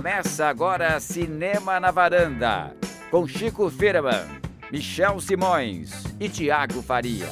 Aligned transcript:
Começa 0.00 0.46
agora 0.46 0.98
Cinema 0.98 1.78
na 1.78 1.90
Varanda, 1.90 2.74
com 3.10 3.28
Chico 3.28 3.68
Firman, 3.68 4.26
Michel 4.72 5.20
Simões 5.20 5.92
e 6.18 6.26
Tiago 6.26 6.80
Faria. 6.80 7.26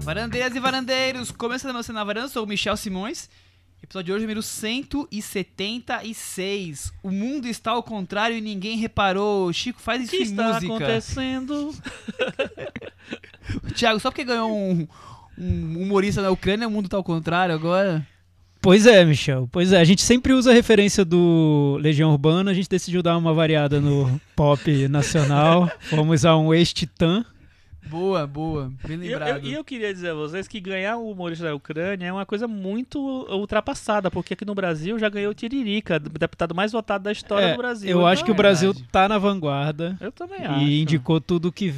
Varandeiras 0.00 0.56
e 0.56 0.60
varandeiros, 0.60 1.30
começando 1.30 1.76
a 1.76 1.82
Cinema 1.82 2.00
na 2.00 2.04
Varanda, 2.06 2.28
sou 2.28 2.44
o 2.44 2.46
Michel 2.46 2.74
Simões. 2.78 3.28
Episódio 3.82 4.06
de 4.06 4.12
hoje, 4.14 4.22
número 4.22 4.42
176. 4.42 6.90
O 7.02 7.10
mundo 7.10 7.46
está 7.46 7.72
ao 7.72 7.82
contrário 7.82 8.34
e 8.34 8.40
ninguém 8.40 8.78
reparou. 8.78 9.52
Chico, 9.52 9.78
faz 9.78 10.00
O 10.00 10.04
isso 10.04 10.12
que 10.12 10.22
em 10.22 10.24
está 10.24 10.54
música. 10.54 10.74
acontecendo? 10.74 11.74
Tiago, 13.76 14.00
só 14.00 14.10
porque 14.10 14.24
ganhou 14.24 14.50
um, 14.50 14.88
um 15.36 15.82
humorista 15.82 16.22
na 16.22 16.30
Ucrânia, 16.30 16.66
o 16.66 16.70
mundo 16.70 16.86
está 16.86 16.96
ao 16.96 17.04
contrário 17.04 17.54
agora? 17.54 18.06
Pois 18.60 18.86
é, 18.86 19.04
Michel. 19.04 19.48
Pois 19.52 19.72
é, 19.72 19.80
a 19.80 19.84
gente 19.84 20.02
sempre 20.02 20.32
usa 20.32 20.50
a 20.50 20.54
referência 20.54 21.04
do 21.04 21.78
Legião 21.80 22.10
Urbana, 22.10 22.50
a 22.50 22.54
gente 22.54 22.68
decidiu 22.68 23.02
dar 23.02 23.16
uma 23.16 23.32
variada 23.32 23.80
no 23.80 24.20
pop 24.34 24.88
nacional. 24.88 25.70
Vamos 25.90 26.24
a 26.24 26.36
um 26.36 26.52
ex-titã. 26.52 27.24
Boa, 27.86 28.26
boa. 28.26 28.70
Bem 28.86 28.98
E 28.98 29.06
eu, 29.06 29.18
lembrado. 29.18 29.44
eu- 29.46 29.50
e 29.50 29.54
eu 29.54 29.64
queria 29.64 29.94
dizer 29.94 30.10
a 30.10 30.14
vocês 30.14 30.46
que 30.46 30.60
ganhar 30.60 30.96
o 30.98 31.10
humorista 31.10 31.44
da 31.46 31.54
Ucrânia 31.54 32.06
é 32.06 32.12
uma 32.12 32.26
coisa 32.26 32.46
muito 32.46 32.98
ultrapassada, 33.30 34.10
porque 34.10 34.34
aqui 34.34 34.44
no 34.44 34.54
Brasil 34.54 34.98
já 34.98 35.08
ganhou 35.08 35.30
o 35.30 35.34
Tiririca, 35.34 35.98
deputado 35.98 36.54
mais 36.54 36.72
votado 36.72 37.04
da 37.04 37.12
história 37.12 37.46
É, 37.46 37.52
do 37.52 37.56
Brasil. 37.56 37.88
eu 37.88 38.06
acho 38.06 38.22
que 38.24 38.30
o 38.30 38.32
Então, 38.34 38.42
Brasil 38.42 38.72
verdade. 38.74 38.92
tá 38.92 39.08
na 39.08 39.16
vanguarda 39.16 39.96
Eu 40.02 40.12
também 40.12 40.44
acho. 40.44 40.64
e 40.64 40.82
indicou 40.82 41.18
tudo 41.18 41.50
que 41.50 41.72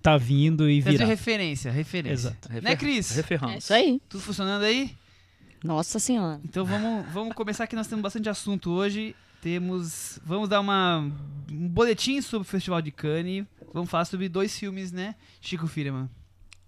tá 0.00 0.16
vindo 0.16 0.70
e 0.70 0.80
virá. 0.80 1.04
referência, 1.04 1.70
referência. 1.70 2.28
Exato. 2.28 2.48
Refer- 2.48 2.62
Né, 2.70 2.76
Cris? 2.76 3.12
É 3.12 3.16
Referrão. 3.16 3.54
isso 3.54 3.74
aí. 3.74 4.00
Tudo 4.08 4.22
funcionando 4.22 4.62
aí? 4.62 4.90
Nossa 5.64 5.98
senhora. 5.98 6.40
Então 6.44 6.64
vamos, 6.64 7.06
vamos 7.12 7.34
começar 7.34 7.66
que 7.66 7.76
nós 7.76 7.86
temos 7.86 8.02
bastante 8.02 8.28
assunto 8.28 8.70
hoje. 8.70 9.14
Temos. 9.40 10.18
Vamos 10.24 10.48
dar 10.48 10.60
uma, 10.60 10.98
um 11.50 11.68
boletim 11.68 12.20
sobre 12.20 12.46
o 12.46 12.50
Festival 12.50 12.80
de 12.82 12.90
Cannes. 12.90 13.44
Vamos 13.72 13.90
falar 13.90 14.04
sobre 14.04 14.28
dois 14.28 14.56
filmes, 14.58 14.92
né? 14.92 15.14
Chico 15.40 15.66
Firman. 15.66 16.08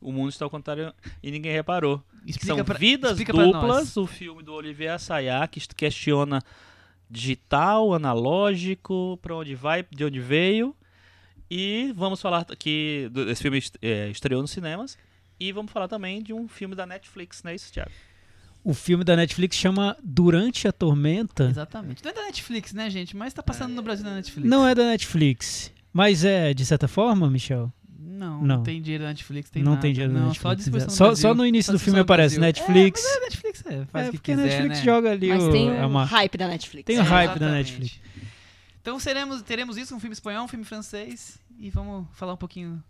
O 0.00 0.12
mundo 0.12 0.28
está 0.31 0.45
ao 0.45 0.50
contrário 0.50 0.92
e 1.22 1.31
ninguém 1.31 1.53
reparou. 1.53 2.03
Explica 2.27 2.55
São 2.55 2.65
pra, 2.65 2.78
Vidas 2.78 3.12
explica 3.12 3.33
pra 3.33 3.45
Duplas, 3.45 3.67
nós. 3.67 3.97
o 3.97 4.06
filme 4.06 4.42
do 4.42 4.53
Olivier 4.53 4.92
Assayas, 4.95 5.48
que 5.50 5.61
questiona 5.75 6.42
digital, 7.11 7.95
analógico, 7.95 9.19
pra 9.22 9.34
onde 9.37 9.55
vai, 9.55 9.84
de 9.91 10.05
onde 10.05 10.20
veio. 10.20 10.75
E 11.50 11.92
vamos 11.95 12.20
falar 12.20 12.45
que 12.59 13.09
do- 13.12 13.31
esse 13.31 13.42
filme 13.42 13.62
é, 13.83 14.09
estreou 14.11 14.41
nos 14.42 14.50
cinemas. 14.50 14.97
E 15.39 15.53
vamos 15.53 15.70
falar 15.72 15.89
também 15.89 16.22
de 16.22 16.33
um 16.33 16.48
filme 16.48 16.75
da 16.75 16.87
Netflix, 16.87 17.42
não 17.42 17.50
é 17.50 17.55
isso, 17.55 17.72
Thiago? 17.72 17.91
O 18.65 18.73
filme 18.73 19.05
da 19.05 19.15
Netflix 19.15 19.57
chama 19.57 19.95
Durante 20.03 20.67
a 20.67 20.73
Tormenta. 20.73 21.45
Exatamente. 21.51 22.03
Não 22.03 22.11
é 22.11 22.15
da 22.15 22.23
Netflix, 22.23 22.73
né, 22.73 22.89
gente? 22.89 23.15
Mas 23.15 23.34
tá 23.34 23.43
passando 23.43 23.75
no 23.75 23.83
Brasil 23.83 24.05
na 24.06 24.15
Netflix. 24.15 24.48
Não 24.48 24.67
é 24.67 24.75
da 24.75 24.84
Netflix, 24.84 25.71
mas 25.93 26.25
é 26.25 26.55
de 26.55 26.65
certa 26.65 26.89
forma, 26.89 27.29
Michel. 27.31 27.71
Não, 27.98 28.39
Não. 28.41 28.56
não 28.59 28.62
tem 28.62 28.81
dinheiro 28.81 29.05
da 29.05 29.09
Netflix, 29.11 29.51
tem 29.51 29.62
não 29.62 29.73
nada. 29.73 29.83
tem 29.83 29.93
dinheiro 29.93 30.15
da 30.15 30.21
não, 30.21 30.29
Netflix. 30.29 30.65
Só, 30.65 30.71
no 30.71 30.91
só, 30.91 31.05
Brasil. 31.06 31.23
só 31.23 31.34
no 31.34 31.45
início 31.47 31.73
Só 31.73 31.77
do 31.77 31.79
filme 31.79 31.98
distribuição 31.98 31.98
no 31.98 32.03
aparece 32.03 32.39
Brasil. 32.39 32.65
Netflix. 32.65 33.05
É, 33.05 33.06
mas 33.09 33.17
a 33.17 33.21
Netflix 33.21 33.65
é, 33.67 33.84
faz 33.87 34.06
É, 34.06 34.09
o 34.09 34.12
que 34.12 34.19
porque 34.19 34.33
a 34.33 34.34
quiser, 34.37 34.48
Netflix 34.48 34.78
né? 34.78 34.84
joga 34.84 35.11
ali 35.11 35.28
Mas 35.28 35.43
o, 35.43 35.51
tem 35.53 35.69
é 35.77 35.84
uma 35.87 36.05
hype 36.05 36.39
da 36.39 36.49
Netflix. 36.49 36.87
Tem 36.87 36.97
o 36.99 37.01
É, 37.01 37.03
hype 37.03 37.39
da. 37.39 37.51
Netflix. 37.51 38.01
Então 38.81 38.99
seremos, 38.99 39.43
teremos 39.43 39.77
isso, 39.77 39.95
um 39.95 40.01
filme 40.01 40.15
espanhol, 40.15 40.45
um 40.45 40.49
filme 40.49 40.65
francês. 40.65 41.39
E 41.59 41.71
vamos 41.71 42.06
falar 42.12 42.33
um 42.34 42.37
pouquinho 42.39 42.83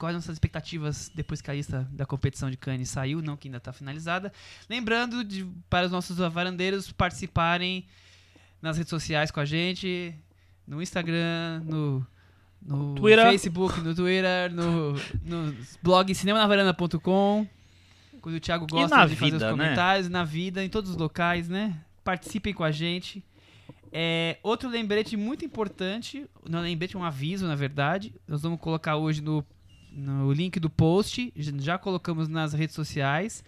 quais 0.00 0.14
são 0.14 0.18
nossas 0.18 0.32
expectativas 0.32 1.12
depois 1.14 1.42
que 1.42 1.50
a 1.50 1.54
lista 1.54 1.86
da 1.92 2.06
competição 2.06 2.50
de 2.50 2.56
Cannes 2.56 2.88
saiu, 2.88 3.20
não 3.20 3.36
que 3.36 3.48
ainda 3.48 3.58
está 3.58 3.70
finalizada. 3.70 4.32
Lembrando 4.68 5.22
de, 5.22 5.46
para 5.68 5.84
os 5.84 5.92
nossos 5.92 6.16
varandeiros 6.16 6.90
participarem 6.90 7.84
nas 8.62 8.78
redes 8.78 8.88
sociais 8.88 9.30
com 9.30 9.40
a 9.40 9.44
gente, 9.44 10.14
no 10.66 10.80
Instagram, 10.80 11.60
no, 11.66 12.06
no 12.62 12.94
Twitter. 12.94 13.26
Facebook, 13.26 13.80
no 13.82 13.94
Twitter, 13.94 14.50
no, 14.50 14.94
no 15.22 15.54
blog 15.82 16.14
cinemanavaranda.com. 16.14 17.46
Quando 18.22 18.36
o 18.36 18.40
Thiago 18.40 18.66
gosta 18.66 19.06
de 19.06 19.16
fazer 19.16 19.32
vida, 19.32 19.36
os 19.36 19.42
né? 19.42 19.50
comentários, 19.50 20.08
na 20.08 20.24
vida, 20.24 20.64
em 20.64 20.68
todos 20.70 20.90
os 20.90 20.96
locais, 20.96 21.46
né? 21.46 21.78
Participem 22.02 22.54
com 22.54 22.64
a 22.64 22.70
gente. 22.70 23.22
É, 23.92 24.38
outro 24.42 24.68
lembrete 24.68 25.14
muito 25.16 25.44
importante, 25.44 26.26
não 26.48 26.60
é 26.60 26.62
lembrete, 26.62 26.96
é 26.96 26.98
um 26.98 27.04
aviso, 27.04 27.46
na 27.46 27.54
verdade. 27.54 28.14
Nós 28.26 28.40
vamos 28.40 28.60
colocar 28.60 28.96
hoje 28.96 29.20
no, 29.20 29.44
no 29.92 30.32
link 30.32 30.58
do 30.60 30.70
post, 30.70 31.32
já- 31.36 31.78
colocamos 31.78 32.28
nas 32.28 32.52
redes 32.52 32.74
sociais. 32.74 33.42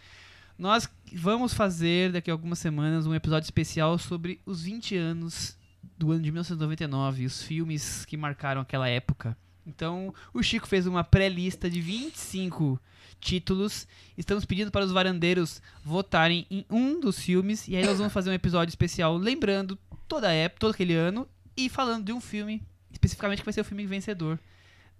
Nós 0.58 0.88
vamos 1.14 1.54
fazer 1.54 2.12
daqui 2.12 2.30
a 2.30 2.34
algumas 2.34 2.58
semanas 2.58 3.06
um 3.06 3.14
episódio 3.14 3.47
especial 3.47 3.98
sobre 3.98 4.41
os 4.47 4.62
20 4.62 4.97
anos 4.97 5.56
do 5.98 6.12
ano 6.12 6.22
de 6.22 6.30
1999, 6.30 7.26
os 7.26 7.42
filmes 7.42 8.04
que 8.04 8.16
marcaram 8.16 8.60
aquela 8.60 8.88
época. 8.88 9.36
Então, 9.66 10.12
o 10.34 10.42
Chico 10.42 10.66
fez 10.66 10.86
uma 10.86 11.04
pré-lista 11.04 11.70
de 11.70 11.80
25 11.80 12.80
títulos. 13.20 13.86
Estamos 14.19 14.44
pedindo 14.44 14.70
para 14.70 14.84
os 14.84 14.91
varandeiros 14.92 15.62
votarem 15.84 16.47
em 16.50 16.64
um 16.69 17.00
dos 17.00 17.19
filmes 17.20 17.69
e 17.69 17.76
aí 17.76 17.84
nós 17.86 17.98
vamos 17.98 18.12
fazer 18.12 18.30
um 18.30 18.34
episódio 18.34 18.70
especial 18.70 19.16
lembrando 19.16 19.78
toda 20.09 20.28
a 20.28 20.32
época, 20.32 20.60
todo 20.60 20.72
aquele 20.74 20.94
ano 20.94 21.28
e 21.56 21.69
falando 21.69 22.04
de 22.04 22.12
um 22.12 22.20
filme 22.20 22.62
especificamente 22.91 23.38
que 23.38 23.44
vai 23.44 23.53
ser 23.53 23.60
o 23.60 23.64
filme 23.64 23.86
vencedor 23.86 24.38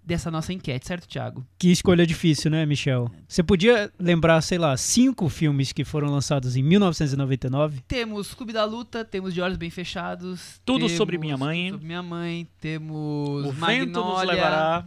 dessa 0.05 0.29
nossa 0.29 0.51
enquete, 0.53 0.85
certo, 0.87 1.07
Thiago? 1.07 1.45
Que 1.57 1.71
escolha 1.71 2.05
difícil, 2.05 2.51
né, 2.51 2.65
Michel? 2.65 3.09
Você 3.27 3.41
podia 3.41 3.91
lembrar, 3.99 4.41
sei 4.41 4.57
lá, 4.57 4.75
cinco 4.77 5.29
filmes 5.29 5.71
que 5.71 5.83
foram 5.83 6.09
lançados 6.09 6.55
em 6.55 6.63
1999? 6.63 7.81
Temos 7.87 8.33
Clube 8.33 8.53
da 8.53 8.65
Luta, 8.65 9.03
temos 9.05 9.33
De 9.33 9.41
Olhos 9.41 9.57
Bem 9.57 9.69
Fechados, 9.69 10.59
Tudo 10.65 10.79
temos 10.85 10.91
sobre 10.93 11.17
Minha 11.17 11.37
Mãe. 11.37 11.65
Tudo 11.67 11.73
sobre 11.73 11.87
Minha 11.87 12.03
Mãe, 12.03 12.47
temos 12.59 13.45
O 13.45 13.51
vento 13.51 13.99
nos 13.99 14.15
Magnolia. 14.15 14.33
levará. 14.33 14.85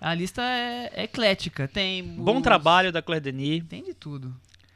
A 0.00 0.14
lista 0.14 0.42
é, 0.42 0.92
é 0.94 1.02
eclética, 1.04 1.66
tem 1.66 2.02
Bom 2.04 2.40
trabalho 2.40 2.92
da 2.92 3.02
Claire 3.02 3.24
Denis. 3.24 3.64
tem 3.68 3.82
de 3.82 3.94
tudo. 3.94 4.34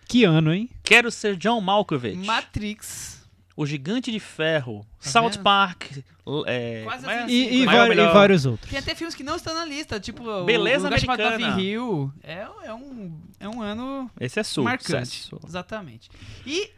Que 0.08 0.24
ano, 0.24 0.52
hein? 0.52 0.68
Quero 0.82 1.10
ser 1.10 1.36
John 1.36 1.60
Malkovich. 1.60 2.16
Matrix, 2.16 3.21
O 3.56 3.66
Gigante 3.66 4.10
de 4.10 4.18
Ferro. 4.18 4.86
Tá 5.02 5.10
South 5.10 5.30
vendo? 5.32 5.42
Park. 5.42 5.98
É, 6.46 6.82
Quase 6.84 7.06
assim, 7.10 7.32
E, 7.32 7.62
e 7.62 7.66
Maior, 7.66 7.88
vari- 7.88 8.00
e 8.00 8.06
vários 8.12 8.46
outros. 8.46 8.70
Tem 8.70 8.78
até 8.78 8.94
filmes 8.94 9.14
que 9.14 9.22
não 9.22 9.36
estão 9.36 9.54
na 9.54 9.64
lista, 9.64 9.98
tipo 10.00 10.22
Beleza 10.44 10.86
o 10.88 10.90
Lugar 10.90 11.02
Americana. 11.20 11.60
Hill. 11.60 12.12
É, 12.22 12.46
é, 12.64 12.72
um, 12.74 13.20
é 13.40 13.48
um 13.48 13.60
ano 13.60 14.10
Esse 14.20 14.40
é 14.40 14.42
sul. 14.42 14.64
marcante. 14.64 15.08
sul. 15.24 15.40
Exatamente. 15.46 16.08
E 16.46 16.70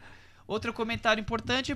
outro 0.47 0.73
comentário 0.73 1.21
importante 1.21 1.73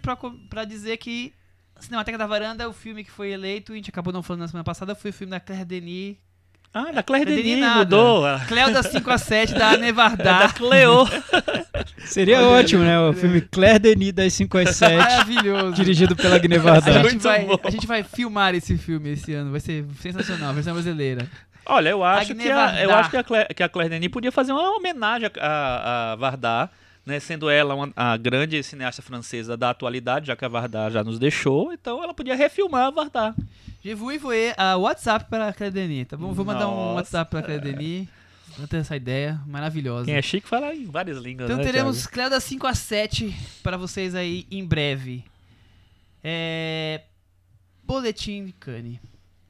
pra 0.50 0.66
dizer 0.66 0.98
que 0.98 1.34
Cinemateca 1.80 2.18
da 2.18 2.28
Varanda, 2.28 2.68
o 2.68 2.74
filme 2.74 3.06
que 3.06 3.12
foi 3.12 3.32
eleito, 3.32 3.72
a 3.72 3.76
gente 3.76 3.90
acabou 3.90 4.12
não 4.12 4.22
falando 4.22 4.42
na 4.42 4.48
semana 4.50 4.66
passada, 4.66 4.94
foi 4.96 5.12
o 5.12 5.14
filme 5.14 5.32
da 5.32 5.40
Claire 5.40 5.64
Denis. 5.64 6.18
Ah, 6.74 6.92
da 6.92 7.02
Claire 7.02 7.26
Denis 7.26 7.44
Denis 7.44 7.76
mudou. 7.78 8.28
É 8.28 8.40
Cleo 8.48 8.72
da 8.72 8.84
5 8.84 9.10
a 9.10 9.18
7 9.18 9.54
da 9.54 9.72
da 9.74 9.78
Nevardar. 9.78 10.54
Cleo. 10.54 11.08
Seria 12.06 12.42
ótimo, 12.42 12.84
né? 12.84 13.00
O 13.00 13.14
filme 13.14 13.42
Claire 13.42 13.80
Denis 13.80 14.14
das 14.14 14.34
5 14.34 14.58
às 14.60 14.76
7, 14.76 14.96
Maravilhoso. 14.98 15.74
dirigido 15.74 16.16
pela 16.16 16.38
Guiné 16.38 16.58
A 16.58 16.60
Vardar. 16.60 17.04
gente, 17.10 17.24
vai, 17.24 17.48
a 17.64 17.70
gente 17.72 17.88
vai 17.88 18.04
filmar 18.04 18.54
esse 18.54 18.78
filme 18.78 19.14
esse 19.14 19.34
ano, 19.34 19.52
vai 19.52 19.60
ser 19.60 19.86
sensacional, 20.00 20.54
versão 20.54 20.74
brasileira. 20.74 21.28
Olha, 21.66 21.90
eu 21.90 22.04
acho, 22.04 22.34
que 22.34 22.50
a, 22.52 22.82
eu 22.84 22.94
acho 22.96 23.10
que, 23.12 23.18
a 23.18 23.24
Claire, 23.24 23.54
que 23.54 23.62
a 23.64 23.70
Claire 23.70 23.90
Denis 23.92 24.10
podia 24.10 24.32
fazer 24.32 24.52
uma 24.52 24.76
homenagem 24.76 25.30
a, 25.40 25.48
a, 25.48 26.12
a 26.14 26.16
Vardar, 26.16 26.72
né? 27.10 27.20
Sendo 27.20 27.50
ela 27.50 27.76
uma, 27.76 27.92
a 27.96 28.16
grande 28.16 28.62
cineasta 28.64 29.02
francesa 29.02 29.58
da 29.58 29.72
atualidade, 29.72 30.28
já 30.28 30.36
que 30.36 30.46
a 30.46 30.48
Vardar 30.48 30.92
já 30.92 31.04
nos 31.04 31.20
deixou, 31.20 31.74
então 31.74 32.02
ela 32.04 32.14
podia 32.14 32.36
refilmar 32.36 32.88
a 32.88 32.92
Vardar. 32.92 33.36
Je 33.84 33.94
vous 33.94 34.12
envoyer 34.12 34.54
a 34.58 34.78
WhatsApp 34.78 35.26
para 35.30 35.48
a 35.48 35.54
Claire 35.54 35.74
Denis, 35.74 36.08
tá 36.08 36.16
bom? 36.16 36.34
Vou 36.34 36.46
mandar 36.46 36.68
um 36.68 36.76
Nossa. 36.76 36.96
WhatsApp 36.96 37.32
para 37.32 37.40
a 37.40 37.44
Claire 37.44 37.62
Denis. 37.62 38.08
Vou 38.58 38.68
ter 38.68 38.78
essa 38.78 38.96
ideia 38.96 39.40
maravilhosa. 39.46 40.06
Quem 40.06 40.16
é 40.16 40.22
chique 40.22 40.48
fala 40.48 40.74
em 40.76 40.86
várias 40.86 41.18
línguas, 41.18 41.50
Então 41.50 41.58
né, 41.58 41.64
teremos? 41.64 42.06
Cleo 42.06 42.30
da 42.30 42.40
5 42.40 42.68
a 42.68 42.74
7 42.74 43.34
para 43.64 43.78
vocês 43.78 44.14
aí 44.16 44.46
em 44.52 44.66
breve. 44.66 45.24
É... 46.24 47.02
Boletim 47.84 48.46
de 48.46 48.52
Cane. 48.54 49.00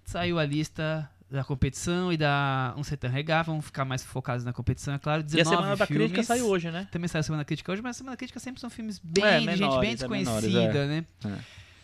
Saiu 0.06 0.38
a 0.38 0.46
lista 0.46 1.10
da 1.30 1.44
competição 1.44 2.12
e 2.12 2.18
da 2.18 2.74
Um 2.78 2.84
Setan 2.84 3.10
Regar. 3.10 3.46
Vamos 3.46 3.66
ficar 3.66 3.86
mais 3.86 4.04
focados 4.04 4.44
na 4.44 4.52
competição, 4.54 4.94
é 4.94 5.00
claro. 5.00 5.22
E 5.22 5.26
a 5.26 5.28
19 5.28 5.56
Semana 5.58 5.76
da 5.76 5.86
filmes. 5.86 6.04
Crítica 6.12 6.24
saiu 6.24 6.48
hoje, 6.48 6.72
né? 6.72 6.88
Também 6.92 7.08
saiu 7.08 7.20
a 7.20 7.24
Semana 7.24 7.42
da 7.42 7.46
Crítica 7.46 7.72
hoje, 7.72 7.82
mas 7.82 7.96
a 7.96 7.98
Semana 8.00 8.14
da 8.14 8.18
Crítica 8.18 8.40
sempre 8.40 8.60
são 8.62 8.70
filmes 8.70 9.00
bem 9.04 9.24
É, 9.24 9.40
de 9.40 9.46
gente 9.46 9.58
bem 9.58 9.58
menores, 9.60 9.90
é, 9.90 9.96
desconhecida, 9.96 10.60
menores, 10.86 11.06
né? 11.24 11.40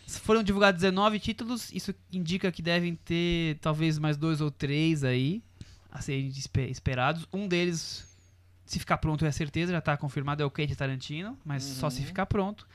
Foram 0.08 0.42
divulgados 0.42 0.80
19 0.80 1.18
títulos, 1.18 1.70
isso 1.72 1.92
indica 2.12 2.50
que 2.52 2.62
devem 2.62 2.94
ter 2.94 3.58
talvez 3.60 3.98
mais 3.98 4.16
dois 4.16 4.40
ou 4.40 4.50
três 4.52 5.02
aí 5.02 5.42
a 5.90 6.00
serem 6.00 6.28
espe- 6.28 6.70
esperados. 6.70 7.26
Um 7.32 7.48
deles, 7.48 8.06
se 8.64 8.78
ficar 8.78 8.98
pronto, 8.98 9.24
é 9.26 9.32
certeza, 9.32 9.72
já 9.72 9.80
tá 9.80 9.96
confirmado, 9.96 10.42
é 10.42 10.46
o 10.46 10.50
Quentin 10.50 10.74
Tarantino, 10.74 11.36
mas 11.44 11.64
só 11.64 11.90
se 11.90 12.00
Uhum. 12.00 12.06
ficar 12.06 12.26
pronto. 12.26 12.66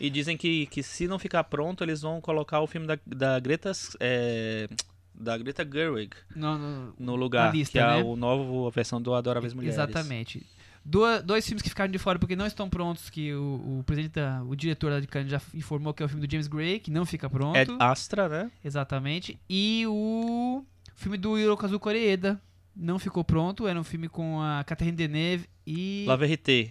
E 0.00 0.08
dizem 0.08 0.36
que, 0.36 0.64
que 0.66 0.82
se 0.82 1.06
não 1.08 1.18
ficar 1.18 1.44
pronto, 1.44 1.84
eles 1.84 2.00
vão 2.02 2.20
colocar 2.22 2.60
o 2.60 2.66
filme 2.66 2.86
da, 2.86 2.98
da 3.06 3.38
Greta. 3.38 3.72
é, 4.00 4.66
da 5.20 5.36
Greta 5.36 5.68
Gerwig 5.70 6.10
No, 6.36 6.56
no- 6.58 6.94
no 6.98 7.16
lugar, 7.16 7.52
lista, 7.54 7.72
que 7.72 7.78
é 7.78 7.86
né? 7.86 8.02
o 8.02 8.14
novo 8.16 8.66
a 8.66 8.70
versão 8.70 9.00
do 9.02 9.12
Adoráveis 9.14 9.52
Mulheres. 9.54 9.74
Exatamente. 9.76 10.46
Do- 10.84 11.22
dois 11.22 11.44
filmes 11.44 11.60
que 11.62 11.68
ficaram 11.68 11.90
de 11.90 11.98
fora 11.98 12.18
porque 12.18 12.34
não 12.36 12.46
estão 12.46 12.68
prontos, 12.70 13.10
que 13.10 13.34
o, 13.34 13.80
o 13.80 13.84
presidente, 13.84 14.12
da- 14.14 14.42
o 14.44 14.54
diretor 14.56 14.90
lá 14.92 15.00
de 15.00 15.06
Cannes 15.06 15.30
já 15.30 15.40
informou 15.52 15.92
que 15.92 16.02
é 16.02 16.06
o 16.06 16.08
filme 16.08 16.26
do 16.26 16.30
James 16.30 16.46
Gray, 16.46 16.78
que 16.80 16.90
não 16.90 17.04
fica 17.04 17.28
pronto. 17.28 17.56
É 17.56 17.66
Astra, 17.78 18.28
né? 18.28 18.50
Exatamente. 18.64 19.38
E 19.50 19.84
o 19.86 20.64
filme 20.94 21.18
do 21.18 21.36
Hirokazu 21.38 21.78
Koreeda 21.78 22.40
não 22.74 22.98
ficou 22.98 23.22
pronto. 23.24 23.66
Era 23.66 23.78
um 23.78 23.84
filme 23.84 24.08
com 24.08 24.40
a 24.40 24.64
Catherine 24.64 24.96
Deneuve 24.96 25.46
e, 25.66 26.04
La 26.06 26.16
Verité. 26.16 26.70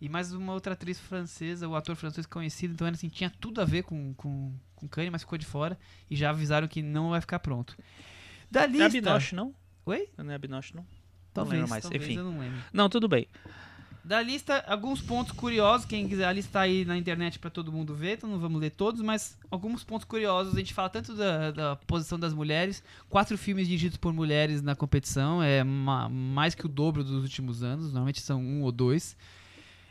E 0.00 0.08
mais 0.08 0.32
uma 0.32 0.52
outra 0.52 0.72
atriz 0.74 0.98
francesa, 0.98 1.68
o 1.68 1.74
ator 1.74 1.96
francês 1.96 2.26
conhecido. 2.26 2.74
Então, 2.74 2.86
era 2.86 2.94
assim, 2.94 3.08
tinha 3.08 3.30
tudo 3.40 3.60
a 3.60 3.64
ver 3.64 3.82
com, 3.82 4.14
com, 4.14 4.52
com 4.76 4.88
Cannes, 4.88 5.10
mas 5.10 5.22
ficou 5.22 5.38
de 5.38 5.46
fora. 5.46 5.78
E 6.10 6.16
já 6.16 6.30
avisaram 6.30 6.68
que 6.68 6.82
não 6.82 7.10
vai 7.10 7.20
ficar 7.20 7.38
pronto. 7.40 7.76
Da 8.50 8.60
Não 8.60 8.66
é 8.66 8.70
lista... 8.70 8.86
a 8.86 8.88
Binoche, 8.88 9.34
não? 9.34 9.54
Oi? 9.86 10.08
Não 10.16 10.30
é 10.30 10.34
a 10.34 10.38
Binoche, 10.38 10.74
não? 10.76 10.86
Talvez, 11.34 11.54
lembro 11.60 11.70
mais, 11.70 11.82
talvez, 11.82 12.02
enfim. 12.02 12.16
eu 12.16 12.24
não 12.24 12.38
lembro. 12.38 12.58
Não, 12.72 12.88
tudo 12.88 13.06
bem. 13.08 13.26
Da 14.04 14.22
lista, 14.22 14.64
alguns 14.66 15.02
pontos 15.02 15.32
curiosos. 15.32 15.84
Quem 15.84 16.08
quiser, 16.08 16.24
a 16.26 16.32
lista 16.32 16.52
tá 16.52 16.60
aí 16.62 16.84
na 16.84 16.96
internet 16.96 17.38
pra 17.38 17.50
todo 17.50 17.70
mundo 17.70 17.94
ver, 17.94 18.14
então 18.14 18.30
não 18.30 18.38
vamos 18.38 18.58
ler 18.58 18.70
todos, 18.70 19.02
mas 19.02 19.38
alguns 19.50 19.84
pontos 19.84 20.06
curiosos. 20.06 20.54
A 20.54 20.58
gente 20.58 20.72
fala 20.72 20.88
tanto 20.88 21.14
da, 21.14 21.50
da 21.50 21.76
posição 21.76 22.18
das 22.18 22.32
mulheres. 22.32 22.82
Quatro 23.10 23.36
filmes 23.36 23.66
dirigidos 23.66 23.98
por 23.98 24.12
mulheres 24.14 24.62
na 24.62 24.74
competição, 24.74 25.42
é 25.42 25.62
ma- 25.62 26.08
mais 26.08 26.54
que 26.54 26.64
o 26.64 26.68
dobro 26.68 27.04
dos 27.04 27.22
últimos 27.22 27.62
anos. 27.62 27.86
Normalmente 27.86 28.22
são 28.22 28.40
um 28.40 28.62
ou 28.62 28.72
dois. 28.72 29.14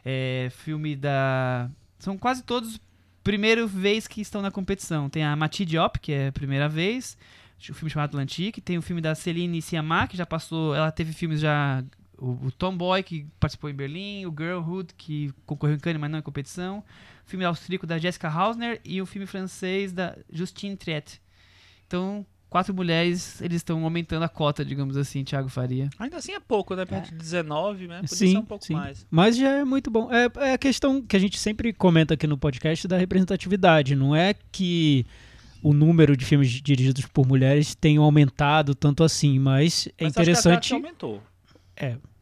É, 0.09 0.48
filme 0.51 0.95
da. 0.95 1.69
São 2.00 2.18
quase 2.18 2.42
todos 2.42 2.80
primeira 3.21 3.68
vez 3.68 4.07
que 4.07 4.21
estão 4.21 4.42
na 4.42 4.50
competição. 4.50 5.09
Tem 5.09 5.21
a 5.21 5.36
Mati 5.36 5.65
Diop, 5.65 6.00
que 6.00 6.13
é 6.13 6.27
a 6.27 6.31
primeira 6.31 6.69
vez. 6.69 7.18
O 7.69 7.74
filme 7.74 7.89
chamado 7.89 8.12
Atlantique. 8.12 8.62
Tem 8.62 8.77
o 8.77 8.81
filme 8.81 9.01
da 9.01 9.13
Celine 9.15 9.62
Sciamma, 9.62 10.07
que 10.07 10.15
já 10.15 10.25
passou. 10.25 10.74
Ela 10.74 10.92
teve 10.94 11.12
filmes 11.12 11.42
já 11.42 11.83
o, 12.18 12.48
o 12.48 12.51
Tomboy, 12.51 13.04
que 13.04 13.27
participou 13.38 13.69
em 13.69 13.74
Berlim, 13.74 14.25
o 14.25 14.31
Girlhood, 14.31 14.94
que 14.95 15.33
concorreu 15.45 15.75
em 15.75 15.80
Cannes, 15.80 16.00
mas 16.00 16.10
não 16.10 16.19
em 16.19 16.21
competição, 16.21 16.80
o 17.25 17.30
filme 17.30 17.44
austríaco 17.44 17.86
da 17.86 17.98
Jessica 17.98 18.30
Hausner 18.30 18.80
e 18.86 19.01
o 19.01 19.06
filme 19.06 19.27
francês 19.27 19.92
da 19.92 20.18
Justine 20.31 20.77
Triet. 20.77 21.21
Então, 21.86 22.25
quatro 22.50 22.74
mulheres, 22.74 23.42
eles 23.42 23.58
estão 23.58 23.84
aumentando 23.84 24.24
a 24.24 24.30
cota, 24.30 24.64
digamos 24.64 24.98
assim, 24.98 25.24
Thiago 25.24 25.50
Faria. 25.50 25.90
Ainda 26.00 26.18
assim 26.18 26.34
é 26.34 26.40
pouco, 26.40 26.76
né? 26.76 26.86
Perto 26.86 27.12
de 27.12 27.16
19, 27.16 27.88
né? 27.88 28.02
Podia 28.02 28.08
Sim, 28.16 28.32
ser 28.32 28.38
um 28.38 28.46
pouco 28.46 28.66
sim. 28.66 28.74
mais. 28.74 29.06
Mas 29.10 29.36
já 29.38 29.50
é 29.50 29.66
muito 29.66 29.92
bom. 29.92 30.10
É, 30.12 30.30
é 30.50 30.54
a 30.54 30.58
questão 30.58 31.02
que 31.02 31.16
a 31.16 31.20
gente 31.20 31.40
sempre 31.40 31.74
comenta 31.74 32.14
aqui 32.14 32.28
no 32.28 32.38
podcast 32.38 32.88
da 32.88 32.98
representatividade. 32.98 33.96
Não 33.96 34.16
é 34.16 34.34
que 34.52 35.06
o 35.62 35.74
número 35.74 36.16
de 36.16 36.26
filmes 36.26 36.50
dirigidos 36.50 37.06
por 37.06 37.28
mulheres 37.28 37.76
tenha 37.76 38.00
aumentado 38.00 38.74
tanto 38.74 39.04
assim, 39.04 39.40
mas 39.40 39.48
é 39.48 39.50
Mas 39.50 39.68
acho 39.78 39.98
que 39.98 40.06
a 40.06 40.08
interessante. 40.10 40.56
taxa 40.56 40.76
aumentou. 40.76 41.22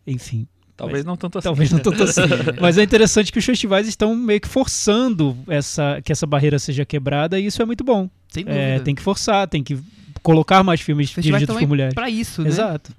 Enfim, 0.07 0.47
Talvez 0.75 1.05
não 1.05 1.15
tanto 1.15 1.37
assim. 1.37 1.45
talvez 1.45 1.71
não 1.71 1.79
tanto 1.79 2.03
assim. 2.03 2.21
mas 2.59 2.77
é 2.77 2.83
interessante 2.83 3.31
que 3.31 3.39
os 3.39 3.45
festivais 3.45 3.87
estão 3.87 4.13
meio 4.13 4.41
que 4.41 4.47
forçando 4.47 5.37
essa, 5.47 6.01
que 6.03 6.11
essa 6.11 6.27
barreira 6.27 6.59
seja 6.59 6.85
quebrada 6.85 7.39
e 7.39 7.45
isso 7.45 7.61
é 7.61 7.65
muito 7.65 7.83
bom. 7.83 8.09
Sem 8.27 8.43
dúvida. 8.43 8.61
É, 8.61 8.79
tem 8.79 8.93
que 8.93 9.01
forçar, 9.01 9.47
tem 9.47 9.63
que 9.63 9.79
colocar 10.25 10.63
mais 10.63 10.81
filmes 10.81 11.09
dirigidos 11.09 11.55
por 11.55 11.67
mulheres. 11.67 11.93
pra 11.93 12.09
isso, 12.09 12.41
né? 12.41 12.49
Exato. 12.49 12.91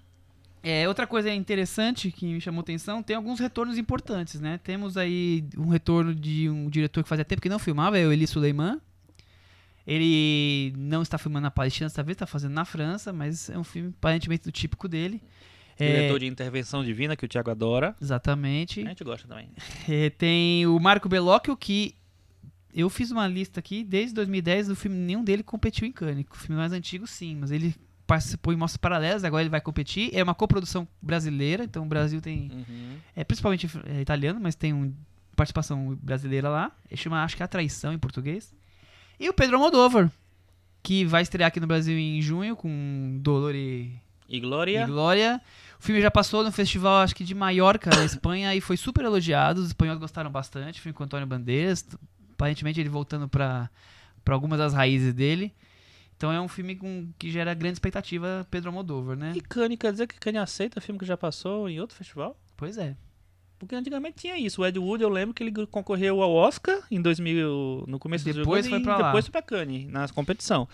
É, 0.63 0.89
outra 0.89 1.07
coisa 1.07 1.33
interessante 1.33 2.11
que 2.11 2.27
me 2.27 2.41
chamou 2.41 2.61
atenção, 2.61 3.03
tem 3.03 3.15
alguns 3.15 3.39
retornos 3.39 3.77
importantes, 3.79 4.41
né? 4.41 4.59
Temos 4.63 4.97
aí 4.97 5.45
um 5.57 5.69
retorno 5.69 6.15
de 6.15 6.49
um 6.49 6.71
diretor 6.71 7.03
que 7.03 7.09
fazia 7.09 7.25
tempo 7.25 7.43
que 7.43 7.49
não 7.49 7.59
filmava, 7.59 7.99
é 7.99 8.07
o 8.07 8.13
Eli 8.13 8.27
Suleiman. 8.27 8.81
Ele 9.87 10.73
não 10.77 11.03
está 11.03 11.19
filmando 11.19 11.45
na 11.45 11.51
Palestina 11.51 11.89
dessa 11.89 12.03
vez, 12.03 12.15
está 12.17 12.27
fazendo 12.27 12.53
na 12.53 12.65
França, 12.65 13.13
mas 13.13 13.49
é 13.51 13.59
um 13.59 13.63
filme 13.63 13.93
aparentemente 13.97 14.45
do 14.45 14.51
típico 14.51 14.89
dele. 14.89 15.23
É, 15.79 15.95
Diretor 15.95 16.19
de 16.19 16.27
intervenção 16.27 16.83
divina, 16.83 17.17
que 17.17 17.25
o 17.25 17.29
Thiago 17.29 17.51
adora. 17.51 17.95
Exatamente. 18.01 18.81
A 18.81 18.89
gente 18.89 19.05
gosta 19.05 19.29
também. 19.29 19.49
É, 19.89 20.11
tem 20.11 20.67
o 20.67 20.79
Marco 20.81 21.09
Bellocchio, 21.09 21.57
que 21.57 21.95
eu 22.81 22.91
fiz 22.91 23.11
uma 23.11 23.27
lista 23.27 23.61
aqui, 23.61 23.83
desde 23.83 24.15
2010, 24.15 24.71
o 24.71 24.77
filme, 24.77 24.97
nenhum 24.97 25.25
dele 25.25 25.43
competiu 25.43 25.87
em 25.87 25.93
Cannes. 25.93 26.27
O 26.31 26.37
filme 26.37 26.57
mais 26.61 26.73
antigo, 26.73 27.07
sim, 27.07 27.37
mas 27.37 27.51
ele 27.51 27.75
participou 28.07 28.53
em 28.53 28.57
Mostras 28.57 28.77
Paralelas, 28.77 29.25
agora 29.25 29.43
ele 29.43 29.51
vai 29.51 29.61
competir. 29.61 30.11
É 30.13 30.23
uma 30.23 30.35
coprodução 30.35 30.87
brasileira, 31.03 31.65
então 31.65 31.83
o 31.83 31.87
Brasil 31.87 32.21
tem 32.21 32.51
Uhum. 32.53 32.97
é 33.17 33.25
principalmente 33.25 33.69
é, 33.87 34.01
italiano, 34.01 34.39
mas 34.41 34.55
tem 34.55 34.73
uma 34.73 34.93
participação 35.35 35.99
brasileira 36.01 36.49
lá. 36.49 36.71
Chama, 36.95 37.23
acho 37.25 37.37
que 37.37 37.43
é 37.43 37.45
A 37.45 37.49
Traição 37.49 37.93
em 37.93 37.99
português. 37.99 38.55
E 39.19 39.29
o 39.29 39.33
Pedro 39.35 39.57
Almodóvar, 39.57 40.11
que 40.83 41.05
vai 41.05 41.23
estrear 41.23 41.49
aqui 41.49 41.59
no 41.59 41.67
Brasil 41.67 41.99
em 41.99 42.21
junho 42.23 42.55
com 42.55 43.19
Dolor 43.23 43.55
e, 43.55 43.93
E 44.29 44.37
e 44.37 44.41
Glória. 44.41 44.87
Glória. 44.87 45.41
O 45.81 45.83
filme 45.83 46.01
já 46.01 46.11
passou 46.11 46.45
no 46.45 46.53
festival, 46.53 47.01
acho 47.03 47.15
que 47.15 47.25
de 47.25 47.35
Maiorca, 47.35 47.91
na 47.91 48.05
Espanha, 48.05 48.55
e 48.55 48.61
foi 48.61 48.77
super 48.77 49.05
elogiado. 49.05 49.61
Os 49.61 49.69
espanhóis 49.69 49.99
gostaram 49.99 50.31
bastante. 50.31 50.81
Filme 50.81 50.95
com 50.95 51.05
Antônio 51.05 51.27
Bandeiras. 51.27 51.87
Aparentemente 52.37 52.79
ele 52.79 52.91
voltando 52.91 53.27
para 53.29 53.71
algumas 54.29 54.59
das 54.59 54.75
raízes 54.75 55.15
dele. 55.15 55.53
Então 56.17 56.31
é 56.31 56.41
um 56.41 56.49
filme 56.49 56.77
com, 56.77 57.09
que 57.19 57.31
gera 57.31 57.53
grande 57.55 57.75
expectativa, 57.75 58.47
Pedro 58.51 58.71
Almodóvar, 58.71 59.17
né? 59.17 59.33
E 59.35 59.41
Cannes, 59.41 59.79
quer 59.79 59.93
dizer 59.93 60.07
que 60.07 60.19
Cannes 60.19 60.41
aceita 60.41 60.81
filme 60.81 60.99
que 60.99 61.05
já 61.05 61.17
passou 61.17 61.69
em 61.69 61.81
outro 61.81 61.97
festival? 61.97 62.39
Pois 62.57 62.79
é. 62.79 62.97
Porque 63.59 63.75
antigamente 63.75 64.17
tinha 64.19 64.39
isso. 64.39 64.61
O 64.61 64.67
Ed 64.67 64.79
Wood, 64.79 65.03
eu 65.03 65.09
lembro 65.09 65.35
que 65.35 65.43
ele 65.43 65.67
concorreu 65.67 66.23
ao 66.23 66.31
Oscar 66.31 66.79
em 66.91 67.01
2000, 67.01 67.85
no 67.87 67.99
começo 67.99 68.25
Depois 68.25 68.67
anos 68.67 68.69
foi 68.69 68.81
e 68.81 68.83
pra 68.83 68.99
lá. 68.99 69.07
depois 69.09 69.25
foi 69.27 69.33
pra 69.33 69.43
Cannes, 69.43 69.89
na 69.89 70.07
competição. 70.09 70.69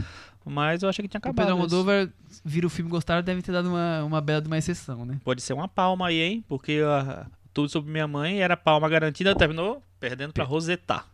Mas 0.44 0.82
eu 0.82 0.88
achei 0.88 1.02
que 1.02 1.08
tinha 1.08 1.20
O 1.20 1.22
acabado. 1.22 1.46
Pedro 1.46 1.64
isso. 1.64 1.76
Almodóvar 1.76 2.12
vira 2.44 2.66
o 2.66 2.70
filme 2.70 2.90
gostar, 2.90 3.22
deve 3.22 3.40
ter 3.42 3.52
dado 3.52 3.68
uma, 3.68 4.02
uma 4.02 4.20
bela 4.20 4.40
de 4.40 4.48
uma 4.48 4.58
exceção, 4.58 5.04
né? 5.04 5.20
Pode 5.24 5.42
ser 5.42 5.52
uma 5.52 5.68
palma 5.68 6.08
aí, 6.08 6.20
hein? 6.20 6.44
Porque 6.48 6.80
ah, 6.84 7.26
tudo 7.52 7.68
sobre 7.68 7.90
minha 7.92 8.08
mãe 8.08 8.40
era 8.40 8.56
palma 8.56 8.88
garantida, 8.88 9.34
terminou 9.34 9.80
perdendo 10.00 10.32
pra 10.32 10.42
Rosetta. 10.42 11.04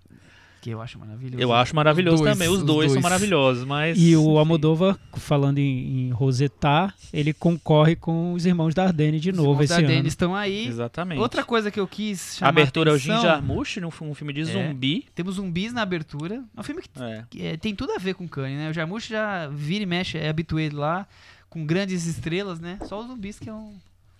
Que 0.68 0.74
eu 0.74 0.82
acho 0.82 0.98
maravilhoso. 0.98 1.42
Eu 1.42 1.52
acho 1.54 1.74
maravilhoso 1.74 2.14
Os 2.16 2.20
dois, 2.20 2.32
também. 2.34 2.48
Os 2.48 2.58
os 2.58 2.62
dois, 2.64 2.92
são 2.92 3.00
dois. 3.00 3.02
maravilhosos, 3.02 3.64
mas. 3.64 3.96
E 3.98 4.14
o 4.16 4.20
enfim. 4.20 4.38
Almodóvar, 4.38 4.98
falando 5.16 5.58
em, 5.58 6.08
em 6.08 6.10
Rosetta, 6.10 6.92
ele 7.12 7.32
concorre 7.32 7.96
com 7.96 8.34
os 8.34 8.44
irmãos 8.44 8.74
da 8.74 8.84
Ardenne 8.84 9.18
de 9.18 9.30
Os 9.30 9.36
novo 9.36 9.62
esse 9.62 9.80
da 9.82 9.92
ano. 9.92 10.06
estão 10.06 10.34
aí. 10.34 10.66
Exatamente. 10.66 11.20
Outra 11.20 11.42
coisa 11.44 11.70
que 11.70 11.80
eu 11.80 11.86
quis 11.88 12.32
A 12.32 12.34
chamar 12.40 12.48
abertura 12.50 12.90
é 12.90 12.94
o 12.94 12.98
Jim 12.98 13.10
atenção, 13.12 13.30
Jarmusch, 13.30 13.76
um 13.78 14.14
filme 14.14 14.32
de 14.32 14.44
zumbi. 14.44 15.06
Temos 15.14 15.36
zumbis 15.36 15.72
na 15.72 15.82
abertura. 15.82 16.44
É 16.56 16.60
um 16.60 16.62
filme 16.62 16.82
que, 16.82 16.88
É. 17.02 17.24
que, 17.30 17.42
é, 17.46 17.56
tem 17.56 17.74
tudo 17.74 17.92
a 17.92 17.98
ver 17.98 18.14
com 18.14 18.28
Kanye, 18.28 18.56
né? 18.56 18.70
O 18.70 18.72
Jarmusch 18.74 19.08
já 19.08 19.48
vira 19.48 19.82
e 19.82 19.86
mexe, 19.86 20.18
é 20.18 20.28
habituado 20.28 20.76
lá, 20.76 21.06
com 21.48 21.64
grandes 21.64 22.04
estrelas, 22.06 22.60
né? 22.60 22.78
Só 22.86 23.00
os 23.00 23.06
zumbis 23.06 23.38
que 23.38 23.48
é 23.48 23.54
um, 23.54 23.72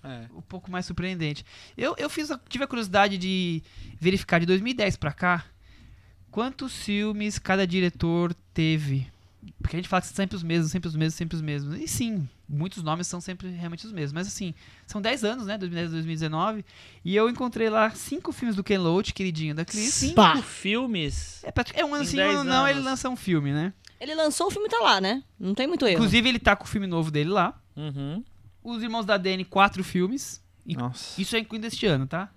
É. 0.02 0.22
um 0.34 0.40
pouco 0.40 0.70
mais 0.70 0.86
surpreendente. 0.86 1.44
Eu, 1.76 1.94
eu 1.98 2.08
fiz, 2.08 2.30
a- 2.30 2.40
tive 2.48 2.64
a 2.64 2.66
curiosidade 2.66 3.18
de 3.18 3.62
verificar 4.00 4.38
de 4.40 4.46
2010 4.46 4.96
pra 4.96 5.12
cá 5.12 5.44
quantos 6.30 6.76
filmes 6.76 7.38
cada 7.38 7.66
diretor 7.66 8.34
teve. 8.52 9.06
Porque 9.60 9.76
a 9.76 9.78
gente 9.78 9.88
fala 9.88 10.00
que 10.00 10.08
são 10.08 10.16
sempre 10.16 10.36
os 10.36 10.42
mesmos, 10.42 10.70
sempre 10.70 10.88
os 10.88 10.96
mesmos, 10.96 11.14
sempre 11.14 11.36
os 11.36 11.42
mesmos. 11.42 11.80
E 11.80 11.88
sim, 11.88 12.28
muitos 12.48 12.82
nomes 12.82 13.06
são 13.06 13.20
sempre 13.20 13.48
realmente 13.48 13.86
os 13.86 13.92
mesmos. 13.92 14.12
Mas 14.12 14.26
assim, 14.26 14.54
são 14.86 15.00
10 15.00 15.24
anos, 15.24 15.46
né? 15.46 15.58
2010 15.58 15.90
2019. 15.92 16.64
E 17.04 17.14
eu 17.14 17.28
encontrei 17.28 17.68
lá 17.68 17.90
cinco 17.90 18.32
filmes 18.32 18.56
do 18.56 18.64
Ken 18.64 18.78
Loach, 18.78 19.12
queridinho 19.12 19.54
da 19.54 19.64
Cris. 19.64 19.94
Cinco 19.94 20.14
Pá. 20.14 20.40
filmes. 20.42 21.42
É, 21.44 21.80
é 21.80 21.84
um 21.84 21.94
ano 21.94 22.04
sim, 22.04 22.16
um 22.16 22.24
10 22.24 22.36
ano 22.36 22.44
não, 22.50 22.68
ele 22.68 22.80
lança 22.80 23.08
um 23.08 23.16
filme, 23.16 23.52
né? 23.52 23.72
Ele 24.00 24.14
lançou 24.14 24.46
o 24.46 24.50
filme 24.50 24.68
tá 24.68 24.78
lá, 24.80 25.00
né? 25.00 25.22
Não 25.38 25.54
tem 25.54 25.66
muito 25.66 25.84
erro. 25.84 25.94
Inclusive, 25.94 26.28
ele 26.28 26.38
tá 26.38 26.54
com 26.54 26.64
o 26.64 26.68
filme 26.68 26.86
novo 26.86 27.10
dele 27.10 27.30
lá. 27.30 27.60
Uhum. 27.76 28.22
Os 28.62 28.82
Irmãos 28.82 29.04
da 29.04 29.16
Dani, 29.16 29.44
quatro 29.44 29.82
filmes. 29.82 30.42
Nossa. 30.66 31.20
Isso 31.20 31.34
é 31.34 31.38
incluindo 31.38 31.66
este 31.66 31.86
ano, 31.86 32.06
tá? 32.06 32.30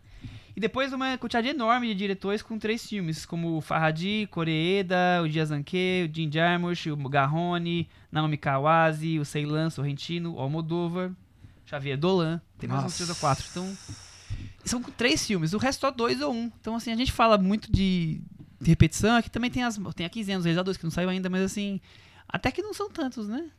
E 0.55 0.59
depois 0.59 0.91
uma 0.93 1.17
quantidade 1.17 1.47
enorme 1.47 1.87
de 1.87 1.95
diretores 1.95 2.41
com 2.41 2.57
três 2.57 2.85
filmes, 2.85 3.25
como 3.25 3.57
o 3.57 3.61
Farhadi, 3.61 4.27
Koreeda, 4.29 5.21
o 5.23 5.29
Diazanke, 5.29 6.09
o 6.09 6.15
Jim 6.15 6.29
Jarmusch, 6.31 6.87
o 6.87 7.09
Garrone, 7.09 7.89
Naomi 8.11 8.37
Kawase, 8.37 9.19
o 9.19 9.25
Ceylan 9.25 9.69
Sorrentino, 9.69 10.33
o 10.35 10.39
Almodóvar, 10.39 11.11
Xavier 11.65 11.97
Dolan. 11.97 12.41
Tem 12.57 12.69
mais 12.69 12.83
uns 12.83 12.95
três 12.95 13.09
ou 13.09 13.15
quatro. 13.15 13.45
Então, 13.49 13.77
são 14.65 14.81
três 14.81 15.25
filmes. 15.25 15.53
O 15.53 15.57
resto 15.57 15.81
só 15.81 15.91
dois 15.91 16.21
ou 16.21 16.33
um. 16.33 16.51
Então, 16.59 16.75
assim, 16.75 16.91
a 16.91 16.95
gente 16.95 17.11
fala 17.11 17.37
muito 17.37 17.71
de, 17.71 18.21
repetição. 18.63 19.15
Aqui 19.15 19.29
também 19.29 19.49
tem, 19.49 19.63
as, 19.63 19.79
tem 19.95 20.05
a 20.05 20.09
15 20.09 20.31
anos, 20.31 20.45
Reis 20.45 20.57
2, 20.61 20.77
que 20.77 20.83
não 20.83 20.91
saiu 20.91 21.09
ainda, 21.09 21.29
mas 21.29 21.41
assim, 21.41 21.81
até 22.27 22.51
que 22.51 22.61
não 22.61 22.73
são 22.73 22.89
tantos, 22.89 23.27
né? 23.27 23.49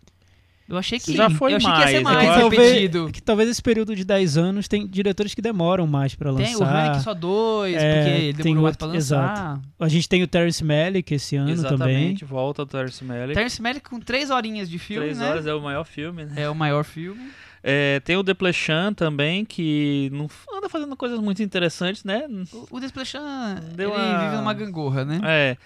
Eu 0.69 0.79
achei 0.79 0.99
que, 0.99 1.15
Já 1.15 1.29
foi 1.29 1.53
eu 1.53 1.57
achei 1.57 1.71
que 1.73 1.81
ia 1.81 1.87
ser 1.89 2.01
mais, 2.01 2.17
mais 2.17 2.41
eu 2.41 2.47
acho. 2.47 2.49
repetido. 2.49 3.09
É 3.09 3.13
que 3.13 3.21
talvez 3.23 3.49
esse 3.49 3.61
período 3.63 3.95
de 3.95 4.05
10 4.05 4.37
anos 4.39 4.69
tem 4.69 4.87
diretores 4.87 5.35
que 5.35 5.43
demoram 5.43 5.87
mais 5.87 6.15
pra 6.15 6.31
lançar. 6.31 6.45
Tem 6.47 6.57
o 6.57 6.63
Hank 6.65 7.03
só 7.03 7.13
dois, 7.13 7.75
É, 7.77 7.95
porque 8.05 8.11
ele 8.11 8.33
demorou 8.35 8.63
mais 8.65 8.77
pra 8.77 8.87
outro- 8.87 8.99
lançar. 8.99 9.61
A 9.79 9.89
gente 9.89 10.09
tem 10.09 10.23
o 10.23 10.27
Terrence 10.27 10.65
Malick 10.65 11.13
esse 11.15 11.37
ano 11.37 11.49
também. 11.49 11.67
Exatamente, 11.67 12.25
volta 12.25 12.65
do 12.65 12.71
Terrence 12.71 13.05
Malick. 13.05 13.35
Terrence 13.35 13.61
Malick 13.61 13.89
com 13.91 14.01
três 14.01 14.31
horinhas 14.31 14.71
de 14.71 14.79
filme, 14.79 15.03
Três 15.07 15.19
né? 15.19 15.29
horas 15.31 15.47
é 15.47 15.53
o 15.53 15.61
maior 15.61 15.85
filme, 15.85 16.25
né? 16.25 16.43
É 16.43 16.49
o 16.49 16.55
maior 16.55 16.85
filme. 16.85 17.21
É, 17.65 18.01
tem 18.01 18.17
o 18.17 18.23
Deplechan 18.25 18.93
também, 18.93 19.45
que 19.45 20.11
não 20.13 20.29
anda 20.57 20.69
fazendo 20.69 20.97
coisas 20.97 21.21
muito 21.21 21.43
interessantes, 21.43 22.03
né? 22.03 22.25
O, 22.53 22.77
o 22.77 22.81
Desplechan, 22.81 23.57
Deu 23.77 23.91
ele 23.95 23.99
uma- 24.03 24.19
vive 24.25 24.37
numa 24.37 24.53
gangorra, 24.55 25.05
né? 25.05 25.21
É. 25.23 25.57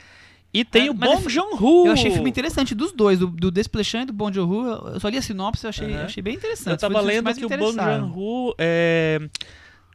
E 0.54 0.64
tem 0.64 0.86
É, 0.86 0.90
o 0.90 0.94
Bong 0.94 1.28
Joon-ho. 1.28 1.86
Eu 1.86 1.92
achei 1.92 2.10
filme 2.10 2.30
interessante 2.30 2.74
dos 2.74 2.92
dois, 2.92 3.18
do, 3.18 3.26
do 3.26 3.50
Desplechan 3.50 4.02
e 4.02 4.06
do 4.06 4.12
Bon 4.12 4.32
Joon-ho. 4.32 4.66
Eu- 4.66 4.88
Eu 4.94 5.00
só 5.00 5.08
li 5.08 5.18
a 5.18 5.22
sinopse, 5.22 5.64
eu 5.64 5.68
achei, 5.70 5.92
Aham. 5.94 6.04
achei 6.06 6.22
bem 6.22 6.34
interessante. 6.34 6.70
Eu 6.70 6.76
tava 6.78 7.00
lendo 7.00 7.32
que 7.34 7.44
o 7.44 7.48
Bong. 7.48 7.76
Joon-ho 7.76 8.54
é, 8.58 9.28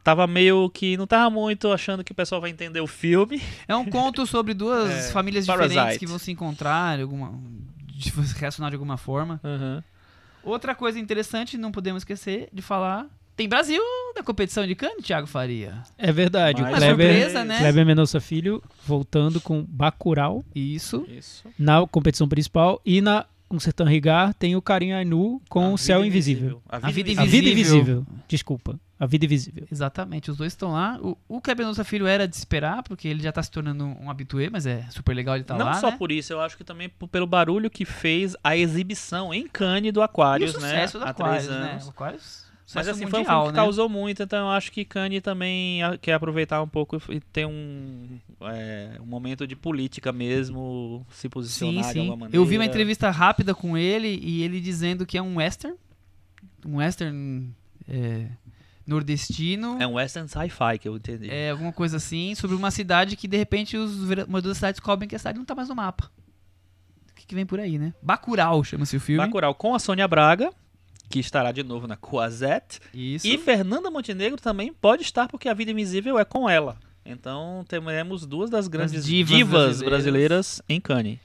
tava 0.04 0.26
meio 0.28 0.70
que 0.70 0.96
não 0.96 1.06
tava 1.06 1.28
muito 1.30 1.72
achando 1.72 2.04
que 2.04 2.12
o 2.12 2.14
pessoal 2.14 2.40
vai 2.40 2.50
entender 2.50 2.80
o 2.80 2.86
filme. 2.86 3.42
É 3.66 3.74
um 3.74 3.84
conto 3.84 4.24
sobre 4.26 4.54
duas 4.54 4.88
É, 5.08 5.12
famílias 5.12 5.46
Parasite. 5.46 5.70
diferentes 5.74 5.98
que 5.98 6.06
vão 6.06 6.18
se 6.18 6.30
encontrar, 6.30 7.00
alguma, 7.00 7.32
de 7.88 8.10
se 8.24 8.38
relacionar 8.38 8.68
de 8.70 8.76
alguma 8.76 8.96
forma. 8.96 9.40
Outra 10.44 10.74
coisa 10.74 10.98
interessante, 10.98 11.56
não 11.58 11.72
podemos 11.72 12.00
esquecer 12.02 12.48
de 12.52 12.62
falar, 12.62 13.06
tem 13.36 13.48
Brasil 13.48 13.82
na 14.14 14.22
competição 14.22 14.66
de 14.66 14.74
Cannes, 14.74 15.04
Thiago 15.04 15.26
Faria. 15.26 15.82
É 15.96 16.12
verdade. 16.12 16.62
Mas 16.62 16.70
o 16.70 16.74
Uma 16.74 16.78
Kleber, 16.78 17.12
surpresa, 17.14 17.44
né? 17.44 17.58
Kleber 17.58 17.86
Mendonça 17.86 18.20
Filho 18.20 18.62
voltando 18.86 19.40
com 19.40 19.64
Bacurau 19.64 20.44
Isso. 20.54 21.04
Isso. 21.08 21.44
na 21.58 21.86
competição 21.86 22.28
principal 22.28 22.80
e 22.84 23.00
na 23.00 23.26
um 23.50 23.60
Sertão 23.60 23.86
Rigar 23.86 24.32
tem 24.32 24.56
o 24.56 24.62
Karim 24.62 24.92
Ainu 24.92 25.40
com 25.48 25.66
A 25.66 25.72
o 25.72 25.78
Céu 25.78 26.02
Invisível. 26.04 26.62
A 26.68 26.76
A 26.76 26.90
Vida 26.90 27.10
Vida 27.10 27.20
A 27.20 27.24
Vida 27.26 27.48
Invisível. 27.50 27.78
Invisível. 27.78 28.06
Desculpa. 28.26 28.80
A 28.98 29.04
Vida 29.04 29.24
Invisível. 29.26 29.66
Exatamente, 29.70 30.30
os 30.30 30.36
dois 30.36 30.52
estão 30.52 30.72
lá. 30.72 30.98
O, 31.02 31.18
o 31.28 31.40
Kleber 31.40 31.66
Mendonça 31.66 31.84
Filho 31.84 32.06
era 32.06 32.26
de 32.26 32.34
esperar, 32.34 32.82
porque 32.82 33.08
ele 33.08 33.22
já 33.22 33.30
tá 33.30 33.42
se 33.42 33.50
tornando 33.50 33.84
um 33.84 34.08
habitué, 34.08 34.48
mas 34.48 34.64
é 34.64 34.86
super 34.90 35.12
legal 35.12 35.34
ele 35.34 35.44
tá 35.44 35.56
Não 35.56 35.66
lá, 35.66 35.74
só 35.74 35.90
né? 35.90 35.96
por 35.98 36.10
isso, 36.10 36.32
eu 36.32 36.40
acho 36.40 36.56
que 36.56 36.64
também 36.64 36.88
pelo 37.10 37.26
barulho 37.26 37.68
que 37.68 37.84
fez 37.84 38.34
a 38.42 38.56
exibição 38.56 39.34
em 39.34 39.46
Cannes 39.46 39.92
do 39.92 40.00
E 40.00 40.04
o 40.04 40.08
né? 40.08 40.46
sucesso 40.46 40.98
do 40.98 41.04
Há 41.04 41.10
Aquarius, 41.10 41.44
três 41.46 41.60
né? 41.60 41.70
anos. 41.72 41.86
O 41.86 41.90
Aquarius, 41.90 42.41
Mas 42.74 42.88
assim, 42.88 43.06
foi 43.06 43.20
um 43.20 43.22
mundial, 43.22 43.40
filme 43.42 43.52
que 43.52 43.58
né? 43.58 43.64
causou 43.64 43.88
muito, 43.88 44.22
então 44.22 44.46
eu 44.46 44.48
acho 44.48 44.72
que 44.72 44.84
Kanye 44.84 45.20
também 45.20 45.80
quer 46.00 46.14
aproveitar 46.14 46.62
um 46.62 46.68
pouco 46.68 47.00
e 47.10 47.20
ter 47.20 47.46
um, 47.46 48.18
é, 48.42 48.96
um 49.00 49.06
momento 49.06 49.46
de 49.46 49.54
política 49.54 50.12
mesmo, 50.12 51.04
se 51.10 51.22
Sim, 51.22 51.28
posicionar 51.28 51.84
de 51.84 51.92
sim. 51.92 51.98
alguma 51.98 52.16
maneira. 52.16 52.36
Eu 52.36 52.44
vi 52.44 52.56
uma 52.56 52.64
entrevista 52.64 53.10
rápida 53.10 53.54
com 53.54 53.76
ele 53.76 54.18
e 54.22 54.42
ele 54.42 54.60
dizendo 54.60 55.04
que 55.04 55.18
é 55.18 55.22
um 55.22 55.36
western. 55.36 55.76
Um 56.64 56.76
western 56.76 57.52
é, 57.88 58.26
nordestino. 58.86 59.76
É 59.80 59.86
um 59.86 59.94
western 59.94 60.28
sci-fi 60.28 60.78
que 60.78 60.88
eu 60.88 60.96
entendi. 60.96 61.30
É, 61.30 61.50
alguma 61.50 61.72
coisa 61.72 61.96
assim, 61.96 62.34
sobre 62.34 62.56
uma 62.56 62.70
cidade 62.70 63.16
que 63.16 63.28
de 63.28 63.36
repente 63.36 63.76
os 63.76 63.96
moradores 64.26 64.44
da 64.44 64.54
cidade 64.54 64.76
descobrem 64.76 65.08
que 65.08 65.16
a 65.16 65.18
cidade 65.18 65.38
não 65.38 65.44
tá 65.44 65.54
mais 65.54 65.68
no 65.68 65.74
mapa. 65.74 66.10
O 67.10 67.14
que, 67.14 67.26
que 67.26 67.34
vem 67.34 67.46
por 67.46 67.60
aí, 67.60 67.78
né? 67.78 67.94
Bacurau 68.02 68.64
chama-se 68.64 68.96
o 68.96 69.00
filme. 69.00 69.24
Bacurau 69.24 69.54
com 69.54 69.74
a 69.74 69.78
Sônia 69.78 70.08
Braga, 70.08 70.52
que 71.12 71.20
estará 71.20 71.52
de 71.52 71.62
novo 71.62 71.86
na 71.86 71.94
Coazette. 71.94 72.80
Isso. 72.94 73.26
E 73.26 73.36
Fernanda 73.36 73.90
Montenegro 73.90 74.40
também 74.40 74.72
pode 74.72 75.02
estar, 75.02 75.28
porque 75.28 75.46
a 75.46 75.52
Vida 75.52 75.70
Invisível 75.70 76.18
é 76.18 76.24
com 76.24 76.48
ela. 76.48 76.78
Então 77.04 77.62
teremos 77.68 78.24
duas 78.24 78.48
das 78.48 78.66
grandes 78.66 79.04
divas 79.04 79.36
divas, 79.36 79.52
brasileiras. 79.82 79.82
brasileiras 79.82 80.62
em 80.66 80.80
Cannes. 80.80 81.18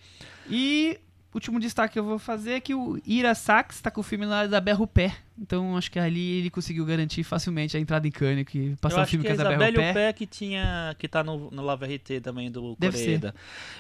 E 0.50 1.00
último 1.34 1.60
destaque 1.60 1.94
que 1.94 2.00
eu 2.00 2.04
vou 2.04 2.18
fazer 2.18 2.54
é 2.54 2.60
que 2.60 2.74
o 2.74 3.00
Ira 3.06 3.36
Sachs 3.36 3.80
tá 3.82 3.92
com 3.92 4.02
o 4.02 4.04
filme 4.04 4.26
lá 4.26 4.48
da 4.48 4.60
Huppert. 4.74 5.14
Então 5.40 5.78
acho 5.78 5.92
que 5.92 6.00
ali 6.00 6.40
ele 6.40 6.50
conseguiu 6.50 6.84
garantir 6.84 7.24
facilmente 7.24 7.78
a 7.78 7.80
entrada 7.80 8.08
em 8.08 8.12
Cannes, 8.12 8.46
que 8.46 8.76
passar 8.82 9.00
o 9.00 9.02
acho 9.02 9.12
filme 9.12 9.24
que 9.24 9.28
com 9.36 9.40
a 9.40 9.44
a 9.44 9.52
Isabelle 9.52 9.56
Isabelle 9.72 9.78
Huppert. 9.78 9.92
Huppert 9.92 10.18
que 10.18 10.26
tinha 10.26 10.96
que 10.98 11.08
tá 11.08 11.24
no, 11.24 11.52
no 11.52 11.62
La 11.62 11.76
Verité 11.76 12.20
também 12.20 12.50
do 12.50 12.76
Coreeda. 12.76 13.36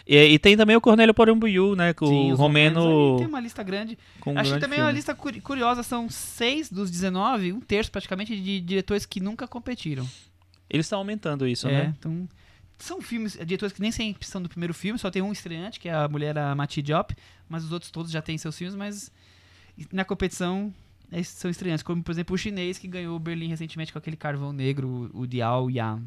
E, 0.05 0.15
e 0.17 0.37
tem 0.37 0.55
também 0.55 0.75
o 0.75 0.81
Cornélio 0.81 1.13
Porumbuiu, 1.15 1.75
né, 1.75 1.93
com 1.93 2.05
Sim, 2.05 2.31
o 2.31 2.35
romeno 2.35 3.17
Tem 3.17 3.25
uma 3.27 3.39
lista 3.39 3.63
grande. 3.63 3.97
com 4.19 4.33
um 4.33 4.37
Achei 4.37 4.51
grande 4.51 4.61
também 4.65 4.77
filme. 4.77 4.91
uma 4.91 4.95
lista 4.95 5.15
curi- 5.15 5.41
curiosa, 5.41 5.81
são 5.81 6.07
seis 6.09 6.69
dos 6.69 6.91
19, 6.91 7.53
um 7.53 7.59
terço 7.59 7.91
praticamente 7.91 8.39
de 8.39 8.59
diretores 8.61 9.05
que 9.05 9.19
nunca 9.19 9.47
competiram. 9.47 10.07
Eles 10.69 10.85
estão 10.85 10.99
aumentando 10.99 11.47
isso, 11.47 11.67
é, 11.67 11.71
né? 11.71 11.95
então 11.97 12.27
são 12.79 13.01
filmes, 13.01 13.37
é, 13.39 13.45
diretores 13.45 13.73
que 13.73 13.81
nem 13.81 13.91
sempre 13.91 14.25
são 14.25 14.41
do 14.41 14.49
primeiro 14.49 14.73
filme, 14.73 14.99
só 14.99 15.09
tem 15.09 15.21
um 15.21 15.31
estreante, 15.31 15.79
que 15.79 15.89
é 15.89 15.93
a 15.93 16.07
mulher 16.07 16.37
a 16.37 16.53
Mati 16.55 16.81
Diop, 16.81 17.15
mas 17.49 17.63
os 17.63 17.71
outros 17.71 17.91
todos 17.91 18.11
já 18.11 18.21
têm 18.21 18.37
seus 18.37 18.57
filmes, 18.57 18.75
mas 18.75 19.11
na 19.91 20.05
competição 20.05 20.73
esses 21.11 21.33
são 21.33 21.49
estreantes, 21.49 21.83
como 21.83 22.03
por 22.03 22.11
exemplo 22.11 22.35
o 22.35 22.37
chinês 22.37 22.77
que 22.77 22.87
ganhou 22.87 23.15
o 23.15 23.19
Berlim 23.19 23.47
recentemente 23.47 23.91
com 23.91 23.99
aquele 23.99 24.17
carvão 24.17 24.51
negro, 24.51 25.09
o 25.13 25.25
Diao 25.25 25.69
Yan. 25.69 26.01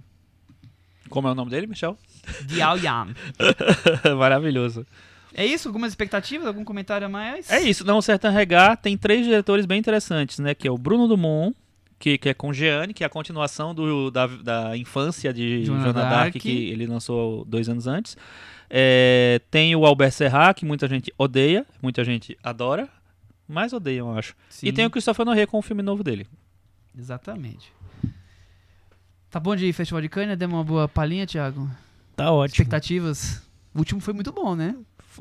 Como 1.08 1.26
é 1.26 1.32
o 1.32 1.34
nome 1.34 1.50
dele, 1.50 1.66
Michel? 1.66 1.98
Diao 2.44 2.76
Yan. 2.76 3.14
Maravilhoso. 4.16 4.86
É 5.32 5.44
isso? 5.44 5.68
Algumas 5.68 5.92
expectativas? 5.92 6.46
Algum 6.46 6.64
comentário 6.64 7.06
a 7.06 7.10
mais? 7.10 7.50
É 7.50 7.60
isso, 7.60 7.84
não, 7.84 7.98
o 7.98 8.02
Sertão 8.02 8.32
Regar 8.32 8.76
tem 8.76 8.96
três 8.96 9.24
diretores 9.24 9.64
bem 9.64 9.78
interessantes, 9.78 10.38
né? 10.38 10.54
Que 10.54 10.68
é 10.68 10.70
o 10.70 10.78
Bruno 10.78 11.08
Dumont, 11.08 11.56
que, 12.00 12.16
que 12.16 12.30
é 12.30 12.34
com 12.34 12.50
Jeanne, 12.50 12.94
que 12.94 13.04
é 13.04 13.06
a 13.06 13.10
continuação 13.10 13.74
do, 13.74 14.10
da, 14.10 14.26
da 14.26 14.76
infância 14.76 15.32
de 15.34 15.64
Joana 15.66 15.92
Dark, 15.92 16.32
que 16.32 16.70
ele 16.70 16.86
lançou 16.86 17.44
dois 17.44 17.68
anos 17.68 17.86
antes. 17.86 18.16
É, 18.70 19.40
tem 19.50 19.76
o 19.76 19.84
Albert 19.84 20.12
Serrat, 20.12 20.56
que 20.56 20.64
muita 20.64 20.88
gente 20.88 21.12
odeia, 21.18 21.66
muita 21.82 22.02
gente 22.02 22.38
adora, 22.42 22.88
mas 23.46 23.74
odeiam, 23.74 24.10
eu 24.10 24.18
acho. 24.18 24.34
Sim, 24.48 24.68
E 24.68 24.72
tem 24.72 24.86
o 24.86 24.90
Christopher 24.90 25.26
Noé 25.26 25.44
com 25.44 25.58
o 25.58 25.62
filme 25.62 25.82
novo 25.82 26.02
dele. 26.02 26.26
Exatamente. 26.98 27.70
Tá 29.30 29.38
bom 29.38 29.54
de 29.54 29.70
Festival 29.72 30.00
de 30.00 30.08
Cannes? 30.08 30.38
Deu 30.38 30.48
uma 30.48 30.64
boa 30.64 30.88
palhinha, 30.88 31.26
Thiago? 31.26 31.70
Tá 32.16 32.32
ótimo. 32.32 32.54
Expectativas? 32.54 33.46
O 33.74 33.78
último 33.80 34.00
foi 34.00 34.14
muito 34.14 34.32
bom, 34.32 34.56
né? 34.56 34.74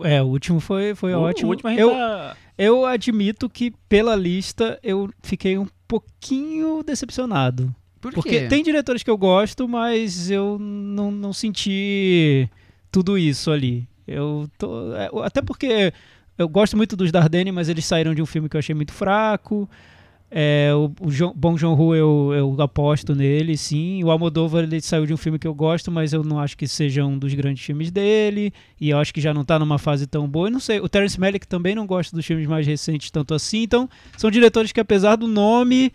É, 0.03 0.21
o 0.21 0.25
último 0.27 0.59
foi, 0.59 0.93
foi 0.95 1.13
o, 1.13 1.21
ótimo. 1.21 1.49
Último 1.49 1.69
eu, 1.71 1.91
tá- 1.91 2.37
eu 2.57 2.85
admito 2.85 3.49
que 3.49 3.71
pela 3.87 4.15
lista 4.15 4.79
eu 4.83 5.09
fiquei 5.21 5.57
um 5.57 5.67
pouquinho 5.87 6.83
decepcionado. 6.83 7.73
Por 7.99 8.13
Porque 8.13 8.47
tem 8.47 8.63
diretores 8.63 9.03
que 9.03 9.09
eu 9.09 9.17
gosto, 9.17 9.67
mas 9.67 10.29
eu 10.31 10.57
não, 10.59 11.11
não 11.11 11.33
senti 11.33 12.49
tudo 12.91 13.17
isso 13.17 13.51
ali. 13.51 13.87
Eu 14.07 14.49
tô, 14.57 14.93
é, 14.95 15.09
até 15.23 15.41
porque 15.41 15.91
eu 16.37 16.47
gosto 16.47 16.77
muito 16.77 16.95
dos 16.95 17.11
Dardenne, 17.11 17.51
mas 17.51 17.67
eles 17.67 17.85
saíram 17.85 18.15
de 18.15 18.21
um 18.21 18.25
filme 18.25 18.47
que 18.47 18.55
eu 18.55 18.59
achei 18.59 18.73
muito 18.73 18.93
fraco. 18.93 19.69
É, 20.31 20.71
o, 20.75 20.85
o 20.85 21.33
Bong 21.33 21.59
Joon-ho 21.59 21.95
eu, 21.95 22.31
eu 22.35 22.61
aposto 22.61 23.15
nele, 23.15 23.57
sim. 23.57 24.03
O 24.03 24.11
Almodóvar 24.11 24.63
ele 24.63 24.79
saiu 24.81 25.05
de 25.05 25.13
um 25.13 25.17
filme 25.17 25.39
que 25.39 25.47
eu 25.47 25.53
gosto, 25.53 25.91
mas 25.91 26.13
eu 26.13 26.23
não 26.23 26.39
acho 26.39 26.55
que 26.55 26.67
seja 26.67 27.05
um 27.05 27.17
dos 27.17 27.33
grandes 27.33 27.63
filmes 27.63 27.89
dele. 27.89 28.53
E 28.79 28.89
eu 28.89 28.97
acho 28.97 29.13
que 29.13 29.21
já 29.21 29.33
não 29.33 29.43
tá 29.43 29.57
numa 29.57 29.79
fase 29.79 30.05
tão 30.05 30.27
boa. 30.27 30.47
E 30.47 30.51
não 30.51 30.59
sei, 30.59 30.79
o 30.79 30.87
Terence 30.87 31.19
Malick 31.19 31.47
também 31.47 31.73
não 31.73 31.87
gosta 31.87 32.15
dos 32.15 32.25
filmes 32.25 32.47
mais 32.47 32.67
recentes 32.67 33.09
tanto 33.09 33.33
assim. 33.33 33.63
Então, 33.63 33.89
são 34.17 34.29
diretores 34.29 34.71
que 34.71 34.79
apesar 34.79 35.15
do 35.15 35.27
nome... 35.27 35.91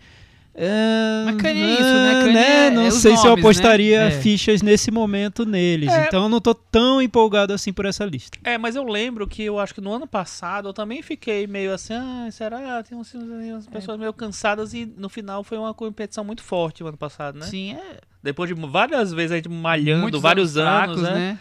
é, 0.57 1.23
Mas 1.25 1.35
Kanye 1.35 1.61
é 1.61 1.73
isso, 1.73 1.83
né? 1.83 2.13
Kanye 2.23 2.37
é- 2.37 2.69
Não 2.71 2.81
é 2.83 2.91
sei 2.91 3.17
se 3.17 3.25
eu 3.25 3.31
nomes, 3.31 3.35
né? 3.35 3.41
apostaria 3.41 3.99
É. 4.03 4.11
fichas 4.11 4.61
nesse 4.61 4.89
momento 4.89 5.45
neles. 5.45 5.91
É. 5.91 6.07
Então 6.07 6.23
eu 6.23 6.29
não 6.29 6.39
tô 6.39 6.55
tão 6.55 7.01
empolgado 7.01 7.51
assim 7.51 7.73
por 7.73 7.85
essa 7.85 8.05
lista. 8.05 8.37
É, 8.43 8.57
mas 8.57 8.75
eu 8.75 8.83
lembro 8.83 9.27
que 9.27 9.43
eu 9.43 9.59
acho 9.59 9.73
que 9.73 9.81
no 9.81 9.91
ano 9.93 10.07
passado 10.07 10.69
eu 10.69 10.73
também 10.73 11.01
fiquei 11.01 11.45
meio 11.45 11.73
assim, 11.73 11.93
ah, 11.93 12.27
será? 12.31 12.81
Tem 12.83 12.97
uns, 12.97 13.13
umas 13.13 13.67
pessoas 13.67 13.99
meio 13.99 14.13
cansadas 14.13 14.73
e 14.73 14.85
no 14.97 15.09
final 15.09 15.43
foi 15.43 15.57
uma 15.57 15.73
competição 15.73 16.23
muito 16.23 16.41
forte 16.41 16.83
o 16.83 16.87
ano 16.87 16.97
passado, 16.97 17.37
né? 17.39 17.45
Sim, 17.47 17.73
é. 17.73 17.97
Depois 18.23 18.47
de 18.49 18.55
várias 18.67 19.11
vezes 19.13 19.33
a 19.33 19.35
gente 19.35 19.49
malhando, 19.49 20.03
Muitos 20.03 20.21
vários 20.21 20.57
anos, 20.57 20.99
fracos, 20.99 21.01
né? 21.01 21.37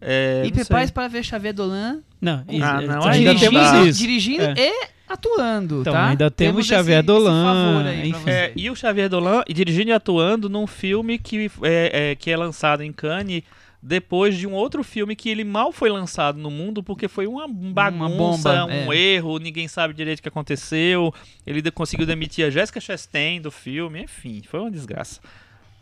É, 0.00 0.42
E 0.44 0.48
não 0.48 0.54
prepare 0.56 0.86
sei. 0.86 0.92
para 0.94 1.08
ver 1.08 1.24
Xavier 1.24 1.52
Dolan 1.52 2.00
Não, 2.20 2.44
Ah, 2.62 2.80
não, 2.82 3.04
ainda 3.04 3.34
temos 3.34 3.72
isso. 3.88 3.98
dirigindo 3.98 4.42
É. 4.44 4.54
e 4.56 4.88
atuando, 5.08 5.80
Então, 5.80 5.92
tá? 5.92 6.08
ainda 6.08 6.30
temos 6.30 6.60
esse- 6.60 6.68
Xavier 6.68 6.98
esse 6.98 7.06
Dolan, 7.06 7.44
favor 7.44 7.86
aí 7.86 7.96
pra 7.98 8.06
enfim. 8.08 8.20
você. 8.24 8.30
É, 8.30 8.52
e 8.56 8.70
o 8.70 8.76
Xavier 8.76 9.08
Dolan 9.08 9.42
dirigindo 9.48 9.90
e 9.90 9.92
atuando 9.92 10.48
num 10.48 10.66
filme 10.66 11.18
que 11.18 11.50
é, 11.62 12.10
é, 12.10 12.14
que 12.14 12.30
é 12.30 12.36
lançado 12.36 12.82
em 12.82 12.92
Cannes 12.92 13.42
depois 13.80 14.36
de 14.36 14.44
um 14.46 14.52
outro 14.54 14.82
filme 14.82 15.14
que 15.14 15.28
ele 15.28 15.44
mal 15.44 15.70
foi 15.72 15.88
lançado 15.88 16.36
no 16.38 16.50
mundo 16.50 16.82
porque 16.82 17.06
foi 17.06 17.26
uma 17.28 17.46
bagunça, 17.48 18.50
bomba, 18.50 18.64
um 18.66 18.92
é. 18.92 18.96
erro, 18.96 19.38
ninguém 19.38 19.68
sabe 19.68 19.94
direito 19.94 20.18
o 20.18 20.22
que 20.22 20.28
aconteceu. 20.28 21.14
Ele 21.46 21.62
de- 21.62 21.70
conseguiu 21.70 22.04
demitir 22.04 22.44
a 22.44 22.50
Jessica 22.50 22.80
Chastain 22.80 23.40
do 23.40 23.50
filme, 23.52 24.02
enfim, 24.02 24.42
foi 24.48 24.58
uma 24.60 24.70
desgraça. 24.70 25.20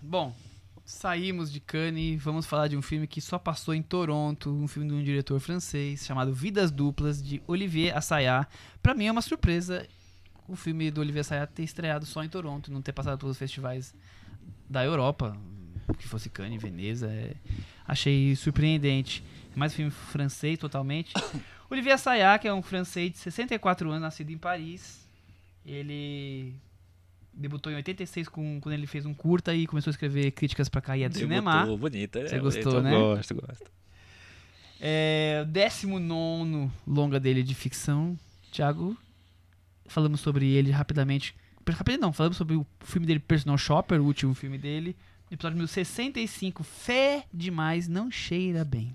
Bom, 0.02 0.34
saímos 0.86 1.50
de 1.52 1.58
Cannes, 1.58 2.22
vamos 2.22 2.46
falar 2.46 2.68
de 2.68 2.76
um 2.76 2.82
filme 2.82 3.06
que 3.08 3.20
só 3.20 3.38
passou 3.38 3.74
em 3.74 3.82
Toronto, 3.82 4.50
um 4.50 4.68
filme 4.68 4.88
de 4.88 4.94
um 4.94 5.02
diretor 5.02 5.40
francês 5.40 6.06
chamado 6.06 6.32
Vidas 6.32 6.70
Duplas 6.70 7.20
de 7.22 7.42
Olivier 7.46 7.96
Assayas. 7.96 8.46
Pra 8.80 8.94
mim 8.94 9.06
é 9.06 9.12
uma 9.12 9.20
surpresa 9.22 9.86
o 10.48 10.54
filme 10.54 10.92
do 10.92 11.00
Olivier 11.00 11.22
Assayas 11.22 11.48
ter 11.52 11.64
estreado 11.64 12.06
só 12.06 12.22
em 12.22 12.28
Toronto, 12.28 12.70
não 12.72 12.80
ter 12.80 12.92
passado 12.92 13.18
pelos 13.18 13.36
festivais 13.36 13.92
da 14.70 14.84
Europa, 14.84 15.36
que 15.98 16.06
fosse 16.06 16.30
Cannes, 16.30 16.62
Veneza. 16.62 17.08
é- 17.08 17.34
Achei 17.86 18.34
surpreendente. 18.36 19.24
É 19.54 19.58
mais 19.58 19.72
um 19.72 19.76
filme 19.76 19.90
francês 19.90 20.56
totalmente. 20.58 21.12
Olivier 21.68 21.94
Assayas, 21.96 22.40
que 22.40 22.46
é 22.46 22.54
um 22.54 22.62
francês 22.62 23.10
de 23.10 23.18
64 23.18 23.88
anos, 23.90 24.02
nascido 24.02 24.30
em 24.30 24.38
Paris. 24.38 25.04
Ele 25.64 26.54
debutou 27.36 27.70
em 27.70 27.76
86 27.76 28.28
com, 28.28 28.58
quando 28.60 28.72
ele 28.72 28.86
fez 28.86 29.04
um 29.04 29.12
curta 29.12 29.54
e 29.54 29.66
começou 29.66 29.90
a 29.90 29.92
escrever 29.92 30.30
críticas 30.32 30.68
pra 30.68 30.80
cair 30.80 31.08
do 31.08 31.18
cinema. 31.18 31.66
Bonita. 31.76 32.26
Você 32.26 32.36
é, 32.36 32.38
gostou, 32.38 32.74
eu 32.74 32.82
né? 32.82 32.90
Gosto, 32.90 33.34
gosto. 33.34 33.70
É, 34.80 35.42
o 35.42 35.46
19 35.46 36.70
longa 36.86 37.20
dele 37.20 37.42
de 37.42 37.54
ficção. 37.54 38.18
Thiago, 38.50 38.96
falamos 39.86 40.20
sobre 40.20 40.46
ele 40.46 40.70
rapidamente. 40.70 41.34
Rapidamente 41.68 42.00
não, 42.00 42.12
falamos 42.12 42.36
sobre 42.36 42.56
o 42.56 42.66
filme 42.80 43.06
dele, 43.06 43.20
Personal 43.20 43.58
Shopper, 43.58 44.00
o 44.00 44.04
último 44.04 44.34
filme 44.34 44.56
dele. 44.56 44.96
Episódio 45.30 45.58
1065, 45.58 46.62
Fé 46.62 47.24
demais, 47.34 47.88
não 47.88 48.10
cheira 48.10 48.64
bem. 48.64 48.94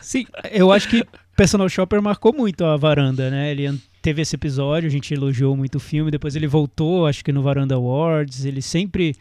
Sim, 0.00 0.26
eu 0.50 0.72
acho 0.72 0.88
que 0.88 1.06
Personal 1.36 1.68
Shopper 1.68 2.00
marcou 2.02 2.32
muito 2.32 2.64
a 2.64 2.76
varanda, 2.76 3.30
né? 3.30 3.50
Ele 3.50 3.78
teve 4.02 4.22
esse 4.22 4.34
episódio, 4.36 4.86
a 4.86 4.90
gente 4.90 5.12
elogiou 5.12 5.56
muito 5.56 5.76
o 5.76 5.80
filme, 5.80 6.10
depois 6.10 6.34
ele 6.36 6.46
voltou, 6.46 7.06
acho 7.06 7.24
que 7.24 7.32
no 7.32 7.42
Varanda 7.42 7.74
Awards, 7.74 8.44
ele 8.44 8.62
sempre 8.62 9.14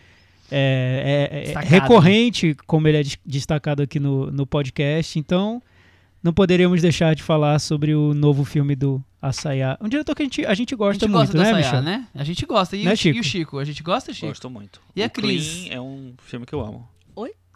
é, 0.51 1.29
é- 1.31 1.37
é 1.37 1.41
Destacado. 1.43 1.69
recorrente, 1.69 2.55
como 2.65 2.87
ele 2.87 2.97
é 2.97 3.03
des- 3.03 3.17
destacado 3.25 3.83
aqui 3.83 3.99
no, 3.99 4.31
no 4.31 4.45
podcast, 4.47 5.17
então 5.19 5.61
não 6.23 6.33
poderíamos 6.33 6.81
deixar 6.81 7.13
de 7.15 7.21
falar 7.23 7.59
sobre 7.59 7.93
o 7.93 8.13
novo 8.13 8.43
filme 8.43 8.75
do 8.75 9.01
Asayá. 9.21 9.77
Um 9.79 9.87
diretor 9.87 10.15
que 10.15 10.21
a 10.23 10.25
gente, 10.25 10.45
a 10.45 10.53
gente 10.53 10.73
A 10.73 10.77
gosta 10.77 11.05
gente 11.05 11.11
muito, 11.15 11.31
gosta 11.33 11.37
do 11.37 11.43
né, 11.43 11.45
Sayá, 11.51 11.57
Michel? 11.57 11.81
né? 11.81 12.07
A 12.15 12.23
gente 12.23 12.45
gosta. 12.45 12.75
E, 12.75 12.83
Né, 12.83 12.93
o, 12.93 12.97
Chi- 12.97 13.09
e 13.09 13.13
Chico? 13.13 13.19
o 13.19 13.23
Chico? 13.23 13.57
A 13.59 13.65
gente 13.65 13.83
gosta, 13.83 14.13
Chico? 14.13 14.27
Gosto 14.27 14.49
muito. 14.49 14.81
E 14.95 15.03
a 15.03 15.07
o 15.07 15.09
Cris? 15.09 15.63
Clean 15.65 15.73
é 15.75 15.79
um 15.81 16.13
filme 16.25 16.45
que 16.45 16.53
eu 16.53 16.61
amo. 16.61 16.87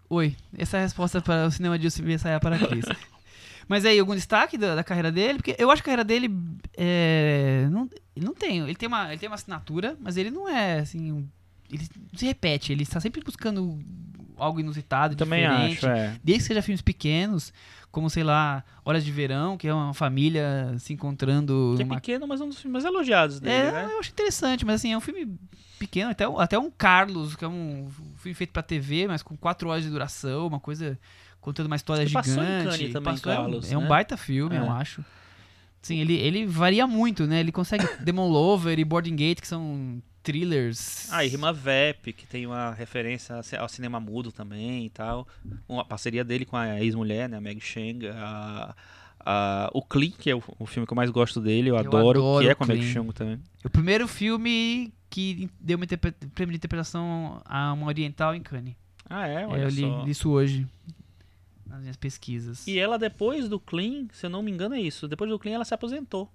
Oi, 0.09 0.35
essa 0.55 0.77
é 0.77 0.81
a 0.81 0.83
resposta 0.83 1.19
para 1.21 1.47
o 1.47 1.51
cinema 1.51 1.79
de 1.79 1.85
Yusuf 1.85 2.19
Sayá 2.19 2.39
para 2.39 2.55
a 2.57 2.59
Cris. 2.59 2.85
Mas 3.67 3.85
aí, 3.85 3.97
algum 3.99 4.15
destaque 4.15 4.57
da, 4.57 4.75
da 4.75 4.83
carreira 4.83 5.11
dele? 5.11 5.39
Porque 5.39 5.55
eu 5.57 5.69
acho 5.71 5.81
que 5.81 5.89
a 5.89 5.93
carreira 5.93 6.03
dele 6.03 6.29
é, 6.77 7.67
não, 7.71 7.89
ele 8.15 8.25
não 8.25 8.33
tem. 8.33 8.59
Ele 8.59 8.75
tem, 8.75 8.87
uma, 8.87 9.09
ele 9.09 9.17
tem 9.19 9.27
uma 9.29 9.35
assinatura, 9.35 9.97
mas 9.99 10.17
ele 10.17 10.29
não 10.31 10.47
é 10.49 10.79
assim. 10.79 11.11
um- 11.11 11.27
ele 11.71 11.87
se 12.15 12.25
repete, 12.25 12.71
ele 12.71 12.83
está 12.83 12.99
sempre 12.99 13.21
buscando 13.23 13.79
algo 14.37 14.59
inusitado, 14.59 15.15
Também 15.15 15.41
diferente. 15.47 15.77
acho, 15.77 15.87
é. 15.87 16.19
Desde 16.23 16.43
que 16.43 16.47
seja 16.49 16.61
filmes 16.61 16.81
pequenos, 16.81 17.51
como 17.91 18.09
sei 18.09 18.23
lá, 18.23 18.63
Horas 18.85 19.03
de 19.03 19.11
Verão, 19.11 19.57
que 19.57 19.67
é 19.67 19.73
uma 19.73 19.93
família 19.93 20.75
se 20.77 20.93
encontrando 20.93 21.73
Que 21.77 21.81
é 21.81 21.85
numa 21.85 21.95
pequeno, 21.95 22.27
mas 22.27 22.41
é 22.41 22.43
um 22.43 22.49
dos 22.49 22.59
filmes 22.59 22.83
mais 22.83 22.85
elogiados 22.85 23.39
dele, 23.39 23.55
é, 23.67 23.71
né? 23.71 23.89
eu 23.91 23.99
acho 23.99 24.11
interessante, 24.11 24.65
mas 24.65 24.75
assim, 24.75 24.91
é 24.93 24.97
um 24.97 25.01
filme 25.01 25.35
pequeno, 25.79 26.11
até, 26.11 26.25
até 26.25 26.59
um 26.59 26.69
Carlos, 26.69 27.35
que 27.35 27.43
é 27.45 27.47
um 27.47 27.87
filme 28.17 28.33
feito 28.35 28.51
pra 28.51 28.61
TV, 28.61 29.07
mas 29.07 29.23
com 29.23 29.35
quatro 29.35 29.69
horas 29.69 29.83
de 29.83 29.89
duração, 29.89 30.45
uma 30.47 30.59
coisa 30.59 30.99
contando 31.43 31.67
uma 31.67 31.75
história 31.75 32.01
Ele 32.01 32.11
passou 32.11 32.41
em 32.41 32.45
gigante. 32.47 32.77
Cannes 32.77 32.93
também, 32.93 33.13
Passou, 33.13 33.31
é 33.31 33.35
um- 33.35 33.41
Carlos, 33.41 33.71
é 33.71 33.77
um 33.77 33.81
né? 33.81 33.87
baita 33.87 34.17
filme, 34.17 34.55
É. 34.55 34.59
eu 34.59 34.71
acho. 34.71 35.03
Sim, 35.81 35.99
ele, 35.99 36.15
ele 36.15 36.45
varia 36.45 36.87
muito, 36.87 37.27
né? 37.27 37.39
Ele 37.41 37.51
consegue 37.51 37.85
Demon 38.03 38.27
Lover 38.29 38.79
e 38.79 38.85
Boarding 38.85 39.15
Gate, 39.15 39.41
que 39.41 39.47
são 39.47 40.01
thrillers. 40.23 41.11
Ah, 41.11 41.25
e 41.25 41.27
Rima 41.27 41.51
Vep, 41.51 42.13
que 42.13 42.25
tem 42.25 42.45
uma 42.47 42.71
referência 42.71 43.35
ao 43.59 43.67
cinema 43.67 43.99
mudo 43.99 44.31
também 44.31 44.85
e 44.85 44.89
tal. 44.89 45.27
Uma 45.67 45.83
parceria 45.83 46.23
dele 46.23 46.45
com 46.45 46.55
a 46.55 46.79
ex-mulher, 46.81 47.27
né, 47.27 47.35
a 47.37 47.41
Meg 47.41 47.59
Chang. 47.59 48.07
A, 48.07 48.73
a, 49.19 49.69
o 49.73 49.81
Clean, 49.81 50.11
que 50.11 50.29
é 50.29 50.35
o, 50.35 50.41
o 50.57 50.65
filme 50.65 50.87
que 50.87 50.93
eu 50.93 50.95
mais 50.95 51.09
gosto 51.09 51.41
dele, 51.41 51.69
eu, 51.69 51.77
adoro, 51.77 52.19
adoro 52.21 52.45
que 52.45 52.49
é 52.49 52.55
com 52.55 52.63
a 52.63 52.67
Meg. 52.67 52.83
Chang 52.83 53.11
também. 53.13 53.39
O 53.65 53.69
primeiro 53.69 54.07
filme 54.07 54.93
que 55.09 55.49
deu 55.59 55.77
uma 55.77 55.85
prêmio 56.33 56.51
de 56.53 56.57
interpretação 56.57 57.41
a 57.45 57.73
uma 57.73 57.87
oriental 57.87 58.33
em 58.33 58.41
Cannes. 58.41 58.75
Ah, 59.09 59.27
é? 59.27 59.43
É, 59.43 59.47
Olha 59.47 59.61
eu 59.63 59.69
li, 59.69 59.81
só. 59.81 60.03
li 60.05 60.11
isso 60.11 60.29
hoje, 60.29 60.65
nas 61.73 61.81
minhas 61.81 61.97
pesquisas. 61.97 62.65
E 62.67 62.77
ela, 62.77 62.97
depois 62.99 63.49
do 63.49 63.59
Clean, 63.59 64.07
se 64.11 64.25
eu 64.25 64.29
não 64.29 64.41
me 64.43 64.51
engano, 64.51 64.75
é 64.75 64.79
isso. 64.79 65.07
Depois 65.07 65.29
do 65.29 65.39
Clean, 65.39 65.55
ela 65.55 65.65
se 65.65 65.73
aposentou. 65.73 66.31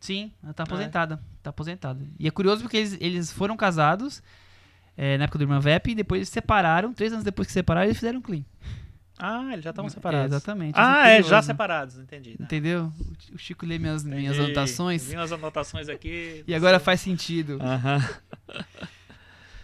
Sim, 0.00 0.32
ela 0.42 0.52
tá 0.52 0.62
é? 0.62 0.64
aposentada. 0.64 1.22
Tá 1.42 1.50
aposentada. 1.50 2.06
E 2.18 2.28
é 2.28 2.30
curioso 2.30 2.60
porque 2.62 2.76
eles, 2.76 2.96
eles 3.00 3.32
foram 3.32 3.56
casados 3.56 4.22
é, 4.96 5.16
na 5.16 5.24
época 5.24 5.38
do 5.38 5.44
Irmã 5.44 5.58
Vep 5.60 5.90
e 5.90 5.94
depois 5.94 6.18
eles 6.18 6.28
se 6.28 6.34
separaram. 6.34 6.92
Três 6.92 7.12
anos 7.12 7.24
depois 7.24 7.46
que 7.46 7.52
se 7.52 7.58
separaram, 7.58 7.86
eles 7.86 7.96
fizeram 7.96 8.20
clean. 8.20 8.44
Ah, 9.16 9.50
eles 9.52 9.64
já 9.64 9.70
estavam 9.70 9.86
É, 9.86 9.90
separados. 9.90 10.32
exatamente. 10.36 10.74
Isso 10.74 10.80
Ah, 10.80 11.08
é, 11.08 11.16
já 11.18 11.22
curioso. 11.22 11.46
separados, 11.46 11.98
entendi. 11.98 12.30
né? 12.30 12.36
Entendeu? 12.40 12.92
O 13.32 13.38
Chico 13.38 13.64
lê 13.64 13.78
minhas, 13.78 14.04
minhas 14.04 14.38
anotações 14.38 15.06
Vi 15.06 15.14
umas 15.16 15.32
anotações 15.32 15.88
aqui. 15.88 16.44
e 16.46 16.54
agora 16.54 16.78
faz 16.78 17.00
sentido. 17.00 17.58
Aham. 17.62 18.00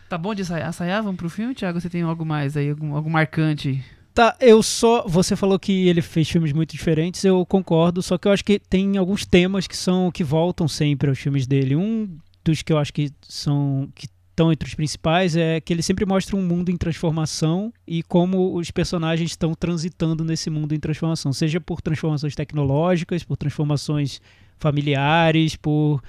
Tá 0.09 0.17
bom 0.19 0.35
de? 0.35 0.43
Ensaiar? 0.43 1.03
Vamos 1.03 1.17
pro 1.19 1.29
filme, 1.29 1.55
Thiago? 1.55 1.81
Você 1.81 1.91
tem 1.91 2.03
algo 2.03 2.25
mais 2.25 2.57
aí? 2.57 2.71
Algum, 2.71 2.95
algo 2.97 3.11
marcante? 3.11 3.85
Tá, 4.21 4.37
eu 4.39 4.63
só. 4.63 5.03
Você 5.09 5.35
falou 5.35 5.59
que 5.59 5.89
ele 5.89 6.03
fez 6.03 6.29
filmes 6.29 6.53
muito 6.53 6.73
diferentes, 6.73 7.25
eu 7.25 7.47
concordo, 7.47 8.03
só 8.03 8.19
que 8.19 8.29
eu 8.29 8.33
acho 8.33 8.45
que 8.45 8.59
tem 8.59 8.99
alguns 8.99 9.25
temas 9.25 9.67
que 9.67 9.75
são 9.75 10.11
que 10.11 10.23
voltam 10.23 10.69
sempre 10.69 11.09
aos 11.09 11.19
filmes 11.19 11.47
dele. 11.47 11.75
Um 11.75 12.19
dos 12.45 12.61
que 12.61 12.71
eu 12.71 12.77
acho 12.77 12.93
que 12.93 13.11
são. 13.23 13.89
que 13.95 14.07
estão 14.29 14.53
entre 14.53 14.69
os 14.69 14.75
principais 14.75 15.37
é 15.37 15.59
que 15.59 15.73
ele 15.73 15.81
sempre 15.81 16.05
mostra 16.05 16.37
um 16.37 16.43
mundo 16.43 16.71
em 16.71 16.77
transformação 16.77 17.73
e 17.89 18.03
como 18.03 18.55
os 18.59 18.71
personagens 18.71 19.31
estão 19.31 19.55
transitando 19.55 20.23
nesse 20.23 20.51
mundo 20.51 20.75
em 20.75 20.79
transformação, 20.79 21.33
seja 21.33 21.59
por 21.59 21.81
transformações 21.81 22.35
tecnológicas, 22.35 23.25
por 23.25 23.39
transformações 23.39 24.21
familiares, 24.61 25.57
por 25.57 26.03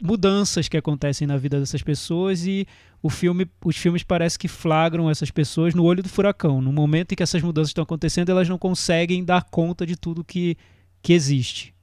mudanças 0.00 0.68
que 0.68 0.76
acontecem 0.76 1.26
na 1.26 1.36
vida 1.36 1.60
dessas 1.60 1.82
pessoas 1.82 2.46
e 2.46 2.66
o 3.02 3.10
filme, 3.10 3.46
os 3.64 3.76
filmes 3.76 4.02
parece 4.02 4.38
que 4.38 4.48
flagram 4.48 5.10
essas 5.10 5.30
pessoas 5.30 5.74
no 5.74 5.84
olho 5.84 6.02
do 6.02 6.08
furacão. 6.08 6.62
No 6.62 6.72
momento 6.72 7.12
em 7.12 7.16
que 7.16 7.22
essas 7.22 7.42
mudanças 7.42 7.70
estão 7.70 7.82
acontecendo, 7.82 8.30
elas 8.30 8.48
não 8.48 8.56
conseguem 8.56 9.24
dar 9.24 9.44
conta 9.44 9.84
de 9.84 9.96
tudo 9.96 10.24
que, 10.24 10.56
que 11.02 11.12
existe. 11.12 11.74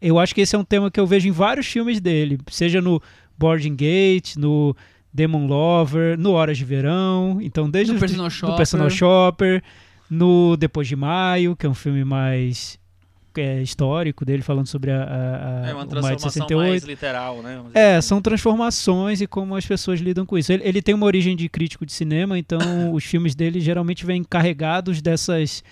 Eu 0.00 0.18
acho 0.18 0.34
que 0.34 0.40
esse 0.40 0.56
é 0.56 0.58
um 0.58 0.64
tema 0.64 0.90
que 0.90 0.98
eu 0.98 1.06
vejo 1.06 1.28
em 1.28 1.32
vários 1.32 1.66
filmes 1.66 2.00
dele, 2.00 2.38
seja 2.50 2.80
no 2.80 3.00
Boarding 3.38 3.76
Gate, 3.76 4.36
no 4.36 4.74
Demon 5.12 5.46
Lover, 5.46 6.18
no 6.18 6.32
Horas 6.32 6.56
de 6.56 6.64
Verão, 6.64 7.38
então 7.42 7.68
desde 7.70 7.94
Personal 7.98 8.28
do 8.28 8.32
Shopper. 8.32 8.56
Personal 8.56 8.90
Shopper, 8.90 9.62
no 10.08 10.56
Depois 10.56 10.88
de 10.88 10.96
Maio, 10.96 11.54
que 11.54 11.66
é 11.66 11.68
um 11.68 11.74
filme 11.74 12.02
mais 12.02 12.79
é, 13.36 13.62
histórico 13.62 14.24
dele, 14.24 14.42
falando 14.42 14.66
sobre 14.66 14.90
a, 14.90 15.02
a, 15.02 15.66
a 15.66 15.68
É 15.68 15.74
uma 15.74 15.86
transformação 15.86 16.30
68. 16.30 16.68
mais 16.70 16.84
literal, 16.84 17.42
né? 17.42 17.62
É, 17.74 17.96
assim. 17.96 18.08
são 18.08 18.22
transformações 18.22 19.20
e 19.20 19.26
como 19.26 19.54
as 19.54 19.66
pessoas 19.66 20.00
lidam 20.00 20.24
com 20.24 20.38
isso. 20.38 20.52
Ele, 20.52 20.62
ele 20.64 20.82
tem 20.82 20.94
uma 20.94 21.06
origem 21.06 21.36
de 21.36 21.48
crítico 21.48 21.84
de 21.84 21.92
cinema, 21.92 22.38
então 22.38 22.58
os 22.94 23.04
filmes 23.04 23.34
dele 23.34 23.60
geralmente 23.60 24.06
vêm 24.06 24.24
carregados 24.24 25.00
dessas. 25.02 25.62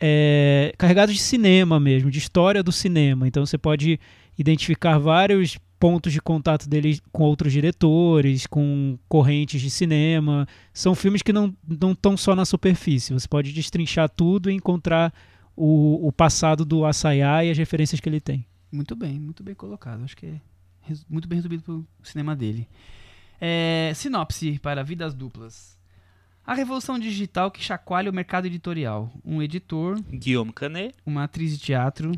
é, 0.00 0.72
carregados 0.76 1.14
de 1.14 1.20
cinema 1.20 1.80
mesmo, 1.80 2.10
de 2.10 2.18
história 2.18 2.62
do 2.62 2.72
cinema. 2.72 3.26
Então 3.26 3.44
você 3.44 3.56
pode 3.56 3.98
identificar 4.38 4.98
vários 4.98 5.58
pontos 5.78 6.12
de 6.12 6.20
contato 6.20 6.68
dele 6.68 7.00
com 7.10 7.24
outros 7.24 7.52
diretores, 7.52 8.46
com 8.46 8.96
correntes 9.08 9.60
de 9.60 9.68
cinema. 9.68 10.46
São 10.72 10.94
filmes 10.94 11.22
que 11.22 11.32
não 11.32 11.52
estão 11.90 12.16
só 12.16 12.36
na 12.36 12.44
superfície. 12.44 13.12
Você 13.12 13.26
pode 13.26 13.52
destrinchar 13.52 14.08
tudo 14.08 14.48
e 14.48 14.54
encontrar 14.54 15.12
o, 15.56 16.06
o 16.06 16.12
passado 16.12 16.64
do 16.64 16.84
Asayá 16.84 17.44
e 17.44 17.50
as 17.50 17.58
referências 17.58 18.00
que 18.00 18.08
ele 18.08 18.20
tem. 18.20 18.46
Muito 18.70 18.96
bem, 18.96 19.18
muito 19.18 19.42
bem 19.42 19.54
colocado. 19.54 20.02
Acho 20.04 20.16
que 20.16 20.26
é 20.26 20.40
muito 21.08 21.28
bem 21.28 21.36
resumido 21.36 21.62
pelo 21.62 21.86
cinema 22.02 22.34
dele. 22.34 22.68
É, 23.40 23.92
sinopse 23.94 24.58
para 24.58 24.82
Vidas 24.82 25.14
Duplas. 25.14 25.78
A 26.44 26.54
revolução 26.54 26.98
digital 26.98 27.50
que 27.50 27.62
chacoalha 27.62 28.10
o 28.10 28.14
mercado 28.14 28.46
editorial. 28.46 29.12
Um 29.24 29.40
editor, 29.40 30.00
Guillaume 30.10 30.52
Canet 30.52 30.94
uma 31.06 31.24
atriz 31.24 31.52
de 31.52 31.58
teatro 31.64 32.12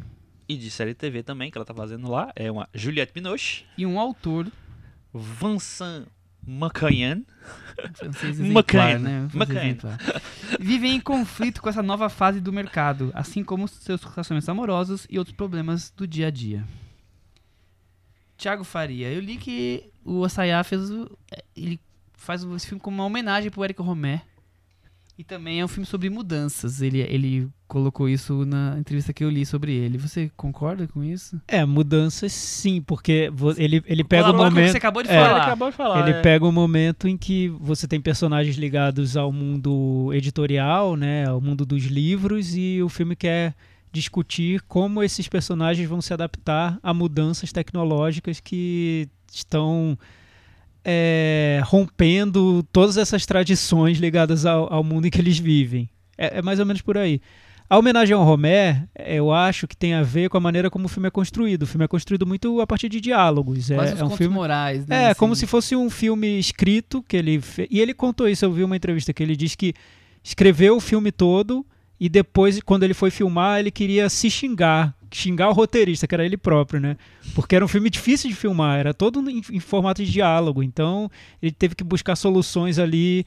e 0.48 0.56
de 0.56 0.70
série 0.70 0.94
TV 0.94 1.22
também, 1.22 1.50
que 1.50 1.58
ela 1.58 1.64
tá 1.64 1.74
fazendo 1.74 2.10
lá, 2.10 2.32
é 2.36 2.50
uma 2.50 2.68
Juliette 2.74 3.12
Binoche, 3.12 3.64
e 3.76 3.86
um 3.86 3.98
autor 3.98 4.50
Vincent 5.12 6.06
McCann. 6.46 7.24
exemplar, 8.22 8.52
né? 9.00 9.28
Vivem 10.60 10.94
em 10.96 11.00
conflito 11.00 11.60
com 11.60 11.68
essa 11.68 11.82
nova 11.82 12.08
fase 12.08 12.40
do 12.40 12.52
mercado, 12.52 13.10
assim 13.14 13.42
como 13.42 13.66
seus 13.66 14.02
relacionamentos 14.02 14.48
amorosos 14.48 15.06
e 15.10 15.18
outros 15.18 15.36
problemas 15.36 15.90
do 15.96 16.06
dia 16.06 16.28
a 16.28 16.30
dia. 16.30 16.64
Tiago 18.36 18.64
Faria, 18.64 19.10
eu 19.12 19.20
li 19.20 19.36
que 19.36 19.90
o 20.04 20.24
Asayá 20.24 20.62
fez 20.64 20.90
o- 20.90 21.16
ele 21.56 21.80
faz 22.12 22.42
esse 22.42 22.66
filme 22.66 22.80
como 22.80 22.96
uma 22.96 23.04
homenagem 23.04 23.50
pro 23.50 23.64
Eric 23.64 23.80
Romé. 23.80 24.22
E 25.16 25.22
também 25.22 25.60
é 25.60 25.64
um 25.64 25.68
filme 25.68 25.86
sobre 25.86 26.10
mudanças. 26.10 26.82
Ele, 26.82 27.00
ele 27.00 27.48
colocou 27.68 28.08
isso 28.08 28.44
na 28.44 28.76
entrevista 28.78 29.12
que 29.12 29.22
eu 29.22 29.30
li 29.30 29.46
sobre 29.46 29.72
ele. 29.72 29.96
Você 29.96 30.30
concorda 30.36 30.88
com 30.88 31.04
isso? 31.04 31.40
É, 31.46 31.64
mudanças 31.64 32.32
sim, 32.32 32.82
porque 32.82 33.30
ele, 33.56 33.82
ele 33.86 34.02
pega 34.02 34.24
o 34.24 34.32
Coloca 34.32 34.42
o 34.42 34.48
que 34.48 34.54
momento. 34.54 34.72
você 34.72 34.76
acabou 34.76 35.02
de 35.04 35.10
é, 35.10 35.24
falar. 35.24 35.42
acabou 35.42 35.70
de 35.70 35.76
falar. 35.76 36.00
Ele 36.00 36.18
é. 36.18 36.20
pega 36.20 36.44
o 36.44 36.50
momento 36.50 37.06
em 37.06 37.16
que 37.16 37.48
você 37.60 37.86
tem 37.86 38.00
personagens 38.00 38.56
ligados 38.56 39.16
ao 39.16 39.30
mundo 39.30 40.10
editorial, 40.12 40.96
né, 40.96 41.28
ao 41.28 41.40
mundo 41.40 41.64
dos 41.64 41.84
livros, 41.84 42.56
e 42.56 42.82
o 42.82 42.88
filme 42.88 43.14
quer 43.14 43.54
discutir 43.92 44.60
como 44.62 45.00
esses 45.00 45.28
personagens 45.28 45.88
vão 45.88 46.02
se 46.02 46.12
adaptar 46.12 46.76
a 46.82 46.92
mudanças 46.92 47.52
tecnológicas 47.52 48.40
que 48.40 49.08
estão 49.32 49.96
é, 50.84 51.60
rompendo 51.64 52.62
todas 52.72 52.96
essas 52.96 53.24
tradições 53.24 53.98
ligadas 53.98 54.44
ao, 54.44 54.72
ao 54.72 54.84
mundo 54.84 55.06
em 55.06 55.10
que 55.10 55.20
eles 55.20 55.38
vivem. 55.38 55.88
É, 56.18 56.38
é 56.38 56.42
mais 56.42 56.60
ou 56.60 56.66
menos 56.66 56.82
por 56.82 56.98
aí. 56.98 57.20
A 57.68 57.78
homenagem 57.78 58.14
ao 58.14 58.22
Romé, 58.22 58.86
eu 59.06 59.32
acho 59.32 59.66
que 59.66 59.76
tem 59.76 59.94
a 59.94 60.02
ver 60.02 60.28
com 60.28 60.36
a 60.36 60.40
maneira 60.40 60.70
como 60.70 60.84
o 60.84 60.88
filme 60.88 61.08
é 61.08 61.10
construído. 61.10 61.62
O 61.62 61.66
filme 61.66 61.84
é 61.84 61.88
construído 61.88 62.26
muito 62.26 62.60
a 62.60 62.66
partir 62.66 62.90
de 62.90 63.00
diálogos. 63.00 63.70
É, 63.70 63.76
é 63.98 64.04
um 64.04 64.10
filme 64.10 64.34
morais, 64.34 64.86
né? 64.86 65.04
é, 65.04 65.06
assim. 65.06 65.18
como 65.18 65.34
se 65.34 65.46
fosse 65.46 65.74
um 65.74 65.88
filme 65.88 66.38
escrito 66.38 67.02
que 67.02 67.16
ele 67.16 67.40
fe... 67.40 67.66
e 67.70 67.80
ele 67.80 67.94
contou 67.94 68.28
isso. 68.28 68.44
Eu 68.44 68.52
vi 68.52 68.62
uma 68.62 68.76
entrevista 68.76 69.12
que 69.14 69.22
ele 69.22 69.34
disse 69.34 69.56
que 69.56 69.72
escreveu 70.22 70.76
o 70.76 70.80
filme 70.80 71.10
todo 71.10 71.64
e 71.98 72.08
depois, 72.08 72.60
quando 72.60 72.82
ele 72.82 72.94
foi 72.94 73.10
filmar, 73.10 73.60
ele 73.60 73.70
queria 73.70 74.10
se 74.10 74.28
xingar, 74.28 74.94
xingar 75.16 75.48
o 75.48 75.52
roteirista, 75.52 76.06
que 76.06 76.14
era 76.14 76.24
ele 76.24 76.36
próprio, 76.36 76.80
né? 76.80 76.96
Porque 77.34 77.54
era 77.56 77.64
um 77.64 77.68
filme 77.68 77.88
difícil 77.90 78.28
de 78.30 78.36
filmar, 78.36 78.78
era 78.78 78.92
todo 78.94 79.28
em, 79.30 79.40
em 79.52 79.60
formato 79.60 80.04
de 80.04 80.10
diálogo. 80.10 80.62
Então 80.62 81.10
ele 81.42 81.52
teve 81.52 81.74
que 81.74 81.84
buscar 81.84 82.16
soluções 82.16 82.78
ali 82.78 83.24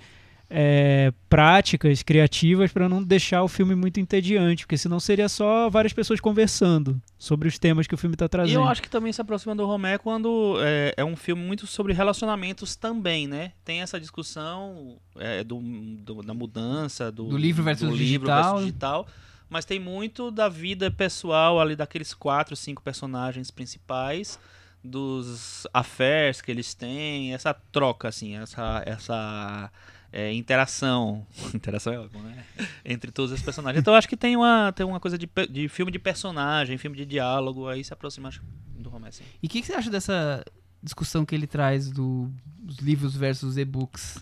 é, 0.49 1.11
práticas, 1.29 2.01
criativas, 2.03 2.71
para 2.71 2.87
não 2.87 3.03
deixar 3.03 3.43
o 3.43 3.49
filme 3.49 3.75
muito 3.75 3.99
entediante, 3.99 4.63
porque 4.65 4.77
senão 4.77 4.97
seria 4.97 5.27
só 5.27 5.69
várias 5.69 5.91
pessoas 5.91 6.21
conversando 6.21 7.01
sobre 7.19 7.49
os 7.49 7.59
temas 7.59 7.85
que 7.85 7.93
o 7.93 7.97
filme 7.97 8.15
está 8.15 8.25
E 8.25 8.29
trazendo. 8.29 8.55
eu 8.55 8.63
acho 8.65 8.81
que 8.81 8.89
também 8.89 9.11
se 9.11 9.19
aproxima 9.19 9.53
do 9.53 9.65
Romé 9.65 9.97
quando 9.97 10.55
é, 10.61 10.93
é 10.95 11.03
um 11.03 11.17
filme 11.17 11.41
muito 11.43 11.67
sobre 11.67 11.91
relacionamentos 11.91 12.77
também, 12.77 13.27
né? 13.27 13.51
Tem 13.65 13.81
essa 13.81 13.99
discussão 13.99 14.95
é, 15.17 15.43
do, 15.43 15.59
do- 15.59 16.23
da 16.23 16.33
mudança 16.33 17.11
do, 17.11 17.25
Do 17.25 17.37
livro 17.37 17.61
versus 17.63 17.89
do 17.89 17.93
livro 17.95 18.27
digital. 18.27 18.43
versus 18.53 18.65
digital, 18.67 19.07
mas 19.49 19.65
tem 19.65 19.79
muito 19.79 20.29
da 20.31 20.49
vida 20.49 20.89
pessoal 20.91 21.59
ali 21.59 21.75
daqueles 21.75 22.13
quatro, 22.13 22.55
cinco 22.55 22.81
personagens 22.81 23.49
principais, 23.51 24.39
dos 24.83 25.67
affairs 25.73 26.41
que 26.41 26.51
eles 26.51 26.73
têm, 26.73 27.33
essa 27.33 27.53
troca, 27.53 28.07
assim, 28.07 28.37
essa, 28.37 28.83
essa 28.85 29.71
é, 30.11 30.31
interação. 30.33 31.25
interação 31.53 31.93
é 31.93 31.99
ótimo, 31.99 32.23
né? 32.23 32.45
Entre 32.85 33.11
todos 33.11 33.31
os 33.31 33.41
personagens. 33.41 33.79
Então 33.81 33.93
acho 33.93 34.07
que 34.07 34.17
tem 34.17 34.35
uma, 34.35 34.71
tem 34.71 34.85
uma 34.85 34.99
coisa 34.99 35.17
de, 35.17 35.29
de 35.49 35.67
filme 35.67 35.91
de 35.91 35.99
personagem, 35.99 36.77
filme 36.77 36.95
de 36.97 37.05
diálogo, 37.05 37.67
aí 37.67 37.83
se 37.83 37.93
aproxima 37.93 38.29
do 38.75 38.91
sim. 39.11 39.23
E 39.41 39.47
o 39.47 39.49
que, 39.49 39.61
que 39.61 39.67
você 39.67 39.73
acha 39.73 39.89
dessa 39.89 40.43
discussão 40.81 41.25
que 41.25 41.35
ele 41.35 41.47
traz 41.47 41.89
do- 41.89 42.31
dos 42.59 42.77
livros 42.77 43.15
versus 43.15 43.57
e-books? 43.57 44.17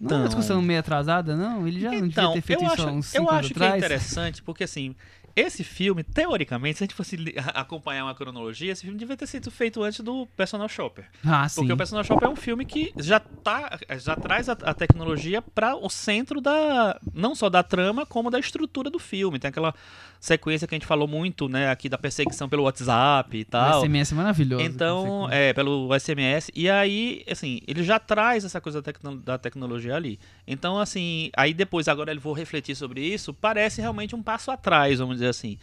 Não 0.00 0.16
é 0.16 0.20
uma 0.20 0.26
discussão 0.28 0.60
meio 0.62 0.80
atrasada, 0.80 1.36
não? 1.36 1.66
Ele 1.66 1.80
já 1.80 1.90
não 1.90 1.96
devia 2.00 2.08
Então, 2.10 2.32
ter 2.34 2.40
feito 2.42 2.62
eu 2.62 2.66
isso 2.66 2.74
acho, 2.74 2.88
há 2.88 2.92
uns 2.92 3.14
eu 3.14 3.20
cinco 3.22 3.30
anos 3.32 3.44
acho 3.46 3.54
que 3.54 3.62
é 3.62 3.66
atrás? 3.66 3.84
interessante, 3.84 4.42
porque 4.42 4.64
assim, 4.64 4.94
esse 5.36 5.62
filme, 5.62 6.02
teoricamente, 6.02 6.78
se 6.78 6.84
a 6.84 6.86
gente 6.86 6.94
fosse 6.94 7.16
acompanhar 7.54 8.04
uma 8.04 8.14
cronologia, 8.14 8.72
esse 8.72 8.82
filme 8.82 8.98
devia 8.98 9.16
ter 9.16 9.26
sido 9.26 9.50
feito 9.50 9.82
antes 9.82 10.00
do 10.00 10.26
Personal 10.36 10.68
Shopper. 10.68 11.06
Ah, 11.24 11.48
sim. 11.48 11.60
Porque 11.60 11.72
o 11.72 11.76
Personal 11.76 12.02
Shopper 12.02 12.28
é 12.28 12.30
um 12.32 12.36
filme 12.36 12.64
que 12.64 12.92
já, 12.96 13.20
tá, 13.20 13.78
já 13.98 14.16
traz 14.16 14.48
a, 14.48 14.52
a 14.52 14.74
tecnologia 14.74 15.40
para 15.40 15.76
o 15.76 15.88
centro 15.88 16.40
da. 16.40 16.98
não 17.14 17.34
só 17.36 17.48
da 17.48 17.62
trama, 17.62 18.04
como 18.04 18.30
da 18.30 18.38
estrutura 18.40 18.90
do 18.90 18.98
filme. 18.98 19.38
Tem 19.38 19.48
aquela 19.48 19.72
sequência 20.20 20.66
que 20.66 20.74
a 20.74 20.78
gente 20.78 20.86
falou 20.86 21.06
muito, 21.06 21.48
né, 21.48 21.70
aqui 21.70 21.88
da 21.88 21.96
perseguição 21.96 22.48
pelo 22.48 22.64
WhatsApp 22.64 23.36
e 23.36 23.42
O 23.42 23.44
tal. 23.44 23.80
SMS 23.82 24.12
é 24.12 24.14
maravilhoso. 24.16 24.64
Então, 24.64 25.28
é, 25.30 25.52
pelo 25.52 25.88
SMS. 25.98 26.50
E 26.54 26.68
aí, 26.68 27.24
assim, 27.30 27.60
ele 27.66 27.82
já 27.82 27.98
traz 27.98 28.44
essa 28.44 28.60
coisa 28.60 28.80
da, 28.82 28.92
tecno- 28.92 29.16
da 29.16 29.38
tecnologia 29.38 29.94
ali. 29.94 30.18
Então, 30.46 30.78
assim, 30.78 31.30
aí 31.36 31.54
depois, 31.54 31.86
agora 31.88 32.10
ele 32.10 32.20
vou 32.20 32.32
refletir 32.32 32.74
sobre 32.74 33.00
isso, 33.00 33.32
parece 33.32 33.80
realmente 33.80 34.14
um 34.16 34.22
passo 34.22 34.50
atrás, 34.50 34.98
vamos 34.98 35.16
dizer 35.16 35.28
assim. 35.28 35.58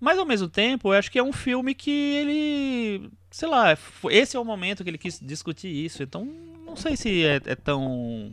Mas 0.00 0.18
ao 0.18 0.24
mesmo 0.24 0.48
tempo, 0.48 0.88
eu 0.94 0.98
acho 0.98 1.10
que 1.10 1.18
é 1.18 1.22
um 1.22 1.32
filme 1.32 1.74
que 1.74 1.90
ele. 1.90 3.10
Sei 3.30 3.46
lá, 3.46 3.76
esse 4.10 4.34
é 4.34 4.40
o 4.40 4.44
momento 4.44 4.82
que 4.82 4.88
ele 4.88 4.96
quis 4.96 5.20
discutir 5.20 5.68
isso. 5.68 6.02
Então, 6.02 6.24
não 6.64 6.74
sei 6.74 6.96
se 6.96 7.22
é, 7.22 7.36
é 7.44 7.54
tão. 7.54 8.32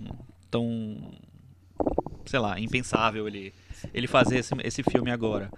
tão. 0.50 1.12
sei 2.26 2.40
lá, 2.40 2.58
impensável 2.58 3.28
ele, 3.28 3.54
ele 3.94 4.08
fazer 4.08 4.40
esse, 4.40 4.54
esse 4.64 4.84
filme 4.84 5.12
agora. 5.12 5.50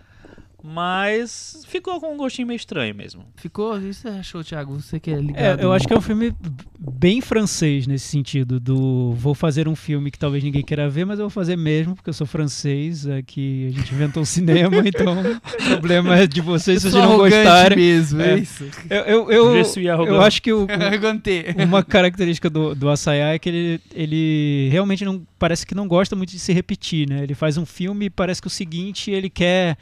Mas 0.63 1.63
ficou 1.67 1.99
com 1.99 2.13
um 2.13 2.17
gostinho 2.17 2.47
meio 2.47 2.57
estranho 2.57 2.93
mesmo. 2.93 3.25
Ficou? 3.35 3.75
O 3.75 3.79
que 3.79 3.93
você 3.93 4.07
achou, 4.09 4.43
Thiago? 4.43 4.79
Você 4.79 4.99
que 4.99 5.09
é 5.11 5.15
ligado. 5.19 5.59
É, 5.59 5.63
eu 5.63 5.71
acho 5.71 5.87
que 5.87 5.93
é 5.93 5.97
um 5.97 6.01
filme 6.01 6.33
bem 6.79 7.21
francês 7.21 7.87
nesse 7.87 8.07
sentido, 8.07 8.59
do 8.59 9.13
vou 9.13 9.33
fazer 9.33 9.67
um 9.67 9.75
filme 9.75 10.11
que 10.11 10.19
talvez 10.19 10.43
ninguém 10.43 10.61
queira 10.63 10.89
ver, 10.89 11.05
mas 11.05 11.17
eu 11.19 11.23
vou 11.25 11.29
fazer 11.29 11.55
mesmo, 11.55 11.95
porque 11.95 12.09
eu 12.09 12.13
sou 12.13 12.27
francês, 12.27 13.07
aqui 13.07 13.67
a 13.67 13.79
gente 13.79 13.93
inventou 13.93 14.23
o 14.23 14.25
cinema, 14.27 14.77
então 14.85 15.21
o 15.21 15.65
problema 15.69 16.17
é 16.17 16.27
de 16.27 16.41
vocês 16.41 16.81
se 16.81 16.91
vocês 16.91 17.03
não 17.03 17.17
gostarem. 17.17 17.77
mesmo, 17.77 18.21
é, 18.21 18.31
É. 18.33 18.37
isso. 18.39 18.65
Eu, 18.89 18.97
eu, 19.05 19.31
eu, 19.31 20.05
eu 20.07 20.21
acho 20.21 20.41
que 20.41 20.51
o, 20.51 20.63
o- 20.67 21.63
uma 21.63 21.83
característica 21.83 22.49
do, 22.49 22.75
do 22.75 22.89
Asayá 22.89 23.33
é 23.33 23.39
que 23.39 23.49
ele, 23.49 23.81
ele 23.93 24.69
realmente 24.71 25.05
não 25.05 25.21
parece 25.37 25.65
que 25.65 25.73
não 25.73 25.87
gosta 25.87 26.15
muito 26.15 26.31
de 26.31 26.39
se 26.39 26.51
repetir, 26.51 27.07
né? 27.09 27.23
Ele 27.23 27.33
faz 27.33 27.57
um 27.57 27.65
filme 27.65 28.05
e 28.05 28.09
parece 28.09 28.41
que 28.41 28.47
o 28.47 28.51
seguinte 28.51 29.09
ele 29.11 29.29
quer 29.29 29.77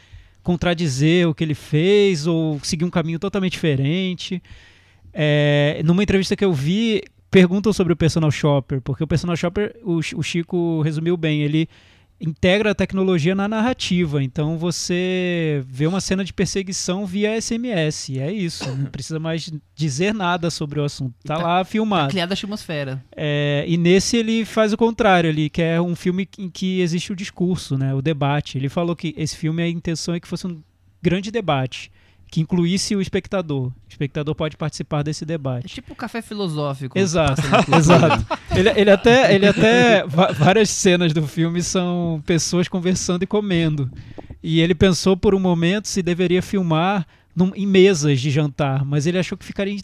contradizer 0.48 1.28
o 1.28 1.36
que 1.36 1.44
ele 1.44 1.54
fez 1.54 2.26
ou 2.26 2.58
seguir 2.64 2.86
um 2.86 2.90
caminho 2.90 3.20
totalmente 3.20 3.52
diferente. 3.52 4.42
É, 5.14 5.82
numa 5.84 6.02
entrevista 6.02 6.38
que 6.38 6.46
eu 6.46 6.54
vi, 6.54 7.04
perguntam 7.30 7.74
sobre 7.74 7.92
o 7.92 7.98
personal 7.98 8.32
shopper, 8.32 8.80
porque 8.82 9.04
o 9.04 9.08
personal 9.08 9.36
shopper, 9.36 9.76
o, 9.84 9.98
o 9.98 10.24
Chico 10.24 10.82
resumiu 10.84 11.18
bem, 11.18 11.42
ele 11.42 11.68
integra 12.20 12.72
a 12.72 12.76
tecnologia 12.76 13.36
na 13.36 13.48
narrativa. 13.48 14.24
Então 14.24 14.58
você 14.58 15.64
vê 15.68 15.86
uma 15.88 16.02
cena 16.02 16.24
de 16.24 16.34
perseguição 16.34 17.06
via 17.06 17.40
SMS. 17.40 18.10
e 18.10 18.20
É 18.20 18.32
isso. 18.32 18.68
Não 18.76 18.86
precisa 18.92 19.20
mais 19.20 19.52
dizer 19.76 20.14
nada 20.14 20.50
sobre 20.50 20.80
o 20.80 20.84
assunto. 20.84 21.14
Tá, 21.24 21.36
Tá- 21.38 21.44
lá 21.44 21.64
filmado. 21.64 22.10
Criada 22.12 22.34
a 22.34 22.36
atmosfera. 22.36 23.04
É, 23.16 23.64
e 23.68 23.78
nesse 23.78 24.18
ele 24.18 24.46
faz 24.46 24.74
o 24.74 24.78
contrário, 24.78 25.30
ele 25.30 25.50
quer 25.50 25.80
um 25.82 25.96
filme 25.96 26.28
em 26.38 26.50
que 26.50 26.82
existe 26.82 27.12
o 27.12 27.16
discurso, 27.16 27.78
né, 27.78 27.94
o 27.94 28.02
debate. 28.02 28.58
Ele 28.58 28.70
falou 28.70 28.96
que 28.96 29.14
esse 29.18 29.36
filme 29.38 29.62
a 29.62 29.70
intenção 29.70 30.14
é 30.16 30.20
que 30.20 30.28
fosse 30.28 30.48
um 30.48 30.62
grande 31.02 31.30
debate, 31.32 31.92
que 32.30 32.42
incluísse 32.42 32.96
o 32.96 33.02
espectador. 33.02 33.68
O 33.68 33.74
espectador 33.90 34.36
pode 34.36 34.58
participar 34.58 35.02
desse 35.04 35.24
É 35.24 35.28
debate. 35.28 35.68
tipo 35.74 35.94
um 35.94 35.96
café 35.96 36.22
filosófico. 36.22 36.98
Exato, 37.00 37.42
exato. 37.76 38.26
Ele, 38.56 38.70
ele 38.76 38.92
até, 38.92 39.34
ele 39.34 39.48
até 39.48 40.06
várias 40.06 40.70
cenas 40.70 41.14
do 41.14 41.26
filme 41.26 41.62
são 41.64 42.22
pessoas 42.26 42.68
conversando 42.68 43.24
e 43.24 43.28
comendo. 43.28 43.90
E 44.44 44.60
ele 44.60 44.76
pensou 44.76 45.16
por 45.18 45.34
um 45.34 45.40
momento 45.40 45.88
se 45.88 46.02
deveria 46.04 46.42
filmar 46.42 47.08
num- 47.36 47.54
em 47.56 47.66
mesas 47.66 48.20
de 48.20 48.30
jantar, 48.30 48.84
mas 48.86 49.06
ele 49.08 49.18
achou 49.18 49.38
que 49.38 49.46
ficaria 49.46 49.80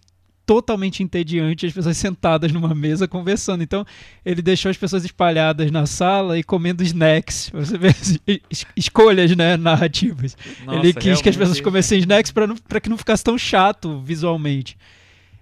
totalmente 0.45 1.01
entediante 1.03 1.65
as 1.65 1.73
pessoas 1.73 1.95
sentadas 1.97 2.51
numa 2.51 2.73
mesa 2.75 3.08
conversando. 3.08 3.63
Então 3.63 3.86
ele 4.25 4.41
deixou 4.41 4.69
as 4.69 4.77
pessoas 4.77 5.06
espalhadas 5.06 5.71
na 5.71 5.86
sala 5.86 6.38
e 6.38 6.43
comendo 6.43 6.84
snacks. 6.84 7.49
Você 7.53 7.77
vê 7.77 7.89
es- 8.49 8.65
escolhas, 8.75 9.36
né, 9.36 9.56
narrativas. 9.58 10.36
ele 10.67 10.93
quis 10.93 11.21
que 11.21 11.29
as 11.29 11.38
pessoas 11.38 11.62
comessem 11.62 11.99
snacks 11.99 12.32
para 12.32 12.79
que 12.82 12.89
não 12.89 12.97
ficasse 12.97 13.23
tão 13.23 13.38
chato 13.38 13.99
visualmente. 14.01 14.77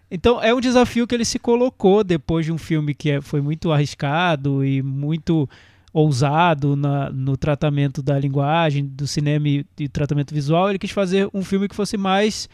Então 0.10 0.44
é 0.44 0.54
um 0.54 0.60
desafio 0.60 1.08
que 1.08 1.16
ele 1.16 1.24
se 1.26 1.40
colocou 1.40 2.04
depois 2.04 2.46
de 2.46 2.52
um 2.52 2.58
filme 2.58 2.94
que 2.94 3.10
é- 3.12 3.22
foi 3.22 3.42
muito 3.42 3.72
arriscado 3.72 4.64
e 4.66 4.82
muito 4.82 5.50
ousado 5.94 6.76
na- 6.76 7.10
no 7.10 7.36
tratamento 7.36 8.02
da 8.02 8.18
linguagem, 8.18 8.86
do 8.86 9.06
cinema 9.08 9.48
e, 9.48 9.66
e 9.80 9.88
tratamento 9.90 10.34
visual. 10.34 10.70
Ele 10.70 10.80
quis 10.80 10.92
fazer 10.92 11.28
um 11.34 11.44
filme 11.44 11.68
que 11.68 11.76
fosse 11.76 11.98
mais 11.98 12.48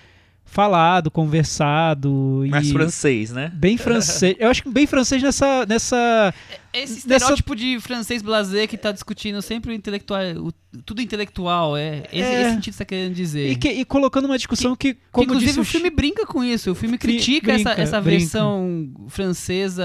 falado, 0.50 1.12
conversado 1.12 2.44
Mais 2.50 2.68
e 2.70 2.74
francês, 2.74 3.32
né? 3.32 3.52
bem 3.54 3.78
francês. 3.78 4.36
Eu 4.40 4.50
acho 4.50 4.64
que 4.64 4.70
bem 4.70 4.88
francês 4.88 5.22
nessa 5.22 5.66
nessa 5.68 6.34
Esse 6.74 7.08
Nessa- 7.08 7.16
estereótipo 7.16 7.56
de 7.56 7.80
francês 7.80 8.22
blasé 8.22 8.68
que 8.68 8.78
tá 8.78 8.92
discutindo 8.92 9.42
sempre 9.42 9.72
o 9.72 9.74
intelectual, 9.74 10.22
o- 10.38 10.52
tudo 10.86 11.02
intelectual, 11.02 11.76
é. 11.76 12.04
Esse, 12.12 12.22
É. 12.22 12.42
esse 12.42 12.50
sentido 12.52 12.72
que 12.74 12.78
você 12.78 12.84
tá 12.84 12.86
querendo 12.86 13.14
dizer. 13.16 13.50
e, 13.52 13.56
que- 13.56 13.72
e 13.72 13.84
colocando 13.86 14.26
uma 14.26 14.38
discussão 14.38 14.76
que, 14.76 14.94
Que, 14.94 15.00
como 15.12 15.24
inclusive 15.26 15.48
disse 15.52 15.60
o 15.60 15.64
filme 15.66 15.90
brinca 15.90 16.26
com 16.26 16.44
isso. 16.44 16.72
O 16.72 16.76
filme 16.76 16.98
Cri- 16.98 17.14
critica 17.14 17.52
essa, 17.54 17.64
brinca, 17.70 17.82
essa 17.82 18.02
brinca. 18.02 18.20
versão 18.20 18.92
francesa, 19.08 19.84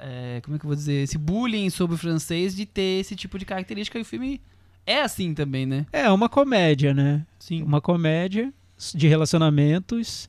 é, 0.00 0.40
como 0.44 0.56
é 0.56 0.58
que 0.58 0.64
eu 0.64 0.68
vou 0.68 0.76
dizer, 0.76 1.02
esse 1.04 1.16
bullying 1.18 1.70
sobre 1.70 1.94
o 1.96 1.98
francês 1.98 2.54
de 2.54 2.66
ter 2.66 3.00
esse 3.00 3.16
tipo 3.16 3.38
de 3.38 3.44
característica. 3.44 3.98
E 3.98 4.02
o 4.02 4.04
filme 4.04 4.40
é 4.86 5.00
assim 5.02 5.32
também, 5.34 5.64
né? 5.66 5.86
É 5.92 6.10
uma 6.10 6.28
comédia, 6.28 6.92
né? 6.94 7.22
Sim. 7.38 7.62
Uma 7.62 7.80
comédia 7.80 8.52
de 8.94 9.08
relacionamentos, 9.08 10.28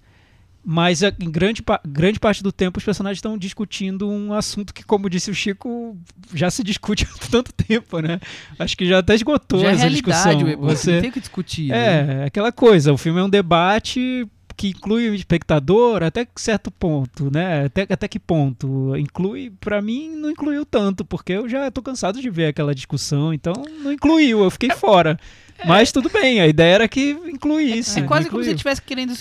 mas 0.63 1.03
a- 1.03 1.13
em 1.19 1.29
grande, 1.31 1.63
grande 1.87 2.19
parte 2.19 2.43
do 2.43 2.51
tempo 2.51 2.77
os 2.79 2.83
personagens 2.83 3.17
estão 3.17 3.37
discutindo 3.37 4.09
um 4.09 4.33
assunto 4.33 4.73
que, 4.73 4.83
como 4.83 5.09
disse 5.09 5.31
o 5.31 5.33
Chico, 5.33 5.97
já 6.33 6.51
se 6.51 6.63
discute 6.63 7.05
há 7.09 7.27
tanto 7.31 7.51
tempo, 7.53 7.99
né? 7.99 8.19
Acho 8.57 8.75
que 8.77 8.85
já 8.85 8.99
até 8.99 9.15
esgotou 9.15 9.59
Já 9.59 9.69
é 9.69 9.71
essa 9.71 9.81
realidade, 9.83 10.05
discussão. 10.05 10.37
o 10.37 10.49
e-book, 10.49 10.61
não 10.61 10.69
Você 10.75 11.01
tem 11.01 11.11
que 11.11 11.19
discutir. 11.19 11.69
né? 11.69 12.23
é 12.23 12.25
aquela 12.25 12.51
coisa. 12.51 12.91
O 12.93 12.97
filme 12.97 13.19
é 13.19 13.23
um 13.23 13.29
debate 13.29 14.27
que 14.57 14.67
inclui 14.67 15.09
o 15.09 15.15
espectador 15.15 16.03
até 16.03 16.27
certo 16.35 16.69
ponto, 16.69 17.31
né? 17.31 17.63
Até, 17.67 17.87
até 17.89 18.07
que 18.09 18.19
ponto? 18.19 18.93
Inclui, 18.97 19.53
pra 19.61 19.81
mim, 19.81 20.09
não 20.17 20.29
incluiu 20.29 20.65
tanto, 20.65 21.05
porque 21.05 21.31
eu 21.31 21.47
já 21.47 21.71
tô 21.71 21.81
cansado 21.81 22.19
de 22.21 22.29
ver 22.29 22.47
aquela 22.47 22.75
discussão, 22.75 23.33
então 23.33 23.53
não 23.81 23.93
incluiu, 23.93 24.43
eu 24.43 24.51
fiquei 24.51 24.71
fora. 24.71 25.17
Mas 25.65 25.91
tudo 25.91 26.09
bem, 26.09 26.39
a 26.39 26.47
ideia 26.47 26.75
era 26.75 26.87
que 26.87 27.11
incluísse. 27.11 27.99
É 27.99 28.01
não 28.01 28.07
quase 28.07 28.29
como 28.29 28.41
se 28.43 28.49
incluiu. 28.49 28.55
estivesse 28.55 28.81
querendo 28.81 29.13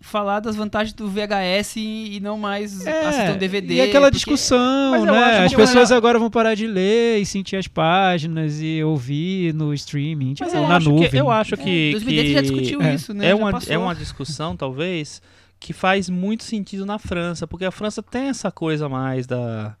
falar 0.00 0.40
das 0.40 0.54
vantagens 0.56 0.92
do 0.92 1.08
VHS 1.08 1.76
e, 1.76 2.16
e 2.16 2.20
não 2.20 2.38
mais 2.38 2.86
É, 2.86 3.06
assistir 3.06 3.30
um 3.32 3.38
DVD. 3.38 3.74
E 3.74 3.80
aquela 3.80 4.06
porque- 4.06 4.16
discussão, 4.16 5.04
né? 5.04 5.44
As 5.44 5.54
pessoas 5.54 5.90
uma- 5.90 5.96
agora 5.96 6.18
vão 6.18 6.30
parar 6.30 6.54
de 6.54 6.66
ler 6.66 7.18
e 7.20 7.26
sentir 7.26 7.56
as 7.56 7.66
páginas 7.66 8.60
e 8.60 8.82
ouvir 8.84 9.52
no 9.54 9.72
streaming, 9.74 10.34
tipo, 10.34 10.44
Mas 10.48 10.54
eu 10.54 10.68
na 10.68 10.76
acho 10.76 10.88
nuvem. 10.90 11.10
que, 11.10 11.16
eu 11.16 11.30
acho 11.30 11.54
É, 11.54 11.56
que, 11.58 11.90
2010 11.92 12.26
que 12.28 12.34
já 12.34 12.40
discutiu 12.42 12.82
é. 12.82 12.94
isso, 12.94 13.12
né? 13.14 13.28
é, 13.30 13.34
uma, 13.34 13.50
é 13.68 13.78
uma 13.78 13.94
discussão, 13.94 14.56
talvez, 14.56 15.20
que 15.58 15.72
faz 15.72 16.08
muito 16.08 16.44
sentido 16.44 16.86
na 16.86 16.98
França, 16.98 17.46
porque 17.46 17.64
a 17.64 17.70
França 17.70 18.02
tem 18.02 18.28
essa 18.28 18.50
coisa 18.50 18.88
mais 18.88 19.26
da 19.26 19.76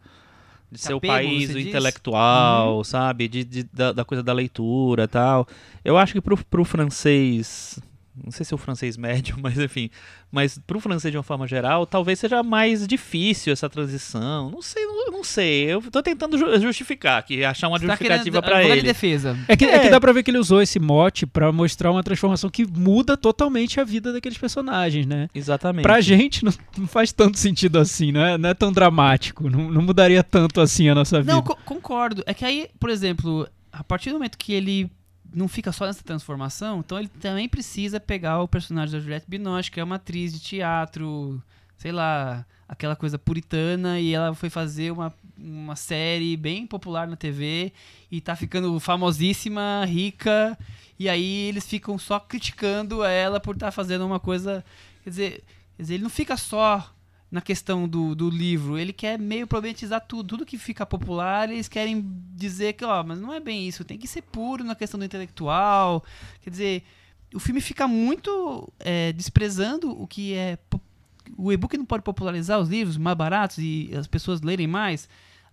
de 0.70 0.78
ser 0.80 0.94
o 0.94 0.98
apego, 0.98 1.12
país 1.12 1.48
do 1.48 1.58
diz? 1.58 1.66
intelectual, 1.66 2.84
sabe? 2.84 3.28
De, 3.28 3.44
de- 3.44 3.62
da, 3.72 3.92
da 3.92 4.04
coisa 4.04 4.22
da 4.22 4.32
leitura 4.32 5.04
e 5.04 5.08
tal. 5.08 5.46
Eu 5.84 5.96
acho 5.98 6.12
que 6.12 6.20
pro, 6.20 6.36
pro 6.44 6.64
francês 6.64 7.78
não 8.22 8.30
sei 8.30 8.44
se 8.44 8.52
é 8.52 8.54
o 8.54 8.58
francês 8.58 8.96
médio, 8.96 9.36
mas 9.40 9.56
enfim, 9.58 9.88
mas 10.30 10.58
pro 10.66 10.80
francês 10.80 11.10
de 11.10 11.16
uma 11.16 11.22
forma 11.22 11.46
geral, 11.46 11.86
talvez 11.86 12.18
seja 12.18 12.42
mais 12.42 12.86
difícil 12.86 13.52
essa 13.52 13.68
transição. 13.68 14.50
Não 14.50 14.60
sei, 14.60 14.84
não, 15.20 15.24
sei. 15.24 15.64
Eu 15.64 15.82
tô 15.82 16.02
tentando 16.02 16.36
ju- 16.38 16.60
justificar 16.60 17.18
aqui, 17.18 17.44
achar 17.44 17.68
uma 17.68 17.78
Você 17.78 17.86
tá 17.86 17.92
justificativa 17.92 18.38
advogado 18.38 18.64
de 18.64 18.70
ele. 18.70 18.82
defesa. 18.82 19.36
É 19.46 19.56
que, 19.56 19.64
é. 19.64 19.74
É. 19.74 19.78
que 19.80 19.88
dá 19.90 20.00
pra 20.00 20.12
ver 20.12 20.22
que 20.22 20.30
ele 20.30 20.38
usou 20.38 20.60
esse 20.62 20.78
mote 20.78 21.26
pra 21.26 21.52
mostrar 21.52 21.90
uma 21.90 22.02
transformação 22.02 22.48
que 22.50 22.66
muda 22.66 23.16
totalmente 23.16 23.78
a 23.80 23.84
vida 23.84 24.12
daqueles 24.12 24.38
personagens, 24.38 25.06
né? 25.06 25.28
Exatamente. 25.34 25.82
Pra 25.82 26.00
gente 26.00 26.44
não, 26.44 26.52
não 26.78 26.86
faz 26.86 27.12
tanto 27.12 27.38
sentido 27.38 27.78
assim, 27.78 28.12
não 28.12 28.20
é, 28.24 28.38
não 28.38 28.48
é 28.48 28.54
tão 28.54 28.72
dramático, 28.72 29.48
não, 29.50 29.70
não 29.70 29.82
mudaria 29.82 30.22
tanto 30.22 30.60
assim 30.60 30.88
a 30.88 30.94
nossa 30.94 31.20
vida. 31.20 31.32
Não, 31.32 31.42
co- 31.42 31.56
concordo. 31.64 32.22
É 32.26 32.34
que 32.34 32.44
aí, 32.44 32.68
por 32.78 32.90
exemplo, 32.90 33.48
a 33.72 33.84
partir 33.84 34.10
do 34.10 34.14
momento 34.14 34.36
que 34.38 34.52
ele 34.52 34.90
não 35.32 35.46
fica 35.46 35.70
só 35.70 35.86
nessa 35.86 36.02
transformação, 36.02 36.80
então 36.80 36.98
ele 36.98 37.08
também 37.20 37.48
precisa 37.48 38.00
pegar 38.00 38.40
o 38.42 38.48
personagem 38.48 38.92
da 38.92 39.00
Juliette 39.00 39.26
Binoche, 39.28 39.70
que 39.70 39.78
é 39.78 39.84
uma 39.84 39.94
atriz 39.96 40.32
de 40.32 40.40
teatro, 40.40 41.40
sei 41.76 41.92
lá, 41.92 42.44
aquela 42.70 42.94
coisa 42.94 43.18
puritana, 43.18 43.98
e 43.98 44.14
ela 44.14 44.32
foi 44.32 44.48
fazer 44.48 44.92
uma, 44.92 45.12
uma 45.36 45.74
série 45.74 46.36
bem 46.36 46.64
popular 46.64 47.08
na 47.08 47.16
TV 47.16 47.72
e 48.08 48.20
tá 48.20 48.36
ficando 48.36 48.78
famosíssima, 48.78 49.84
rica, 49.84 50.56
e 50.96 51.08
aí 51.08 51.48
eles 51.48 51.66
ficam 51.66 51.98
só 51.98 52.20
criticando 52.20 53.02
ela 53.02 53.40
por 53.40 53.56
estar 53.56 53.72
fazendo 53.72 54.06
uma 54.06 54.20
coisa. 54.20 54.64
Quer 55.02 55.10
dizer, 55.10 55.44
quer 55.76 55.82
dizer, 55.82 55.94
ele 55.94 56.04
não 56.04 56.10
fica 56.10 56.36
só 56.36 56.94
na 57.28 57.40
questão 57.40 57.88
do, 57.88 58.14
do 58.14 58.30
livro. 58.30 58.78
Ele 58.78 58.92
quer 58.92 59.18
meio 59.18 59.48
problematizar 59.48 60.00
tudo. 60.06 60.28
Tudo 60.28 60.46
que 60.46 60.56
fica 60.56 60.86
popular, 60.86 61.50
eles 61.50 61.68
querem 61.68 62.04
dizer 62.36 62.74
que, 62.74 62.84
ó, 62.84 63.02
mas 63.02 63.20
não 63.20 63.32
é 63.32 63.40
bem 63.40 63.66
isso. 63.66 63.84
Tem 63.84 63.98
que 63.98 64.06
ser 64.06 64.22
puro 64.22 64.62
na 64.62 64.76
questão 64.76 64.98
do 64.98 65.04
intelectual. 65.06 66.04
Quer 66.42 66.50
dizer, 66.50 66.82
o 67.34 67.40
filme 67.40 67.60
fica 67.60 67.88
muito 67.88 68.72
é, 68.78 69.12
desprezando 69.12 69.90
o 69.90 70.06
que 70.06 70.34
é. 70.34 70.56
po- 70.68 70.80
O 71.36 71.52
e-book 71.52 71.76
não 71.76 71.84
pode 71.84 72.02
popularizar 72.02 72.58
os 72.60 72.68
livros 72.68 72.96
mais 72.96 73.16
baratos 73.16 73.58
e 73.58 73.90
as 73.96 74.06
pessoas 74.06 74.40
lerem 74.42 74.66
mais. 74.66 75.08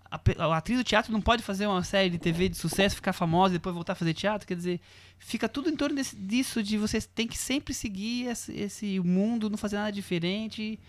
A, 0.10 0.20
a 0.46 0.58
atriz 0.58 0.78
do 0.78 0.84
teatro 0.84 1.12
não 1.12 1.22
pode 1.22 1.44
fazer 1.44 1.68
uma 1.68 1.84
série 1.84 2.10
de 2.10 2.18
TV 2.18 2.48
de 2.50 2.58
sucesso, 2.58 2.96
ficar 2.96 3.12
famosa 3.14 3.54
e 3.56 3.58
depois 3.58 3.76
voltar 3.76 3.94
a 3.94 3.96
fazer 3.96 4.14
teatro. 4.14 4.48
Quer 4.48 4.56
dizer, 4.56 4.80
fica 5.20 5.50
tudo 5.50 5.70
em 5.70 5.76
torno 5.76 5.96
desse- 5.96 6.16
disso, 6.16 6.64
de 6.64 6.78
você 6.78 7.02
tem 7.02 7.28
que 7.28 7.38
sempre 7.38 7.74
seguir 7.74 8.28
esse, 8.28 8.54
esse 8.54 9.00
mundo, 9.02 9.50
não 9.50 9.58
fazer 9.58 9.76
nada 9.78 9.92
diferente 9.92 10.80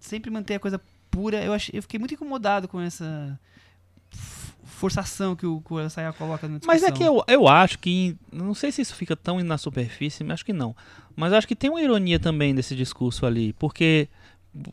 sempre 0.00 0.30
manter 0.32 0.54
a 0.54 0.58
coisa 0.58 0.80
pura. 1.12 1.40
Eu, 1.44 1.52
achei, 1.52 1.78
eu 1.78 1.82
fiquei 1.82 1.96
muito 1.98 2.12
incomodado 2.14 2.66
com 2.66 2.80
essa 2.80 3.38
forçação 4.64 5.36
que 5.36 5.46
o 5.46 5.60
Kurosawa 5.60 6.12
coloca 6.12 6.48
na 6.48 6.58
discussão. 6.58 6.74
Mas 6.74 6.82
é 6.82 6.90
que 6.90 7.02
eu, 7.02 7.22
eu 7.28 7.48
acho 7.48 7.78
que. 7.78 8.16
Não 8.32 8.54
sei 8.54 8.72
se 8.72 8.82
isso 8.82 8.94
fica 8.94 9.14
tão 9.16 9.38
na 9.42 9.58
superfície, 9.58 10.24
mas 10.24 10.34
acho 10.34 10.44
que 10.44 10.52
não. 10.52 10.74
Mas 11.14 11.32
acho 11.32 11.46
que 11.46 11.54
tem 11.54 11.70
uma 11.70 11.80
ironia 11.80 12.18
também 12.18 12.54
desse 12.54 12.74
discurso 12.74 13.24
ali. 13.26 13.52
Porque. 13.54 14.08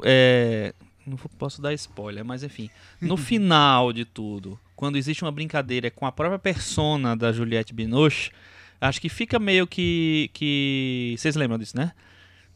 É, 0.04 0.74
não 1.06 1.18
posso 1.18 1.62
dar 1.62 1.74
spoiler, 1.74 2.24
mas 2.26 2.44
enfim. 2.44 2.70
No 3.02 3.15
final 3.18 3.92
de 3.94 4.06
tudo, 4.06 4.60
quando 4.76 4.98
existe 4.98 5.24
uma 5.24 5.32
brincadeira 5.32 5.89
com 5.92 6.06
a 6.06 6.12
própria 6.12 6.39
persona 6.39 7.15
da 7.15 7.32
Juliette 7.32 7.74
Binoche, 7.74 8.32
acho 8.80 9.00
que 9.02 9.10
fica 9.10 9.39
meio 9.39 9.65
que. 9.68 10.30
que 10.34 11.15
vocês 11.18 11.36
lembram 11.36 11.58
disso, 11.58 11.76
né? 11.78 11.92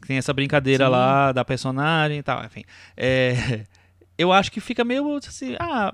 Tem 0.06 0.18
essa 0.18 0.32
brincadeira 0.34 0.84
Sim. 0.86 0.90
lá 0.90 1.32
da 1.32 1.44
personagem 1.44 2.18
e 2.18 2.22
tal, 2.22 2.44
enfim. 2.44 2.64
É, 2.96 3.64
eu 4.18 4.32
acho 4.32 4.52
que 4.52 4.60
fica 4.60 4.84
meio 4.84 5.16
assim. 5.16 5.56
Ah, 5.58 5.92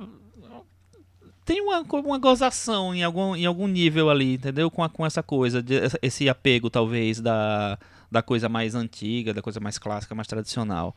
tem 1.45 1.61
uma, 1.61 1.81
uma 1.81 2.19
gozação 2.19 2.95
em 2.95 3.03
algum, 3.03 3.35
em 3.35 3.45
algum 3.47 3.67
nível 3.67 4.09
ali, 4.11 4.35
entendeu? 4.35 4.71
Com, 4.71 4.85
a- 4.85 4.89
com 4.89 5.05
essa 5.05 5.23
coisa, 5.23 5.63
de- 5.63 5.81
esse 6.03 6.29
apego, 6.29 6.71
talvez, 6.71 7.21
da, 7.21 7.79
da 8.11 8.23
coisa 8.23 8.49
mais 8.49 8.75
antiga, 8.75 9.35
da 9.35 9.43
coisa 9.43 9.59
mais 9.59 9.79
clássica, 9.79 10.15
mais 10.15 10.29
tradicional. 10.29 10.95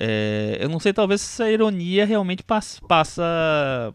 É, 0.00 0.58
eu 0.60 0.68
não 0.68 0.78
sei, 0.78 0.92
talvez 0.92 1.22
essa 1.22 1.50
ironia 1.50 2.04
realmente 2.06 2.42
pass- 2.42 2.80
passa 2.86 3.92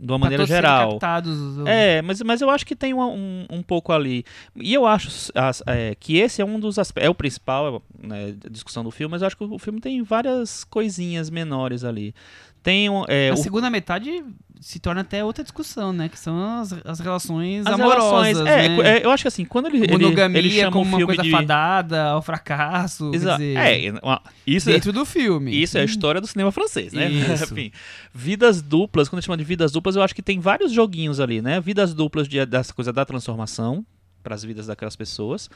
de 0.00 0.06
uma 0.12 0.18
maneira 0.18 0.46
serem 0.46 0.62
geral. 0.62 0.90
captados, 0.92 1.36
É, 1.66 2.00
mas, 2.02 2.22
mas 2.22 2.40
eu 2.40 2.48
acho 2.50 2.64
que 2.64 2.76
tem 2.76 2.94
uma- 2.94 3.08
um, 3.08 3.44
um 3.50 3.62
pouco 3.62 3.92
ali. 3.92 4.24
E 4.54 4.72
eu 4.72 4.86
acho 4.86 5.08
as- 5.34 5.62
é, 5.66 5.94
que 5.98 6.18
esse 6.18 6.40
é 6.40 6.44
um 6.44 6.58
dos 6.60 6.78
aspectos. 6.78 7.06
É 7.06 7.10
o 7.10 7.14
principal, 7.14 7.82
né, 8.00 8.34
a 8.44 8.48
discussão 8.48 8.84
do 8.84 8.90
filme, 8.92 9.10
mas 9.12 9.22
eu 9.22 9.26
acho 9.26 9.36
que 9.36 9.42
o 9.44 9.58
filme 9.58 9.80
tem 9.80 10.00
várias 10.02 10.62
coisinhas 10.64 11.30
menores 11.30 11.82
ali. 11.82 12.14
Tem 12.62 12.88
um, 12.88 13.04
é, 13.08 13.30
a 13.30 13.34
o- 13.34 13.36
segunda 13.36 13.68
metade 13.70 14.24
se 14.60 14.78
torna 14.78 15.00
até 15.02 15.24
outra 15.24 15.42
discussão, 15.44 15.92
né? 15.92 16.08
Que 16.08 16.18
são 16.18 16.60
as, 16.60 16.72
as 16.84 17.00
relações 17.00 17.66
as 17.66 17.74
amorosas, 17.74 18.26
relações. 18.36 18.38
É, 18.46 18.68
né? 18.68 18.98
é, 18.98 19.04
eu 19.04 19.10
acho 19.10 19.22
que 19.24 19.28
assim, 19.28 19.44
quando 19.44 19.66
ele, 19.66 19.78
ele, 19.78 19.92
Monogamia 19.92 20.38
ele 20.38 20.50
chama 20.50 20.72
como 20.72 20.96
uma 20.96 21.06
coisa 21.06 21.22
de. 21.22 21.30
fadada 21.30 22.04
ao 22.10 22.22
fracasso, 22.22 23.10
quer 23.10 23.16
Exa- 23.16 23.36
dizer, 23.36 23.56
é, 23.56 23.92
uma- 24.02 24.22
isso, 24.46 24.66
dentro 24.66 24.92
do 24.92 25.04
filme. 25.04 25.54
isso 25.54 25.78
é 25.78 25.82
a 25.82 25.84
história 25.84 26.20
do 26.20 26.26
cinema 26.26 26.50
francês, 26.52 26.92
né? 26.92 27.08
Enfim, 27.34 27.70
vidas 28.12 28.60
duplas, 28.62 29.08
quando 29.08 29.18
a 29.18 29.20
gente 29.20 29.26
chama 29.26 29.36
de 29.38 29.44
vidas 29.44 29.72
duplas, 29.72 29.96
eu 29.96 30.02
acho 30.02 30.14
que 30.14 30.22
tem 30.22 30.38
vários 30.40 30.72
joguinhos 30.72 31.20
ali, 31.20 31.40
né? 31.40 31.60
Vidas 31.60 31.94
duplas 31.94 32.26
de, 32.28 32.44
dessa 32.46 32.72
coisa 32.72 32.92
da 32.92 33.04
transformação 33.04 33.84
para 34.22 34.34
as 34.34 34.42
vidas 34.44 34.66
daquelas 34.66 34.96
pessoas. 34.96 35.48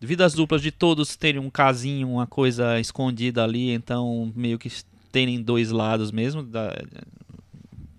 Vidas 0.00 0.34
duplas 0.34 0.60
de 0.60 0.70
todos 0.72 1.14
terem 1.16 1.40
um 1.40 1.48
casinho, 1.48 2.08
uma 2.10 2.26
coisa 2.26 2.80
escondida 2.80 3.44
ali, 3.44 3.70
então 3.72 4.32
meio 4.34 4.58
que 4.58 4.68
terem 5.12 5.40
dois 5.40 5.70
lados 5.70 6.10
mesmo 6.10 6.42
da- 6.42 6.74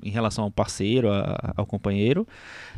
em 0.03 0.09
relação 0.09 0.43
ao 0.43 0.51
parceiro, 0.51 1.09
a- 1.11 1.53
ao 1.55 1.65
companheiro. 1.65 2.27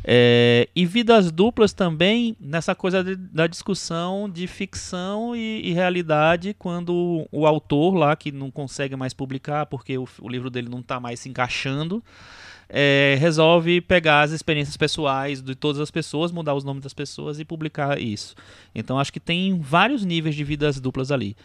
É, 0.04 0.68
e 0.74 0.86
vidas 0.86 1.32
duplas 1.32 1.72
também 1.72 2.36
nessa 2.40 2.74
coisa 2.74 3.02
de- 3.02 3.16
da 3.16 3.46
discussão 3.46 4.28
de 4.30 4.46
ficção 4.46 5.34
e, 5.34 5.62
e 5.68 5.72
realidade, 5.72 6.54
quando 6.58 7.26
o 7.32 7.46
autor 7.46 7.94
lá, 7.94 8.14
que 8.14 8.30
não 8.30 8.50
consegue 8.50 8.94
mais 8.96 9.12
publicar 9.12 9.66
porque 9.66 9.98
o, 9.98 10.06
o 10.20 10.28
livro 10.28 10.48
dele 10.50 10.68
não 10.68 10.80
está 10.80 11.00
mais 11.00 11.20
se 11.20 11.28
encaixando, 11.28 12.02
é, 12.68 13.16
resolve 13.18 13.80
pegar 13.80 14.22
as 14.22 14.32
experiências 14.32 14.76
pessoais 14.76 15.40
de 15.40 15.54
todas 15.54 15.80
as 15.80 15.90
pessoas, 15.90 16.32
mudar 16.32 16.54
os 16.54 16.64
nomes 16.64 16.82
das 16.82 16.94
pessoas 16.94 17.38
e 17.38 17.44
publicar 17.44 17.98
isso. 18.00 18.34
Então 18.74 18.98
acho 18.98 19.12
que 19.12 19.20
tem 19.20 19.58
vários 19.60 20.04
níveis 20.04 20.34
de 20.34 20.42
vidas 20.44 20.80
duplas 20.80 21.10
ali. 21.12 21.36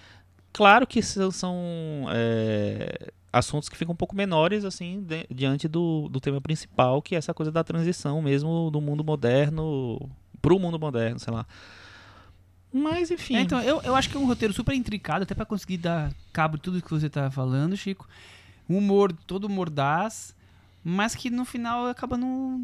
Claro 0.54 0.86
que 0.86 1.02
são, 1.02 2.06
é, 2.12 3.12
assuntos 3.34 3.70
que 3.70 3.78
ficam 3.78 3.94
um 3.94 3.96
pouco 3.96 4.16
menores 4.16 4.66
assim 4.66 5.02
de- 5.02 5.26
diante 5.34 5.68
do, 5.68 6.10
do 6.10 6.20
tema 6.20 6.42
principal, 6.42 7.02
que 7.02 7.16
é 7.16 7.18
essa 7.18 7.34
coisa 7.34 7.52
da 7.52 7.64
transição 7.64 8.22
mesmo 8.22 8.70
do 8.72 8.82
mundo 8.82 9.04
moderno 9.04 10.10
pro 10.42 10.60
mundo 10.60 10.80
moderno, 10.80 11.20
sei 11.20 11.34
lá. 11.34 11.46
Mas 12.74 13.12
enfim. 13.12 13.36
É, 13.36 13.42
então, 13.42 13.62
eu, 13.62 13.82
eu 13.82 13.96
acho 13.96 14.10
que 14.10 14.16
é 14.16 14.20
um 14.20 14.26
roteiro 14.26 14.54
super 14.54 14.74
intricado, 14.74 15.24
até 15.24 15.36
pra 15.36 15.46
conseguir 15.46 15.78
dar 15.78 16.14
cabo 16.32 16.56
de 16.58 16.64
tudo 16.64 16.82
que 16.82 16.90
você 16.90 17.10
tá 17.10 17.30
falando, 17.30 17.76
Chico. 17.76 18.08
Um 18.70 18.78
humor 18.78 19.12
todo 19.12 19.50
mordaz, 19.50 20.34
mas 20.84 21.14
que 21.14 21.30
no 21.30 21.44
final 21.44 21.88
acaba 21.88 22.16
não, 22.18 22.60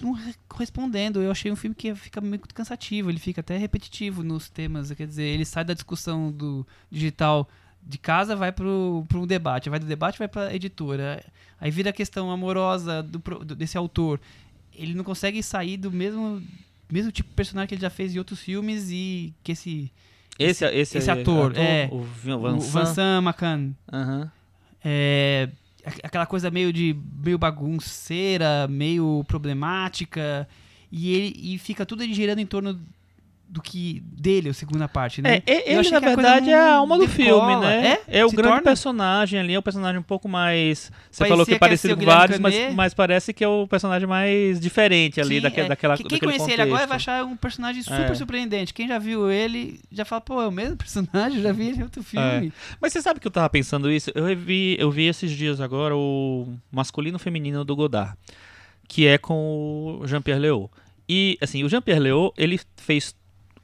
não 0.00 0.12
re- 0.12 0.34
correspondendo. 0.48 1.20
Eu 1.20 1.30
achei 1.30 1.52
um 1.52 1.56
filme 1.56 1.76
que 1.76 1.94
fica 1.94 2.20
meio 2.20 2.40
cansativo, 2.54 3.10
ele 3.10 3.18
fica 3.18 3.42
até 3.42 3.58
repetitivo 3.58 4.22
nos 4.22 4.48
temas. 4.48 4.90
Quer 4.92 5.06
dizer, 5.06 5.24
ele 5.24 5.44
sai 5.44 5.64
da 5.64 5.74
discussão 5.74 6.32
do 6.32 6.66
digital 6.90 7.46
de 7.82 7.98
casa, 7.98 8.36
vai 8.36 8.52
pro, 8.52 9.04
pro 9.08 9.26
debate, 9.26 9.68
vai 9.70 9.78
do 9.78 9.86
debate, 9.86 10.18
vai 10.18 10.28
pra 10.28 10.54
editora. 10.54 11.24
Aí 11.60 11.70
vira 11.70 11.90
a 11.90 11.92
questão 11.92 12.30
amorosa 12.30 13.02
do, 13.02 13.18
do- 13.18 13.54
desse 13.56 13.76
autor. 13.76 14.20
Ele 14.74 14.94
não 14.94 15.04
consegue 15.04 15.42
sair 15.42 15.76
do 15.76 15.90
mesmo 15.90 16.42
mesmo 16.90 17.12
tipo 17.12 17.28
de 17.28 17.34
personagem 17.36 17.68
que 17.68 17.74
ele 17.74 17.82
já 17.82 17.90
fez 17.90 18.14
em 18.14 18.18
outros 18.18 18.40
filmes 18.40 18.88
e 18.90 19.32
que 19.44 19.52
esse 19.52 19.92
esse, 20.38 20.64
esse, 20.64 20.98
esse 20.98 21.10
ator, 21.10 21.52
é, 21.56 21.88
o 21.92 22.58
Vincent 22.60 23.22
McCann 23.22 23.72
Aham. 23.92 24.30
é 24.84 25.48
aqu- 25.84 26.00
aquela 26.02 26.26
coisa 26.26 26.50
meio 26.50 26.72
de 26.72 26.96
meio 27.22 27.38
bagunceira, 27.38 28.66
meio 28.68 29.24
problemática 29.28 30.48
e 30.90 31.12
ele 31.14 31.54
e 31.54 31.58
fica 31.58 31.84
tudo 31.86 32.02
ele 32.02 32.14
girando 32.14 32.38
em 32.40 32.46
torno 32.46 32.80
do 33.52 33.60
que 33.60 34.00
dele, 34.06 34.50
a 34.50 34.54
segunda 34.54 34.86
parte, 34.86 35.20
né? 35.20 35.42
É, 35.44 35.74
Eu 35.74 35.80
ele 35.80 35.90
na 35.90 36.00
que 36.00 36.06
verdade 36.06 36.50
é 36.50 36.54
a 36.54 36.74
alma 36.76 36.96
do 36.96 37.04
decola. 37.04 37.16
filme, 37.16 37.56
né? 37.56 37.98
É? 38.06 38.24
o 38.24 38.28
Se 38.30 38.36
grande 38.36 38.50
torna? 38.50 38.62
personagem 38.62 39.40
ali, 39.40 39.54
é 39.54 39.58
o 39.58 39.62
personagem 39.62 39.98
um 39.98 40.04
pouco 40.04 40.28
mais. 40.28 40.92
Você 41.10 41.26
falou 41.26 41.44
que 41.44 41.50
que 41.50 41.56
é 41.56 41.58
parecido 41.58 41.96
com 41.96 42.04
vários, 42.04 42.38
mas, 42.38 42.54
Canet. 42.54 42.74
mas 42.76 42.94
parece 42.94 43.32
que 43.32 43.42
é 43.42 43.48
o 43.48 43.66
personagem 43.66 44.06
mais 44.06 44.60
diferente 44.60 45.20
ali 45.20 45.36
Sim, 45.36 45.40
daque- 45.40 45.60
é. 45.62 45.64
daquela 45.68 45.96
Quem 45.96 46.04
daquele 46.04 46.20
conhecer 46.20 46.38
contexto. 46.42 46.60
ele 46.60 46.70
agora 46.70 46.86
vai 46.86 46.96
achar 46.96 47.24
um 47.24 47.36
personagem 47.36 47.82
super 47.82 48.10
É. 48.12 48.14
surpreendente. 48.14 48.72
Quem 48.72 48.86
já 48.86 49.00
viu 49.00 49.28
ele 49.28 49.80
já 49.90 50.04
fala, 50.04 50.20
pô, 50.20 50.40
é 50.40 50.46
o 50.46 50.52
mesmo 50.52 50.76
personagem, 50.78 51.42
já 51.42 51.50
vi 51.50 51.70
ele 51.70 51.80
em 51.80 51.82
outro 51.82 52.04
filme. 52.04 52.52
Mas 52.80 52.92
você 52.92 53.02
sabe 53.02 53.18
que 53.18 53.26
eu 53.26 53.32
tava 53.32 53.50
pensando 53.50 53.90
isso? 53.90 54.12
Eu 54.14 54.36
vi, 54.36 54.76
eu 54.78 54.92
vi 54.92 55.06
esses 55.08 55.28
dias 55.32 55.60
agora 55.60 55.96
o 55.96 56.46
masculino 56.70 57.18
feminino 57.18 57.64
do 57.64 57.74
Godard, 57.74 58.14
que 58.86 59.08
é 59.08 59.18
com 59.18 59.98
o 60.00 60.06
Jean-Pierre 60.06 60.40
Léaud. 60.40 60.70
E 61.08 61.36
assim, 61.40 61.64
o 61.64 61.68
Jean-Pierre 61.68 61.98
Léaud, 62.00 62.32
ele 62.38 62.60
fez 62.76 63.12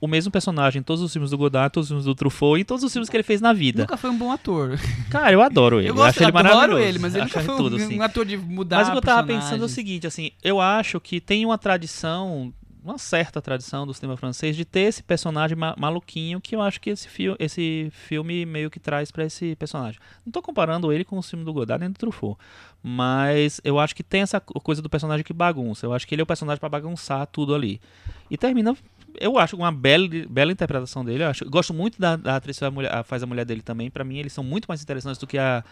o 0.01 0.07
mesmo 0.07 0.31
personagem 0.31 0.81
em 0.81 0.83
todos 0.83 1.03
os 1.03 1.13
filmes 1.13 1.31
do 1.31 1.39
Godard, 1.39 1.73
todos 1.73 1.87
os 1.87 1.89
filmes 1.91 2.05
do 2.05 2.15
Truffaut 2.15 2.59
e 2.59 2.63
em 2.63 2.65
todos 2.65 2.85
os 2.85 2.93
filmes 2.93 3.09
que 3.09 3.17
ele 3.17 3.23
fez 3.23 3.41
na 3.41 3.53
vida. 3.53 3.83
Nunca 3.83 3.97
foi 3.97 4.11
um 4.11 4.19
bom 4.19 4.31
ator. 4.31 4.79
Cara, 5.11 5.33
eu 5.33 5.41
adoro 5.43 5.79
ele. 5.81 5.89
eu 5.89 5.95
gosto, 5.95 6.09
acho 6.11 6.19
ele 6.21 6.27
adoro 6.29 6.45
maravilhoso. 6.55 6.83
ele, 6.85 6.99
mas 6.99 7.15
ele 7.15 7.25
Acho 7.25 7.35
nunca 7.39 7.47
foi 7.47 7.57
tudo, 7.57 7.77
um, 7.77 7.85
assim. 7.85 7.99
um 7.99 8.03
ator 8.03 8.25
de 8.27 8.37
mudar 8.37 8.77
Mas 8.79 8.89
o 8.89 8.93
que 8.93 8.99
eu 8.99 9.03
tava 9.03 9.27
pensando 9.27 9.63
é 9.63 9.67
o 9.67 9.69
seguinte, 9.69 10.07
assim, 10.07 10.31
eu 10.43 10.61
acho 10.61 11.01
que 11.01 11.21
tem 11.21 11.45
uma 11.47 11.57
tradição 11.57 12.53
uma 12.85 12.99
certa 12.99 13.43
tradição 13.43 13.85
do 13.85 13.93
cinema 13.93 14.17
francês 14.17 14.55
de 14.55 14.65
ter 14.65 14.83
esse 14.83 15.03
personagem 15.03 15.57
ma- 15.59 15.75
maluquinho 15.77 16.41
que 16.41 16.55
eu 16.55 16.63
acho 16.63 16.81
que 16.81 16.89
esse, 16.91 17.09
fio, 17.09 17.35
esse 17.37 17.89
filme 17.91 18.47
meio 18.47 18.71
que 18.71 18.79
traz 18.79 19.11
pra 19.11 19.25
esse 19.25 19.57
personagem. 19.57 19.99
Não 20.25 20.31
tô 20.31 20.41
comparando 20.41 20.93
ele 20.93 21.05
com 21.05 21.19
o 21.19 21.23
filme 21.23 21.45
do 21.45 21.53
Godard 21.53 21.81
nem 21.83 21.91
do 21.91 21.99
Truffaut, 21.99 22.39
mas 22.81 23.61
eu 23.65 23.81
acho 23.81 23.93
que 23.93 24.05
tem 24.05 24.21
essa 24.23 24.39
co- 24.39 24.61
coisa 24.61 24.81
do 24.81 24.89
personagem 24.89 25.25
que 25.25 25.33
bagunça. 25.33 25.85
Eu 25.85 25.93
acho 25.93 26.07
que 26.07 26.15
ele 26.15 26.23
é 26.23 26.25
o 26.25 26.27
personagem 26.27 26.61
pra 26.61 26.69
bagunçar 26.69 27.27
tudo 27.27 27.57
ali. 27.57 27.81
E 28.31 28.37
termina, 28.37 28.77
eu 29.21 29.39
acho 29.39 29.57
uma 29.57 29.73
bela, 29.73 30.07
bela 30.29 30.53
interpretação 30.53 31.05
dele. 31.05 31.23
Eu, 31.25 31.29
acho, 31.29 31.45
eu 31.45 31.51
gosto 31.51 31.73
muito 31.75 32.01
da, 32.01 32.17
da 32.17 32.37
atriz 32.37 32.57
que 32.57 32.61
faz 32.61 32.69
a 32.71 32.75
mulher- 32.75 33.05
faz 33.05 33.23
a 33.23 33.27
mulher 33.27 33.45
dele 33.45 33.63
também. 33.63 33.91
Pra 33.91 34.05
mim, 34.05 34.19
eles 34.19 34.33
são 34.33 34.45
muito 34.45 34.67
mais 34.67 34.83
interessantes 34.83 35.19
do 35.19 35.27
que 35.27 35.39
a, 35.39 35.65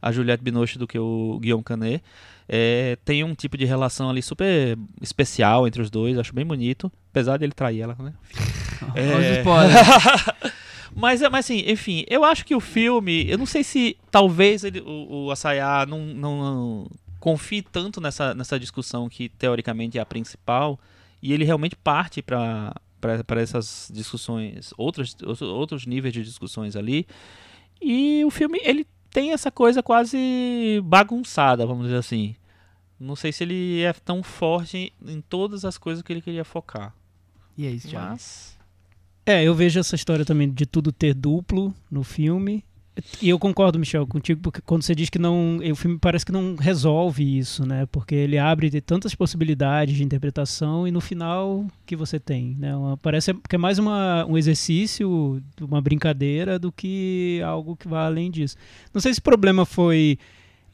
a 0.00 0.12
Juliette 0.12 0.42
Binoche 0.42 0.78
do 0.78 0.86
que 0.86 0.98
o 0.98 1.38
Guillaume 1.40 1.64
Canet. 1.64 2.02
É, 2.48 2.96
tem 3.04 3.24
um 3.24 3.34
tipo 3.34 3.56
de 3.56 3.64
relação 3.64 4.10
ali 4.10 4.20
super 4.22 4.76
especial 5.00 5.66
entre 5.66 5.80
os 5.80 5.90
dois, 5.90 6.18
acho 6.18 6.34
bem 6.34 6.44
bonito. 6.44 6.90
Apesar 7.10 7.36
de 7.38 7.44
ele 7.44 7.52
trair 7.52 7.80
ela, 7.82 7.96
né? 7.98 8.12
É. 8.96 9.42
mas, 10.94 11.22
é- 11.22 11.28
mas 11.28 11.44
assim, 11.46 11.62
enfim, 11.66 12.04
eu 12.08 12.24
acho 12.24 12.44
que 12.44 12.54
o 12.54 12.60
filme, 12.60 13.28
eu 13.30 13.38
não 13.38 13.46
sei 13.46 13.62
se 13.64 13.96
talvez 14.10 14.64
ele, 14.64 14.80
o, 14.80 15.26
o 15.26 15.30
Assayá 15.30 15.86
não, 15.86 16.00
não, 16.00 16.42
não 16.42 16.90
confie 17.20 17.62
tanto 17.62 18.00
nessa, 18.00 18.34
nessa 18.34 18.58
discussão 18.58 19.08
que 19.08 19.28
teoricamente 19.28 19.98
é 19.98 20.00
a 20.00 20.06
principal, 20.06 20.78
e 21.22 21.32
ele 21.32 21.44
realmente 21.44 21.76
parte 21.76 22.20
para 22.20 22.74
para 23.26 23.40
essas 23.40 23.90
discussões, 23.92 24.72
outros, 24.78 25.16
outros 25.40 25.86
níveis 25.86 26.14
de 26.14 26.22
discussões 26.22 26.76
ali. 26.76 27.04
E 27.80 28.24
o 28.24 28.30
filme, 28.30 28.60
ele 28.62 28.86
tem 29.10 29.32
essa 29.32 29.50
coisa 29.50 29.82
quase 29.82 30.80
bagunçada, 30.84 31.66
vamos 31.66 31.86
dizer 31.86 31.96
assim. 31.96 32.36
Não 33.00 33.16
sei 33.16 33.32
se 33.32 33.42
ele 33.42 33.82
é 33.82 33.92
tão 33.92 34.22
forte 34.22 34.92
em 35.04 35.20
todas 35.20 35.64
as 35.64 35.76
coisas 35.76 36.00
que 36.00 36.12
ele 36.12 36.22
queria 36.22 36.44
focar. 36.44 36.94
E 37.58 37.66
é 37.66 37.70
isso. 37.70 37.92
Mas 37.92 38.56
É, 39.26 39.42
eu 39.42 39.52
vejo 39.52 39.80
essa 39.80 39.96
história 39.96 40.24
também 40.24 40.48
de 40.48 40.64
tudo 40.64 40.92
ter 40.92 41.12
duplo 41.12 41.74
no 41.90 42.04
filme. 42.04 42.64
E 43.22 43.30
eu 43.30 43.38
concordo, 43.38 43.78
Michel, 43.78 44.06
contigo, 44.06 44.40
porque 44.42 44.60
quando 44.60 44.82
você 44.82 44.94
diz 44.94 45.08
que 45.08 45.18
não. 45.18 45.56
O 45.58 45.74
filme 45.74 45.98
parece 45.98 46.26
que 46.26 46.32
não 46.32 46.56
resolve 46.56 47.38
isso, 47.38 47.64
né? 47.64 47.86
Porque 47.86 48.14
ele 48.14 48.36
abre 48.36 48.68
de 48.68 48.82
tantas 48.82 49.14
possibilidades 49.14 49.96
de 49.96 50.04
interpretação 50.04 50.86
e 50.86 50.90
no 50.90 51.00
final 51.00 51.64
que 51.86 51.96
você 51.96 52.20
tem, 52.20 52.54
né? 52.58 52.76
Uma- 52.76 52.98
parece 52.98 53.32
que 53.48 53.54
é 53.56 53.58
mais 53.58 53.78
uma, 53.78 54.26
um 54.26 54.36
exercício, 54.36 55.42
uma 55.60 55.80
brincadeira 55.80 56.58
do 56.58 56.70
que 56.70 57.40
algo 57.44 57.76
que 57.76 57.88
vai 57.88 58.04
além 58.04 58.30
disso. 58.30 58.56
Não 58.92 59.00
sei 59.00 59.14
se 59.14 59.20
o 59.20 59.22
problema 59.22 59.64
foi 59.64 60.18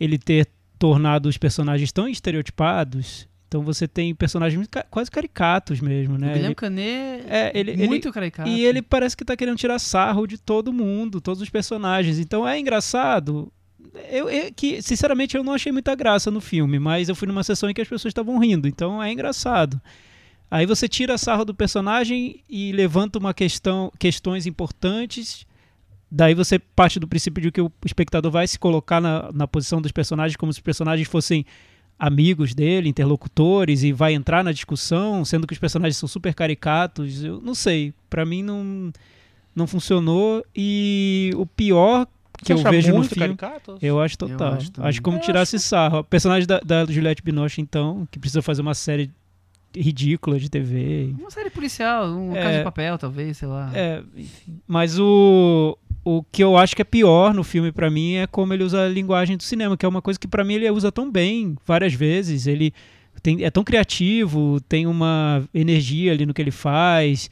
ele 0.00 0.18
ter 0.18 0.48
tornado 0.76 1.28
os 1.28 1.36
personagens 1.38 1.92
tão 1.92 2.08
estereotipados. 2.08 3.27
Então 3.48 3.62
você 3.62 3.88
tem 3.88 4.14
personagens 4.14 4.68
quase 4.90 5.10
caricatos 5.10 5.80
mesmo, 5.80 6.16
O 6.16 6.18
né? 6.18 6.26
Guilherme 6.28 6.48
Ele- 6.48 6.54
Canet 6.54 7.24
é, 7.26 7.50
ele- 7.54 7.70
ele- 7.72 7.86
muito 7.88 8.12
caricato. 8.12 8.48
e 8.48 8.62
ele 8.64 8.82
parece 8.82 9.16
que 9.16 9.24
tá 9.24 9.34
querendo 9.34 9.56
tirar 9.56 9.78
sarro 9.78 10.26
de 10.26 10.36
todo 10.36 10.70
mundo, 10.72 11.18
todos 11.20 11.40
os 11.42 11.48
personagens. 11.48 12.18
Então 12.18 12.46
é 12.46 12.58
engraçado. 12.60 13.50
Eu, 14.10 14.28
eu- 14.28 14.52
que, 14.54 14.82
sinceramente, 14.82 15.34
eu 15.34 15.42
não 15.42 15.54
achei 15.54 15.72
muita 15.72 15.94
graça 15.94 16.30
no 16.30 16.42
filme, 16.42 16.78
mas 16.78 17.08
eu 17.08 17.14
fui 17.14 17.26
numa 17.26 17.42
sessão 17.42 17.70
em 17.70 17.74
que 17.74 17.80
as 17.80 17.88
pessoas 17.88 18.10
estavam 18.10 18.38
rindo, 18.38 18.68
então 18.68 19.02
é 19.02 19.10
engraçado. 19.10 19.80
Aí 20.50 20.66
você 20.66 20.86
tira 20.86 21.16
sarro 21.16 21.44
do 21.44 21.54
personagem 21.54 22.42
e 22.48 22.70
levanta 22.72 23.18
uma 23.18 23.32
questão, 23.32 23.90
questões 23.98 24.46
importantes. 24.46 25.46
Daí 26.10 26.34
você 26.34 26.58
parte 26.58 26.98
do 27.00 27.08
princípio 27.08 27.42
de 27.42 27.50
que 27.50 27.60
o 27.62 27.72
espectador 27.84 28.30
vai 28.30 28.46
se 28.46 28.58
colocar 28.58 29.00
na, 29.00 29.30
na 29.32 29.46
posição 29.48 29.80
dos 29.80 29.92
personagens 29.92 30.36
como 30.36 30.52
se 30.52 30.58
os 30.58 30.62
personagens 30.62 31.06
fossem 31.08 31.44
amigos 31.98 32.54
dele, 32.54 32.88
interlocutores, 32.88 33.82
e 33.82 33.92
vai 33.92 34.14
entrar 34.14 34.44
na 34.44 34.52
discussão, 34.52 35.24
sendo 35.24 35.46
que 35.46 35.52
os 35.52 35.58
personagens 35.58 35.96
são 35.96 36.08
super 36.08 36.32
caricatos. 36.34 37.24
Eu 37.24 37.40
não 37.40 37.54
sei. 37.54 37.92
Pra 38.08 38.24
mim 38.24 38.42
não, 38.42 38.92
não 39.54 39.66
funcionou. 39.66 40.44
E 40.54 41.32
o 41.36 41.44
pior 41.44 42.06
que 42.44 42.54
Você 42.54 42.66
eu 42.66 42.70
vejo 42.70 42.88
no 42.90 42.98
muito 42.98 43.14
filme. 43.14 43.36
caricato? 43.36 43.78
Eu 43.82 44.00
acho 44.00 44.16
total. 44.16 44.52
Eu 44.52 44.56
acho, 44.58 44.70
acho 44.78 45.02
como 45.02 45.16
Eu 45.16 45.22
tirasse 45.22 45.58
sarro. 45.58 45.98
O 45.98 46.04
personagem 46.04 46.46
da, 46.46 46.60
da 46.60 46.84
Juliette 46.86 47.20
Binoche, 47.22 47.60
então, 47.60 48.06
que 48.12 48.18
precisa 48.18 48.40
fazer 48.42 48.62
uma 48.62 48.74
série 48.74 49.10
ridícula 49.76 50.38
de 50.38 50.48
TV. 50.48 51.14
Uma 51.18 51.30
série 51.30 51.50
policial, 51.50 52.06
um 52.06 52.34
É. 52.34 52.42
caso 52.42 52.58
de 52.58 52.64
papel, 52.64 52.96
talvez, 52.96 53.36
sei 53.36 53.48
lá. 53.48 53.70
É, 53.74 54.02
enfim. 54.16 54.60
Mas 54.66 54.98
o, 54.98 55.76
o 56.08 56.22
que 56.32 56.42
eu 56.42 56.56
acho 56.56 56.74
que 56.74 56.80
é 56.80 56.84
pior 56.84 57.34
no 57.34 57.44
filme 57.44 57.70
pra 57.70 57.90
mim 57.90 58.14
é 58.14 58.26
como 58.26 58.54
ele 58.54 58.64
usa 58.64 58.84
a 58.84 58.88
linguagem 58.88 59.36
do 59.36 59.42
cinema, 59.42 59.76
que 59.76 59.84
é 59.84 59.88
uma 59.88 60.00
coisa 60.00 60.18
que 60.18 60.26
pra 60.26 60.42
mim 60.42 60.54
ele 60.54 60.70
usa 60.70 60.90
tão 60.90 61.10
bem 61.10 61.54
várias 61.66 61.92
vezes. 61.92 62.46
Ele 62.46 62.72
tem, 63.22 63.44
é 63.44 63.50
tão 63.50 63.62
criativo, 63.62 64.58
tem 64.68 64.86
uma 64.86 65.42
energia 65.52 66.12
ali 66.12 66.24
no 66.24 66.32
que 66.32 66.40
ele 66.40 66.50
faz. 66.50 67.28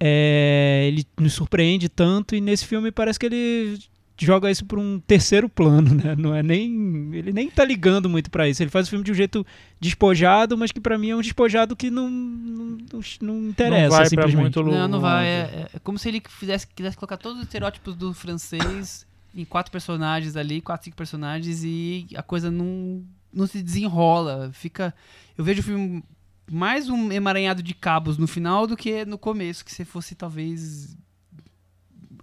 é, 0.00 0.84
ele 0.88 1.04
nos 1.20 1.34
surpreende 1.34 1.88
tanto 1.88 2.34
e 2.34 2.40
nesse 2.40 2.64
filme 2.66 2.90
parece 2.90 3.18
que 3.18 3.26
ele 3.26 3.78
joga 4.24 4.50
isso 4.50 4.64
para 4.64 4.78
um 4.78 5.00
terceiro 5.00 5.48
plano, 5.48 5.94
né? 5.94 6.16
Não 6.16 6.34
é 6.34 6.42
nem 6.42 7.10
ele 7.14 7.32
nem 7.32 7.50
tá 7.50 7.64
ligando 7.64 8.08
muito 8.08 8.30
pra 8.30 8.48
isso. 8.48 8.62
Ele 8.62 8.70
faz 8.70 8.86
o 8.86 8.90
filme 8.90 9.04
de 9.04 9.12
um 9.12 9.14
jeito 9.14 9.46
despojado, 9.80 10.56
mas 10.56 10.72
que 10.72 10.80
pra 10.80 10.98
mim 10.98 11.10
é 11.10 11.16
um 11.16 11.20
despojado 11.20 11.76
que 11.76 11.90
não 11.90 12.08
não, 12.10 12.78
não, 13.20 13.48
interessa 13.48 13.82
não 13.82 13.90
vai 13.90 13.98
pra 14.00 14.08
simplesmente. 14.08 14.40
muito 14.40 14.60
longe. 14.60 14.78
Não, 14.78 14.88
não 14.88 15.00
vai. 15.00 15.26
É, 15.26 15.68
é 15.74 15.78
como 15.78 15.98
se 15.98 16.08
ele 16.08 16.22
fizesse, 16.28 16.66
quisesse 16.66 16.96
colocar 16.96 17.16
todos 17.16 17.38
os 17.38 17.44
estereótipos 17.44 17.94
do 17.94 18.12
francês 18.12 19.06
em 19.34 19.44
quatro 19.44 19.70
personagens 19.70 20.36
ali, 20.36 20.60
quatro, 20.60 20.84
cinco 20.84 20.96
personagens, 20.96 21.62
e 21.62 22.06
a 22.14 22.22
coisa 22.22 22.50
não, 22.50 23.04
não 23.32 23.46
se 23.46 23.62
desenrola. 23.62 24.50
Fica. 24.52 24.94
Eu 25.36 25.44
vejo 25.44 25.60
o 25.60 25.64
filme 25.64 26.02
mais 26.50 26.88
um 26.88 27.12
emaranhado 27.12 27.62
de 27.62 27.74
cabos 27.74 28.16
no 28.18 28.26
final 28.26 28.66
do 28.66 28.76
que 28.76 29.04
no 29.04 29.18
começo, 29.18 29.64
que 29.64 29.72
se 29.72 29.84
fosse 29.84 30.14
talvez 30.14 30.96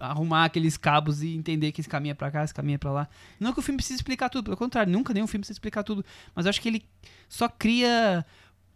arrumar 0.00 0.44
aqueles 0.44 0.76
cabos 0.76 1.22
e 1.22 1.34
entender 1.36 1.72
que 1.72 1.80
esse 1.80 1.88
caminho 1.88 2.12
é 2.12 2.14
pra 2.14 2.30
cá, 2.30 2.44
esse 2.44 2.54
caminho 2.54 2.74
é 2.76 2.78
pra 2.78 2.90
lá. 2.92 3.08
Não 3.40 3.52
que 3.52 3.58
o 3.58 3.62
filme 3.62 3.76
precise 3.76 3.96
explicar 3.96 4.28
tudo, 4.28 4.44
pelo 4.44 4.56
contrário, 4.56 4.92
nunca 4.92 5.12
nenhum 5.14 5.26
filme 5.26 5.40
precisa 5.42 5.56
explicar 5.56 5.82
tudo, 5.82 6.04
mas 6.34 6.46
eu 6.46 6.50
acho 6.50 6.60
que 6.60 6.68
ele 6.68 6.84
só 7.28 7.48
cria 7.48 8.24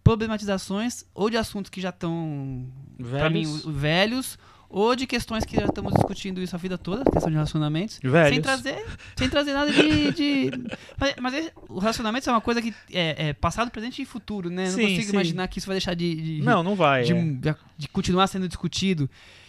problematizações 0.03 1.05
ou 1.15 1.31
de 1.31 1.37
assuntos 1.37 1.71
que 1.71 1.81
já 1.81 1.91
estão 1.91 2.67
pra 3.11 3.31
mim, 3.31 3.45
Velhos. 3.67 4.39
ou 4.69 4.95
de 4.97 5.07
questões 5.07 5.45
que 5.45 5.57
já 5.57 5.65
estamos 5.67 5.93
discutindo 5.95 6.41
isso 6.43 6.55
a 6.57 6.59
vida 6.59 6.77
toda, 6.79 7.05
questão 7.11 7.29
de 7.31 7.35
relacionamentos, 7.37 7.99
Velhos. 8.03 8.31
sem 8.31 8.41
trazer, 8.43 8.87
sem 9.17 9.29
trazer 9.29 9.53
nada 9.53 9.73
de. 9.73 10.13
de- 10.13 10.51
Mas, 10.99 11.15
mas 11.21 11.35
é- 11.35 11.53
o 11.69 11.79
relacionamento 11.79 12.29
é 12.29 12.33
uma 12.33 12.41
coisa 12.41 12.61
que 12.63 12.75
é, 12.93 13.29
é 13.29 13.33
passado, 13.33 13.71
presente 13.71 14.03
e 14.03 14.05
futuro, 14.05 14.49
né? 14.51 14.67
Sim, 14.67 14.83
não 14.83 14.89
consigo 14.89 15.03
sim. 15.05 15.13
imaginar 15.13 15.49
que 15.49 15.59
isso 15.59 15.67
vai 15.67 15.75
deixar 15.75 15.95
de, 15.95 16.15
de, 16.39 16.43
Não, 16.43 16.63
não 16.63 16.75
vai. 16.75 17.03
de, 17.05 17.13
é. 17.13 17.23
de- 17.23 17.57
de 17.79 17.89
continuar 17.89 18.27
sendo 18.27 18.47
discutido. 18.49 19.09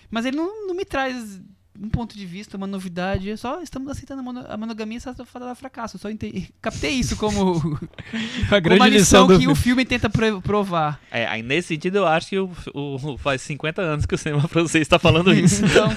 Mas 0.10 0.26
ele 0.26 0.36
não, 0.38 0.68
não 0.68 0.76
me 0.76 0.84
traz 0.86 1.42
um 1.80 1.90
ponto 1.90 2.18
de 2.18 2.26
vista, 2.26 2.58
uma 2.58 2.68
novidade. 2.68 3.30
É 3.30 3.36
só 3.38 3.62
estamos 3.62 3.90
aceitando 3.90 4.20
a, 4.22 4.24
mono- 4.24 4.46
a 4.48 4.58
monogamia 4.58 4.98
essa 4.98 5.14
fada 5.26 5.54
fracasso. 5.56 5.96
Eu 5.96 6.00
só 6.00 6.10
ente- 6.10 6.54
captei 6.62 6.92
isso 6.92 7.16
como, 7.16 7.56
A 7.58 7.60
como 7.60 7.76
uma 8.52 8.60
grande 8.60 8.90
lição 8.90 9.22
lição 9.24 9.28
que 9.28 9.38
filme. 9.38 9.54
o 9.54 9.56
filme 9.56 9.86
tenta 9.86 10.10
pro- 10.10 10.42
provar. 10.42 11.00
É, 11.12 11.26
aí 11.28 11.42
nesse 11.42 11.70
sentido 11.70 11.98
eu 11.98 12.08
acho 12.08 12.28
que 12.30 12.38
o, 12.40 12.52
o- 12.74 13.18
faz 13.18 13.42
50 13.42 13.82
anos 13.82 14.06
que 14.06 14.16
o 14.16 14.18
cinema 14.18 14.48
francês 14.48 14.82
está 14.82 15.00
falando 15.00 15.34
isso. 15.36 15.64
Então, 15.66 15.88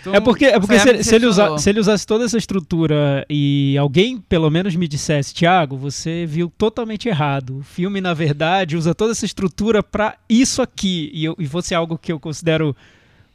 então, 0.00 0.14
É 0.14 0.20
porque, 0.20 0.44
é 0.46 0.58
porque 0.60 0.78
se, 0.78 1.04
se 1.04 1.14
ele 1.14 1.26
usa, 1.26 1.58
se 1.58 1.70
ele 1.70 1.80
usasse 1.80 2.06
toda 2.06 2.24
essa 2.24 2.36
estrutura 2.38 3.24
e 3.28 3.76
alguém 3.78 4.18
pelo 4.20 4.50
menos 4.50 4.74
me 4.76 4.86
dissesse, 4.86 5.34
Thiago, 5.34 5.76
você 5.76 6.26
viu 6.26 6.50
totalmente 6.56 7.08
errado. 7.08 7.58
O 7.58 7.62
filme, 7.62 8.00
na 8.00 8.14
verdade, 8.14 8.76
usa 8.76 8.94
toda 8.94 9.12
essa 9.12 9.24
estrutura 9.24 9.82
pra 9.82 10.16
isso 10.28 10.60
aqui. 10.62 11.10
E, 11.14 11.24
eu, 11.24 11.34
e 11.38 11.46
fosse 11.46 11.74
algo 11.74 11.96
que 11.98 12.12
eu 12.12 12.20
considero 12.20 12.76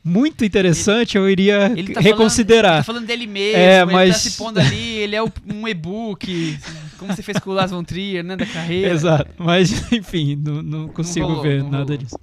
muito 0.07 0.43
interessante, 0.45 1.17
eu 1.17 1.29
iria 1.29 1.71
Ele 1.75 1.93
tá 1.93 1.99
reconsiderar. 1.99 2.83
Falando, 2.83 3.03
ele 3.03 3.07
tá 3.07 3.15
falando 3.15 3.25
dele 3.25 3.27
mesmo, 3.27 3.57
É, 3.59 3.81
ele 3.81 3.91
mas- 3.93 4.23
tá 4.23 4.29
se 4.29 4.37
pondo 4.37 4.59
ali, 4.59 4.95
ele 4.97 5.15
é 5.15 5.21
o- 5.23 5.31
um 5.53 5.67
e-book, 5.67 6.57
como 6.97 7.13
você 7.15 7.21
fez 7.21 7.37
com 7.39 7.49
o 7.49 7.53
Lars 7.53 7.71
von 7.71 7.83
Trier, 7.83 8.23
né, 8.23 8.35
da 8.35 8.45
carreira. 8.45 8.93
Exato. 8.93 9.29
Mas, 9.37 9.69
enfim, 9.91 10.35
não, 10.35 10.61
não 10.63 10.87
consigo 10.87 11.25
rolou, 11.27 11.43
ver 11.43 11.61
não 11.63 11.69
nada 11.71 11.83
rolou. 11.83 11.97
disso. 11.97 12.17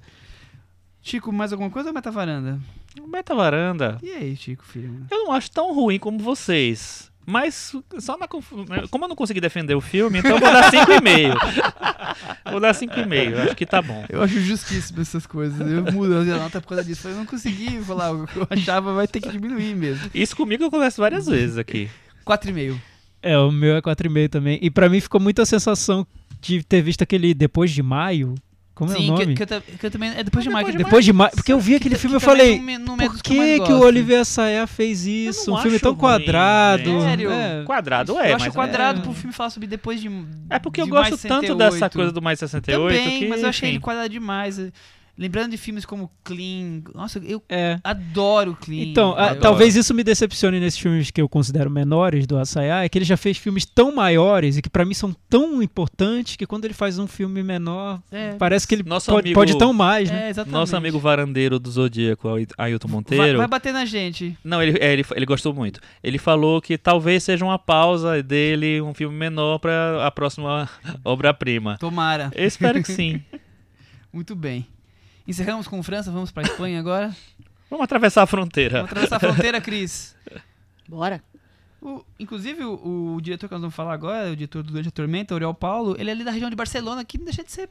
Chico, 1.01 1.31
mais 1.31 1.51
alguma 1.51 1.69
coisa 1.69 1.89
ou 1.89 1.93
meta 1.95 2.09
varanda? 2.09 2.59
Meta 3.07 3.35
varanda. 3.35 3.97
E 4.01 4.09
aí, 4.09 4.35
Chico, 4.35 4.63
filho? 4.65 5.05
Eu 5.11 5.25
não 5.25 5.31
acho 5.31 5.51
tão 5.51 5.73
ruim 5.73 5.99
como 5.99 6.17
vocês. 6.17 7.11
Mas 7.25 7.73
só 7.99 8.17
na 8.17 8.27
confu- 8.27 8.65
como 8.91 9.05
eu 9.05 9.09
não 9.09 9.15
consegui 9.15 9.41
defender 9.41 9.73
o 9.73 9.81
filme, 9.81 10.19
então 10.19 10.31
eu 10.31 10.39
vou 10.39 10.51
dar 10.51 10.71
5,5. 10.71 11.35
vou 12.51 12.59
dar 12.59 12.73
5,5. 12.73 13.37
Acho 13.45 13.55
que 13.55 13.65
tá 13.65 13.81
bom. 13.81 14.05
Eu 14.09 14.21
acho 14.21 14.39
justíssimo 14.41 15.01
essas 15.01 15.25
coisas. 15.25 15.59
Eu 15.59 15.91
mudo 15.91 16.17
a 16.17 16.23
nota 16.23 16.61
por 16.61 16.69
causa 16.69 16.83
disso. 16.83 17.07
Eu 17.07 17.15
não 17.15 17.25
consegui 17.25 17.81
falar 17.81 18.11
o 18.11 18.27
que 18.27 18.37
eu 18.37 18.47
achava, 18.49 18.93
vai 18.93 19.07
ter 19.07 19.19
que 19.21 19.29
diminuir 19.29 19.75
mesmo. 19.75 20.09
Isso 20.13 20.35
comigo 20.35 20.65
acontece 20.65 20.99
várias 20.99 21.25
vezes 21.25 21.57
aqui. 21.57 21.89
4,5. 22.25 22.75
É, 23.21 23.37
o 23.37 23.51
meu 23.51 23.75
é 23.75 23.81
4,5 23.81 24.29
também. 24.29 24.59
E 24.61 24.69
pra 24.69 24.87
mim 24.87 24.99
ficou 24.99 25.19
muita 25.19 25.45
sensação 25.45 26.05
de 26.39 26.63
ter 26.63 26.81
visto 26.81 27.01
aquele 27.01 27.33
Depois 27.33 27.71
de 27.71 27.81
Maio, 27.81 28.35
Como 28.75 28.91
é 28.91 28.93
o 28.93 28.97
Sim, 28.97 29.07
nome? 29.07 29.25
que, 29.35 29.45
que 29.45 29.53
eu, 29.53 29.61
que 29.61 29.85
eu 29.85 29.91
também. 29.91 30.09
É 30.17 30.21
depois 30.21 30.43
de 30.43 30.49
Depois 30.49 30.65
Michael. 30.65 30.77
de 30.77 30.83
Depois 30.83 31.05
de 31.05 31.13
Ma... 31.13 31.29
Porque 31.29 31.53
eu 31.53 31.59
vi 31.61 31.71
Que 31.71 31.77
aquele 31.77 31.95
filme 31.95 32.17
e 32.17 32.19
falei, 32.19 32.57
não 32.57 32.63
me- 32.65 32.77
não 32.77 32.97
me- 32.97 33.09
por 33.09 33.23
que 33.23 33.37
mais 33.37 33.63
que, 33.63 33.71
o. 33.71 33.79
Olivier 33.79 34.19
Assayas 34.19 34.69
fez 34.69 35.05
isso? 35.07 35.53
Um 35.53 35.57
filme 35.59 35.79
tão 35.79 35.91
ruim, 35.93 35.99
quadrado. 36.01 36.83
gente. 36.83 37.01
Sério? 37.03 37.31
É. 37.31 37.63
Quadrado 37.63 38.19
é, 38.19 38.31
eu 38.31 38.35
acho 38.35 38.45
mas 38.47 38.53
quadrado 38.53 38.99
é- 38.99 39.01
pro 39.01 39.13
filme 39.13 39.31
falar 39.33 39.49
sobre 39.49 39.67
depois 39.67 40.01
de. 40.01 40.09
é 40.49 40.59
porque 40.59 40.81
eu 40.81 40.85
de 40.85 40.91
gosto 40.91 41.11
mais 41.11 41.21
tanto 41.21 41.47
68. 41.47 41.57
dessa 41.57 41.89
coisa 41.89 42.11
do 42.11 42.21
mais 42.21 42.37
68 42.39 42.81
Também, 42.97 43.19
que 43.19 43.27
mas 43.29 43.41
eu 43.43 43.47
achei 43.49 43.69
enfim. 43.69 43.75
ele 43.77 43.81
quadrado 43.81 44.09
demais. 44.09 44.59
Lembrando 45.17 45.51
de 45.51 45.57
filmes 45.57 45.85
como 45.85 46.11
Clean. 46.23 46.81
Nossa, 46.93 47.19
eu 47.19 47.41
É. 47.47 47.79
adoro 47.83 48.57
Clean. 48.59 48.83
Então, 48.83 49.15
a- 49.17 49.29
Eu- 49.29 49.39
talvez 49.39 49.75
isso 49.75 49.93
me 49.93 50.03
decepcione 50.03 50.59
nesses 50.59 50.77
filmes 50.79 51.09
que 51.09 51.21
eu 51.21 51.29
considero 51.29 51.69
menores 51.71 52.27
do 52.27 52.37
Assayas, 52.37 52.83
é 52.85 52.89
que 52.89 52.97
ele 52.97 53.05
já 53.05 53.15
fez 53.15 53.37
filmes 53.37 53.65
tão 53.65 53.95
maiores 53.95 54.57
e 54.57 54.61
que 54.61 54.69
pra 54.69 54.83
mim 54.83 54.93
são 54.93 55.15
tão 55.29 55.63
importantes 55.63 56.35
que 56.35 56.45
quando 56.45 56.65
ele 56.65 56.73
faz 56.73 56.99
um 56.99 57.07
filme 57.07 57.41
menor, 57.41 58.01
É, 58.11 58.33
parece 58.33 58.67
que 58.67 58.75
ele 58.75 58.83
Nosso 58.83 59.09
pode, 59.09 59.27
amigo- 59.27 59.39
pode 59.39 59.57
tão 59.57 59.71
mais, 59.71 60.11
né? 60.11 60.27
é, 60.27 60.29
exatamente. 60.31 60.53
Nosso 60.53 60.75
amigo 60.75 60.99
varandeiro 60.99 61.59
do 61.59 61.71
Zodíaco, 61.71 62.27
Ai- 62.35 62.47
Ailton 62.57 62.87
vai, 62.89 62.95
Monteiro. 62.95 63.37
vai 63.37 63.47
bater 63.47 63.71
na 63.71 63.85
gente. 63.85 64.37
Não, 64.43 64.61
ele, 64.61 64.77
é, 64.81 64.91
ele, 64.91 65.05
ele 65.15 65.25
gostou 65.25 65.53
muito. 65.53 65.79
Ele 66.03 66.17
falou 66.17 66.61
que 66.61 66.77
talvez 66.77 67.23
seja 67.23 67.45
uma 67.45 67.57
pausa 67.57 68.21
dele, 68.21 68.81
um 68.81 68.93
filme 68.93 69.15
menor 69.15 69.59
pra 69.59 70.05
a 70.05 70.11
próxima 70.11 70.69
obra-prima. 71.05 71.77
Tomara. 71.79 72.31
Eu 72.35 72.45
espero 72.45 72.83
que 72.83 72.91
sim. 72.91 73.21
Muito 74.11 74.35
bem. 74.35 74.67
Encerramos 75.27 75.67
com 75.67 75.81
França, 75.81 76.11
vamos 76.11 76.31
pra 76.31 76.43
Espanha 76.43 76.79
agora. 76.79 77.15
Vamos 77.69 77.83
atravessar 77.83 78.23
a 78.23 78.27
fronteira. 78.27 78.77
Vamos 78.77 78.91
atravessar 78.91 79.15
a 79.17 79.19
fronteira, 79.19 79.59
Cris. 79.59 80.15
Bora. 80.87 81.23
O- 81.81 82.03
inclusive, 82.19 82.63
o, 82.63 83.15
o 83.15 83.21
diretor 83.21 83.47
que 83.47 83.53
nós 83.53 83.61
vamos 83.61 83.75
falar 83.75 83.93
agora, 83.93 84.31
o 84.31 84.35
diretor 84.35 84.61
do 84.63 84.69
Durante 84.71 84.89
a 84.89 84.91
Tormenta, 84.91 85.33
Oriol 85.33 85.53
Paulo, 85.53 85.95
ele 85.99 86.09
é 86.09 86.13
ali 86.13 86.23
da 86.23 86.31
região 86.31 86.49
de 86.49 86.55
Barcelona, 86.55 87.03
que 87.03 87.17
não 87.17 87.25
deixa 87.25 87.43
de 87.43 87.51
ser 87.51 87.69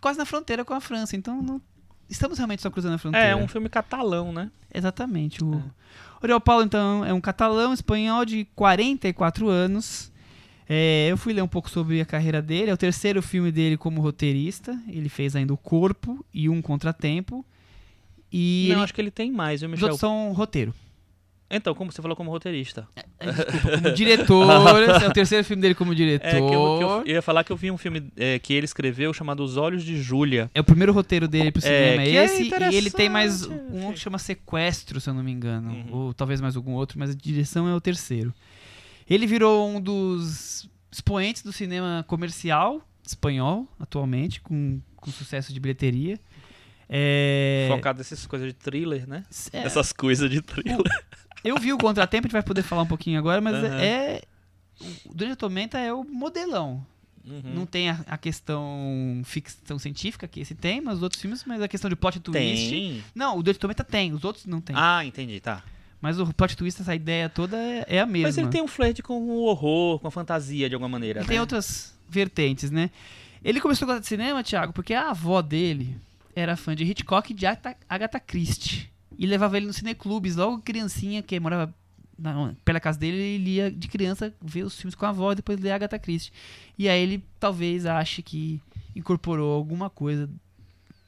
quase 0.00 0.18
na 0.18 0.24
fronteira 0.24 0.64
com 0.64 0.74
a 0.74 0.80
França. 0.80 1.16
Então, 1.16 1.42
não- 1.42 1.60
estamos 2.08 2.38
realmente 2.38 2.62
só 2.62 2.70
cruzando 2.70 2.94
a 2.94 2.98
fronteira. 2.98 3.26
É, 3.28 3.36
um 3.36 3.48
filme 3.48 3.68
catalão, 3.68 4.32
né? 4.32 4.50
Exatamente. 4.72 5.42
O 5.42 5.62
Oriol 6.22 6.40
Paulo, 6.40 6.62
então, 6.62 7.04
é 7.04 7.12
um 7.12 7.20
catalão 7.20 7.72
espanhol 7.72 8.24
de 8.24 8.44
44 8.54 9.48
anos. 9.48 10.12
É, 10.68 11.06
eu 11.10 11.16
fui 11.16 11.32
ler 11.32 11.42
um 11.42 11.48
pouco 11.48 11.70
sobre 11.70 12.00
a 12.00 12.04
carreira 12.04 12.42
dele. 12.42 12.70
É 12.70 12.74
o 12.74 12.76
terceiro 12.76 13.22
filme 13.22 13.52
dele 13.52 13.76
como 13.76 14.00
roteirista. 14.00 14.76
Ele 14.88 15.08
fez 15.08 15.36
ainda 15.36 15.52
O 15.54 15.56
Corpo 15.56 16.24
e 16.34 16.48
Um 16.48 16.60
Contratempo. 16.60 17.44
E 18.32 18.66
Não, 18.68 18.76
ele, 18.76 18.84
acho 18.84 18.94
que 18.94 19.00
ele 19.00 19.10
tem 19.10 19.30
mais, 19.30 19.60
viu, 19.60 19.68
os 19.68 19.72
Michel? 19.72 19.84
outros 19.86 20.00
são 20.00 20.32
roteiro. 20.32 20.74
Então, 21.48 21.72
como 21.76 21.92
você 21.92 22.02
falou 22.02 22.16
como 22.16 22.28
roteirista? 22.28 22.88
É, 23.20 23.30
Desculpa, 23.30 23.70
como 23.80 23.94
diretor. 23.94 24.82
esse 24.82 25.04
é 25.04 25.08
o 25.08 25.12
terceiro 25.12 25.44
filme 25.44 25.62
dele 25.62 25.76
como 25.76 25.94
diretor. 25.94 26.26
É, 26.26 26.32
que 26.32 26.38
eu, 26.40 26.48
que 26.78 26.84
eu- 26.84 27.02
eu 27.06 27.14
ia 27.14 27.22
falar 27.22 27.44
que 27.44 27.52
eu 27.52 27.56
vi 27.56 27.70
um 27.70 27.78
filme 27.78 28.02
é, 28.16 28.36
que 28.40 28.52
ele 28.52 28.64
escreveu 28.64 29.14
chamado 29.14 29.44
Os 29.44 29.56
Olhos 29.56 29.84
de 29.84 29.96
Júlia. 30.02 30.50
É 30.52 30.60
o 30.60 30.64
primeiro 30.64 30.92
roteiro 30.92 31.28
dele 31.28 31.52
pro 31.52 31.60
É, 31.60 31.62
cinema, 31.62 32.02
é 32.02 32.04
que 32.10 32.16
é 32.16 32.24
esse. 32.24 32.42
e 32.72 32.74
ele 32.76 32.90
tem 32.90 33.08
mais 33.08 33.44
um 33.46 33.92
que 33.92 34.00
chama 34.00 34.18
Sequestro, 34.18 35.00
se 35.00 35.08
eu 35.08 35.14
não 35.14 35.22
me 35.22 35.30
engano. 35.30 35.70
Uhum. 35.70 35.86
Ou 35.92 36.12
talvez 36.14 36.40
mais 36.40 36.56
algum 36.56 36.72
outro, 36.72 36.98
mas 36.98 37.10
a 37.10 37.14
direção 37.14 37.68
é 37.68 37.74
o 37.76 37.80
terceiro. 37.80 38.34
Ele 39.08 39.26
virou 39.26 39.68
um 39.68 39.80
dos 39.80 40.68
expoentes 40.90 41.42
do 41.42 41.52
cinema 41.52 42.04
comercial 42.08 42.82
espanhol, 43.06 43.68
atualmente, 43.78 44.40
com, 44.40 44.80
com 44.96 45.10
sucesso 45.10 45.52
de 45.52 45.60
bilheteria. 45.60 46.18
É, 46.88 47.68
Focado 47.70 47.98
nessas 47.98 48.26
coisas 48.26 48.48
de 48.48 48.54
thriller, 48.54 49.08
né? 49.08 49.24
é, 49.52 49.62
Essas 49.62 49.92
coisas 49.92 50.30
de 50.30 50.40
thriller. 50.40 50.78
eu 51.44 51.56
vi 51.58 51.72
o 51.72 51.78
Contratempo, 51.78 52.26
a 52.26 52.28
gente 52.28 52.32
vai 52.32 52.42
poder 52.42 52.62
falar 52.62 52.82
um 52.82 52.86
pouquinho 52.86 53.18
agora, 53.18 53.40
mas 53.40 53.54
Aham. 53.54 53.80
é... 53.80 54.22
O 55.06 55.32
a 55.32 55.36
Tormenta 55.36 55.78
é 55.78 55.92
o 55.92 56.04
modelão. 56.04 56.84
Uhum. 57.24 57.54
Não 57.54 57.66
tem 57.66 57.90
a, 57.90 58.04
a 58.06 58.18
questão 58.18 59.22
ficção 59.24 59.78
científica 59.78 60.28
que 60.28 60.40
esse 60.40 60.54
tem, 60.54 60.80
mas 60.80 60.98
os 60.98 61.02
outros 61.02 61.20
filmes, 61.20 61.42
mas 61.44 61.60
a 61.60 61.66
questão 61.66 61.88
de 61.88 61.96
plot 61.96 62.20
twist. 62.20 62.70
Tem. 62.70 63.02
Não, 63.14 63.38
o 63.38 63.40
a 63.40 63.54
Tormenta 63.54 63.82
tem, 63.82 64.12
os 64.12 64.22
outros 64.22 64.46
não 64.46 64.60
tem. 64.60 64.76
Ah, 64.78 65.04
entendi, 65.04 65.40
tá. 65.40 65.64
Mas 66.06 66.20
o 66.20 66.32
plot 66.32 66.56
twist, 66.56 66.80
essa 66.80 66.94
ideia 66.94 67.28
toda 67.28 67.56
é, 67.56 67.84
é 67.88 68.00
a 68.00 68.06
mesma. 68.06 68.28
Mas 68.28 68.38
ele 68.38 68.46
tem 68.46 68.62
um 68.62 68.68
flerte 68.68 69.02
com 69.02 69.20
o 69.28 69.42
horror, 69.42 69.98
com 69.98 70.06
a 70.06 70.10
fantasia 70.12 70.68
de 70.68 70.74
alguma 70.76 70.88
maneira, 70.88 71.18
Ele 71.18 71.26
né? 71.26 71.32
tem 71.32 71.40
outras 71.40 71.98
vertentes, 72.08 72.70
né? 72.70 72.92
Ele 73.42 73.60
começou 73.60 73.86
a 73.86 73.88
gostar 73.88 74.02
de 74.02 74.06
cinema, 74.06 74.44
Thiago, 74.44 74.72
porque 74.72 74.94
a 74.94 75.10
avó 75.10 75.42
dele 75.42 75.96
era 76.32 76.56
fã 76.56 76.76
de 76.76 76.84
Hitchcock 76.84 77.32
e 77.32 77.34
de 77.34 77.44
Agatha, 77.44 78.20
Christie. 78.20 78.88
E 79.18 79.26
levava 79.26 79.56
ele 79.56 79.66
nos 79.66 79.74
cineclubes, 79.74 80.36
logo 80.36 80.62
criancinha, 80.62 81.24
que 81.24 81.40
morava 81.40 81.74
na, 82.16 82.54
pela 82.64 82.78
casa 82.78 83.00
dele, 83.00 83.16
ele 83.16 83.50
ia 83.56 83.68
de 83.68 83.88
criança 83.88 84.32
ver 84.40 84.62
os 84.62 84.76
filmes 84.76 84.94
com 84.94 85.06
a 85.06 85.08
avó 85.08 85.32
e 85.32 85.34
depois 85.34 85.58
ler 85.58 85.72
Agatha 85.72 85.98
Christie. 85.98 86.32
E 86.78 86.88
aí 86.88 87.02
ele 87.02 87.24
talvez 87.40 87.84
ache 87.84 88.22
que 88.22 88.60
incorporou 88.94 89.56
alguma 89.56 89.90
coisa 89.90 90.30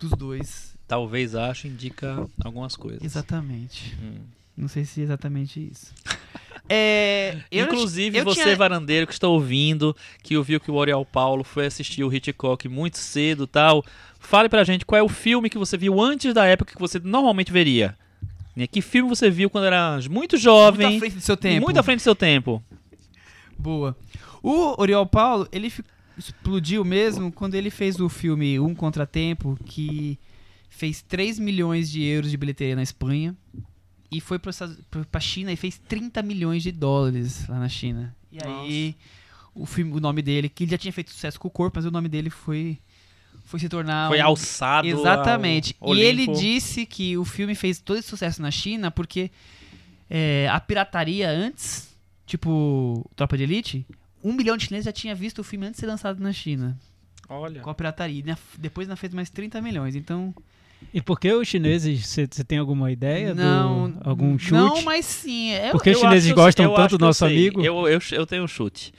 dos 0.01 0.11
dois. 0.11 0.77
Talvez 0.89 1.37
acho, 1.37 1.69
indica 1.69 2.29
algumas 2.45 2.75
coisas. 2.75 3.01
Exatamente. 3.05 3.97
Hum. 4.03 4.38
Não 4.59 4.69
sei 4.69 4.85
se 4.85 5.01
é 5.01 5.05
exatamente 5.05 5.61
isso. 5.73 5.95
É, 6.71 7.39
eu 7.51 7.65
Inclusive, 7.65 8.19
eu 8.19 8.25
você, 8.25 8.43
tinha- 8.43 8.57
varandeiro, 8.57 9.07
que 9.07 9.13
está 9.15 9.27
ouvindo, 9.27 9.97
que 10.23 10.37
ouviu 10.37 10.61
que 10.61 10.71
o 10.71 10.75
Oriol 10.75 11.03
Paulo 11.03 11.43
foi 11.43 11.65
assistir 11.65 12.05
o 12.05 12.13
Hitchcock 12.13 12.69
muito 12.69 12.99
cedo 12.99 13.47
tal, 13.47 13.83
fale 14.21 14.51
pra 14.51 14.65
gente 14.65 14.85
qual 14.85 14.99
é 14.99 15.03
o 15.03 15.09
filme 15.09 15.49
que 15.49 15.57
você 15.57 15.79
viu 15.79 15.99
antes 15.99 16.35
da 16.35 16.45
época 16.45 16.75
que 16.75 16.79
você 16.79 16.99
normalmente 16.99 17.51
veria. 17.51 17.97
Né, 18.55 18.67
Que 18.67 18.83
filme 18.83 19.09
você 19.09 19.31
viu 19.31 19.49
quando 19.49 19.65
era 19.65 19.95
muito 19.95 20.11
muito 20.13 20.37
jovem, 20.37 20.97
à 20.97 20.99
frente 20.99 21.15
do 21.15 21.21
seu 21.23 21.39
tempo. 21.39 21.65
muito 21.65 21.79
à 21.79 21.83
frente 21.83 22.01
do 22.01 22.03
seu 22.03 22.15
tempo? 22.15 22.63
Boa. 23.59 23.97
O 24.43 24.79
Oriol 24.79 25.07
Paulo, 25.07 25.49
ele 25.51 25.73
explodiu 26.19 26.85
mesmo 26.85 27.33
quando 27.33 27.55
ele 27.55 27.71
fez 27.71 27.99
o 27.99 28.11
filme 28.11 28.61
Um 28.61 28.75
Contratempo, 28.75 29.57
que 29.65 30.19
fez 30.69 31.01
3 31.01 31.39
milhões 31.39 31.91
de 31.91 32.03
euros 32.05 32.31
de 32.31 32.37
bilheteria 32.37 32.77
na 32.77 32.83
Espanha. 32.83 33.35
E 34.11 34.21
foi 34.21 34.39
para 34.39 34.51
a 35.13 35.21
China 35.21 35.53
e 35.53 35.57
fez 35.57 35.79
30 35.79 36.23
milhões 36.23 36.63
de 36.63 36.73
dólares 36.73 37.47
lá 37.47 37.59
na 37.59 37.69
China. 37.69 38.15
E 38.33 38.39
aí, 38.43 38.97
o, 39.55 39.67
filme, 39.67 39.93
o 39.93 40.01
nome 40.01 40.23
dele, 40.23 40.49
que 40.49 40.65
ele 40.65 40.71
já 40.71 40.79
tinha 40.79 40.93
feito 40.93 41.11
sucesso 41.11 41.39
com 41.39 41.49
o 41.49 41.51
corpo, 41.51 41.77
mas 41.79 41.85
o 41.85 41.91
nome 41.91 42.09
dele 42.09 42.31
foi, 42.31 42.79
foi 43.45 43.61
se 43.61 43.69
tornar. 43.69 44.09
Foi 44.09 44.19
um- 44.21 44.25
alçado 44.25 44.87
Exatamente. 44.89 45.77
ao 45.81 45.95
E 45.95 46.01
ele 46.01 46.27
disse 46.27 46.87
que 46.87 47.19
o 47.19 47.25
filme 47.25 47.55
fez 47.55 47.79
todo 47.81 47.99
esse 47.99 48.09
sucesso 48.09 48.41
na 48.41 48.51
China 48.51 48.91
porque 48.91 49.31
é, 50.09 50.49
a 50.51 50.59
pirataria 50.59 51.29
antes, 51.31 51.95
tipo 52.27 53.09
Tropa 53.15 53.37
de 53.37 53.43
Elite, 53.43 53.87
um 54.25 54.33
milhão 54.33 54.57
de 54.57 54.65
chineses 54.65 54.87
já 54.87 54.93
tinha 54.93 55.15
visto 55.15 55.41
o 55.41 55.45
filme 55.45 55.67
antes 55.67 55.77
de 55.77 55.81
ser 55.81 55.87
lançado 55.87 56.19
na 56.23 56.33
China, 56.33 56.79
Olha. 57.29 57.61
com 57.61 57.69
a 57.69 57.75
pirataria. 57.75 58.23
E 58.57 58.59
depois 58.59 58.89
ainda 58.89 58.97
fez 58.97 59.13
mais 59.13 59.29
30 59.29 59.61
milhões. 59.61 59.95
Então. 59.95 60.35
E 60.95 61.03
por 61.03 61.21
que 61.21 61.31
os 61.33 61.47
chineses, 61.47 62.07
você 62.07 62.27
tem 62.45 62.59
alguma 62.59 62.91
ideia? 62.91 63.35
do- 63.35 63.43
não. 63.43 63.95
algum 64.05 64.39
chute? 64.39 64.53
Não, 64.55 64.81
mas 64.83 65.05
sim. 65.05 65.51
É, 65.53 65.71
Porque 65.71 65.91
os 65.91 65.97
Eu 65.97 66.01
chineses 66.03 66.25
acho 66.27 66.35
que 66.35 66.41
eu 66.41 66.45
gostam 66.45 66.65
sei- 66.65 66.73
eu 66.73 66.77
tanto 66.77 66.97
do 66.99 67.05
eu 67.05 67.07
nosso 67.09 67.19
sei. 67.27 67.29
amigo. 67.37 67.63
Eu, 67.65 67.89
eu, 67.89 68.01
eu 68.13 68.27
tenho 68.27 68.45
um 68.45 68.49
chute. 68.49 68.93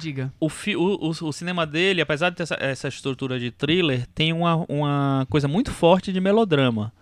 Diga. 0.00 0.32
O, 0.40 0.48
fi- 0.48 0.76
o, 0.76 0.82
o, 0.82 1.08
o 1.10 1.32
cinema 1.32 1.64
dele, 1.66 2.00
apesar 2.00 2.30
de 2.30 2.36
ter 2.36 2.42
essa, 2.42 2.56
essa 2.58 2.88
estrutura 2.88 3.38
de 3.38 3.50
thriller, 3.50 4.06
tem 4.14 4.32
uma, 4.32 4.64
uma 4.68 5.26
coisa 5.30 5.46
muito 5.46 5.70
forte 5.70 6.12
de 6.12 6.20
melodrama, 6.20 6.92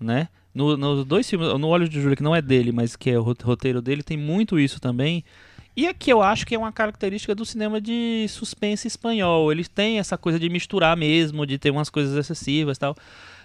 né? 0.00 0.28
No- 0.54 0.76
nos 0.76 1.04
dois 1.04 1.28
filmes, 1.28 1.48
no 1.58 1.68
Olhos 1.68 1.88
de 1.90 2.00
Júlia, 2.00 2.16
que 2.16 2.22
não 2.22 2.34
é 2.34 2.42
dele, 2.42 2.72
mas 2.72 2.96
que 2.96 3.10
é 3.10 3.18
o 3.18 3.22
ro- 3.22 3.36
roteiro 3.42 3.80
dele, 3.82 4.02
tem 4.02 4.16
muito 4.16 4.58
isso 4.58 4.80
também. 4.80 5.22
E 5.76 5.86
aqui 5.88 6.10
eu 6.10 6.22
acho 6.22 6.46
que 6.46 6.54
é 6.54 6.58
uma 6.58 6.70
característica 6.72 7.34
do 7.34 7.44
cinema 7.44 7.80
de 7.80 8.26
suspense 8.28 8.86
espanhol. 8.88 9.50
Eles 9.52 9.68
têm 9.68 9.98
essa 9.98 10.16
coisa 10.16 10.38
de 10.38 10.48
misturar 10.48 10.96
mesmo, 10.96 11.44
de 11.46 11.58
ter 11.58 11.70
umas 11.70 11.90
coisas 11.90 12.16
excessivas 12.16 12.76
e 12.76 12.80
tal. 12.80 12.96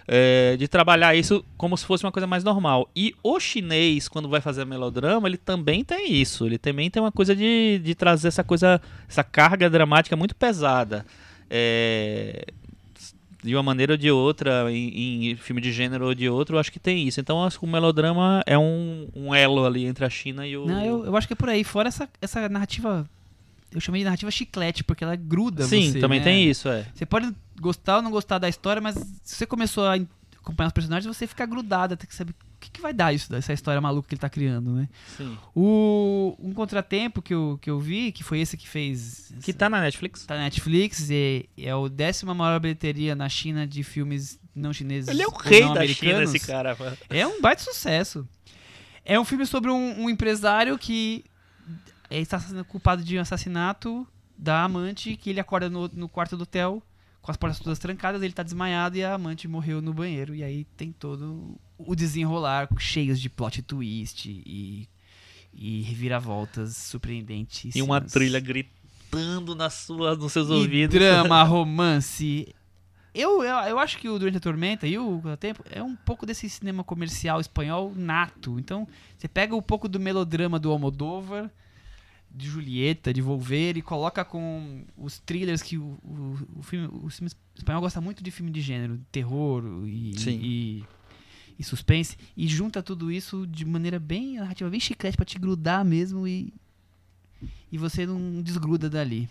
É, 0.06 0.56
de 0.56 0.66
trabalhar 0.68 1.14
isso 1.14 1.44
como 1.56 1.76
se 1.76 1.84
fosse 1.84 2.04
uma 2.04 2.12
coisa 2.12 2.26
mais 2.26 2.44
normal. 2.44 2.88
E 2.94 3.14
o 3.22 3.38
chinês, 3.38 4.08
quando 4.08 4.28
vai 4.28 4.40
fazer 4.40 4.64
melodrama, 4.64 5.28
ele 5.28 5.36
também 5.36 5.84
tem 5.84 6.12
isso. 6.12 6.46
Ele 6.46 6.58
também 6.58 6.90
tem 6.90 7.02
uma 7.02 7.12
coisa 7.12 7.34
de, 7.34 7.80
de 7.82 7.94
trazer 7.94 8.28
essa 8.28 8.44
coisa, 8.44 8.80
essa 9.08 9.22
carga 9.22 9.70
dramática 9.70 10.16
muito 10.16 10.34
pesada. 10.34 11.06
É, 11.48 12.44
de 13.42 13.54
uma 13.54 13.62
maneira 13.62 13.94
ou 13.94 13.96
de 13.96 14.10
outra, 14.10 14.70
em, 14.70 15.30
em 15.30 15.36
filme 15.36 15.60
de 15.60 15.72
gênero 15.72 16.06
ou 16.06 16.14
de 16.14 16.28
outro, 16.28 16.56
eu 16.56 16.60
acho 16.60 16.70
que 16.70 16.78
tem 16.78 17.06
isso. 17.06 17.20
Então, 17.20 17.42
acho 17.44 17.58
que 17.58 17.64
o 17.64 17.68
melodrama 17.68 18.42
é 18.46 18.58
um, 18.58 19.08
um 19.14 19.34
elo 19.34 19.64
ali 19.64 19.86
entre 19.86 20.04
a 20.04 20.10
China 20.10 20.46
e 20.46 20.56
o. 20.56 20.66
Não, 20.66 20.84
eu, 20.84 21.06
eu 21.06 21.16
acho 21.16 21.26
que 21.26 21.32
é 21.32 21.36
por 21.36 21.48
aí. 21.48 21.64
Fora 21.64 21.88
essa, 21.88 22.08
essa 22.20 22.48
narrativa. 22.48 23.08
Eu 23.72 23.80
chamei 23.80 24.00
de 24.00 24.04
narrativa 24.04 24.30
chiclete, 24.30 24.82
porque 24.82 25.04
ela 25.04 25.14
gruda 25.14 25.62
Sim, 25.64 25.92
você, 25.92 26.00
também 26.00 26.18
né? 26.18 26.24
tem 26.24 26.50
isso, 26.50 26.68
é. 26.68 26.84
Você 26.92 27.06
pode 27.06 27.32
gostar 27.60 27.96
ou 27.96 28.02
não 28.02 28.10
gostar 28.10 28.38
da 28.38 28.48
história, 28.48 28.80
mas 28.80 28.94
se 29.22 29.36
você 29.36 29.46
começou 29.46 29.86
a 29.86 29.94
acompanhar 30.40 30.68
os 30.68 30.72
personagens, 30.72 31.16
você 31.16 31.26
fica 31.26 31.44
grudado, 31.46 31.96
tem 31.96 32.08
que 32.08 32.14
saber 32.14 32.32
o 32.32 32.60
que, 32.60 32.70
que 32.70 32.80
vai 32.80 32.92
dar 32.92 33.12
isso, 33.12 33.34
essa 33.34 33.52
história 33.52 33.80
maluca 33.80 34.08
que 34.08 34.14
ele 34.14 34.20
tá 34.20 34.28
criando, 34.28 34.72
né? 34.72 34.88
Sim. 35.16 35.36
O, 35.54 36.36
um 36.38 36.52
contratempo 36.52 37.22
que 37.22 37.32
eu, 37.32 37.58
que 37.60 37.70
eu 37.70 37.78
vi, 37.78 38.12
que 38.12 38.22
foi 38.22 38.40
esse 38.40 38.56
que 38.56 38.68
fez. 38.68 39.32
Que 39.42 39.52
tá 39.52 39.70
na 39.70 39.80
Netflix. 39.80 40.26
tá 40.26 40.34
na 40.34 40.42
Netflix, 40.42 41.08
e 41.10 41.48
é 41.56 41.74
o 41.74 41.88
décima 41.88 42.34
maior 42.34 42.60
bilheteria 42.60 43.14
na 43.14 43.28
China 43.28 43.66
de 43.66 43.82
filmes 43.82 44.38
não 44.54 44.72
chineses. 44.72 45.08
Ele 45.08 45.22
é 45.22 45.26
o 45.26 45.30
rei 45.30 45.72
da 45.72 45.86
China, 45.86 46.22
esse 46.22 46.40
cara. 46.40 46.76
mano. 46.78 46.96
É 47.08 47.26
um 47.26 47.40
baita 47.40 47.62
sucesso. 47.62 48.28
É 49.04 49.18
um 49.18 49.24
filme 49.24 49.46
sobre 49.46 49.70
um, 49.70 50.02
um 50.02 50.10
empresário 50.10 50.76
que 50.78 51.24
está 52.10 52.38
sendo 52.38 52.64
culpado 52.64 53.02
de 53.02 53.16
um 53.16 53.20
assassinato 53.20 54.06
da 54.36 54.64
amante, 54.64 55.16
que 55.16 55.30
ele 55.30 55.40
acorda 55.40 55.70
no, 55.70 55.88
no 55.88 56.08
quarto 56.08 56.36
do 56.36 56.42
hotel 56.42 56.82
com 57.22 57.30
as 57.30 57.36
portas 57.36 57.58
todas 57.60 57.78
trancadas, 57.78 58.22
ele 58.22 58.32
tá 58.32 58.42
desmaiado 58.42 58.96
e 58.96 59.04
a 59.04 59.14
amante 59.14 59.46
morreu 59.46 59.82
no 59.82 59.92
banheiro. 59.92 60.34
E 60.34 60.42
aí 60.42 60.64
tem 60.76 60.92
todo 60.92 61.58
o 61.78 61.94
desenrolar 61.94 62.68
cheios 62.78 63.20
de 63.20 63.28
plot 63.28 63.62
twist 63.62 64.28
e, 64.28 64.88
e 65.52 65.82
reviravoltas 65.82 66.76
surpreendentes. 66.76 67.74
E 67.76 67.82
uma 67.82 68.00
trilha 68.00 68.40
gritando 68.40 69.54
nas 69.54 69.74
suas, 69.74 70.18
nos 70.18 70.32
seus 70.32 70.48
e 70.48 70.52
ouvidos. 70.52 70.94
drama, 70.94 71.42
romance. 71.44 72.54
Eu, 73.12 73.42
eu, 73.42 73.56
eu 73.56 73.78
acho 73.78 73.98
que 73.98 74.08
o 74.08 74.18
Durante 74.18 74.36
a 74.36 74.40
Tormenta 74.40 74.86
e 74.86 74.96
o 74.96 75.20
Tempo 75.38 75.64
é 75.68 75.82
um 75.82 75.96
pouco 75.96 76.24
desse 76.24 76.48
cinema 76.48 76.84
comercial 76.84 77.40
espanhol 77.40 77.92
nato. 77.94 78.58
Então, 78.58 78.86
você 79.18 79.26
pega 79.26 79.54
um 79.54 79.62
pouco 79.62 79.88
do 79.88 79.98
melodrama 79.98 80.58
do 80.60 80.70
Almodóvar, 80.70 81.50
de 82.30 82.46
Julieta, 82.46 83.12
de 83.12 83.20
Volver, 83.20 83.76
e 83.76 83.82
coloca 83.82 84.24
com 84.24 84.84
os 84.96 85.18
thrillers 85.18 85.62
que 85.62 85.76
o, 85.76 85.98
o, 86.02 86.38
o 86.58 86.62
filme, 86.62 86.88
o 87.02 87.10
cinema 87.10 87.34
espanhol 87.56 87.80
gosta 87.80 88.00
muito 88.00 88.22
de 88.22 88.30
filme 88.30 88.50
de 88.50 88.60
gênero, 88.60 89.00
terror 89.10 89.64
e, 89.84 90.14
e, 90.28 90.84
e 91.58 91.64
suspense, 91.64 92.16
e 92.36 92.46
junta 92.46 92.82
tudo 92.82 93.10
isso 93.10 93.46
de 93.46 93.64
maneira 93.64 93.98
bem 93.98 94.36
narrativa, 94.36 94.70
bem 94.70 94.80
chiclete 94.80 95.16
pra 95.16 95.26
te 95.26 95.38
grudar 95.38 95.84
mesmo 95.84 96.26
e, 96.26 96.52
e 97.70 97.76
você 97.76 98.06
não 98.06 98.40
desgruda 98.42 98.88
dali. 98.88 99.28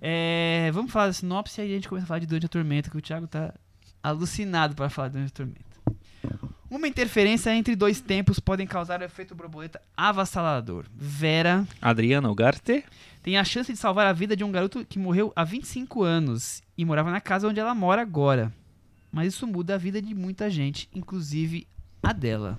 É, 0.00 0.70
vamos 0.72 0.92
falar 0.92 1.06
da 1.06 1.12
sinopse 1.12 1.60
e 1.60 1.64
aí 1.64 1.72
a 1.72 1.74
gente 1.76 1.88
começa 1.88 2.04
a 2.04 2.08
falar 2.08 2.20
de 2.20 2.26
Durante 2.26 2.46
a 2.46 2.48
Tormenta, 2.48 2.90
que 2.90 2.96
o 2.96 3.02
Thiago 3.02 3.26
tá 3.26 3.54
alucinado 4.02 4.74
para 4.74 4.90
falar 4.90 5.08
de 5.08 5.14
Durante 5.14 5.30
a 5.30 5.36
Tormenta. 5.36 6.53
Uma 6.70 6.88
interferência 6.88 7.54
entre 7.54 7.76
dois 7.76 8.00
tempos 8.00 8.40
podem 8.40 8.66
causar 8.66 9.00
o 9.00 9.04
efeito 9.04 9.34
borboleta 9.34 9.80
avassalador. 9.96 10.86
Vera 10.94 11.66
Adriana 11.80 12.30
Ugarte. 12.30 12.84
tem 13.22 13.36
a 13.36 13.44
chance 13.44 13.72
de 13.72 13.78
salvar 13.78 14.06
a 14.06 14.12
vida 14.12 14.34
de 14.34 14.42
um 14.42 14.50
garoto 14.50 14.84
que 14.84 14.98
morreu 14.98 15.32
há 15.36 15.44
25 15.44 16.02
anos 16.02 16.62
e 16.76 16.84
morava 16.84 17.10
na 17.10 17.20
casa 17.20 17.48
onde 17.48 17.60
ela 17.60 17.74
mora 17.74 18.02
agora. 18.02 18.52
Mas 19.12 19.34
isso 19.34 19.46
muda 19.46 19.74
a 19.74 19.78
vida 19.78 20.00
de 20.02 20.14
muita 20.14 20.50
gente, 20.50 20.88
inclusive 20.92 21.66
a 22.02 22.12
dela. 22.12 22.58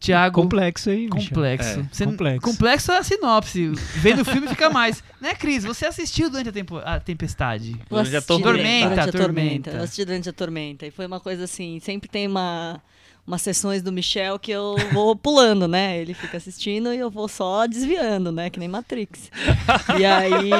Tiago, 0.00 0.40
Complexo 0.42 0.90
aí, 0.90 1.08
complexo. 1.08 1.80
É, 1.80 2.04
complexo. 2.04 2.40
complexo 2.40 2.92
é 2.92 2.98
a 2.98 3.02
sinopse. 3.02 3.72
Vendo 3.96 4.22
o 4.22 4.24
filme 4.24 4.46
fica 4.48 4.70
mais. 4.70 5.02
Né, 5.20 5.34
Cris? 5.34 5.64
Você 5.64 5.84
assistiu 5.84 6.30
durante 6.30 6.50
a, 6.50 6.52
tempo- 6.52 6.78
a 6.78 7.00
tempestade? 7.00 7.76
Durante 7.90 8.14
a 8.16 8.22
tormenta. 8.22 8.88
Durante 8.90 9.00
a 9.00 9.12
Tormenta. 9.12 9.18
tormenta. 9.18 9.70
Eu 9.72 9.82
assisti 9.82 10.04
durante 10.04 10.28
a 10.28 10.32
tormenta. 10.32 10.86
E 10.86 10.92
foi 10.92 11.06
uma 11.06 11.18
coisa 11.18 11.42
assim, 11.42 11.80
sempre 11.80 12.08
tem 12.08 12.28
uma 12.28 12.80
umas 13.28 13.42
sessões 13.42 13.82
do 13.82 13.92
Michel 13.92 14.38
que 14.38 14.50
eu 14.50 14.74
vou 14.90 15.14
pulando, 15.14 15.68
né? 15.68 16.00
Ele 16.00 16.14
fica 16.14 16.38
assistindo 16.38 16.94
e 16.94 16.98
eu 16.98 17.10
vou 17.10 17.28
só 17.28 17.66
desviando, 17.66 18.32
né? 18.32 18.48
Que 18.48 18.58
nem 18.58 18.68
Matrix. 18.68 19.30
E 19.98 20.04
aí, 20.04 20.50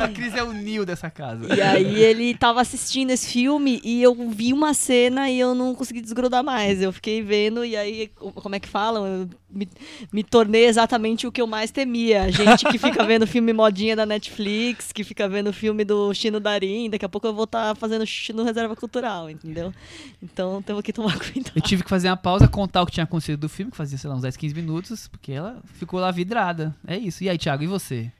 A 0.00 0.08
Cris 0.08 0.34
é 0.34 0.42
o 0.42 0.52
Neo 0.52 0.84
dessa 0.84 1.08
casa. 1.08 1.54
e 1.54 1.60
aí 1.62 2.02
ele 2.02 2.34
tava 2.34 2.60
assistindo 2.60 3.10
esse 3.10 3.28
filme 3.28 3.80
e 3.84 4.02
eu 4.02 4.12
vi 4.28 4.52
uma 4.52 4.74
cena 4.74 5.30
e 5.30 5.38
eu 5.38 5.54
não 5.54 5.72
consegui 5.72 6.00
desgrudar 6.00 6.42
mais. 6.42 6.82
Eu 6.82 6.92
fiquei 6.92 7.22
vendo 7.22 7.64
e 7.64 7.76
aí, 7.76 8.08
como 8.16 8.56
é 8.56 8.60
que 8.60 8.68
falam? 8.68 9.06
Eu 9.06 9.28
me, 9.48 9.68
me 10.12 10.24
tornei 10.24 10.64
exatamente 10.64 11.28
o 11.28 11.32
que 11.32 11.40
eu 11.40 11.46
mais 11.46 11.70
temia. 11.70 12.24
A 12.24 12.30
gente 12.30 12.64
que 12.64 12.78
fica 12.78 13.04
vendo 13.04 13.24
filme 13.24 13.52
modinha 13.52 13.94
da 13.94 14.04
Netflix, 14.04 14.90
que 14.90 15.04
fica 15.04 15.28
vendo 15.28 15.52
filme 15.52 15.84
do 15.84 16.12
Chino 16.12 16.40
Darim, 16.40 16.90
daqui 16.90 17.04
a 17.04 17.08
pouco 17.08 17.28
eu 17.28 17.34
vou 17.34 17.44
estar 17.44 17.76
fazendo 17.76 18.04
xixi 18.04 18.32
no 18.32 18.42
Reserva 18.42 18.74
Cultural, 18.74 19.30
entendeu? 19.30 19.72
Então 20.20 20.60
temos 20.60 20.82
que 20.82 20.92
tomar 20.92 21.16
cuidado. 21.20 21.51
Eu 21.54 21.60
tive 21.62 21.82
que 21.82 21.88
fazer 21.90 22.08
uma 22.08 22.16
pausa, 22.16 22.48
contar 22.48 22.82
o 22.82 22.86
que 22.86 22.92
tinha 22.92 23.04
acontecido 23.04 23.40
do 23.40 23.48
filme, 23.48 23.70
que 23.70 23.76
fazia, 23.76 23.98
sei 23.98 24.08
lá, 24.10 24.16
uns 24.16 24.22
10, 24.22 24.36
15 24.36 24.54
minutos, 24.54 25.08
porque 25.08 25.32
ela 25.32 25.60
ficou 25.74 26.00
lá 26.00 26.10
vidrada. 26.10 26.74
É 26.86 26.96
isso. 26.96 27.22
E 27.24 27.28
aí, 27.28 27.36
Thiago, 27.38 27.62
e 27.62 27.66
você? 27.66 28.10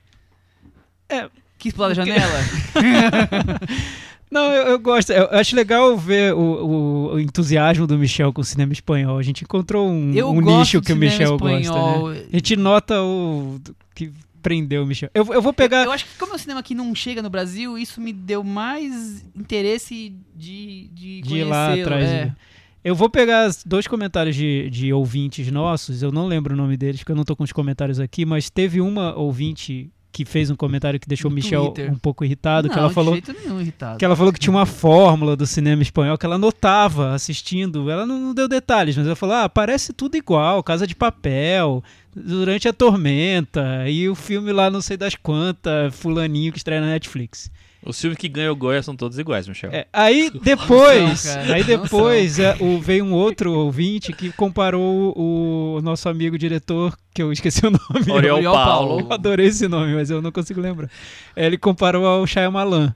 É. 1.09 1.29
Quis 1.57 1.73
pular 1.73 1.89
da 1.89 1.93
janela? 1.93 2.39
Não, 4.29 4.51
eu, 4.51 4.67
eu 4.69 4.79
gosto. 4.79 5.11
Eu 5.11 5.29
acho 5.31 5.55
legal 5.55 5.95
ver 5.95 6.33
o, 6.33 7.11
o- 7.13 7.19
entusiasmo 7.19 7.85
do 7.85 7.97
Michel 7.99 8.33
com 8.33 8.41
o 8.41 8.43
cinema 8.43 8.73
espanhol. 8.73 9.17
A 9.19 9.21
gente 9.23 9.43
encontrou 9.43 9.87
um, 9.87 10.11
Eu 10.13 10.29
um 10.31 10.41
nicho 10.41 10.81
de 10.81 10.87
que 10.87 10.93
o 10.93 10.95
Michel 10.95 11.35
espanhol. 11.35 12.01
gosta. 12.01 12.19
Né? 12.21 12.27
A 12.33 12.35
gente 12.37 12.55
nota 12.55 12.99
o 13.01 13.59
que 13.93 14.11
prendeu 14.41 14.83
o 14.83 14.87
Michel. 14.87 15.09
Eu, 15.13 15.25
eu 15.33 15.41
vou 15.41 15.53
pegar. 15.53 15.85
Eu 15.85 15.91
acho 15.91 16.05
que 16.05 16.17
como 16.17 16.31
é 16.31 16.35
um 16.35 16.39
cinema 16.39 16.63
que 16.63 16.73
não 16.73 16.95
chega 16.95 17.21
no 17.21 17.29
Brasil, 17.29 17.77
isso 17.77 18.01
me 18.01 18.11
deu 18.11 18.43
mais 18.43 19.23
interesse 19.35 20.13
de, 20.35 20.87
de, 20.91 21.21
de 21.21 21.35
ir 21.35 21.43
lá 21.43 21.73
atrás. 21.75 22.09
é. 22.09 22.25
né? 22.25 22.35
Eu 22.83 22.95
vou 22.95 23.09
pegar 23.09 23.49
dois 23.65 23.87
comentários 23.87 24.35
de, 24.35 24.69
de 24.69 24.91
ouvintes 24.91 25.49
nossos, 25.51 26.01
eu 26.03 26.11
não 26.11 26.27
lembro 26.27 26.53
o 26.53 26.57
nome 26.57 26.75
deles, 26.75 26.99
porque 26.99 27.11
eu 27.13 27.15
não 27.15 27.23
tô 27.23 27.35
com 27.35 27.43
os 27.43 27.51
comentários 27.53 27.99
aqui, 27.99 28.25
mas 28.25 28.49
teve 28.49 28.81
uma 28.81 29.15
ouvinte 29.15 29.89
que 30.11 30.25
fez 30.25 30.51
um 30.51 30.55
comentário 30.55 30.99
que 30.99 31.07
deixou 31.07 31.31
o 31.31 31.33
Michel 31.33 31.69
Twitter. 31.71 31.91
um 31.91 31.97
pouco 31.97 32.23
irritado, 32.23 32.69
que 32.69 32.75
Não, 32.75 32.81
ela 32.81 32.89
de 32.89 32.93
falou 32.93 33.13
jeito 33.13 33.33
nenhum 33.33 33.59
irritado. 33.59 33.97
que 33.97 34.05
ela 34.05 34.15
falou 34.15 34.31
que 34.31 34.39
tinha 34.39 34.51
uma 34.53 34.65
fórmula 34.67 35.35
do 35.35 35.47
cinema 35.47 35.81
espanhol 35.81 36.17
que 36.19 36.25
ela 36.25 36.37
notava 36.37 37.13
assistindo. 37.15 37.89
Ela 37.89 38.05
não, 38.05 38.19
não 38.19 38.33
deu 38.33 38.47
detalhes, 38.47 38.95
mas 38.95 39.07
ela 39.07 39.15
falou: 39.15 39.35
ah, 39.37 39.49
parece 39.49 39.91
tudo 39.91 40.15
igual, 40.15 40.61
Casa 40.61 40.85
de 40.85 40.95
Papel, 40.95 41.83
Durante 42.15 42.67
a 42.67 42.73
Tormenta, 42.73 43.89
e 43.89 44.07
o 44.07 44.13
filme 44.13 44.51
lá 44.51 44.69
não 44.69 44.81
sei 44.81 44.95
das 44.97 45.15
quantas, 45.15 45.95
Fulaninho 45.95 46.51
que 46.51 46.59
estreia 46.59 46.79
na 46.79 46.87
Netflix. 46.87 47.49
Os 47.85 47.99
filmes 47.99 48.17
que 48.17 48.29
ganham 48.29 48.53
o 48.53 48.55
Goya 48.55 48.81
são 48.81 48.95
todos 48.95 49.19
iguais, 49.19 49.47
Michel. 49.47 49.69
É, 49.71 49.85
aí 49.91 50.31
depois, 50.41 51.25
Não, 51.25 51.33
cara, 51.33 51.53
aí 51.53 51.63
depois 51.63 52.39
é, 52.39 52.55
o, 52.59 52.79
veio 52.79 53.03
um 53.03 53.13
outro 53.13 53.51
ouvinte 53.53 54.13
que 54.13 54.31
comparou 54.31 55.13
o, 55.17 55.75
o 55.77 55.81
nosso 55.81 56.07
amigo 56.07 56.37
diretor, 56.37 56.97
que 57.13 57.21
eu 57.21 57.31
esqueci 57.31 57.65
o 57.65 57.71
nome. 57.71 58.11
Oriol 58.11 58.41
Paulo. 58.41 58.55
Paulo. 58.55 58.99
Eu 59.01 59.13
adorei 59.13 59.47
esse 59.47 59.67
nome, 59.67 59.93
mas 59.93 60.09
eu 60.09 60.21
não 60.21 60.31
consigo 60.31 60.61
lembrar. 60.61 60.89
Ele 61.35 61.57
comparou 61.57 62.05
ao 62.05 62.25
Shyamalan. 62.25 62.95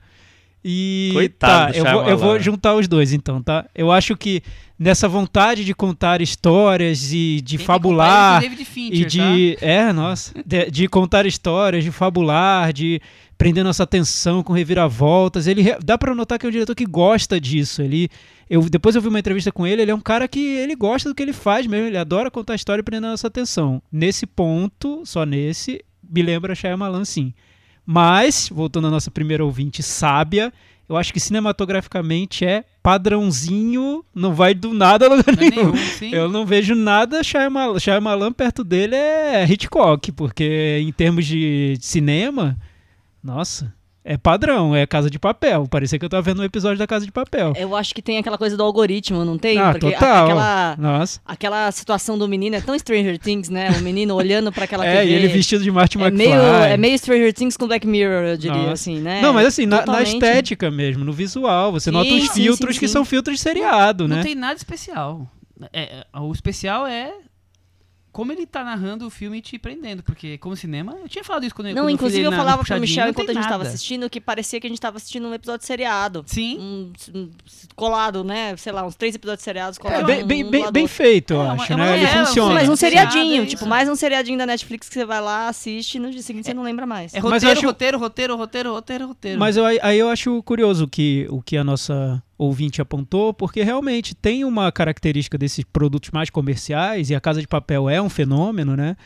E 0.64 1.10
Coitado 1.12 1.38
tá, 1.38 1.70
do 1.70 1.76
eu 1.76 1.84
vou, 1.84 2.08
eu 2.08 2.18
vou 2.18 2.40
juntar 2.40 2.74
os 2.74 2.88
dois 2.88 3.12
então, 3.12 3.42
tá? 3.42 3.66
Eu 3.74 3.92
acho 3.92 4.16
que 4.16 4.42
nessa 4.78 5.08
vontade 5.08 5.64
de 5.64 5.74
contar 5.74 6.22
histórias 6.22 7.12
e 7.12 7.40
de 7.40 7.56
Tem 7.56 7.66
fabular 7.66 8.40
David 8.40 8.64
Fincher, 8.64 9.00
e 9.00 9.04
de 9.04 9.56
tá? 9.58 9.66
é, 9.66 9.92
nossa, 9.92 10.32
de, 10.46 10.70
de 10.70 10.88
contar 10.88 11.26
histórias, 11.26 11.82
de 11.82 11.90
fabular, 11.90 12.72
de 12.72 13.00
prender 13.36 13.64
nossa 13.64 13.82
atenção 13.82 14.42
com 14.42 14.52
reviravoltas. 14.52 15.46
Ele 15.46 15.64
dá 15.84 15.98
pra 15.98 16.14
notar 16.14 16.38
que 16.38 16.46
é 16.46 16.48
um 16.48 16.52
diretor 16.52 16.74
que 16.74 16.86
gosta 16.86 17.40
disso. 17.40 17.82
Ele 17.82 18.08
eu 18.48 18.62
depois 18.68 18.94
eu 18.94 19.02
vi 19.02 19.08
uma 19.08 19.18
entrevista 19.18 19.52
com 19.52 19.66
ele, 19.66 19.82
ele 19.82 19.90
é 19.90 19.94
um 19.94 20.00
cara 20.00 20.26
que 20.26 20.40
ele 20.40 20.74
gosta 20.74 21.08
do 21.08 21.14
que 21.14 21.22
ele 21.22 21.32
faz 21.32 21.66
mesmo, 21.66 21.86
ele 21.86 21.98
adora 21.98 22.30
contar 22.30 22.54
história 22.54 22.80
e 22.80 22.84
prender 22.84 23.10
nossa 23.10 23.26
atenção. 23.26 23.82
Nesse 23.92 24.26
ponto, 24.26 25.02
só 25.04 25.24
nesse, 25.24 25.84
me 26.08 26.22
lembra 26.22 26.54
Shyamalan 26.54 27.04
sim. 27.04 27.34
Mas, 27.84 28.50
voltando 28.52 28.86
à 28.86 28.90
nossa 28.90 29.10
primeira 29.10 29.44
ouvinte 29.44 29.82
sábia, 29.82 30.52
eu 30.88 30.96
acho 30.96 31.12
que 31.12 31.20
cinematograficamente 31.20 32.44
é 32.44 32.64
padrãozinho, 32.88 34.02
não 34.14 34.32
vai 34.34 34.54
do 34.54 34.72
nada 34.72 35.04
a 35.04 35.08
lugar 35.10 35.34
é 35.36 35.50
nenhum. 35.50 35.72
nenhum. 36.00 36.14
Eu 36.14 36.30
não 36.30 36.46
vejo 36.46 36.74
nada 36.74 37.22
Shyamalan, 37.22 37.78
Shyamalan 37.78 38.32
perto 38.32 38.64
dele 38.64 38.96
é 38.96 39.44
Hitchcock, 39.44 40.10
porque 40.12 40.78
em 40.80 40.90
termos 40.90 41.26
de 41.26 41.76
cinema, 41.82 42.56
nossa, 43.22 43.74
é 44.10 44.16
padrão, 44.16 44.74
é 44.74 44.86
Casa 44.86 45.10
de 45.10 45.18
Papel. 45.18 45.66
Parecia 45.68 45.98
que 45.98 46.04
eu 46.04 46.08
tava 46.08 46.22
vendo 46.22 46.40
um 46.40 46.44
episódio 46.44 46.78
da 46.78 46.86
Casa 46.86 47.04
de 47.04 47.12
Papel. 47.12 47.52
Eu 47.56 47.76
acho 47.76 47.94
que 47.94 48.00
tem 48.00 48.16
aquela 48.16 48.38
coisa 48.38 48.56
do 48.56 48.62
algoritmo, 48.62 49.22
não 49.24 49.36
tem? 49.36 49.58
ah, 49.58 49.72
Porque 49.72 49.88
a- 49.88 49.92
total. 49.92 50.24
aquela, 50.24 50.76
Nossa. 50.78 51.20
aquela 51.26 51.70
situação 51.72 52.16
do 52.16 52.26
menino 52.26 52.56
é 52.56 52.60
tão 52.62 52.78
Stranger 52.78 53.18
Things, 53.18 53.50
né? 53.50 53.70
O 53.78 53.82
menino 53.82 54.14
olhando 54.14 54.50
pra 54.50 54.64
aquela 54.64 54.84
É, 54.88 55.00
TV. 55.00 55.10
e 55.10 55.14
ele 55.14 55.28
vestido 55.28 55.62
de 55.62 55.70
Marty 55.70 55.98
é 55.98 56.00
McFly. 56.00 56.26
meio, 56.28 56.40
é 56.40 56.76
meio 56.78 56.98
Stranger 56.98 57.32
Things 57.34 57.56
com 57.56 57.66
Black 57.66 57.86
Mirror, 57.86 58.24
eu 58.24 58.36
diria, 58.38 58.56
Nossa. 58.56 58.72
assim, 58.72 58.98
né? 58.98 59.20
Não, 59.20 59.34
mas 59.34 59.46
assim, 59.48 59.66
na, 59.66 59.84
na 59.84 60.02
estética 60.02 60.70
mesmo, 60.70 61.04
no 61.04 61.12
visual, 61.12 61.70
você 61.72 61.90
Sim, 61.90 61.96
nota 61.96 62.10
os 62.14 62.28
sim, 62.30 62.42
filtros 62.44 62.74
sim, 62.76 62.80
que 62.80 62.88
sim. 62.88 62.92
são 62.92 63.04
filtros 63.04 63.36
de 63.36 63.42
seriado, 63.42 64.08
Não 64.08 64.16
né? 64.16 64.22
tem 64.22 64.34
nada 64.34 64.54
especial. 64.56 65.26
É, 65.72 65.82
é, 65.82 66.18
o 66.18 66.32
especial 66.32 66.86
é 66.86 67.12
como 68.18 68.32
ele 68.32 68.46
tá 68.46 68.64
narrando 68.64 69.06
o 69.06 69.10
filme 69.10 69.38
e 69.38 69.40
te 69.40 69.56
prendendo. 69.60 70.02
Porque, 70.02 70.38
como 70.38 70.56
cinema, 70.56 70.96
eu 71.00 71.08
tinha 71.08 71.22
falado 71.22 71.44
isso 71.46 71.54
quando, 71.54 71.68
Não, 71.68 71.84
quando 71.84 71.90
inclusive 71.90 72.18
fui 72.22 72.26
eu 72.26 72.30
na- 72.32 72.36
falava 72.36 72.64
pro 72.64 72.80
Michel 72.80 73.04
não 73.04 73.10
enquanto 73.12 73.30
a 73.30 73.32
gente 73.32 73.48
tava 73.48 73.62
assistindo 73.62 74.10
que 74.10 74.20
parecia 74.20 74.58
que 74.60 74.66
a 74.66 74.70
gente 74.70 74.80
tava 74.80 74.96
assistindo 74.96 75.28
um 75.28 75.32
episódio 75.34 75.64
seriado. 75.64 76.24
Sim. 76.26 76.58
Um, 76.58 76.92
um- 77.14 77.30
colado, 77.76 78.24
né? 78.24 78.56
Sei 78.56 78.72
lá, 78.72 78.84
uns 78.84 78.96
três 78.96 79.14
episódios 79.14 79.44
seriados 79.44 79.78
É, 79.78 79.80
colados. 79.82 80.04
bem, 80.04 80.24
um 80.24 80.26
bem, 80.26 80.50
bem, 80.50 80.72
bem 80.72 80.88
feito, 80.88 81.34
eu 81.34 81.40
É, 81.42 81.44
uma- 81.44 81.52
acho, 81.62 81.72
é 81.72 81.76
uma- 81.76 81.84
né? 81.84 81.96
Ele 81.96 82.06
é, 82.06 82.24
funciona. 82.26 82.54
Mas 82.54 82.68
um 82.68 82.72
é 82.72 82.76
seriadinho, 82.76 83.46
tipo, 83.46 83.66
mais 83.66 83.88
um 83.88 83.94
seriadinho 83.94 84.36
da 84.36 84.46
Netflix 84.46 84.88
que 84.88 84.94
você 84.96 85.04
vai 85.04 85.20
lá, 85.20 85.46
assiste 85.46 85.94
e 85.94 86.00
no 86.00 86.10
dia 86.10 86.20
seguinte 86.22 86.46
você 86.46 86.54
não 86.54 86.64
lembra 86.64 86.86
mais. 86.86 87.14
É 87.14 87.20
Mas 87.20 87.24
roteiro, 87.32 87.46
eu 87.46 87.52
acho- 87.52 87.66
roteiro, 87.66 87.98
roteiro, 88.00 88.36
roteiro, 88.36 88.72
roteiro, 88.72 89.06
roteiro. 89.06 89.38
Mas 89.38 89.56
eu- 89.56 89.64
aí 89.64 89.96
eu 89.96 90.08
acho 90.08 90.42
curioso 90.42 90.88
que, 90.88 91.24
o 91.30 91.40
que 91.40 91.56
a 91.56 91.62
nossa 91.62 92.20
ouvinte 92.38 92.80
apontou, 92.80 93.34
porque 93.34 93.62
realmente 93.62 94.14
tem 94.14 94.44
uma 94.44 94.70
característica 94.72 95.36
desses 95.36 95.64
produtos 95.64 96.10
mais 96.12 96.30
comerciais, 96.30 97.10
e 97.10 97.14
a 97.14 97.20
Casa 97.20 97.40
de 97.40 97.48
Papel 97.48 97.90
é 97.90 98.00
um 98.00 98.08
fenômeno, 98.08 98.76
né? 98.76 98.96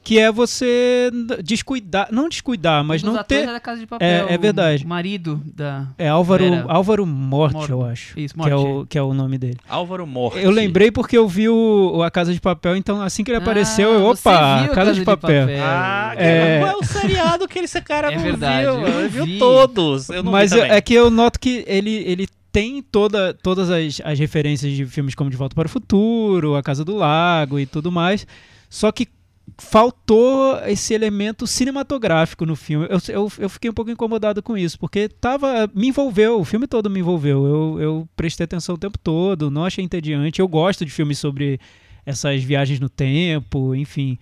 que 0.00 0.18
é 0.18 0.32
você 0.32 1.10
descuidar, 1.44 2.08
não 2.10 2.30
descuidar, 2.30 2.82
mas 2.82 3.02
um 3.02 3.08
dos 3.08 3.16
não 3.16 3.24
ter 3.24 3.42
é 3.42 3.46
da 3.52 3.60
Casa 3.60 3.80
de 3.80 3.86
Papel. 3.86 4.08
É- 4.08 4.32
é 4.32 4.38
verdade. 4.38 4.82
O 4.82 4.88
marido 4.88 5.42
da... 5.54 5.86
é 5.98 6.08
Álvaro 6.08 6.48
Vera. 6.48 6.64
Álvaro 6.66 7.04
Morte, 7.04 7.54
Morte. 7.54 7.70
eu 7.70 7.84
acho, 7.84 8.18
Isso, 8.18 8.32
que 8.34 8.40
é 8.48 8.54
Morte. 8.54 8.66
o 8.70 8.86
que 8.86 8.96
é 8.96 9.02
o 9.02 9.12
nome 9.12 9.36
dele. 9.36 9.58
Álvaro 9.68 10.06
Morte. 10.06 10.38
Eu 10.38 10.50
lembrei 10.50 10.90
porque 10.90 11.18
eu 11.18 11.28
vi 11.28 11.50
o, 11.50 11.92
o 11.96 12.02
A 12.02 12.10
Casa 12.10 12.32
de 12.32 12.40
Papel, 12.40 12.74
então 12.76 13.02
assim 13.02 13.22
que 13.22 13.30
ele 13.30 13.36
apareceu, 13.38 13.90
Ah, 13.90 13.94
eu, 13.96 14.00
você 14.00 14.28
opa, 14.28 14.62
viu 14.62 14.72
Casa, 14.72 14.94
de, 14.94 15.02
papel. 15.04 15.46
Ah, 15.60 16.14
É. 16.16 16.60
qual 16.60 16.70
é 16.72 16.76
o 16.76 16.84
seriado 16.84 17.46
que 17.46 17.58
esse 17.58 17.80
cara 17.82 18.10
É 18.10 18.16
não 18.16 18.22
verdade, 18.22 18.62
viu? 18.62 18.86
eu 18.86 19.00
Ele 19.00 19.08
viu 19.08 19.24
vi. 19.26 19.38
todos. 19.38 20.08
Eu 20.08 20.22
não 20.22 20.32
Mas 20.32 20.52
vi 20.52 20.60
é 20.60 20.80
que 20.80 20.94
eu 20.94 21.10
noto 21.10 21.38
que 21.38 21.64
ele, 21.66 21.90
ele 22.06 22.26
tem 22.50 22.82
toda, 22.82 23.34
todas 23.34 23.70
as, 23.70 24.00
as 24.04 24.18
referências 24.18 24.72
de 24.72 24.86
filmes 24.86 25.14
como 25.14 25.30
De 25.30 25.36
Volta 25.36 25.54
para 25.54 25.66
o 25.66 25.70
Futuro, 25.70 26.56
A 26.56 26.62
Casa 26.62 26.84
do 26.84 26.96
Lago 26.96 27.58
e 27.58 27.66
tudo 27.66 27.92
mais. 27.92 28.26
Só 28.68 28.90
que 28.92 29.08
faltou 29.56 30.58
esse 30.66 30.92
elemento 30.92 31.46
cinematográfico 31.46 32.44
no 32.44 32.54
filme. 32.54 32.86
Eu, 32.90 32.98
eu, 33.08 33.32
eu 33.38 33.48
fiquei 33.48 33.70
um 33.70 33.74
pouco 33.74 33.90
incomodado 33.90 34.42
com 34.42 34.56
isso, 34.56 34.78
porque 34.78 35.08
tava, 35.08 35.70
me 35.74 35.88
envolveu, 35.88 36.40
o 36.40 36.44
filme 36.44 36.66
todo 36.66 36.90
me 36.90 37.00
envolveu. 37.00 37.46
Eu, 37.46 37.80
eu 37.80 38.08
prestei 38.16 38.44
atenção 38.44 38.74
o 38.74 38.78
tempo 38.78 38.98
todo, 38.98 39.50
não 39.50 39.64
achei 39.64 39.84
entediante. 39.84 40.40
Eu 40.40 40.48
gosto 40.48 40.84
de 40.84 40.90
filmes 40.90 41.18
sobre 41.18 41.58
essas 42.04 42.42
viagens 42.42 42.80
no 42.80 42.88
tempo, 42.88 43.74
enfim. 43.74 44.18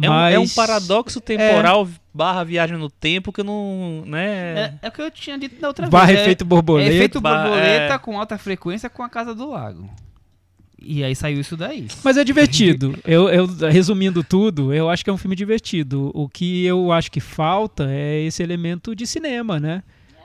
É 0.00 0.08
um, 0.08 0.12
Mas 0.12 0.34
é 0.34 0.38
um 0.38 0.48
paradoxo 0.48 1.20
temporal 1.20 1.86
barra 2.14 2.44
viagem 2.44 2.78
no 2.78 2.88
tempo 2.88 3.30
que 3.32 3.40
eu 3.40 3.44
não. 3.44 4.04
né? 4.06 4.78
É, 4.82 4.86
é 4.86 4.88
o 4.88 4.92
que 4.92 5.02
eu 5.02 5.10
tinha 5.10 5.38
dito 5.38 5.60
da 5.60 5.68
outra 5.68 5.86
Barra 5.88 6.06
vez. 6.06 6.18
é- 6.20 6.22
efeito 6.22 6.44
É 6.44 6.46
borboleta. 6.46 6.92
efeito 6.94 7.20
Ba- 7.20 7.42
borboleta 7.42 7.94
é. 7.94 7.98
com 7.98 8.18
alta 8.18 8.38
frequência 8.38 8.88
com 8.88 9.02
a 9.02 9.08
Casa 9.08 9.34
do 9.34 9.50
Lago. 9.50 9.90
E 10.84 11.04
aí 11.04 11.14
saiu 11.14 11.40
isso 11.40 11.56
daí. 11.56 11.86
Mas 12.02 12.16
é 12.16 12.24
divertido. 12.24 12.98
eu, 13.04 13.28
eu- 13.28 13.46
resumindo 13.70 14.24
tudo, 14.24 14.72
eu 14.74 14.88
acho 14.90 15.04
que 15.04 15.10
é 15.10 15.12
um 15.12 15.18
filme 15.18 15.36
divertido. 15.36 16.10
O 16.14 16.28
que 16.28 16.64
eu 16.64 16.90
acho 16.90 17.10
que 17.10 17.20
falta 17.20 17.86
é 17.90 18.20
esse 18.22 18.42
elemento 18.42 18.96
de 18.96 19.06
cinema, 19.06 19.60
né? 19.60 19.82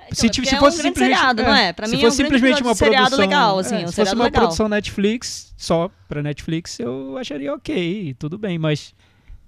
Então, 0.09 0.30
porque 0.30 0.55
é 0.55 0.57
um 0.57 0.61
grande 0.78 0.97
seriado, 0.97 1.43
não 1.43 1.53
é? 1.53 1.74
Pra 1.74 1.86
se 1.86 1.91
mim 1.95 2.01
é 2.01 2.05
um 2.05 2.09
fosse 2.09 2.24
grande 2.24 2.36
simplesmente 2.38 2.63
uma 2.63 2.74
seriado 2.74 3.09
produção, 3.09 3.26
legal, 3.30 3.59
assim, 3.59 3.76
é, 3.76 3.82
é 3.82 3.84
um 3.84 3.88
se 3.89 3.95
fosse 3.95 4.15
uma 4.15 4.24
legal. 4.24 4.41
produção 4.43 4.70
Netflix 4.70 5.53
só 5.57 5.91
pra 6.07 6.24
Netflix, 6.24 6.80
eu 6.80 7.18
acharia 7.18 7.53
ok, 7.53 8.15
tudo 8.18 8.38
bem, 8.38 8.57
mas 8.57 8.95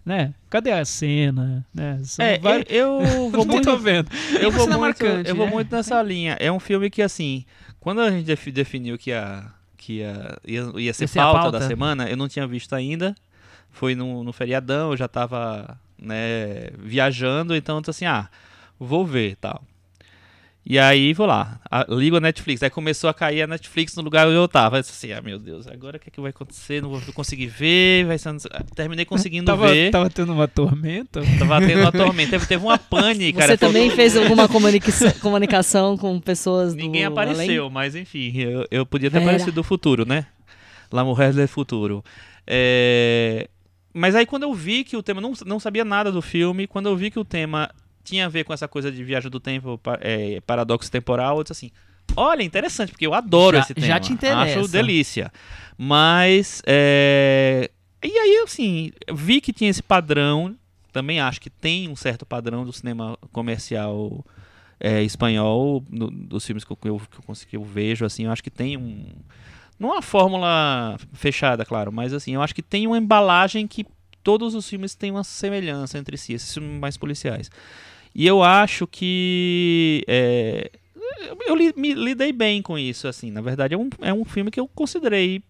né? 0.06 0.34
Cadê 0.50 0.72
a 0.72 0.84
cena, 0.86 1.66
né? 1.74 2.02
É, 2.20 2.38
vários- 2.40 2.66
eu, 2.70 3.00
eu 3.02 3.30
vou 3.32 3.46
muito. 3.46 3.78
vendo. 3.78 4.10
Eu 4.40 4.52
vou 4.52 4.68
muito, 4.68 4.80
marcante, 4.80 5.30
eu 5.30 5.36
vou 5.36 5.46
né? 5.46 5.52
muito 5.52 5.76
nessa 5.76 6.02
linha. 6.02 6.36
É 6.40 6.52
um 6.52 6.60
filme 6.60 6.90
que, 6.90 7.02
assim, 7.02 7.46
quando 7.80 8.02
a 8.02 8.10
gente 8.12 8.26
defi- 8.26 8.52
definiu 8.52 8.98
que, 8.98 9.10
ia, 9.12 9.46
que 9.78 9.94
ia, 10.00 10.38
ia, 10.46 10.72
ia 10.78 10.94
ser 10.94 11.06
a 11.20 11.24
pauta, 11.24 11.42
pauta. 11.44 11.60
da 11.60 11.68
semana, 11.68 12.10
eu 12.10 12.18
não 12.18 12.28
tinha 12.28 12.48
visto 12.48 12.74
ainda. 12.74 13.16
Foi 13.72 13.94
no, 13.94 14.24
no 14.24 14.34
feriadão, 14.34 14.92
eu 14.92 14.98
já 14.98 15.08
tava 15.08 15.80
né, 16.02 16.70
viajando, 16.80 17.56
então 17.56 17.76
eu 17.78 17.82
tô 17.84 17.92
assim, 17.92 18.06
ah, 18.06 18.28
vou 18.80 19.06
ver 19.06 19.36
tal. 19.36 19.64
E 20.66 20.78
aí, 20.78 21.14
vou 21.14 21.26
lá, 21.26 21.60
a, 21.72 21.84
ligo 21.90 22.18
a 22.18 22.20
Netflix. 22.20 22.62
Aí 22.62 22.70
começou 22.70 23.10
a 23.10 23.14
cair 23.14 23.42
a 23.42 23.48
Netflix 23.48 23.96
no 23.96 24.04
lugar 24.04 24.28
onde 24.28 24.36
eu 24.36 24.48
tava. 24.48 24.78
Eu 24.78 24.82
disse 24.82 24.94
assim, 24.94 25.12
ah, 25.18 25.22
meu 25.22 25.40
Deus, 25.40 25.66
agora 25.68 25.98
o 25.98 26.00
que, 26.00 26.10
é 26.10 26.12
que 26.12 26.22
vai 26.22 26.30
acontecer? 26.30 26.80
Não 26.82 26.90
vou 26.92 27.02
conseguir 27.14 27.48
ver. 27.48 28.06
Vai 28.06 28.20
ser... 28.20 28.36
Terminei 28.76 29.04
conseguindo 29.06 29.46
Tava, 29.48 29.70
ver. 29.70 29.90
tava 29.90 30.10
tendo 30.12 30.32
uma 30.32 30.48
tormenta. 30.48 31.22
Tava 31.40 31.60
tendo 31.66 31.80
uma 31.82 31.92
tormenta. 31.92 32.32
Teve, 32.32 32.46
teve 32.46 32.64
uma 32.64 32.78
pane, 32.80 33.34
cara. 33.34 33.48
Você 33.54 33.58
também 33.58 33.88
Todo- 33.88 33.96
fez 33.96 34.16
alguma 34.16 34.48
comunica- 34.48 34.92
comunicação 35.22 35.98
com 35.98 36.20
pessoas 36.20 36.76
do 36.76 36.78
Ninguém 36.84 37.06
além? 37.06 37.14
apareceu, 37.18 37.70
mas 37.72 37.96
enfim, 37.96 38.32
eu, 38.38 38.68
eu 38.70 38.86
podia 38.86 39.10
ter 39.10 39.18
Vera. 39.20 39.32
aparecido 39.32 39.54
do 39.54 39.64
futuro, 39.64 40.06
né? 40.06 40.28
La 40.92 41.04
Mujer 41.04 41.34
del 41.34 41.48
Futuro. 41.48 42.04
É, 42.46 43.48
Mas 43.94 44.14
aí 44.16 44.26
quando 44.26 44.44
eu 44.44 44.54
vi 44.54 44.84
que 44.84 44.96
o 44.98 45.02
tema, 45.04 45.20
não, 45.22 45.34
não 45.46 45.60
sabia 45.60 45.86
nada 45.86 46.12
do 46.12 46.22
filme, 46.22 46.68
quando 46.68 46.90
eu 46.90 46.96
vi 46.96 47.10
que 47.10 47.20
o 47.20 47.26
tema 47.26 47.70
tinha 48.10 48.26
a 48.26 48.30
ver 48.30 48.44
com 48.44 48.54
essa 48.54 48.68
coisa 48.68 48.92
de 48.92 49.04
viagem 49.04 49.30
do 49.30 49.40
tempo, 49.40 49.80
é, 50.02 50.42
paradoxo 50.42 50.92
temporal, 50.92 51.38
eu 51.38 51.44
disse 51.44 51.54
assim, 51.54 51.72
olha, 52.16 52.44
interessante, 52.44 52.92
porque 52.92 53.06
eu 53.08 53.14
adoro 53.14 53.56
Já- 53.58 53.64
esse 53.64 53.74
tema. 53.74 53.88
já 53.88 54.00
te 54.00 54.14
interessa. 54.14 54.60
Acho 54.60 54.68
delícia. 54.72 55.32
Mas, 55.78 56.62
é, 56.66 57.70
e 58.04 58.08
aí, 58.18 58.44
assim, 58.44 58.92
vi 59.14 59.40
que 59.42 59.54
tinha 59.54 59.70
esse 59.70 59.82
padrão, 59.84 60.56
também 60.92 61.20
acho 61.20 61.40
que 61.40 61.50
tem 61.50 61.88
um 61.90 61.96
certo 61.96 62.26
padrão 62.26 62.66
do 62.66 62.74
cinema 62.74 63.18
comercial 63.32 64.26
é, 64.80 65.04
espanhol, 65.04 65.84
no- 65.90 66.10
dos 66.10 66.46
filmes 66.46 66.64
que 66.64 66.72
eu, 66.72 66.76
que 66.78 66.88
eu, 66.88 67.02
que 67.50 67.58
eu 67.58 67.64
vejo, 67.64 68.06
assim, 68.06 68.26
eu 68.26 68.32
acho 68.32 68.42
que 68.44 68.50
tem 68.50 68.78
um. 68.78 69.08
Não 69.78 69.90
uma 69.90 70.02
fórmula 70.02 70.98
fechada, 71.14 71.66
claro, 71.66 71.92
mas 71.92 72.14
assim, 72.14 72.34
eu 72.36 72.42
acho 72.42 72.54
que 72.56 72.62
tem 72.62 72.86
uma 72.88 72.98
embalagem 72.98 73.66
que 73.68 73.86
todos 74.24 74.54
os 74.56 74.68
filmes 74.70 74.96
têm 74.96 75.12
uma 75.12 75.24
semelhança 75.24 75.98
entre 75.98 76.18
si, 76.18 76.34
esses 76.34 76.54
filmes 76.54 76.80
mais 76.80 76.98
policiais. 76.98 77.50
E 78.14 78.26
eu 78.28 78.42
acho 78.44 78.86
que. 78.88 80.04
é, 80.08 80.72
eu 81.48 81.56
li- 81.56 81.74
me 81.76 81.94
lidei 81.94 82.32
bem 82.32 82.62
com 82.62 82.78
isso, 82.78 83.08
assim. 83.08 83.32
Na 83.32 83.42
verdade, 83.42 83.74
é 83.74 83.78
um, 83.78 83.90
é 84.02 84.14
um 84.14 84.26
filme 84.26 84.52
que 84.52 84.60
eu 84.60 84.68
considerei 84.68 85.42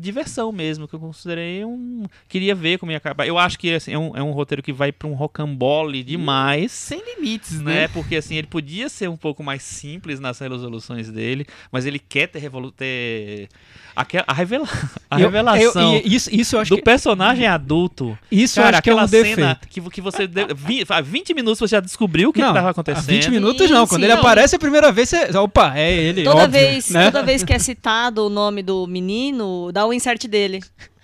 diversão 0.00 0.50
mesmo, 0.50 0.88
que 0.88 0.94
eu 0.94 1.00
considerei 1.00 1.64
um. 1.64 2.04
Queria 2.28 2.54
ver 2.54 2.78
como 2.78 2.90
ia 2.92 2.98
acabar. 2.98 3.26
Eu 3.26 3.38
acho 3.38 3.58
que 3.58 3.72
assim, 3.72 3.92
é, 3.92 3.98
um, 3.98 4.16
é 4.16 4.22
um 4.22 4.32
roteiro 4.32 4.62
que 4.62 4.72
vai 4.72 4.90
pra 4.90 5.06
um 5.08 5.14
rocambole 5.14 6.02
demais 6.02 6.72
Sem 6.72 7.00
limites, 7.16 7.60
né? 7.60 7.74
né? 7.82 7.88
Porque 7.88 8.16
assim, 8.16 8.36
ele 8.36 8.46
podia 8.46 8.88
ser 8.88 9.08
um 9.08 9.16
pouco 9.16 9.42
mais 9.42 9.62
simples 9.62 10.18
nas 10.20 10.38
resoluções 10.38 11.10
dele, 11.10 11.46
mas 11.70 11.86
ele 11.86 11.98
quer 11.98 12.26
ter, 12.28 12.38
revolu 12.38 12.70
ter 12.72 13.48
aquela, 13.94 14.24
a, 14.26 14.32
revela 14.32 14.66
a 15.10 15.16
Eu- 15.20 15.26
revelação 15.28 15.96
eu- 15.96 16.02
e 16.04 16.14
isso, 16.14 16.30
isso 16.34 16.56
eu 16.56 16.60
acho 16.60 16.70
do 16.70 16.76
que, 16.76 16.82
personagem 16.82 17.46
adulto. 17.46 18.16
isso 18.30 18.58
eu 18.58 18.64
Cara, 18.64 18.76
acho 18.78 18.82
que 18.82 18.90
é 18.90 18.94
um 18.94 18.98
aquela 18.98 19.08
cena 19.08 19.24
defeito. 19.54 19.68
que, 19.68 19.80
que 19.90 20.00
você. 20.00 20.26
De, 20.26 20.40
há 20.88 21.00
20 21.00 21.34
minutos 21.34 21.58
você 21.58 21.66
já 21.76 21.80
descobriu 21.80 22.30
o 22.30 22.32
que 22.32 22.40
Não, 22.40 22.48
estava 22.48 22.68
há 22.68 22.70
acontecendo. 22.70 23.06
20 23.06 23.30
minutos 23.30 23.70
não. 23.70 23.86
Quando 23.86 24.00
Sim, 24.00 24.06
ele 24.06 24.14
não. 24.14 24.20
aparece 24.20 24.56
a 24.56 24.58
primeira 24.58 24.90
vez, 24.92 25.08
você. 25.08 25.36
Opa, 25.36 25.72
é 25.76 25.92
ele. 25.92 26.24
Toda 26.24 26.44
óbvio, 26.44 26.50
vez, 26.60 26.90
né? 26.90 27.04
toda 27.10 27.22
vez 27.24 27.42
que 27.44 27.52
é 27.52 27.58
citado 27.58 28.26
o 28.26 28.30
nome 28.30 28.62
do 28.62 28.86
menino, 28.86 29.70
dá 29.72 29.84
o 29.90 29.94
insert 29.94 30.26
dele. 30.26 30.60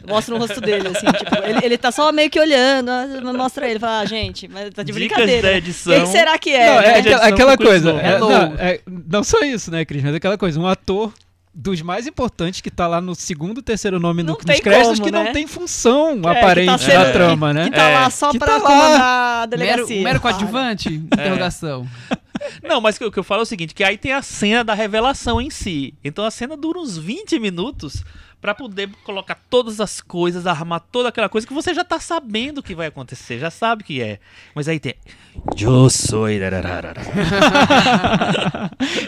Mostra 0.06 0.34
o 0.34 0.38
rosto 0.38 0.60
dele, 0.60 0.86
assim, 0.88 1.06
tipo, 1.06 1.34
ele, 1.44 1.64
ele 1.64 1.76
tá 1.78 1.90
só 1.90 2.12
meio 2.12 2.30
que 2.30 2.38
olhando, 2.38 2.90
ah, 2.90 3.32
mostra 3.34 3.68
ele, 3.68 3.80
fala, 3.80 4.00
ah, 4.00 4.04
gente, 4.04 4.46
mas 4.46 4.70
tá 4.72 4.82
de 4.84 4.92
Dicas 4.92 4.94
brincadeira. 5.16 5.48
da 5.48 5.56
edição. 5.56 5.92
Quem 5.94 6.06
será 6.06 6.38
que 6.38 6.50
é? 6.50 6.66
Não, 6.66 6.80
é 6.80 6.86
né? 6.92 7.00
de 7.02 7.12
aquela, 7.14 7.56
coisa. 7.56 7.90
É, 7.92 8.18
não, 8.18 8.30
é- 8.56 8.80
não 8.86 9.24
só 9.24 9.40
isso, 9.40 9.68
né, 9.70 9.84
Cris? 9.84 10.04
Mas 10.04 10.14
é 10.14 10.16
aquela 10.18 10.38
coisa. 10.38 10.60
Um 10.60 10.66
ator 10.66 11.12
dos 11.52 11.80
mais 11.82 12.06
importantes 12.06 12.60
que 12.60 12.70
tá 12.70 12.86
lá 12.86 13.00
no 13.00 13.14
segundo, 13.16 13.60
terceiro 13.62 13.98
nome 13.98 14.22
Não 14.22 14.34
no, 14.34 14.38
nos 14.46 14.60
créditos 14.60 14.98
como, 15.00 15.04
que 15.06 15.10
né? 15.10 15.24
não 15.24 15.32
tem 15.32 15.46
função 15.46 16.10
É, 16.18 16.20
que 16.20 16.28
aparente 16.28 16.66
tá 16.70 16.78
sendo- 16.78 16.98
na 17.04 17.12
trama, 17.12 17.52
né? 17.54 17.64
Que 17.64 17.70
tá 17.74 17.88
É, 17.88 17.94
lá 17.94 18.10
só 18.10 18.30
que 18.30 18.38
pra 18.38 18.46
tá 18.48 18.56
lá. 18.58 18.60
comandar 18.60 19.00
a 19.00 19.46
Mero, 19.46 19.50
delegacia. 19.50 20.02
mero 20.04 20.20
Para. 20.20 20.32
coadjuvante? 20.34 20.88
Interrogação. 20.94 21.86
Não, 22.62 22.80
mas 22.80 22.98
que- 22.98 23.04
o 23.04 23.10
que 23.10 23.18
eu 23.18 23.24
falo 23.24 23.40
é 23.40 23.42
o 23.42 23.46
seguinte, 23.46 23.74
que 23.74 23.82
aí 23.82 23.96
tem 23.96 24.12
a 24.12 24.22
cena 24.22 24.62
da 24.62 24.74
revelação 24.74 25.40
em 25.40 25.50
si. 25.50 25.94
Então 26.04 26.24
a 26.24 26.30
cena 26.30 26.56
dura 26.56 26.78
uns 26.78 26.96
20 26.96 27.38
minutos 27.40 28.04
pra 28.40 28.54
poder 28.54 28.90
colocar 29.04 29.38
todas 29.48 29.80
as 29.80 30.00
coisas, 30.00 30.46
armar 30.46 30.80
toda 30.80 31.08
aquela 31.08 31.28
coisa 31.28 31.46
que 31.46 31.54
você 31.54 31.74
já 31.74 31.84
tá 31.84 31.98
sabendo 31.98 32.62
que 32.62 32.74
vai 32.74 32.88
acontecer, 32.88 33.38
já 33.38 33.50
sabe 33.50 33.84
que 33.84 34.02
é. 34.02 34.18
Mas 34.54 34.68
aí 34.68 34.78
tem 34.78 34.94
Eu 35.58 35.88
sou 35.90 36.28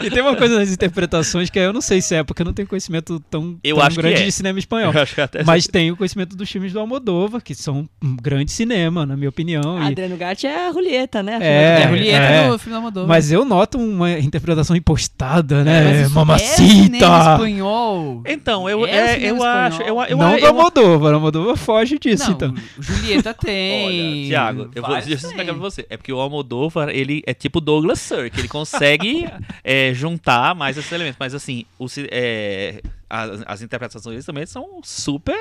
e 0.03 0.09
tem 0.09 0.21
uma 0.21 0.35
coisa 0.35 0.57
nas 0.59 0.71
interpretações 0.71 1.49
que 1.49 1.59
eu 1.59 1.71
não 1.73 1.81
sei 1.81 2.01
se 2.01 2.15
é, 2.15 2.23
porque 2.23 2.41
eu 2.41 2.45
não 2.45 2.53
tenho 2.53 2.67
conhecimento 2.67 3.19
tão, 3.29 3.57
Eu 3.63 3.75
tão 3.77 3.85
acho 3.85 3.95
que 3.95 4.01
grande 4.01 4.21
é. 4.21 4.25
de 4.25 4.31
cinema 4.31 4.57
espanhol. 4.59 4.93
Eu 4.99 5.01
acho 5.01 5.13
que 5.15 5.21
até 5.21 5.43
Mas 5.43 5.67
tenho 5.67 5.95
conhecimento 5.95 6.35
dos 6.35 6.49
filmes 6.49 6.73
do 6.73 6.79
Almodóvar, 6.79 7.41
que 7.41 7.53
são 7.53 7.87
um 8.01 8.15
grande 8.15 8.51
cinema, 8.51 9.05
na 9.05 9.15
minha 9.15 9.29
opinião. 9.29 9.81
e- 9.83 9.87
Adriano 9.87 10.17
Gatti 10.17 10.47
é 10.47 10.67
a 10.67 10.71
Julieta, 10.71 11.21
né? 11.21 11.37
É, 11.41 11.81
É, 11.81 11.83
a 11.83 11.89
Julieta 11.89 12.17
é. 12.25 12.49
do 12.49 12.57
filme 12.59 12.75
da 12.75 12.81
Moldova. 12.81 13.07
Mas 13.07 13.31
eu 13.31 13.45
noto 13.45 13.77
uma 13.77 14.11
interpretação 14.19 14.75
impostada, 14.75 15.63
né? 15.63 15.79
É 15.91 15.93
cinema 16.05 16.09
Mamacita! 16.25 17.31
espanhol. 17.33 18.23
Então, 18.25 18.69
eu, 18.69 18.85
É 18.85 19.15
é, 19.25 19.29
eu 19.29 19.43
acho, 19.43 19.81
eu, 19.83 20.01
eu, 20.03 20.17
não 20.17 20.33
eu, 20.35 20.39
do 20.39 20.47
Almodóvar, 20.47 21.11
o 21.11 21.15
Almodóvar 21.15 21.57
foge 21.57 21.97
disso, 21.99 22.25
Não, 22.27 22.31
então. 22.35 22.53
Julieta 22.79 23.33
tem. 23.39 23.85
Olha, 23.85 24.27
Tiago, 24.27 24.69
eu 24.75 24.81
vou 24.83 25.01
tem. 25.01 25.13
explicar 25.13 25.45
pra 25.45 25.53
você. 25.53 25.85
É 25.89 25.97
porque 25.97 26.11
o 26.11 26.18
Almodóvar, 26.21 26.89
ele 26.89 27.21
é 27.25 27.33
tipo 27.33 27.59
Douglas 27.61 27.99
Sirk, 27.99 28.37
ele 28.39 28.47
consegue 28.47 29.27
é, 29.63 29.93
juntar 29.93 30.53
mais 30.55 30.77
esses 30.77 30.91
elementos. 30.91 31.17
Mas 31.19 31.33
assim, 31.35 31.65
o 31.77 31.87
é, 32.11 32.81
as, 33.09 33.43
as 33.47 33.61
interpretações 33.61 34.05
deles 34.13 34.25
também 34.25 34.45
são 34.45 34.79
super 34.83 35.35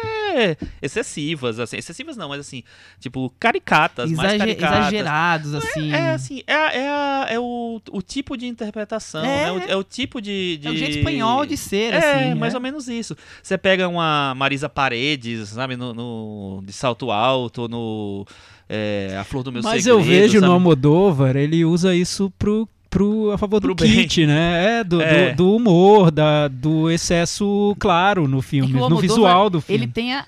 excessivas. 0.81 1.59
Assim, 1.61 1.77
excessivas 1.77 2.17
não, 2.17 2.29
mas 2.29 2.41
assim, 2.41 2.63
tipo, 2.99 3.33
caricatas, 3.39 4.11
mais 4.11 4.35
Exage- 4.35 4.39
caricatas. 4.39 4.79
exagerados, 4.79 5.55
assim. 5.55 5.93
É 5.93 6.11
assim, 6.13 6.43
é, 6.47 6.55
a- 6.55 6.73
é, 6.73 6.89
a- 6.89 7.27
é 7.31 7.39
o, 7.39 7.81
o 7.91 8.03
tipo 8.03 8.37
de 8.37 8.47
interpretação, 8.47 9.25
É. 9.25 9.45
né? 9.45 9.53
O- 9.53 9.59
é 9.73 9.77
o 9.77 9.85
tipo 9.85 10.21
de, 10.21 10.57
de... 10.59 10.69
É 10.69 10.71
o 10.71 10.77
jeito 10.77 10.99
espanhol 10.99 11.45
de 11.45 11.57
ser, 11.57 11.93
É, 11.93 11.99
assim. 12.29 12.35
mais 12.35 12.53
né? 12.55 12.57
ou 12.59 12.63
menos 12.63 12.89
isso. 12.89 13.17
Você 13.43 13.59
pega 13.59 13.87
uma 13.89 14.35
Marisa 14.35 14.69
Paredes, 14.69 15.51
sabe, 15.51 15.77
no, 15.77 15.93
no- 15.93 16.63
de 16.65 16.73
salto 16.73 17.11
alto, 17.11 17.69
no 17.69 18.27
é, 18.69 19.17
A 19.19 19.25
Flor 19.25 19.43
do 19.43 19.53
Meu 19.53 19.63
Mas 19.63 19.85
Segredo, 19.85 19.99
eu 20.01 20.05
vejo 20.05 20.35
sabe? 20.35 20.47
no 20.47 20.53
Almodóvar, 20.53 21.37
ele 21.37 21.65
usa 21.65 21.95
isso 21.95 22.33
pro, 22.39 22.69
pro, 22.91 23.31
a 23.33 23.39
favor 23.39 23.61
do 23.61 23.69
Pro 23.69 23.75
bem. 23.75 23.91
kit, 23.93 24.27
né? 24.27 24.81
É, 24.81 24.85
do, 24.85 25.01
É. 25.01 25.31
Do, 25.33 25.37
do 25.37 25.57
humor, 25.57 26.11
da, 26.11 26.49
do 26.49 26.91
excesso 26.91 27.75
claro 27.79 28.29
no 28.29 28.43
filme, 28.43 28.73
no 28.73 28.97
visual 28.99 29.49
do 29.49 29.61
filme. 29.61 29.85
Ele 29.85 29.91
tem 29.93 30.15
a, 30.15 30.27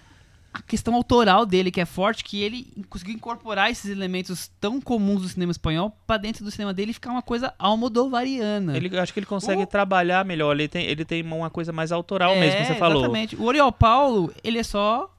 a 0.53 0.63
questão 0.63 0.95
autoral 0.95 1.45
dele, 1.47 1.71
que 1.71 1.81
é 1.81 1.85
forte, 1.85 2.25
que 2.25 2.43
ele 2.43 2.67
conseguiu 2.89 3.15
incorporar 3.15 3.71
esses 3.71 3.91
elementos 3.91 4.51
tão 4.61 4.81
comuns 4.81 5.23
do 5.23 5.29
cinema 5.29 5.53
espanhol 5.53 5.95
pra 6.07 6.17
dentro 6.17 6.45
do 6.45 6.51
cinema 6.51 6.73
dele 6.75 6.91
e 6.91 6.95
ficar 6.95 7.11
uma 7.13 7.23
coisa 7.23 7.53
almodovariana. 7.59 8.77
Ele, 8.77 8.99
acho 8.99 9.13
que 9.13 9.19
ele 9.21 9.27
consegue 9.27 9.63
O- 9.63 9.67
trabalhar 9.67 10.25
melhor. 10.25 10.53
Ele 10.55 10.69
tem, 10.69 10.87
ele 10.87 11.05
tem 11.05 11.23
uma 11.23 11.51
coisa 11.51 11.73
mais 11.73 11.93
autoral 11.93 12.33
é, 12.35 12.41
mesmo, 12.41 12.61
que 12.61 12.67
você 12.67 12.75
falou. 12.75 12.99
Exatamente. 13.03 13.37
O 13.37 13.45
Oriol 13.45 13.71
Paulo, 13.73 14.33
ele 14.43 14.59
é 14.59 14.63
só 14.63 15.11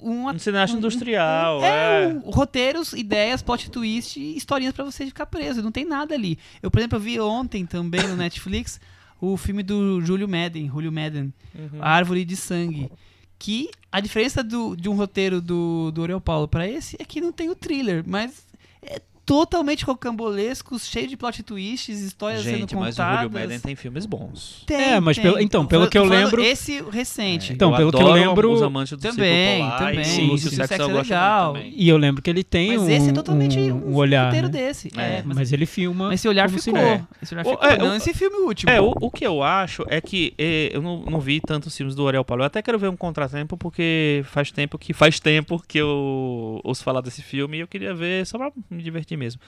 um 0.00 0.28
Um 0.28 0.38
cineasta 0.38 0.74
um- 0.76 0.78
industrial, 0.78 1.62
É, 1.64 2.04
é. 2.04 2.08
um- 2.08 2.30
roteiros, 2.30 2.92
ideias, 2.92 3.42
plot 3.42 3.70
twist 3.70 4.18
e 4.20 4.36
historinhas 4.36 4.74
pra 4.74 4.84
você 4.84 5.06
ficar 5.06 5.26
preso. 5.26 5.62
Não 5.62 5.72
tem 5.72 5.84
nada 5.84 6.14
ali. 6.14 6.38
Eu, 6.62 6.70
por 6.70 6.78
exemplo, 6.78 6.96
eu 6.96 7.02
vi 7.02 7.20
ontem 7.20 7.64
também 7.66 8.02
no 8.06 8.16
Netflix 8.16 8.80
o 9.20 9.36
filme 9.36 9.62
do 9.62 10.00
Júlio 10.02 10.28
Madden, 10.28 10.68
Julio 10.68 10.92
Madden, 10.92 11.32
Uhum. 11.54 11.78
A 11.80 11.88
Árvore 11.90 12.24
de 12.24 12.36
Sangue. 12.36 12.90
Que 13.38 13.70
a 13.92 14.00
diferença 14.00 14.42
do, 14.42 14.74
de 14.76 14.88
um 14.88 14.94
roteiro 14.94 15.40
do, 15.42 15.90
do 15.90 16.20
Paulo 16.20 16.48
pra 16.48 16.66
esse 16.66 16.96
é 16.98 17.04
que 17.04 17.20
não 17.20 17.32
tem 17.32 17.50
o 17.50 17.54
thriller, 17.54 18.02
mas 18.06 18.46
é 18.82 19.00
totalmente 19.26 19.84
rocambolesco, 19.84 20.78
cheio 20.78 21.08
de 21.08 21.16
plot 21.16 21.42
twists, 21.42 22.00
histórias 22.00 22.42
Gente, 22.42 22.70
sendo 22.70 22.80
mas 22.80 22.94
o 22.94 22.96
contadas. 22.98 23.22
Julio 23.24 23.40
Madden 23.40 23.58
tem 23.60 23.74
filmes 23.74 24.06
bons. 24.06 24.62
Tem, 24.66 24.76
É, 24.92 25.00
mas 25.00 25.16
tem. 25.16 25.24
pelo- 25.24 25.40
então, 25.40 25.66
pelo 25.66 25.88
que 25.90 25.98
eu 25.98 26.04
lembro- 26.04 26.40
Esse 26.42 26.80
recente. 26.90 27.52
Então, 27.52 27.72
eu 27.72 27.76
pelo 27.76 27.90
que 27.92 28.02
eu 28.02 28.12
lembro- 28.12 28.52
Os 28.52 28.62
Amantes 28.62 28.96
do 28.96 29.02
Também, 29.02 29.60
Polar 29.62 29.78
também. 29.78 30.00
e 30.00 30.04
Sim, 30.04 30.26
o 30.28 30.30
Lúcio 30.30 30.48
sim. 30.50 30.56
Sexo 30.56 30.74
é 30.74 30.86
legal. 30.86 31.54
também. 31.54 31.72
E 31.76 31.88
eu 31.88 31.96
lembro 31.96 32.22
que 32.22 32.30
ele 32.30 32.44
tem 32.44 32.68
Mas 32.68 32.82
um, 32.82 32.88
esse 32.90 33.08
é 33.10 33.12
totalmente 33.12 33.58
um, 33.58 33.74
um, 33.74 33.90
um 33.90 33.94
olhar. 33.96 34.26
roteiro 34.26 34.46
né? 34.46 34.52
desse. 34.52 34.88
É, 34.96 35.00
É, 35.18 35.22
mas, 35.26 35.36
Mas 35.38 35.52
ele 35.52 35.66
filma. 35.66 36.06
mas 36.06 36.20
esse 36.20 36.28
olhar 36.28 36.48
ficou. 36.48 36.62
cinema. 36.62 37.08
Esse 37.20 37.34
olhar 37.34 37.44
ficou. 37.44 37.68
é, 37.68 37.76
não 37.78 37.92
o- 37.92 37.96
esse 37.96 38.14
filme 38.14 38.36
último. 38.46 38.70
É, 38.70 38.80
o, 38.80 38.92
o 39.00 39.10
que 39.10 39.26
eu 39.26 39.42
acho 39.42 39.84
é 39.88 40.00
que 40.00 40.34
eh, 40.38 40.70
eu 40.72 40.80
não, 40.80 41.00
não 41.02 41.18
vi 41.18 41.40
tantos 41.40 41.76
filmes 41.76 41.96
do 41.96 42.06
Ariel 42.06 42.24
Paulo. 42.24 42.42
Eu 42.42 42.46
até 42.46 42.62
quero 42.62 42.78
ver 42.78 42.88
um 42.88 42.96
contratempo, 42.96 43.56
porque 43.56 44.22
faz 44.26 44.52
tempo 44.52 44.78
que 44.78 44.92
faz 44.92 45.18
tempo 45.18 45.60
que 45.66 45.78
eu 45.78 46.60
ouço 46.62 46.84
falar 46.84 47.00
desse 47.00 47.22
filme 47.22 47.56
e 47.56 47.60
eu 47.60 47.66
queria 47.66 47.92
ver 47.92 48.24
só 48.24 48.38
pra 48.38 48.52
me 48.70 48.82
divertir 48.82 49.15
mesmo. 49.16 49.40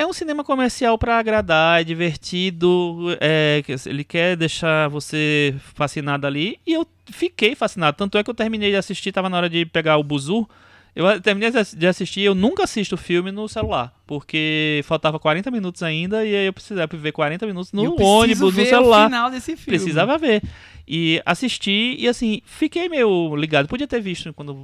É 0.00 0.06
um 0.06 0.12
cinema 0.12 0.44
comercial 0.44 0.96
pra 0.96 1.18
agradar, 1.18 1.80
é 1.80 1.84
divertido, 1.84 3.16
é, 3.20 3.62
ele 3.84 4.04
quer 4.04 4.36
deixar 4.36 4.86
você 4.88 5.56
fascinado 5.74 6.24
ali. 6.26 6.58
E 6.64 6.72
eu 6.72 6.86
fiquei 7.10 7.56
fascinado. 7.56 7.96
Tanto 7.96 8.16
é 8.16 8.22
que 8.22 8.30
eu 8.30 8.34
terminei 8.34 8.70
de 8.70 8.76
assistir, 8.76 9.10
tava 9.10 9.28
na 9.28 9.36
hora 9.36 9.48
de 9.50 9.66
pegar 9.66 9.96
o 9.96 10.04
buzu. 10.04 10.48
Eu 10.94 11.20
terminei 11.20 11.50
de 11.50 11.58
ass- 11.58 11.74
de 11.76 11.86
assistir, 11.86 12.22
eu 12.22 12.34
nunca 12.34 12.64
assisto 12.64 12.96
filme 12.96 13.30
no 13.30 13.48
celular, 13.48 13.92
porque 14.06 14.80
faltava 14.84 15.18
40 15.18 15.48
minutos 15.50 15.82
ainda 15.82 16.24
e 16.24 16.34
aí 16.34 16.46
eu 16.46 16.52
precisava 16.52 16.96
ver 16.96 17.12
40 17.12 17.46
minutos 17.46 17.72
no 17.72 17.82
ônibus, 18.02 18.40
no 18.40 18.50
ver 18.50 18.66
celular. 18.66 19.02
O 19.02 19.06
final 19.08 19.30
desse 19.30 19.56
filme. 19.56 19.78
Precisava 19.78 20.16
ver. 20.18 20.42
E 20.86 21.20
assisti 21.26 21.94
e 21.98 22.08
assim, 22.08 22.40
fiquei 22.44 22.88
meio 22.88 23.34
ligado. 23.36 23.68
Podia 23.68 23.86
ter 23.86 24.00
visto 24.00 24.32
quando 24.32 24.54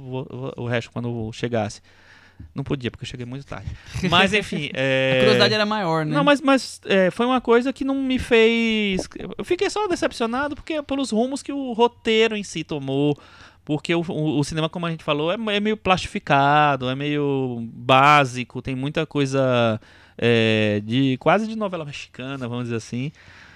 o 0.57 0.65
resto 0.65 0.91
quando 0.91 1.29
chegasse. 1.33 1.81
Não 2.53 2.63
podia, 2.63 2.89
porque 2.89 3.03
eu 3.03 3.07
cheguei 3.09 3.25
muito 3.25 3.45
tarde. 3.45 3.67
Mas 4.09 4.33
enfim. 4.33 4.69
é... 4.75 5.11
A 5.13 5.19
curiosidade 5.19 5.53
era 5.53 5.65
maior, 5.65 6.05
né? 6.05 6.15
Não, 6.15 6.23
mas, 6.23 6.39
mas 6.41 6.79
é, 6.85 7.11
foi 7.11 7.25
uma 7.25 7.41
coisa 7.41 7.73
que 7.73 7.83
não 7.83 7.95
me 8.01 8.17
fez. 8.17 9.07
Eu 9.37 9.43
fiquei 9.43 9.69
só 9.69 9.87
decepcionado 9.87 10.55
porque 10.55 10.81
pelos 10.83 11.11
rumos 11.11 11.43
que 11.43 11.51
o 11.51 11.73
roteiro 11.73 12.35
em 12.37 12.43
si 12.43 12.63
tomou. 12.63 13.17
Porque 13.65 13.93
o, 13.95 14.01
o- 14.07 14.39
o 14.39 14.43
cinema, 14.43 14.69
como 14.69 14.85
a 14.85 14.91
gente 14.91 15.03
falou, 15.03 15.31
é, 15.31 15.35
é 15.55 15.59
meio 15.59 15.75
plastificado, 15.75 16.87
é 16.87 16.93
meio 16.95 17.67
básico, 17.73 18.61
tem 18.61 18.75
muita 18.75 19.05
coisa 19.07 19.81
é, 20.17 20.81
de 20.85 21.17
quase 21.17 21.47
de 21.47 21.55
novela 21.55 21.83
mexicana, 21.83 22.47
vamos 22.47 22.65
dizer 22.65 22.75
assim. 22.75 23.11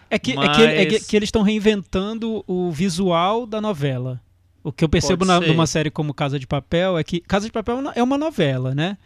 É 0.09 0.17
que, 0.17 0.31
é 0.31 0.35
que, 0.35 0.61
é 0.63 0.85
que- 0.87 0.91
Mas- 0.95 1.05
que 1.07 1.15
eles 1.15 1.27
estão 1.27 1.43
reinventando 1.43 2.43
o 2.47 2.71
visual 2.71 3.45
da 3.45 3.61
novela. 3.61 4.19
O 4.63 4.71
que 4.71 4.83
eu 4.83 4.89
percebo 4.89 5.23
na, 5.25 5.39
numa 5.53 5.65
série 5.67 5.89
como 5.89 6.13
Casa 6.13 6.37
de 6.39 6.45
Papel 6.47 6.97
é 6.97 7.03
que 7.03 7.19
Casa 7.21 7.45
de 7.45 7.51
Papel 7.51 7.75
é 7.77 7.79
uma- 7.79 7.93
é 7.97 8.03
uma 8.03 8.17
novela, 8.17 8.75
né? 8.75 8.97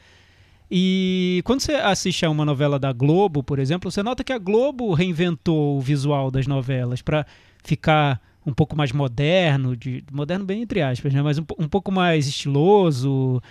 E 0.71 1.41
quando 1.45 1.59
você 1.61 1.73
assiste 1.73 2.25
a 2.25 2.29
uma 2.29 2.43
novela 2.45 2.79
da 2.79 2.91
Globo, 2.91 3.43
por 3.43 3.59
exemplo, 3.59 3.91
você 3.91 4.01
nota 4.01 4.23
que 4.23 4.33
a 4.33 4.37
Globo 4.39 4.93
reinventou 4.93 5.77
o 5.77 5.81
visual 5.81 6.31
das 6.31 6.47
novelas 6.47 7.01
para 7.01 7.25
ficar 7.63 8.19
um 8.45 8.51
pouco 8.53 8.75
mais 8.75 8.91
moderno, 8.91 9.75
de 9.77 10.03
moderno 10.11 10.45
bem 10.45 10.63
entre 10.63 10.81
aspas, 10.81 11.13
né? 11.13 11.21
Mas 11.21 11.37
um, 11.37 11.43
um 11.59 11.67
pouco 11.67 11.91
mais 11.91 12.27
estiloso, 12.27 13.41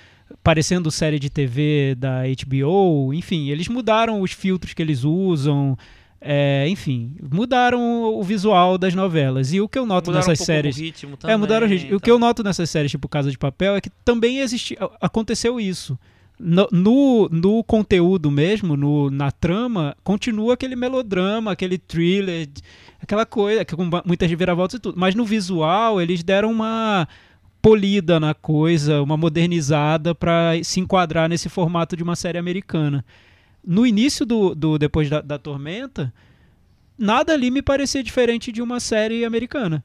parecendo 0.42 0.90
série 0.90 1.18
de 1.18 1.30
TV 1.30 1.94
da 1.96 2.22
HBO, 2.24 3.14
enfim, 3.14 3.48
eles 3.50 3.68
mudaram 3.68 4.20
os 4.20 4.32
filtros 4.32 4.74
que 4.74 4.82
eles 4.82 5.04
usam, 5.04 5.78
é, 6.24 6.68
enfim, 6.68 7.16
mudaram 7.32 7.80
o 8.14 8.22
visual 8.22 8.78
das 8.78 8.94
novelas. 8.94 9.52
E 9.52 9.60
o 9.60 9.68
que 9.68 9.78
eu 9.78 9.84
noto 9.84 10.06
Mudaram 10.10 10.24
um 10.24 10.30
nessas 10.30 10.38
pouco 10.38 10.46
séries. 10.46 10.76
o 10.76 10.80
ritmo 10.80 11.16
também. 11.16 11.34
É, 11.34 11.36
mudaram 11.36 11.66
o 11.66 11.68
ritmo. 11.68 11.96
O 11.96 12.00
que 12.00 12.06
tá. 12.06 12.10
eu 12.12 12.18
noto 12.18 12.44
nessas 12.44 12.70
séries, 12.70 12.92
tipo 12.92 13.08
Casa 13.08 13.30
de 13.30 13.36
Papel, 13.36 13.74
é 13.74 13.80
que 13.80 13.90
também 14.04 14.38
existe, 14.38 14.78
aconteceu 15.00 15.58
isso. 15.58 15.98
No, 16.38 16.68
no, 16.70 17.28
no 17.28 17.64
conteúdo 17.64 18.30
mesmo, 18.30 18.76
no, 18.76 19.10
na 19.10 19.30
trama, 19.30 19.96
continua 20.04 20.54
aquele 20.54 20.76
melodrama, 20.76 21.52
aquele 21.52 21.76
thriller, 21.76 22.48
aquela 23.00 23.26
coisa, 23.26 23.64
que 23.64 23.74
com 23.74 23.88
muitas 24.04 24.30
reviravoltas 24.30 24.78
e 24.78 24.80
tudo. 24.80 24.98
Mas 24.98 25.14
no 25.14 25.24
visual, 25.24 26.00
eles 26.00 26.22
deram 26.22 26.50
uma 26.52 27.06
polida 27.60 28.18
na 28.18 28.32
coisa, 28.34 29.02
uma 29.02 29.16
modernizada 29.16 30.14
para 30.14 30.52
se 30.62 30.80
enquadrar 30.80 31.28
nesse 31.28 31.48
formato 31.48 31.96
de 31.96 32.02
uma 32.02 32.16
série 32.16 32.38
americana. 32.38 33.04
No 33.64 33.86
início 33.86 34.26
do, 34.26 34.54
do 34.54 34.78
Depois 34.78 35.08
da, 35.08 35.20
da 35.20 35.38
Tormenta, 35.38 36.12
nada 36.98 37.32
ali 37.32 37.50
me 37.50 37.62
parecia 37.62 38.02
diferente 38.02 38.50
de 38.50 38.60
uma 38.60 38.80
série 38.80 39.24
americana. 39.24 39.84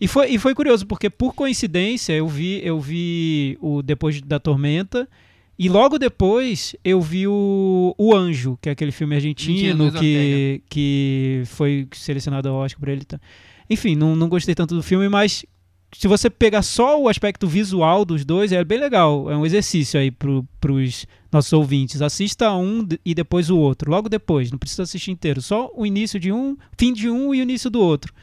E 0.00 0.08
foi, 0.08 0.30
e 0.30 0.38
foi 0.38 0.54
curioso, 0.54 0.86
porque 0.86 1.10
por 1.10 1.34
coincidência 1.34 2.12
eu 2.14 2.26
vi, 2.26 2.60
eu 2.64 2.80
vi 2.80 3.58
o 3.60 3.82
Depois 3.82 4.20
da 4.22 4.38
Tormenta 4.38 5.08
e 5.58 5.68
logo 5.68 5.98
depois 5.98 6.74
eu 6.82 7.02
vi 7.02 7.26
o, 7.26 7.94
o 7.98 8.16
Anjo, 8.16 8.58
que 8.62 8.70
é 8.70 8.72
aquele 8.72 8.90
filme 8.90 9.14
Argentino, 9.14 9.92
que, 9.92 10.62
que 10.70 11.42
foi 11.44 11.86
selecionado 11.92 12.48
ao 12.48 12.54
Oscar 12.54 12.80
por 12.80 12.88
ele. 12.88 13.02
Enfim, 13.68 13.94
não, 13.94 14.16
não 14.16 14.26
gostei 14.26 14.54
tanto 14.54 14.74
do 14.74 14.82
filme, 14.82 15.06
mas 15.10 15.44
se 15.92 16.06
você 16.06 16.30
pegar 16.30 16.62
só 16.62 17.00
o 17.00 17.08
aspecto 17.08 17.46
visual 17.46 18.04
dos 18.04 18.24
dois, 18.24 18.52
é 18.52 18.62
bem 18.64 18.78
legal. 18.78 19.30
É 19.30 19.36
um 19.36 19.44
exercício 19.44 19.98
aí 19.98 20.10
pro, 20.10 20.46
pros 20.60 21.06
nossos 21.32 21.52
ouvintes. 21.52 22.00
Assista 22.00 22.52
um 22.52 22.86
e 23.04 23.14
depois 23.14 23.50
o 23.50 23.58
outro. 23.58 23.90
Logo 23.90 24.08
depois, 24.08 24.50
não 24.50 24.58
precisa 24.58 24.84
assistir 24.84 25.10
inteiro. 25.10 25.42
Só 25.42 25.70
o 25.74 25.84
início 25.84 26.20
de 26.20 26.30
um, 26.32 26.56
fim 26.78 26.92
de 26.92 27.10
um 27.10 27.34
e 27.34 27.40
o 27.40 27.42
início 27.42 27.68
do 27.68 27.80
outro. 27.80 28.14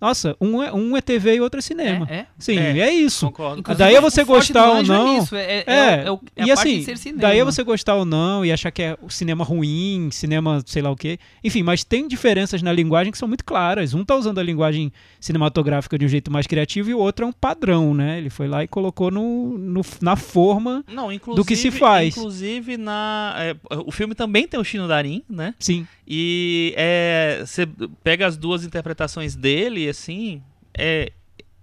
Nossa, 0.00 0.36
um 0.40 0.62
é, 0.62 0.72
um 0.72 0.96
é 0.96 1.00
TV 1.00 1.34
e 1.36 1.40
outro 1.40 1.58
é 1.58 1.62
cinema. 1.62 2.06
É, 2.08 2.14
é. 2.18 2.26
Sim, 2.38 2.56
É. 2.58 2.78
é, 2.78 2.92
isso. 2.94 3.26
Concordo. 3.26 3.60
Inclusive, 3.60 3.84
Daí 3.84 3.94
é 3.96 4.00
você 4.00 4.22
gostar 4.24 4.70
ou 4.70 4.78
é 4.78 4.82
não. 4.84 5.28
É, 5.32 6.04
e 6.36 6.50
assim, 6.52 6.78
de 6.78 6.84
ser 6.84 6.98
cinema. 6.98 7.22
daí 7.22 7.38
é 7.40 7.44
você 7.44 7.62
gostar 7.62 7.94
ou 7.96 8.04
não 8.04 8.44
e 8.44 8.52
achar 8.52 8.70
que 8.70 8.82
é 8.82 8.96
o 9.02 9.10
cinema 9.10 9.42
ruim, 9.44 10.08
cinema 10.12 10.62
sei 10.66 10.82
lá 10.82 10.90
o 10.90 10.96
quê. 10.96 11.18
Enfim, 11.42 11.62
mas 11.62 11.82
tem 11.84 12.06
diferenças 12.06 12.62
na 12.62 12.72
linguagem 12.72 13.10
que 13.10 13.18
são 13.18 13.26
muito 13.28 13.44
claras. 13.44 13.92
Um 13.94 14.04
tá 14.04 14.14
usando 14.14 14.38
a 14.38 14.42
linguagem 14.42 14.92
cinematográfica 15.20 15.98
de 15.98 16.04
um 16.04 16.08
jeito 16.08 16.30
mais 16.30 16.46
criativo 16.46 16.90
e 16.90 16.94
o 16.94 16.98
outro 16.98 17.24
é 17.24 17.28
um 17.28 17.32
padrão, 17.32 17.92
né? 17.92 18.18
Ele 18.18 18.30
foi 18.30 18.46
lá 18.48 18.62
e 18.62 18.68
colocou 18.68 19.10
no, 19.10 19.58
no- 19.58 19.82
na 20.00 20.16
forma. 20.16 20.84
Não, 20.86 21.08
do 21.34 21.44
que 21.44 21.56
se 21.56 21.70
faz. 21.70 22.16
Inclusive, 22.16 22.76
na, 22.76 23.34
é, 23.38 23.56
o 23.84 23.90
filme 23.90 24.14
também 24.14 24.46
tem 24.46 24.58
o 24.58 24.64
Chino 24.64 24.86
Darin, 24.86 25.22
né? 25.28 25.54
Sim. 25.58 25.86
E 26.06 26.72
é, 26.76 27.42
você 27.44 27.68
pega 28.02 28.26
as 28.26 28.36
duas 28.36 28.64
interpretações 28.64 29.36
dele, 29.36 29.87
assim, 29.88 30.42
é, 30.76 31.12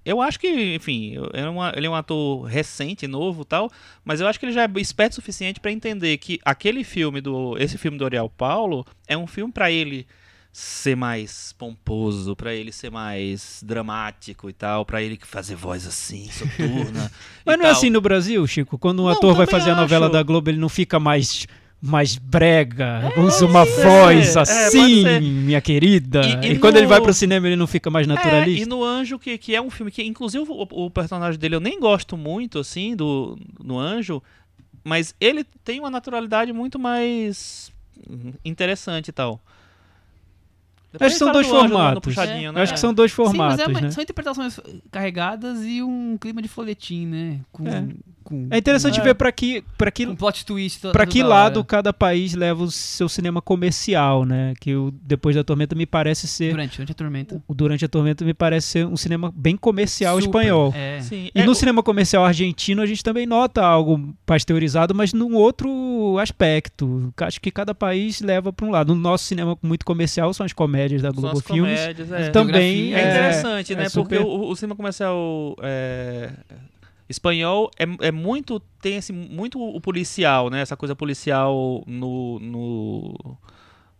eu 0.05 0.21
acho 0.21 0.39
que, 0.39 0.75
enfim, 0.75 1.15
é 1.33 1.77
ele 1.77 1.87
é 1.87 1.89
um 1.89 1.95
ator 1.95 2.43
recente, 2.43 3.07
novo 3.07 3.41
e 3.41 3.45
tal, 3.45 3.71
mas 4.03 4.21
eu 4.21 4.27
acho 4.27 4.39
que 4.39 4.45
ele 4.45 4.53
já 4.53 4.63
é 4.63 4.69
esperto 4.79 5.13
o 5.13 5.15
suficiente 5.15 5.59
pra 5.59 5.71
entender 5.71 6.17
que 6.17 6.39
aquele 6.45 6.83
filme 6.83 7.21
do, 7.21 7.57
esse 7.57 7.77
filme 7.77 7.97
do 7.97 8.05
Ariel 8.05 8.29
Paulo 8.29 8.85
é 9.07 9.17
um 9.17 9.25
filme 9.25 9.51
pra 9.51 9.71
ele 9.71 10.05
ser 10.53 10.95
mais 10.95 11.53
pomposo, 11.57 12.33
pra 12.33 12.53
ele 12.53 12.71
ser 12.71 12.89
mais 12.89 13.61
dramático 13.65 14.49
e 14.49 14.53
tal, 14.53 14.85
pra 14.85 15.01
ele 15.01 15.19
fazer 15.21 15.53
voz 15.55 15.85
assim, 15.85 16.29
soturna. 16.31 17.11
Mas 17.45 17.57
não 17.57 17.65
é 17.65 17.67
tal. 17.69 17.77
assim 17.77 17.89
no 17.89 17.99
Brasil, 17.99 18.45
Chico? 18.47 18.77
Quando 18.77 19.01
um 19.01 19.05
Não, 19.05 19.11
ator 19.11 19.35
vai 19.35 19.45
fazer 19.47 19.71
a 19.71 19.75
novela 19.75 20.05
acho. 20.05 20.13
da 20.13 20.23
Globo, 20.23 20.49
ele 20.49 20.57
não 20.57 20.69
fica 20.69 20.97
mais 20.97 21.45
mais 21.81 22.15
brega, 22.17 23.13
usa 23.17 23.45
uma 23.45 23.65
ser. 23.65 23.83
voz 23.83 24.35
É, 24.35 24.39
assim, 24.41 25.01
ser. 25.03 25.21
minha 25.21 25.61
querida. 25.61 26.21
E- 26.43 26.47
E, 26.47 26.51
e 26.53 26.59
quando 26.59 26.77
ele 26.77 26.85
no- 26.85 26.89
vai 26.89 26.99
pro 27.01 27.13
cinema, 27.13 27.45
ele 27.47 27.55
não 27.55 27.67
fica 27.67 27.89
mais 27.91 28.07
É, 28.07 28.09
naturalista. 28.13 28.63
e 28.63 28.65
no 28.65 28.83
Anjo, 28.83 29.19
que, 29.19 29.37
que 29.37 29.55
é 29.55 29.61
um 29.61 29.69
filme 29.69 29.91
que, 29.91 30.01
inclusive, 30.03 30.43
o, 30.47 30.67
o 30.85 30.89
personagem 30.89 31.39
dele 31.39 31.55
eu 31.55 31.59
nem 31.59 31.79
gosto 31.79 32.17
muito, 32.17 32.57
assim, 32.59 32.95
do 32.95 33.37
no 33.63 33.77
Anjo, 33.77 34.21
mas 34.83 35.13
ele 35.19 35.43
tem 35.63 35.79
uma 35.79 35.89
naturalidade 35.91 36.51
muito 36.53 36.79
mais 36.79 37.71
interessante 38.43 39.09
e 39.09 39.11
tal. 39.11 39.39
Depois 40.91 41.11
Acho 41.11 41.15
que 41.15 41.25
são 41.25 41.31
dois 41.33 41.45
do 41.47 41.53
formatos. 41.53 42.15
Eu 42.17 42.53
né? 42.53 42.61
acho 42.61 42.73
que 42.73 42.79
são 42.79 42.93
dois 42.93 43.11
Sim, 43.11 43.17
mas 43.21 43.27
formatos, 43.27 43.59
é 43.59 43.67
uma- 43.67 43.81
né? 43.81 43.91
são 43.91 44.01
interpretações 44.01 44.59
carregadas 44.91 45.63
e 45.63 45.83
um 45.83 46.17
clima 46.19 46.41
de 46.41 46.47
folhetim, 46.47 47.05
né? 47.05 47.39
Com 47.51 47.67
É. 47.67 47.85
com, 48.25 48.47
É 48.51 48.57
interessante 48.57 48.99
É. 48.99 49.03
ver 49.03 49.15
pra 49.15 49.31
que, 49.31 49.63
pra 49.77 49.89
que, 49.89 50.05
com 50.05 50.15
plot 50.15 50.45
twist. 50.45 50.81
to- 50.81 50.91
pra 50.91 51.05
que 51.05 51.23
lado 51.23 51.57
hora. 51.59 51.65
cada 51.65 51.93
país 51.93 52.33
leva 52.33 52.63
o 52.63 52.69
seu 52.71 53.07
cinema 53.07 53.41
comercial, 53.41 54.25
né? 54.25 54.53
Que 54.59 54.75
o 54.75 54.91
Depois 55.01 55.35
da 55.35 55.43
Tormenta 55.43 55.73
me 55.75 55.85
parece 55.85 56.27
ser. 56.27 56.51
Durante, 56.51 56.75
durante 56.77 56.91
a 56.91 56.95
tormenta. 56.95 57.43
O 57.47 57.53
Durante 57.53 57.85
a 57.85 57.87
Tormenta 57.87 58.25
me 58.25 58.33
parece 58.33 58.67
ser 58.67 58.85
um 58.85 58.97
cinema 58.97 59.31
bem 59.33 59.55
comercial 59.55 60.15
Super, 60.19 60.39
espanhol. 60.39 60.73
É. 60.75 60.99
Sim, 61.01 61.29
E 61.33 61.39
é, 61.41 61.45
no 61.45 61.51
o- 61.53 61.55
cinema 61.55 61.81
comercial 61.81 62.25
argentino 62.25 62.81
a 62.81 62.85
gente 62.85 63.03
também 63.03 63.25
nota 63.25 63.63
algo 63.63 64.13
pasteurizado, 64.25 64.93
mas 64.93 65.13
num 65.13 65.35
outro 65.35 66.17
aspecto. 66.19 67.13
Acho 67.17 67.39
que 67.39 67.51
cada 67.51 67.73
país 67.75 68.19
leva 68.21 68.51
para 68.51 68.65
um 68.65 68.71
lado. 68.71 68.93
No 68.95 68.99
nosso 69.01 69.23
cinema 69.25 69.57
muito 69.61 69.85
comercial 69.85 70.33
são 70.33 70.45
as 70.45 70.51
comédias 70.53 71.01
da 71.01 71.11
Globo 71.11 71.37
as 71.37 71.43
Filmes. 71.45 71.79
comédias, 71.79 72.11
é. 72.11 72.29
Também. 72.31 72.93
É 72.93 72.99
é, 72.99 73.09
interessante, 73.11 73.73
é 73.73 73.75
né? 73.75 73.89
super- 73.89 74.19
Porque 74.19 74.29
o, 74.29 74.49
o 74.49 74.55
cinema 74.55 74.75
comercial 74.75 75.55
é, 75.61 76.31
espanhol 77.09 77.69
é, 77.77 78.07
é 78.07 78.11
muito. 78.11 78.59
tem 78.81 78.97
esse, 78.97 79.13
muito 79.13 79.59
o 79.59 79.79
policial, 79.79 80.49
né? 80.49 80.61
Essa 80.61 80.77
coisa 80.77 80.95
policial 80.95 81.83
no. 81.85 82.39
no 82.39 83.37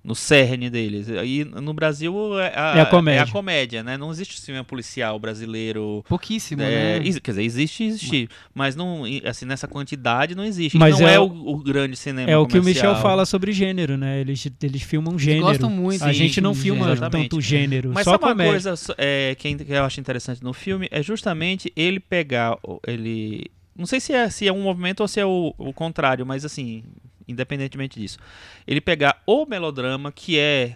no 0.06 0.14
cerne 0.14 0.70
deles. 0.70 1.08
E 1.10 1.43
no 1.43 1.74
Brasil 1.74 2.39
é 2.39 2.53
a, 2.56 2.78
É 2.78 2.82
a 2.82 2.86
comédia. 2.86 3.20
é 3.20 3.24
a 3.24 3.28
comédia, 3.28 3.82
né? 3.84 3.97
Não 3.97 4.12
existe 4.12 4.39
cinema 4.39 4.64
policial 4.64 5.18
brasileiro. 5.18 6.06
Pouquíssimo, 6.08 6.62
É, 6.62 6.99
né? 6.99 7.20
Quer 7.24 7.32
dizer, 7.32 7.43
existe, 7.43 7.84
existe, 7.86 8.30
mas 8.53 8.76
não, 8.76 9.01
assim, 9.26 9.45
nessa 9.45 9.68
quantidade 9.68 10.36
não 10.36 10.43
existe. 10.45 10.78
Mas 10.78 10.99
não 10.99 11.08
é 11.08 11.16
é, 11.16 11.20
o- 11.20 11.24
o, 11.26 11.58
grande 11.58 11.95
cinema 11.95 12.30
É 12.30 12.38
o 12.38 12.45
que 12.45 12.60
o. 12.60 12.64
Michel 12.64 12.95
fala 12.97 13.26
sobre 13.26 13.51
gênero, 13.51 13.97
né? 13.97 14.22
Eles, 14.22 14.47
eles 14.62 14.82
filmam 14.84 15.18
gênero. 15.18 15.45
gostam 15.47 15.70
muito 15.72 16.03
A 16.03 16.12
de- 16.12 16.18
gente 16.18 16.39
não 16.39 16.53
filma. 16.53 16.91
Exatamente. 16.91 17.30
tanto 17.30 17.41
gênero, 17.41 17.91
Mas 17.93 18.03
só 18.03 18.12
sabe 18.12 18.26
uma 18.26 18.36
coisa 18.36 18.76
é, 18.97 19.34
que, 19.36 19.58
eu 19.68 19.84
acho 19.84 19.99
interessante 19.99 20.43
no 20.43 20.53
filme? 20.53 20.88
É 20.91 21.01
justamente 21.01 21.74
ele 21.76 21.99
pegar. 21.99 22.58
ele 22.86 23.49
Não 23.76 23.86
sei 23.88 23.99
se 23.99 24.14
é, 24.14 24.30
se 24.30 24.47
é 24.47 24.53
um 24.53 24.62
movimento 24.62 24.99
ou 25.01 25.08
se 25.08 25.20
é 25.20 25.26
o, 25.26 25.53
o 25.58 25.74
contrário, 25.74 26.26
mas 26.26 26.45
assim, 26.45 26.84
independentemente 27.28 28.00
disso. 28.00 28.18
Ele 28.66 28.82
pegar 28.82 29.22
o 29.26 29.46
melodrama, 29.46 30.12
que 30.12 30.38
é, 30.40 30.76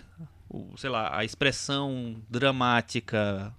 sei 0.77 0.89
lá, 0.89 1.17
a 1.17 1.23
expressão 1.23 2.15
dramática 2.29 3.53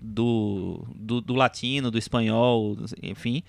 do, 0.00 0.84
do, 0.94 1.20
do 1.20 1.34
latino, 1.34 1.90
do 1.90 1.98
espanhol, 1.98 2.76
enfim. 3.02 3.42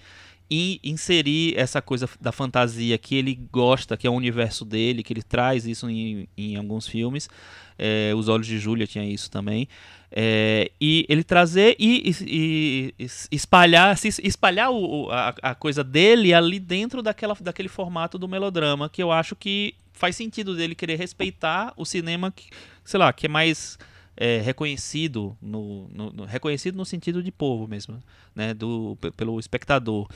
E 0.53 0.81
inserir 0.83 1.57
essa 1.57 1.81
coisa 1.81 2.09
da 2.19 2.33
fantasia 2.33 2.97
que 2.97 3.15
ele 3.15 3.35
gosta, 3.51 3.95
que 3.95 4.05
é 4.05 4.09
o 4.09 4.13
universo 4.13 4.65
dele, 4.65 5.01
que 5.01 5.13
ele 5.13 5.23
traz 5.23 5.65
isso 5.65 5.89
em, 5.89 6.27
em 6.37 6.57
alguns 6.57 6.85
filmes. 6.85 7.29
É, 7.77 8.11
Os 8.13 8.27
Olhos 8.27 8.47
de 8.47 8.59
Júlia 8.59 8.85
tinha 8.85 9.05
isso 9.05 9.31
também. 9.31 9.67
É, 10.13 10.69
e 10.79 11.05
ele 11.07 11.23
trazer 11.23 11.75
e, 11.79 12.11
e- 12.21 12.93
e 12.99 13.05
espalhar, 13.31 13.97
se 13.97 14.09
espalhar 14.23 14.69
o- 14.69 15.09
a, 15.09 15.33
a 15.41 15.55
coisa 15.55 15.83
dele 15.85 16.33
ali 16.33 16.59
dentro 16.59 17.01
daquela, 17.01 17.33
daquele 17.39 17.69
formato 17.69 18.19
do 18.19 18.27
melodrama, 18.27 18.89
que 18.89 19.01
eu 19.01 19.09
acho 19.11 19.35
que 19.37 19.73
faz 19.93 20.15
sentido 20.17 20.53
dele 20.55 20.75
querer 20.75 20.97
respeitar 20.97 21.73
o 21.77 21.85
cinema, 21.85 22.29
que, 22.31 22.49
sei 22.83 22.99
lá, 22.99 23.13
que 23.13 23.25
é 23.27 23.29
mais 23.29 23.77
é, 24.17 24.41
reconhecido 24.41 25.37
no, 25.41 25.87
no- 25.87 26.11
no- 26.11 26.25
reconhecido 26.25 26.75
no 26.75 26.83
sentido 26.85 27.23
de 27.23 27.31
povo 27.31 27.65
mesmo, 27.65 27.97
né, 28.35 28.53
do, 28.53 28.97
pe- 28.99 29.11
pelo 29.11 29.39
espectador 29.39 30.09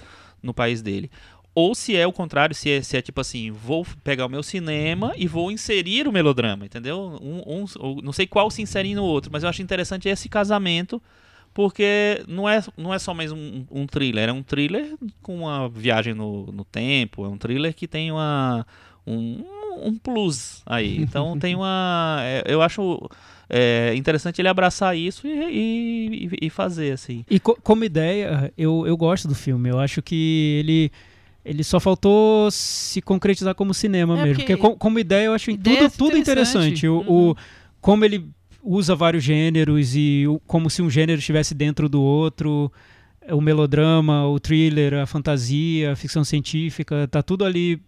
no 0.44 0.54
país 0.54 0.82
dele. 0.82 1.10
Ou 1.56 1.74
se 1.74 1.96
é 1.96 2.06
o 2.06 2.12
contrário, 2.12 2.54
se 2.54 2.70
é, 2.70 2.82
se 2.82 2.98
é 2.98 3.02
tipo 3.02 3.22
assim, 3.22 3.50
vou 3.50 3.88
pegar 4.04 4.26
o 4.26 4.30
meu 4.30 4.44
cinema 4.44 5.14
e 5.16 5.26
vou 5.26 5.50
inserir 5.50 6.06
o 6.06 6.12
melodrama, 6.12 6.66
entendeu? 6.66 7.18
Um, 7.22 7.64
um- 7.64 8.02
não 8.04 8.12
sei 8.12 8.28
qual 8.28 8.52
se 8.52 8.62
insere 8.62 8.94
no 8.94 9.04
outro, 9.06 9.32
mas 9.32 9.42
eu 9.42 9.50
acho 9.50 9.62
interessante 9.62 10.10
esse 10.10 10.28
casamento, 10.28 11.02
porque 11.54 12.22
não 12.28 12.48
é, 12.50 12.62
não 12.78 12.94
é 12.94 13.00
só 13.00 13.14
mais 13.14 13.32
um, 13.32 13.64
um 13.72 13.88
thriller, 13.88 14.28
é 14.28 14.34
um 14.34 14.44
thriller 14.44 14.96
com 15.22 15.40
uma 15.40 15.70
viagem 15.70 16.14
no, 16.14 16.48
no 16.52 16.66
tempo, 16.66 17.24
é 17.26 17.30
um 17.30 17.38
thriller 17.38 17.74
que 17.74 17.88
tem 17.88 18.12
uma, 18.12 18.68
um, 19.08 19.42
um 19.82 19.96
plus 19.98 20.62
aí. 20.66 20.98
Então 21.08 21.40
tem 21.40 21.56
uma. 21.56 22.18
é, 22.22 22.44
eu 22.48 22.62
acho 22.62 23.00
é, 23.50 23.94
interessante 23.96 24.42
ele 24.42 24.50
abraçar 24.50 24.98
isso 24.98 25.26
e, 25.26 26.30
e, 26.30 26.38
e 26.42 26.50
fazer, 26.50 26.92
assim. 26.92 27.24
E 27.30 27.40
co- 27.40 27.58
como 27.64 27.86
ideia, 27.86 28.52
eu, 28.58 28.86
eu 28.86 28.98
gosto 28.98 29.26
do 29.30 29.36
filme. 29.36 29.70
Eu 29.70 29.80
acho 29.80 30.02
que 30.02 30.58
ele, 30.60 30.92
ele 31.46 31.64
só 31.64 31.80
faltou 31.80 32.50
se 32.52 33.02
concretizar 33.02 33.54
como 33.56 33.74
cinema 33.74 34.20
É, 34.20 34.24
mesmo. 34.24 34.36
porque 34.44 34.58
Porque 34.58 34.70
co- 34.74 34.78
como 34.78 34.98
ideia 35.00 35.26
eu 35.28 35.34
acho 35.34 35.52
ideia 35.52 35.78
tudo, 35.78 35.86
é 35.86 35.90
tudo 35.90 36.18
interessante. 36.18 36.66
interessante. 36.86 36.88
O, 36.88 37.30
o- 37.32 37.36
como 37.80 38.04
ele 38.04 38.28
usa 38.64 38.96
vários 38.96 39.24
gêneros 39.24 39.96
e 39.96 40.26
o- 40.28 40.40
como 40.48 40.70
se 40.72 40.82
um 40.82 40.90
gênero 40.90 41.20
estivesse 41.20 41.54
dentro 41.54 41.88
do 41.88 42.02
outro. 42.02 42.72
O 43.32 43.40
melodrama, 43.42 44.28
o 44.28 44.40
thriller, 44.40 44.96
a 44.96 45.06
fantasia, 45.06 45.92
a 45.92 45.96
ficção 45.96 46.24
científica, 46.24 47.08
tá 47.08 47.22
tudo 47.24 47.44
ali, 47.46 47.80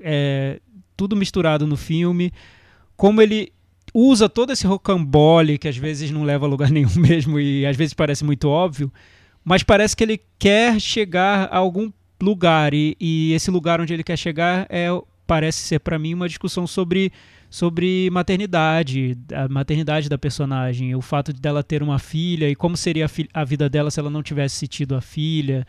é, 0.00 0.60
tudo 0.96 1.16
misturado 1.16 1.66
no 1.66 1.76
filme. 1.76 2.32
Como 2.96 3.20
ele 3.22 3.52
usa 3.92 4.28
todo 4.28 4.52
esse 4.52 4.66
rocambole 4.66 5.58
que 5.58 5.66
às 5.66 5.76
vezes 5.76 6.10
não 6.10 6.22
leva 6.22 6.46
a 6.46 6.48
lugar 6.48 6.70
nenhum 6.72 6.94
mesmo 6.96 7.40
e 7.40 7.66
às 7.66 7.76
vezes 7.76 7.94
parece 7.94 8.24
muito 8.24 8.48
óbvio, 8.48 8.92
mas 9.44 9.62
parece 9.62 9.96
que 9.96 10.04
ele 10.04 10.20
quer 10.38 10.80
chegar 10.80 11.48
a 11.50 11.56
algum 11.58 11.90
lugar 12.22 12.72
e, 12.74 12.96
e 13.00 13.32
esse 13.32 13.50
lugar 13.50 13.80
onde 13.80 13.92
ele 13.94 14.02
quer 14.04 14.16
chegar 14.16 14.66
é 14.68 14.88
parece 15.26 15.58
ser 15.60 15.78
para 15.80 15.98
mim 15.98 16.14
uma 16.14 16.28
discussão 16.28 16.66
sobre 16.66 17.12
sobre 17.48 18.08
maternidade, 18.12 19.18
a 19.34 19.48
maternidade 19.48 20.08
da 20.08 20.16
personagem, 20.16 20.94
o 20.94 21.00
fato 21.00 21.32
de 21.32 21.40
dela 21.40 21.62
ter 21.64 21.82
uma 21.82 21.98
filha 21.98 22.48
e 22.48 22.54
como 22.54 22.76
seria 22.76 23.06
a, 23.06 23.08
fi- 23.08 23.28
a 23.34 23.44
vida 23.44 23.68
dela 23.68 23.90
se 23.90 23.98
ela 23.98 24.08
não 24.10 24.22
tivesse 24.22 24.68
tido 24.68 24.94
a 24.94 25.00
filha. 25.00 25.66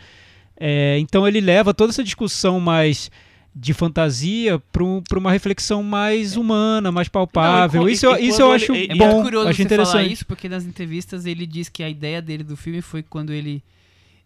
É, 0.59 0.97
então 0.99 1.27
ele 1.27 1.41
leva 1.41 1.73
toda 1.73 1.91
essa 1.91 2.03
discussão 2.03 2.59
mais 2.59 3.09
de 3.53 3.73
fantasia 3.73 4.61
para 4.71 5.17
uma 5.17 5.31
reflexão 5.31 5.81
mais 5.81 6.37
humana, 6.37 6.91
mais 6.91 7.07
palpável. 7.09 7.81
Não, 7.81 7.89
e 7.89 7.93
isso, 7.93 8.05
e- 8.05 8.09
eu- 8.09 8.17
isso 8.19 8.41
eu 8.41 8.51
acho 8.51 8.71
ele- 8.73 8.91
É 8.91 8.95
e 8.95 8.97
muito 8.99 9.11
bom, 9.15 9.23
curioso 9.23 9.49
acho 9.49 9.57
você 9.57 9.63
falar 9.69 9.81
interessante. 9.83 10.13
isso, 10.13 10.25
porque 10.25 10.47
nas 10.47 10.63
entrevistas 10.63 11.25
ele 11.25 11.45
diz 11.47 11.67
que 11.67 11.81
a 11.83 11.89
ideia 11.89 12.21
dele 12.21 12.43
do 12.43 12.55
filme 12.55 12.81
foi 12.81 13.01
quando 13.03 13.33
ele 13.33 13.61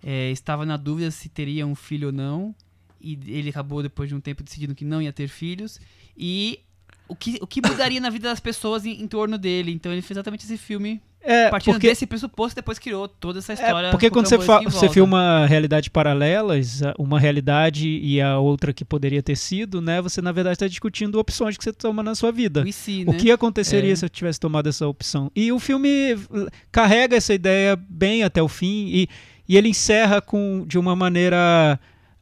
é, 0.06 0.30
estava 0.30 0.66
na 0.68 0.78
dúvida 0.78 1.10
se 1.10 1.28
teria 1.28 1.66
um 1.66 1.74
filho 1.74 2.08
ou 2.10 2.14
não, 2.14 2.54
e 3.02 3.18
ele 3.28 3.50
acabou 3.50 3.82
depois 3.82 4.08
de 4.08 4.14
um 4.14 4.20
tempo 4.22 4.44
decidindo 4.44 4.76
que 4.76 4.86
não 4.86 5.02
ia 5.02 5.12
ter 5.12 5.28
filhos, 5.28 5.80
e 6.16 6.60
o 7.08 7.16
que, 7.16 7.38
o 7.42 7.48
que 7.48 7.60
mudaria 7.68 8.00
na 8.00 8.10
vida 8.12 8.30
das 8.30 8.40
pessoas 8.40 8.86
em, 8.86 9.02
em 9.02 9.08
torno 9.08 9.38
dele. 9.38 9.72
Então 9.72 9.92
ele 9.92 10.02
fez 10.02 10.18
exatamente 10.18 10.44
esse 10.46 10.58
filme 10.58 11.02
É, 11.22 11.50
partindo 11.50 11.74
porque 11.74 11.88
desse 11.88 12.06
pressuposto 12.08 12.54
e 12.54 12.62
depois 12.62 12.80
criou 12.80 13.08
toda 13.08 13.40
essa 13.40 13.54
história. 13.54 13.88
É, 13.88 13.92
porque 13.92 14.10
quando 14.10 14.28
você, 14.28 14.38
você 14.38 14.90
filma 14.90 15.46
realidades 15.48 15.90
paralelas, 15.90 16.82
uma 16.98 17.20
realidade 17.20 17.88
e 17.88 18.20
a 18.22 18.40
outra 18.40 18.74
que 18.74 18.84
poderia 18.84 19.22
ter 19.22 19.36
sido, 19.36 19.82
né? 19.82 20.02
Você 20.02 20.20
na 20.22 20.32
verdade 20.32 20.56
está 20.56 20.68
discutindo 20.68 21.20
opções 21.20 21.58
que 21.58 21.64
você 21.64 21.74
toma 21.74 22.02
na 22.02 22.16
sua 22.16 22.32
vida. 22.32 22.64
o, 22.64 22.68
IC, 22.68 23.06
O 23.08 23.12
né? 23.12 23.18
que 23.20 23.32
aconteceria 23.32 23.94
É. 23.94 23.96
se 23.96 24.06
eu 24.06 24.10
tivesse 24.10 24.40
tomado 24.40 24.68
essa 24.68 24.88
opção? 24.88 25.32
E 25.36 25.52
o 25.52 25.60
filme 25.60 26.14
uh, 26.14 26.50
carrega 26.72 27.16
essa 27.16 27.34
ideia 27.36 27.76
bem 27.76 28.24
até 28.24 28.42
o 28.42 28.48
fim 28.48 28.88
e, 28.88 29.10
e 29.48 29.58
ele 29.58 29.70
encerra 29.70 30.22
com 30.22 30.64
de 30.68 30.78
uma 30.78 30.96
maneira 30.96 31.80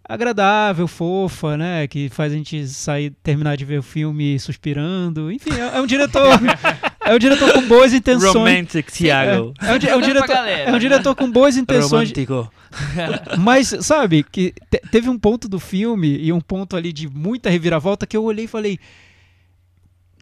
agradável, 0.07 0.87
fofa, 0.87 1.55
né? 1.57 1.87
Que 1.87 2.09
faz 2.09 2.33
a 2.33 2.35
gente 2.35 2.67
sair, 2.67 3.13
terminar 3.23 3.55
de 3.55 3.63
ver 3.65 3.79
o 3.79 3.83
filme 3.83 4.37
suspirando. 4.39 5.31
Enfim, 5.31 5.51
é, 5.53 5.77
é 5.77 5.81
um 5.81 5.85
diretor, 5.87 6.27
é 7.05 7.15
um 7.15 7.19
diretor 7.19 7.53
com 7.53 7.61
boas 7.67 7.93
intenções. 7.93 8.33
Romantic, 8.33 8.91
Thiago. 8.91 9.53
É 9.61 9.73
um, 9.73 9.77
di- 9.79 9.87
é 9.87 9.95
um 9.95 10.01
Jogando 10.01 10.25
pra 10.25 10.35
diretor, 10.43 10.67
é 10.69 10.71
um 10.75 10.79
diretor 10.79 11.15
com 11.15 11.31
boas 11.31 11.55
intenções, 11.57 12.09
Romântico. 12.11 12.51
mas, 13.39 13.73
sabe, 13.81 14.23
que 14.29 14.53
te- 14.69 14.81
teve 14.91 15.09
um 15.09 15.17
ponto 15.17 15.47
do 15.47 15.59
filme 15.59 16.17
e 16.19 16.33
um 16.33 16.41
ponto 16.41 16.75
ali 16.75 16.91
de 16.91 17.07
muita 17.07 17.49
reviravolta 17.49 18.05
que 18.05 18.17
eu 18.17 18.23
olhei 18.23 18.45
e 18.45 18.47
falei. 18.47 18.77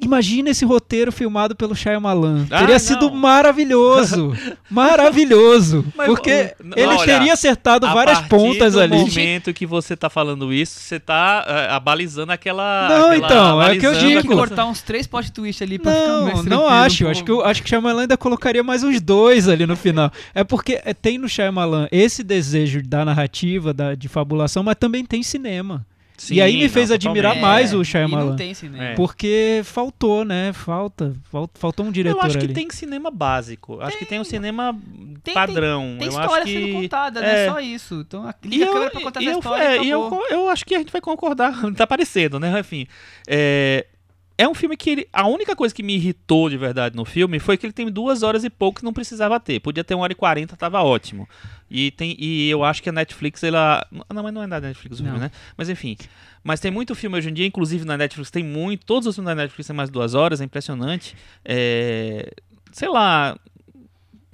Imagina 0.03 0.49
esse 0.49 0.65
roteiro 0.65 1.11
filmado 1.11 1.55
pelo 1.55 1.75
Shyamalan. 1.75 2.47
Ah, 2.49 2.59
Teria 2.59 2.73
não. 2.75 2.79
sido 2.79 3.11
maravilhoso. 3.11 4.35
maravilhoso. 4.69 5.85
Mas, 5.95 6.07
porque 6.07 6.53
não, 6.63 6.77
ele 6.77 6.87
olha, 6.95 7.05
teria 7.05 7.33
acertado 7.33 7.85
A 7.85 7.93
várias 7.93 8.17
partir 8.19 8.29
pontas 8.29 8.73
do 8.73 8.79
ali. 8.81 8.97
momento 8.97 9.53
que 9.53 9.65
você 9.65 9.95
tá 9.95 10.09
falando 10.09 10.51
isso, 10.51 10.79
você 10.79 10.99
tá 10.99 11.45
é, 11.47 11.71
abalizando 11.71 12.31
aquela. 12.31 12.87
Não, 12.89 13.11
aquela- 13.11 13.17
então, 13.27 13.61
é 13.61 13.73
o 13.75 13.79
que 13.79 13.85
eu 13.87 13.99
Tinha 13.99 14.19
a 14.19 14.21
que 14.21 14.27
digo. 14.27 14.35
cortar 14.39 14.65
uns 14.65 14.81
três 14.81 15.05
plot 15.07 15.31
twist 15.31 15.63
ali 15.63 15.77
pra 15.77 15.91
ficar 15.91 16.07
mais 16.07 16.19
Não, 16.19 16.25
tranquilo. 16.31 16.49
não 16.49 16.67
acho. 16.67 17.07
Acho 17.07 17.23
que, 17.23 17.31
eu, 17.31 17.45
acho 17.45 17.61
que 17.61 17.67
o 17.67 17.69
Shyamalan 17.69 18.01
ainda 18.01 18.17
colocaria 18.17 18.63
mais 18.63 18.83
uns 18.83 18.99
dois 19.01 19.47
ali 19.47 19.65
no 19.65 19.75
final. 19.75 20.11
É 20.33 20.43
porque 20.43 20.81
é, 20.83 20.93
tem 20.93 21.17
no 21.17 21.29
Shyamalan 21.29 21.87
esse 21.91 22.23
desejo 22.23 22.81
da 22.83 23.05
narrativa, 23.05 23.73
da, 23.73 23.95
de 23.95 24.07
fabulação, 24.07 24.63
mas 24.63 24.75
também 24.79 25.05
tem 25.05 25.21
cinema. 25.23 25.85
Sim, 26.21 26.35
e 26.35 26.41
aí 26.41 26.55
me 26.57 26.69
fez 26.69 26.89
não, 26.89 26.95
admirar 26.95 27.33
totalmente. 27.33 27.41
mais 27.41 27.73
o 27.73 27.73
É, 27.73 27.75
E 27.75 27.77
não 27.77 27.83
Shyamalan. 27.83 28.35
tem 28.35 28.53
cinema. 28.53 28.83
É. 28.83 28.93
Porque 28.95 29.61
faltou, 29.63 30.23
né? 30.23 30.53
Falta. 30.53 31.15
fal- 31.31 31.49
Faltou 31.55 31.83
um 31.83 31.91
diretor 31.91 32.17
Eu 32.19 32.21
acho 32.23 32.37
que 32.37 32.45
ali. 32.45 32.53
tem 32.53 32.69
cinema 32.69 33.09
básico. 33.09 33.81
Acho 33.81 33.97
que 33.97 34.05
tem 34.05 34.19
um 34.19 34.23
cinema 34.23 34.77
Tem- 35.23 35.33
padrão. 35.33 35.95
Tem 35.97 36.07
eu 36.07 36.09
história 36.09 36.43
acho 36.43 36.53
que... 36.53 36.59
sendo 36.65 36.81
contada, 36.83 37.19
é. 37.21 37.23
né? 37.23 37.49
Só 37.51 37.59
isso. 37.59 37.95
Então, 38.07 38.23
a- 38.27 38.35
E 38.43 38.47
liga 38.47 38.65
a 38.65 38.67
eu, 38.67 38.73
câmera 38.73 38.91
pra 38.91 39.01
contar 39.01 39.21
e 39.21 39.23
essa 39.25 39.33
eu, 39.35 39.39
história 39.39 39.63
é, 39.63 39.83
e 39.83 39.89
eu, 39.89 40.23
eu 40.29 40.47
acho 40.49 40.63
que 40.63 40.75
a 40.75 40.77
gente 40.77 40.91
vai 40.91 41.01
concordar. 41.01 41.53
tá 41.75 41.87
parecendo, 41.87 42.39
né? 42.39 42.59
Enfim. 42.59 42.85
É, 43.27 43.87
é 44.43 44.47
um 44.47 44.53
filme 44.53 44.75
que 44.75 44.89
ele, 44.89 45.07
a 45.13 45.27
única 45.27 45.55
coisa 45.55 45.73
que 45.73 45.83
me 45.83 45.95
irritou 45.95 46.49
de 46.49 46.57
verdade 46.57 46.95
no 46.95 47.05
filme 47.05 47.39
foi 47.39 47.57
que 47.57 47.65
ele 47.65 47.73
tem 47.73 47.89
duas 47.91 48.23
horas 48.23 48.43
e 48.43 48.49
pouco 48.49 48.79
que 48.79 48.85
não 48.85 48.91
precisava 48.93 49.39
ter. 49.39 49.59
Podia 49.59 49.83
ter 49.83 49.93
uma 49.93 50.03
hora 50.03 50.13
e 50.13 50.15
quarenta, 50.15 50.55
tava 50.57 50.81
ótimo. 50.81 51.27
E, 51.69 51.91
tem, 51.91 52.15
e 52.19 52.49
eu 52.49 52.63
acho 52.63 52.81
que 52.83 52.89
a 52.89 52.91
Netflix, 52.91 53.43
ela. 53.43 53.85
Não, 54.13 54.23
mas 54.23 54.33
não 54.33 54.43
é 54.43 54.47
da 54.47 54.59
Netflix 54.59 54.99
o 54.99 55.03
filme, 55.03 55.13
Não. 55.19 55.25
né? 55.25 55.31
Mas 55.55 55.69
enfim. 55.69 55.95
Mas 56.43 56.59
tem 56.59 56.71
muito 56.71 56.95
filme 56.95 57.17
hoje 57.17 57.29
em 57.29 57.33
dia, 57.33 57.45
inclusive 57.45 57.85
na 57.85 57.95
Netflix 57.97 58.31
tem 58.31 58.43
muito. 58.43 58.85
Todos 58.85 59.07
os 59.07 59.15
filmes 59.15 59.27
da 59.29 59.35
Netflix 59.35 59.67
têm 59.67 59.75
mais 59.75 59.89
de 59.89 59.93
duas 59.93 60.13
horas, 60.15 60.41
é 60.41 60.43
impressionante. 60.43 61.15
É, 61.45 62.31
sei 62.71 62.89
lá. 62.89 63.37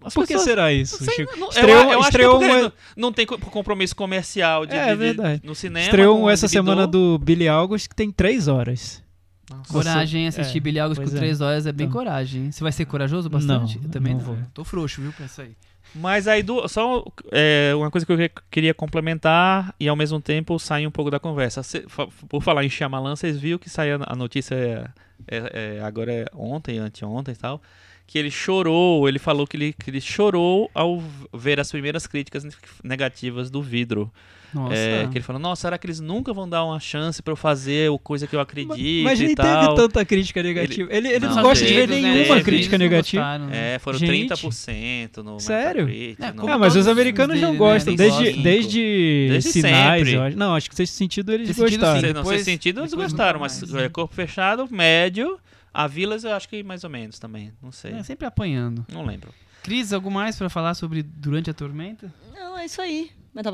as 0.03 0.14
Por 0.14 0.22
que 0.26 0.28
pessoas- 0.34 0.45
será 0.45 0.72
isso, 0.72 1.03
Sei, 1.03 1.14
Chico? 1.16 1.36
não- 1.38 1.47
eu- 1.47 1.49
Estreou- 1.49 1.70
eu, 1.70 1.84
acho 1.84 1.91
que 1.91 1.95
é 1.97 2.08
estreou 2.24 2.39
uma- 2.41 2.74
não, 2.95 3.12
tem 3.12 3.26
co- 3.26 3.38
compromisso 3.39 3.93
comercial 3.95 4.66
de, 4.66 4.74
É, 4.74 4.86
de- 4.86 4.89
de- 4.91 4.95
verdade. 4.95 5.41
no 5.43 5.53
cinema. 5.53 5.84
Estreou 5.86 6.18
um 6.24 6.30
essa 6.30 6.45
exibidor. 6.45 6.66
semana 6.76 6.88
do 6.88 7.18
Billy 7.18 7.47
August 7.49 7.89
que 7.89 7.95
tem 7.95 8.10
três 8.10 8.47
horas. 8.47 9.03
Nossa. 9.50 9.72
Coragem, 9.72 10.28
assistir 10.28 10.58
é, 10.58 10.62
Billy 10.62 10.80
August 10.80 11.00
por 11.00 11.06
pois 11.06 11.16
é. 11.16 11.18
três 11.18 11.39
horas 11.41 11.66
é 11.66 11.72
bem 11.72 11.88
Então. 11.88 11.98
coragem. 12.00 12.45
hein? 12.45 12.52
Você 12.52 12.64
vai 12.64 12.72
ser 12.72 12.86
corajoso 12.86 13.30
bastante? 13.30 13.78
Não, 13.78 13.86
Eu 13.86 13.89
também 13.89 14.14
não 14.14 14.20
não. 14.22 14.28
vou. 14.36 14.38
Tô 14.54 14.64
frouxo, 14.64 15.02
viu, 15.02 15.14
isso 15.26 15.41
aí. 15.41 15.52
Mas 15.95 16.28
aí, 16.28 16.43
do- 16.43 16.68
só 16.68 17.06
é, 17.32 17.72
uma 17.74 17.89
coisa 17.89 18.06
que 18.06 18.12
eu 18.12 18.18
que- 18.18 18.30
queria 18.52 18.74
complementar 18.74 19.74
e 19.80 19.88
ao 19.88 19.95
mesmo 19.95 20.20
tempo 20.20 20.60
sair 20.60 20.86
um 20.86 20.91
pouco 20.91 21.10
da 21.10 21.18
conversa. 21.20 21.64
Cê- 21.64 21.86
por 22.28 22.41
falar 22.43 22.66
em 22.66 22.70
Shyamalan, 22.70 23.16
vocês 23.16 23.39
viram 23.39 23.58
que 23.58 23.70
saiu 23.70 24.00
a 24.06 24.16
notícia 24.16 24.54
é, 24.54 24.86
é- 25.28 25.78
é- 25.78 25.82
agora 25.82 26.12
é 26.12 26.26
ontem, 26.36 26.78
anteontem 26.78 27.34
e 27.34 27.38
tal, 27.38 27.62
que 28.08 28.18
ele 28.18 28.32
chorou, 28.32 29.08
ele 29.08 29.20
falou 29.20 29.45
que 29.45 29.58
ele, 29.58 29.74
que 29.74 29.89
ele 29.91 29.99
chorou 30.01 30.72
ao 30.74 31.03
ver 31.34 31.60
as 31.60 31.70
primeiras 31.70 32.08
críticas 32.08 32.47
negativas 32.84 33.49
do 33.51 33.62
vidro. 33.62 34.10
Nossa. 34.53 34.74
É, 34.76 35.05
que 35.12 35.18
ele 35.18 35.26
falou, 35.26 35.41
nossa, 35.41 35.64
será 35.64 35.78
que 35.78 35.86
eles 35.86 35.99
nunca 35.99 36.32
vão 36.32 36.47
dar 36.47 36.64
uma 36.64 36.80
chance 36.80 37.22
pra 37.22 37.34
eu 37.34 37.36
fazer 37.36 37.91
o 37.91 37.99
coisa 37.99 38.26
que 38.26 38.34
eu 38.34 38.39
acredito 38.39 38.70
Mas 39.03 39.20
e 39.20 39.26
nem 39.26 39.36
tal? 39.36 39.76
teve 39.76 39.76
tanta 39.76 40.05
crítica 40.05 40.41
negativa. 40.41 40.88
Ele, 40.89 41.10
ele 41.10 41.28
não, 41.28 41.36
Não, 41.36 41.43
gosta 41.43 41.66
de 41.66 41.74
ver 41.74 41.89
né? 41.89 41.95
nenhuma 41.99 42.36
Teve, 42.36 42.43
crítica 42.43 42.76
eles 42.76 42.80
não 42.80 42.89
negativa. 42.89 43.24
gostaram. 43.24 43.49
É, 43.51 43.78
foram 43.80 43.99
Gente. 43.99 44.30
30% 44.34 45.18
no 45.18 45.38
Sério? 45.41 45.89
É, 46.18 46.32
no- 46.32 46.47
Ah, 46.49 46.58
mas 46.58 46.78
os 46.78 46.84
os 46.84 46.88
americanos 46.88 47.41
não 47.41 47.51
né? 47.51 47.58
gostam. 47.58 47.93
Nem 47.93 47.97
Desde, 47.97 48.41
desde, 48.41 49.28
Desde 49.32 49.51
sinais, 49.51 49.99
sempre. 49.99 50.14
eu 50.14 50.24
acho. 50.24 50.38
Não, 50.38 50.55
acho 50.55 50.70
que 50.70 50.76
sexto 50.78 50.93
sentido 50.93 51.34
eles 51.34 51.49
sentido, 51.49 51.70
gostaram. 51.72 51.95
sim. 51.95 51.99
Sei, 52.05 52.14
não, 52.14 52.22
Depois- 52.22 52.41
sei 52.43 52.53
sentido 52.53 52.80
eles 52.80 52.93
gostaram, 52.93 53.39
mas 53.41 53.62
mais, 53.62 53.74
é, 53.74 53.82
né? 53.84 53.89
corpo 53.89 54.16
fechado, 54.16 54.66
médio. 54.72 55.38
A 55.78 55.86
Vilas 55.88 56.23
eu 56.23 56.32
acho 56.32 56.49
que 56.49 56.63
mais 56.63 56.84
ou 56.84 56.89
menos 56.89 57.19
também. 57.19 57.51
Não 57.61 57.71
sei. 57.71 57.91
É, 57.93 58.01
sempre 58.03 58.25
apanhando. 58.25 58.84
Não 58.91 59.05
lembro. 59.05 59.30
Cris, 59.61 59.93
algo 59.93 60.09
mais 60.09 60.36
pra 60.36 60.49
falar 60.49 60.73
sobre 60.73 61.03
Durante 61.03 61.49
a 61.49 61.53
Tormenta? 61.53 62.11
Não, 62.34 62.57
é 62.57 62.65
isso 62.65 62.82
aí. 62.82 63.11
Mas 63.32 63.43
tá 63.43 63.51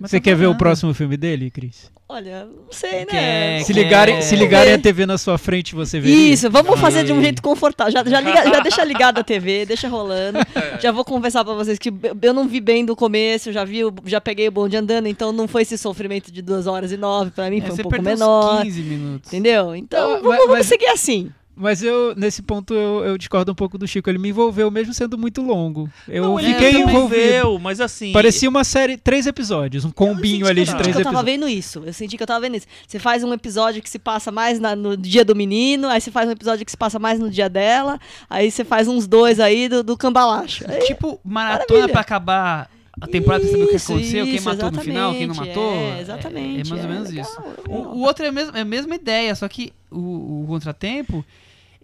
Você 0.00 0.16
tá 0.18 0.24
quer 0.24 0.34
ver 0.34 0.46
o 0.46 0.54
próximo 0.54 0.94
filme 0.94 1.14
dele, 1.18 1.50
Cris? 1.50 1.90
Olha, 2.08 2.46
não 2.46 2.72
sei, 2.72 3.00
né? 3.00 3.06
Quer- 3.10 3.62
Se 3.64 3.74
quer- 3.74 3.82
ligarem, 3.82 4.22
se 4.22 4.34
ligarem 4.34 4.72
a 4.72 4.78
TV 4.78 5.04
na 5.04 5.18
sua 5.18 5.36
frente, 5.36 5.74
você 5.74 6.00
vê. 6.00 6.08
Isso, 6.10 6.48
vamos 6.50 6.80
fazer 6.80 7.04
de 7.04 7.12
um 7.12 7.20
jeito 7.20 7.42
confortável. 7.42 7.92
Já, 7.92 8.02
já, 8.02 8.20
liga- 8.20 8.44
já 8.48 8.60
deixa 8.60 8.82
ligada 8.82 9.20
a 9.20 9.24
TV, 9.24 9.66
deixa 9.68 9.88
rolando. 9.88 10.38
É. 10.38 10.80
Já 10.80 10.90
vou 10.90 11.04
conversar 11.04 11.44
pra 11.44 11.52
vocês 11.52 11.78
que 11.78 11.92
eu- 12.22 12.32
não 12.32 12.48
vi 12.48 12.62
bem 12.62 12.86
do 12.86 12.96
começo, 12.96 13.52
já 13.52 13.62
vi, 13.66 13.80
já 14.06 14.22
peguei 14.22 14.48
o 14.48 14.50
bonde 14.52 14.74
andando, 14.78 15.06
então 15.06 15.30
não 15.32 15.46
foi 15.46 15.60
esse 15.60 15.76
sofrimento 15.76 16.32
de 16.32 16.40
2 16.40 16.66
horas 16.66 16.90
e 16.90 16.96
9, 16.96 17.30
pra 17.32 17.50
mim 17.50 17.58
É, 17.58 17.60
foi 17.60 17.72
um 17.72 17.76
você 17.76 17.82
pouco 17.82 18.00
menor. 18.02 18.62
15 18.62 18.80
minutos. 18.82 19.30
Entendeu? 19.30 19.76
Então, 19.76 20.22
vamos, 20.22 20.28
mas- 20.28 20.46
vamos 20.48 20.66
seguir 20.66 20.86
assim. 20.88 21.30
Mas 21.58 21.82
eu, 21.82 22.14
nesse 22.14 22.42
ponto, 22.42 22.74
eu, 22.74 23.02
eu 23.02 23.16
discordo 23.16 23.50
um 23.50 23.54
pouco 23.54 23.78
do 23.78 23.88
Chico. 23.88 24.10
Ele 24.10 24.18
me 24.18 24.28
envolveu, 24.28 24.70
mesmo 24.70 24.92
sendo 24.92 25.16
muito 25.16 25.40
longo. 25.40 25.88
Eu 26.06 26.24
Não, 26.24 26.36
fiquei 26.36 26.54
também 26.54 26.80
envolvido. 26.82 26.94
envolveu, 27.22 27.58
mas 27.58 27.80
assim. 27.80 28.12
Parecia 28.12 28.46
uma 28.46 28.62
série, 28.62 28.98
três 28.98 29.26
episódios, 29.26 29.82
um 29.84 29.90
combinho 29.90 30.46
ali 30.46 30.64
de 30.64 30.76
três 30.76 30.94
que 30.94 31.00
eu 31.00 31.04
tava 31.04 31.20
episódios. 31.20 31.24
vendo 31.24 31.48
isso. 31.48 31.82
Eu 31.86 31.92
senti 31.94 32.16
que 32.18 32.22
eu 32.22 32.26
tava 32.26 32.40
vendo 32.40 32.56
isso. 32.56 32.66
Você 32.86 32.98
faz 32.98 33.24
um 33.24 33.32
episódio 33.32 33.80
que 33.82 33.88
se 33.88 33.98
passa 33.98 34.30
mais 34.30 34.60
na- 34.60 34.76
no 34.76 34.96
dia 34.98 35.24
do 35.24 35.34
menino, 35.34 35.88
aí 35.88 35.98
você 35.98 36.10
faz 36.10 36.28
um 36.28 36.32
episódio 36.32 36.62
que 36.64 36.70
se 36.70 36.76
passa 36.76 36.98
mais 36.98 37.18
no 37.18 37.30
dia 37.30 37.48
dela, 37.48 37.98
aí 38.28 38.50
você 38.50 38.62
faz 38.62 38.86
uns 38.86 39.06
dois 39.06 39.40
aí 39.40 39.66
do, 39.68 39.82
do 39.82 39.96
cambalacho. 39.96 40.62
Aí, 40.68 40.80
Tipo, 40.80 41.18
maratona 41.24 41.64
Maravilha. 41.80 41.88
pra 41.92 42.00
acabar 42.02 42.70
a 43.00 43.06
temporada 43.06 43.42
pra 43.44 43.50
saber 43.52 43.64
o 43.64 43.68
que 43.68 43.76
Isso, 43.76 43.92
aconteceu, 43.92 44.24
quem 44.26 44.34
isso, 44.36 44.44
matou 44.44 44.70
no 44.70 44.80
final, 44.82 45.12
quem 45.14 45.26
não 45.26 45.34
matou. 45.34 45.72
é, 45.74 46.00
exatamente, 46.02 46.66
É, 46.68 46.70
mais 46.70 46.84
ou 46.84 46.90
é 46.90 46.92
menos 46.94 47.08
legal, 47.10 47.24
isso. 47.24 47.40
é 47.40 47.42
O, 47.70 47.76
legal. 47.78 47.94
o 47.94 48.00
outro 48.02 48.24
é 48.24 48.28
a 48.28 48.32
mesma, 48.32 48.58
é 48.58 48.60
a 48.60 48.64
mesma 48.64 48.94
ideia, 48.94 49.34
só 49.34 49.48
que 49.48 49.72
o, 49.90 50.42
o 50.42 50.44
contratempo. 50.48 51.24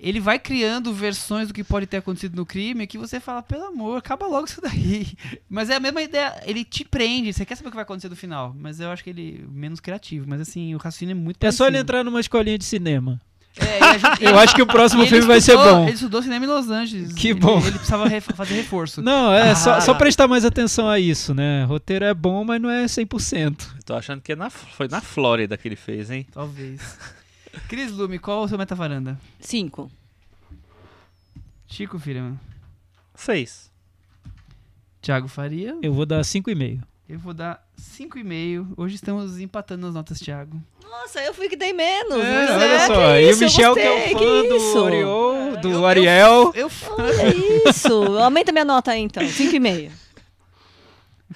Ele 0.04 0.18
vai 0.18 0.36
criando 0.36 0.92
versões 0.92 1.46
do 1.46 1.54
que 1.54 1.62
pode 1.62 1.86
ter 1.86 1.98
acontecido 1.98 2.34
no 2.34 2.44
crime 2.44 2.88
que 2.88 2.98
você 2.98 3.20
fala, 3.20 3.40
pelo 3.40 3.66
amor, 3.66 3.98
acaba 3.98 4.26
logo 4.26 4.46
isso 4.48 4.60
daí. 4.60 5.06
Mas 5.48 5.70
é 5.70 5.76
a 5.76 5.80
mesma 5.80 6.02
ideia, 6.02 6.42
ele 6.44 6.64
te 6.64 6.84
prende, 6.84 7.32
você 7.32 7.44
quer 7.46 7.54
saber 7.54 7.68
o 7.68 7.70
que 7.70 7.76
vai 7.76 7.84
acontecer 7.84 8.08
no 8.08 8.16
final. 8.16 8.52
Mas 8.58 8.80
eu 8.80 8.90
acho 8.90 9.04
que 9.04 9.10
ele 9.10 9.44
é 9.48 9.50
menos 9.52 9.78
criativo. 9.78 10.26
Mas 10.28 10.40
assim, 10.40 10.74
o 10.74 10.78
raciocínio 10.78 11.12
é 11.12 11.14
muito 11.14 11.36
É 11.44 11.52
só 11.52 11.66
ele 11.66 11.74
parecido. 11.74 11.82
entrar 11.84 12.02
numa 12.04 12.18
escolinha 12.18 12.58
de 12.58 12.64
cinema. 12.64 13.20
É, 13.56 13.78
e 13.78 13.82
a 13.84 13.98
gente- 13.98 14.24
Eu 14.26 14.38
acho 14.40 14.54
que 14.56 14.62
o 14.62 14.66
próximo 14.66 15.02
ele 15.02 15.10
filme 15.10 15.24
vai 15.26 15.40
ser 15.40 15.52
estudou- 15.52 15.74
bom. 15.76 15.82
Ele 15.84 15.92
estudou 15.92 16.20
cinema 16.22 16.44
em 16.46 16.48
Los 16.48 16.68
Angeles. 16.68 17.12
Que 17.12 17.28
Ele- 17.28 17.38
bom. 17.38 17.58
Ele, 17.60 17.70
precisava 17.72 18.08
re- 18.08 18.20
fazer 18.20 18.54
reforço. 18.54 19.00
Não, 19.02 19.32
é 19.32 19.54
só, 19.54 19.74
Ah. 19.74 19.80
só 19.80 19.94
prestar 19.94 20.26
mais 20.26 20.44
atenção 20.44 20.88
a 20.88 20.98
isso, 20.98 21.32
né? 21.32 21.62
Roteiro 21.64 22.04
é 22.04 22.12
bom, 22.12 22.42
mas 22.44 22.60
não 22.60 22.68
é 22.68 22.86
100%. 22.88 23.68
Eu 23.76 23.82
tô 23.84 23.94
achando 23.94 24.20
que 24.20 24.32
é 24.32 24.36
na, 24.36 24.50
foi 24.50 24.88
na 24.88 25.00
Flórida 25.00 25.56
que 25.56 25.68
ele 25.68 25.76
fez, 25.76 26.10
hein? 26.10 26.26
Talvez. 26.32 26.80
Cris 27.68 27.90
Lume, 27.92 28.18
qual 28.18 28.42
o 28.42 28.48
seu 28.48 28.58
metavaranda? 28.58 29.18
Cinco. 29.40 29.90
Chico 31.66 31.98
Firman. 31.98 32.38
Seis. 33.14 33.70
Thiago 35.00 35.28
Faria. 35.28 35.76
Eu 35.82 35.92
vou 35.92 36.06
dar 36.06 36.20
5,5. 36.22 36.80
Eu 37.08 37.18
vou 37.18 37.34
dar 37.34 37.62
5,5. 37.78 38.74
Hoje 38.76 38.94
estamos 38.94 39.38
empatando 39.40 39.86
as 39.86 39.94
notas, 39.94 40.18
Thiago. 40.18 40.62
Nossa, 40.82 41.20
eu 41.20 41.34
fui 41.34 41.48
que 41.48 41.56
dei 41.56 41.72
menos. 41.72 42.18
É, 42.18 42.56
olha 42.56 42.64
é, 42.64 42.86
só. 42.86 42.94
que 42.94 43.00
e 43.00 43.30
isso, 43.30 43.40
o 43.40 43.44
eu 43.44 43.48
Michel, 43.48 43.74
que 43.74 43.80
é 43.80 43.92
um 43.92 44.18
fã 44.18 44.48
do 44.48 44.56
isso? 44.56 44.78
Oriol, 44.78 45.56
do 45.56 45.70
Eu- 45.70 45.86
Ariel. 45.86 46.52
Eu. 46.54 46.70
Olha 46.98 47.68
isso. 47.68 48.18
Aumenta 48.18 48.52
minha 48.52 48.64
nota 48.64 48.92
aí, 48.92 49.00
então. 49.00 49.26
Cinco 49.28 49.56
e 49.56 49.60
meio. 49.60 49.90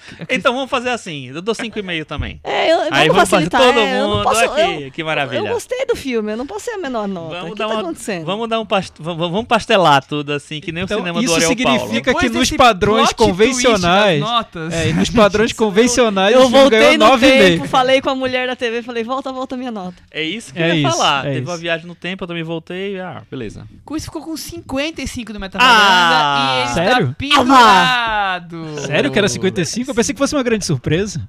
Então 0.29 0.53
vamos 0.53 0.69
fazer 0.69 0.89
assim. 0.89 1.27
Eu 1.29 1.41
dou 1.41 1.53
cinco 1.55 1.77
e 1.79 1.81
meio 1.81 2.05
também. 2.05 2.39
É, 2.43 2.71
eu, 2.71 2.79
Aí 2.91 3.07
vamos 3.09 3.29
fazer 3.29 3.49
facilitar. 3.49 3.61
todo 3.61 3.79
é, 3.79 3.99
mundo 4.03 4.23
posso, 4.23 4.43
aqui. 4.43 4.83
eu- 4.83 4.91
que 4.91 5.03
maravilha. 5.03 5.39
Eu 5.39 5.53
gostei 5.53 5.85
do 5.85 5.95
filme, 5.95 6.31
eu 6.33 6.37
não 6.37 6.45
posso 6.47 6.65
ser 6.65 6.71
a 6.71 6.77
menor 6.77 7.07
nota. 7.07 7.35
Vamos 7.35 7.49
o 7.51 7.53
que 7.53 7.59
dar 7.59 7.67
tá 7.67 7.73
uma- 7.73 7.81
acontecendo? 7.81 8.25
Vamos 8.25 8.49
dar 8.49 8.59
um 8.59 8.65
past... 8.65 8.93
vamos, 8.99 9.45
pastelar 9.45 10.03
tudo 10.05 10.33
assim, 10.33 10.59
que 10.59 10.71
nem 10.71 10.83
Então, 10.83 10.97
o 10.97 11.01
cinema 11.01 11.19
do 11.19 11.25
isso 11.25 11.35
Ariel 11.35 11.55
Paulo. 11.63 11.79
significa 11.79 12.13
que 12.13 12.29
nos 12.29 12.51
padrões 12.51 13.13
convencionais. 13.13 14.19
Notas, 14.19 14.73
É, 14.73 14.89
e 14.89 14.93
nos 14.93 15.09
padrões 15.09 15.51
convencionais, 15.53 16.33
Eu 16.35 16.49
voltei 16.49 16.97
no 16.97 17.05
9,5. 17.05 17.19
tempo, 17.19 17.67
falei 17.67 18.01
com 18.01 18.09
a 18.09 18.15
mulher 18.15 18.47
da 18.47 18.55
TV, 18.55 18.81
falei, 18.81 19.03
volta, 19.03 19.31
volta 19.31 19.55
minha 19.57 19.71
nota. 19.71 19.95
É 20.11 20.21
isso 20.23 20.53
que 20.53 20.59
É 20.59 20.69
eu 20.71 20.75
ia 20.75 20.87
isso, 20.87 20.97
falar. 20.97 21.19
é 21.25 21.29
Teve 21.29 21.41
isso. 21.41 21.51
uma 21.51 21.57
viagem 21.57 21.87
no 21.87 21.95
tempo, 21.95 22.23
eu 22.23 22.27
também 22.27 22.43
voltei. 22.43 22.99
Ah, 22.99 23.21
beleza. 23.29 23.65
Com 23.85 23.95
isso 23.95 24.05
ficou 24.05 24.21
com 24.21 24.35
55 24.35 25.33
do 25.33 25.39
metavaranda 25.39 25.77
Ah! 25.79 26.55
e 26.57 26.61
ele 26.61 26.73
Sério? 26.73 27.15
está 27.19 27.37
pendurado. 27.37 28.79
Sério 28.85 29.11
que 29.11 29.17
era 29.17 29.27
55? 29.27 29.86
Eu 29.87 29.95
pensei 29.95 30.13
que 30.13 30.19
fosse 30.19 30.35
uma 30.35 30.43
grande 30.43 30.65
surpresa. 30.65 31.27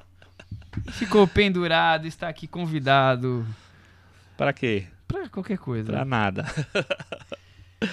Ficou 0.92 1.26
pendurado, 1.26 2.06
está 2.06 2.28
aqui 2.28 2.46
convidado 2.46 3.46
Pra 4.36 4.52
quê? 4.52 4.84
pra 5.06 5.28
qualquer 5.28 5.58
coisa. 5.58 5.90
Pra 5.92 6.04
nada. 6.04 6.44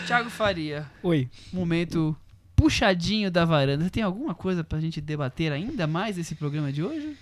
Thiago 0.08 0.30
Faria, 0.30 0.86
Oi. 1.04 1.30
momento 1.54 2.16
puxadinho 2.56 3.30
da 3.30 3.46
varanda. 3.46 3.84
Você 3.84 3.90
tem 3.90 4.04
alguma 4.04 4.34
coisa 4.34 4.64
pra 4.64 4.80
gente 4.80 5.00
debater 5.00 5.52
ainda 5.52 5.86
mais 5.88 6.18
nesse 6.18 6.36
programa 6.36 6.72
de 6.72 6.84
hoje? 6.84 7.16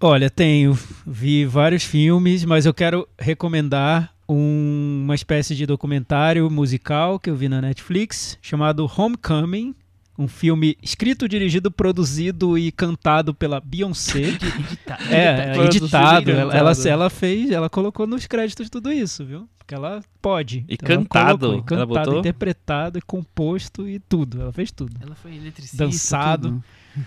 Olha, 0.00 0.30
tenho. 0.30 0.78
Vi 1.06 1.44
vários 1.44 1.84
filmes, 1.84 2.44
mas 2.44 2.64
eu 2.64 2.72
quero 2.72 3.06
recomendar 3.18 4.12
um- 4.28 5.02
uma 5.04 5.14
espécie 5.14 5.54
de 5.54 5.66
documentário 5.66 6.48
musical 6.50 7.18
que 7.18 7.28
eu 7.28 7.36
vi 7.36 7.48
na 7.48 7.60
Netflix 7.60 8.38
chamado 8.40 8.90
Homecoming. 8.96 9.74
Um 10.20 10.28
filme 10.28 10.76
escrito, 10.82 11.26
dirigido, 11.26 11.70
produzido 11.70 12.58
e 12.58 12.70
cantado 12.70 13.32
pela 13.34 13.58
Beyoncé. 13.60 14.36
É, 15.10 15.52
edita- 15.64 15.64
editado. 15.84 16.30
Ela, 16.30 16.54
ela, 16.54 16.70
editado. 16.72 16.88
ela 16.88 17.10
fez, 17.10 17.50
ela 17.50 17.70
colocou 17.70 18.06
nos 18.06 18.26
créditos 18.26 18.68
tudo 18.68 18.92
isso, 18.92 19.24
viu? 19.24 19.48
Porque 19.56 19.74
ela 19.74 20.02
pode. 20.20 20.64
E 20.68 20.74
Então 20.74 20.88
ela 20.94 20.98
cantado, 21.04 21.46
colocou, 21.48 21.76
e 21.76 21.80
ela 21.80 21.86
cantado, 21.86 22.04
botou? 22.06 22.18
interpretado, 22.20 22.98
e 22.98 23.02
composto 23.02 23.88
e 23.88 23.98
tudo. 23.98 24.42
Ela 24.42 24.52
fez 24.52 24.70
tudo. 24.70 24.92
Ela 25.00 25.14
foi 25.14 25.34
eletricista. 25.36 25.84
Dançado. 25.84 26.48
tudo. 26.50 26.64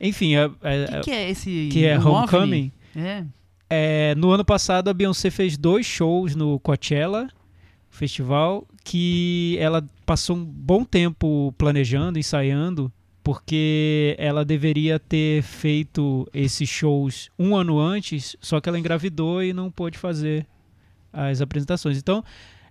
Enfim, 0.00 0.34
é, 0.34 0.46
O 0.46 0.52
é- 0.62 0.86
que, 0.86 1.00
que 1.02 1.10
é 1.10 1.30
esse. 1.30 1.68
que 1.70 1.84
é? 1.84 1.98
Homecoming. 1.98 2.72
É. 2.96 3.24
É, 3.68 4.14
no 4.16 4.30
ano 4.30 4.44
passado, 4.44 4.88
a 4.88 4.94
Beyoncé 4.94 5.30
fez 5.30 5.56
dois 5.58 5.84
shows 5.84 6.34
no 6.34 6.58
Coachella 6.60 7.28
Festival 7.90 8.66
que 8.84 9.56
ela 9.60 9.84
passou 10.06 10.36
um 10.36 10.44
bom 10.44 10.84
tempo 10.84 11.54
planejando, 11.58 12.18
ensaiando, 12.18 12.90
porque 13.22 14.16
ela 14.18 14.44
deveria 14.44 14.98
ter 14.98 15.42
feito 15.42 16.26
esses 16.32 16.68
shows 16.68 17.30
um 17.38 17.54
ano 17.54 17.78
antes, 17.78 18.36
só 18.40 18.60
que 18.60 18.68
ela 18.68 18.78
engravidou 18.78 19.42
e 19.42 19.52
não 19.52 19.70
pôde 19.70 19.98
fazer 19.98 20.46
as 21.12 21.40
apresentações. 21.40 21.98
Então, 21.98 22.24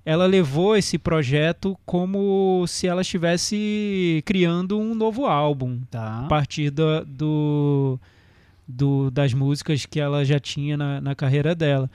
ela 0.05 0.25
levou 0.25 0.75
esse 0.75 0.97
projeto 0.97 1.77
como 1.85 2.65
se 2.67 2.87
ela 2.87 3.01
estivesse 3.01 4.23
criando 4.25 4.79
um 4.79 4.95
novo 4.95 5.25
álbum 5.25 5.81
Tá. 5.91 6.21
a 6.25 6.27
partir 6.27 6.71
da- 6.71 7.03
do, 7.03 7.99
do- 8.67 9.11
das 9.11 9.33
músicas 9.33 9.85
que 9.85 9.99
ela 9.99 10.25
já 10.25 10.39
tinha 10.39 10.75
na, 10.75 10.99
na 10.99 11.13
carreira 11.15 11.53
dela. 11.53 11.89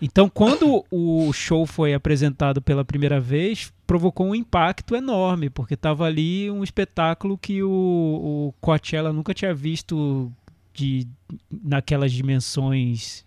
Então, 0.00 0.28
quando 0.28 0.84
o 0.90 1.32
show 1.32 1.64
foi 1.64 1.94
apresentado 1.94 2.60
pela 2.60 2.84
primeira 2.84 3.18
vez, 3.18 3.72
provocou 3.86 4.26
um 4.26 4.34
impacto 4.34 4.94
enorme, 4.94 5.48
porque 5.48 5.74
estava 5.74 6.04
ali 6.04 6.50
um 6.50 6.62
espetáculo 6.62 7.38
que 7.38 7.62
o, 7.62 7.70
o 7.70 8.54
Coachella 8.60 9.12
nunca 9.12 9.32
tinha 9.32 9.54
visto 9.54 10.30
de, 10.74 11.06
naquelas 11.50 12.12
dimensões 12.12 13.24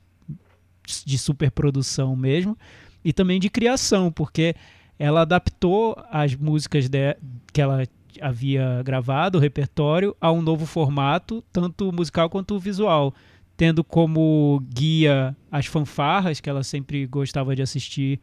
de 1.06 1.18
superprodução 1.18 2.16
mesmo, 2.16 2.58
e 3.04 3.12
também 3.14 3.40
de 3.40 3.50
criação, 3.50 4.12
porque 4.12 4.56
ela 4.98 5.22
adaptou 5.22 5.96
as 6.12 6.36
músicas 6.36 6.88
de, 6.88 7.18
que 7.52 7.62
ela 7.62 7.84
havia 8.22 8.84
gravado, 8.84 9.38
o 9.38 9.42
repertório, 9.42 10.16
a 10.20 10.32
um 10.32 10.42
novo 10.42 10.66
formato, 10.66 11.44
tanto 11.52 11.92
musical 11.92 12.30
quanto 12.30 12.60
visual 12.60 13.14
tendo 13.60 13.84
como 13.84 14.64
guia 14.74 15.36
as 15.52 15.66
fanfarras 15.66 16.40
que 16.40 16.50
ela 16.50 16.64
sempre 16.64 17.06
gostava 17.06 17.54
de 17.54 17.62
assistir 17.62 18.18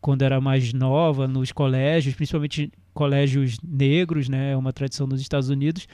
quando 0.00 0.22
era 0.22 0.40
mais 0.40 0.72
nova 0.72 1.28
nos 1.28 1.52
colégios, 1.52 2.16
principalmente 2.16 2.72
colégios 2.92 3.56
negros, 3.62 4.28
né, 4.28 4.50
é 4.50 4.56
uma 4.56 4.72
tradição 4.72 5.06
nos 5.06 5.20
Estados 5.20 5.48
Unidos. 5.48 5.86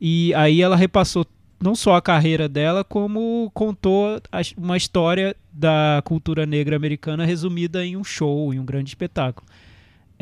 E 0.00 0.34
aí 0.34 0.60
ela 0.60 0.74
repassou 0.74 1.24
não 1.62 1.76
só 1.76 1.94
a 1.94 2.02
carreira 2.02 2.48
dela, 2.48 2.82
como 2.82 3.48
contou 3.54 4.20
uma 4.56 4.76
história 4.76 5.36
da 5.52 6.02
cultura 6.04 6.44
negra 6.44 6.74
americana 6.74 7.24
resumida 7.24 7.86
em 7.86 7.96
um 7.96 8.02
show, 8.02 8.52
em 8.52 8.58
um 8.58 8.64
grande 8.64 8.90
espetáculo 8.90 9.46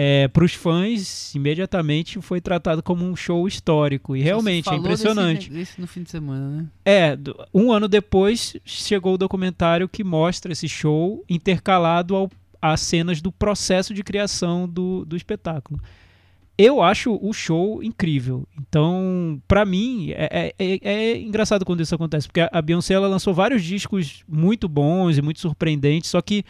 é, 0.02 0.28
para 0.28 0.46
os 0.46 0.54
fãs, 0.54 1.34
imediatamente 1.34 2.22
foi 2.22 2.40
tratado 2.40 2.82
como 2.82 3.04
um 3.04 3.14
show 3.14 3.46
histórico. 3.46 4.16
E 4.16 4.22
realmente 4.22 4.70
é 4.70 4.74
impressionante. 4.74 5.50
Desse, 5.50 5.72
desse 5.72 5.80
no 5.82 5.86
fim 5.86 6.02
de 6.02 6.10
semana, 6.10 6.48
né? 6.48 6.66
É, 6.86 7.18
um 7.52 7.70
ano 7.70 7.86
depois 7.86 8.56
chegou 8.64 9.12
o 9.12 9.18
documentário 9.18 9.86
que 9.86 10.02
mostra 10.02 10.52
esse 10.52 10.66
show 10.66 11.22
intercalado 11.28 12.16
ao, 12.16 12.30
às 12.62 12.80
cenas 12.80 13.20
do 13.20 13.30
processo 13.30 13.92
de 13.92 14.02
criação 14.02 14.66
do, 14.66 15.04
do 15.04 15.18
espetáculo. 15.18 15.78
Eu 16.56 16.80
acho 16.80 17.18
o 17.20 17.30
show 17.34 17.82
incrível. 17.82 18.48
Então, 18.58 19.38
para 19.46 19.66
mim, 19.66 20.12
é, 20.12 20.54
é, 20.58 20.64
é, 20.66 20.78
é, 20.82 21.20
engraçado 21.20 21.62
quando 21.62 21.82
isso 21.82 21.94
acontece, 21.94 22.26
porque 22.26 22.48
a 22.50 22.62
Beyoncé 22.62 22.98
lançou 22.98 23.34
vários 23.34 23.62
discos 23.62 24.24
muito 24.26 24.66
bons 24.66 25.18
e 25.18 25.22
muito 25.22 25.40
surpreendentes, 25.40 26.08
só 26.08 26.22
que 26.22 26.42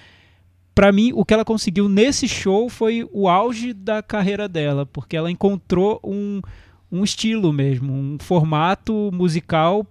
para 0.80 0.92
mim, 0.92 1.12
o 1.14 1.26
que 1.26 1.34
ela 1.34 1.44
conseguiu 1.44 1.90
nesse 1.90 2.26
show 2.26 2.70
foi 2.70 3.06
o 3.12 3.28
auge 3.28 3.74
da 3.74 4.02
carreira 4.02 4.48
dela, 4.48 4.86
porque 4.86 5.14
ela 5.14 5.30
encontrou 5.30 6.00
um, 6.02 6.40
um 6.90 7.04
estilo 7.04 7.52
mesmo, 7.52 7.92
um 7.92 8.16
formato 8.18 9.10
musical 9.12 9.86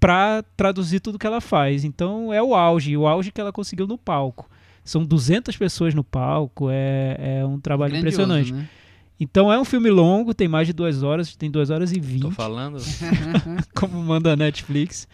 para 0.00 0.42
traduzir 0.56 1.00
tudo 1.00 1.18
que 1.18 1.26
ela 1.26 1.42
faz. 1.42 1.84
Então 1.84 2.32
é 2.32 2.42
o 2.42 2.54
auge, 2.54 2.96
o 2.96 3.06
auge 3.06 3.30
que 3.30 3.38
ela 3.38 3.52
conseguiu 3.52 3.86
no 3.86 3.98
palco. 3.98 4.48
São 4.82 5.04
200 5.04 5.54
pessoas 5.58 5.92
no 5.92 6.02
palco, 6.02 6.70
é, 6.70 7.18
é 7.20 7.44
um 7.44 7.60
trabalho 7.60 7.92
Grandioso, 7.92 8.22
impressionante. 8.22 8.50
Né? 8.54 8.66
Então 9.20 9.52
é 9.52 9.60
um 9.60 9.64
filme 9.66 9.90
longo, 9.90 10.32
tem 10.32 10.48
mais 10.48 10.66
de 10.66 10.72
duas 10.72 11.02
horas, 11.02 11.36
tem 11.36 11.50
duas 11.50 11.68
horas 11.68 11.92
e 11.92 12.00
vinte. 12.00 12.22
Tô 12.22 12.30
falando. 12.30 12.78
como 13.76 14.02
manda 14.02 14.32
a 14.32 14.36
Netflix. 14.36 15.06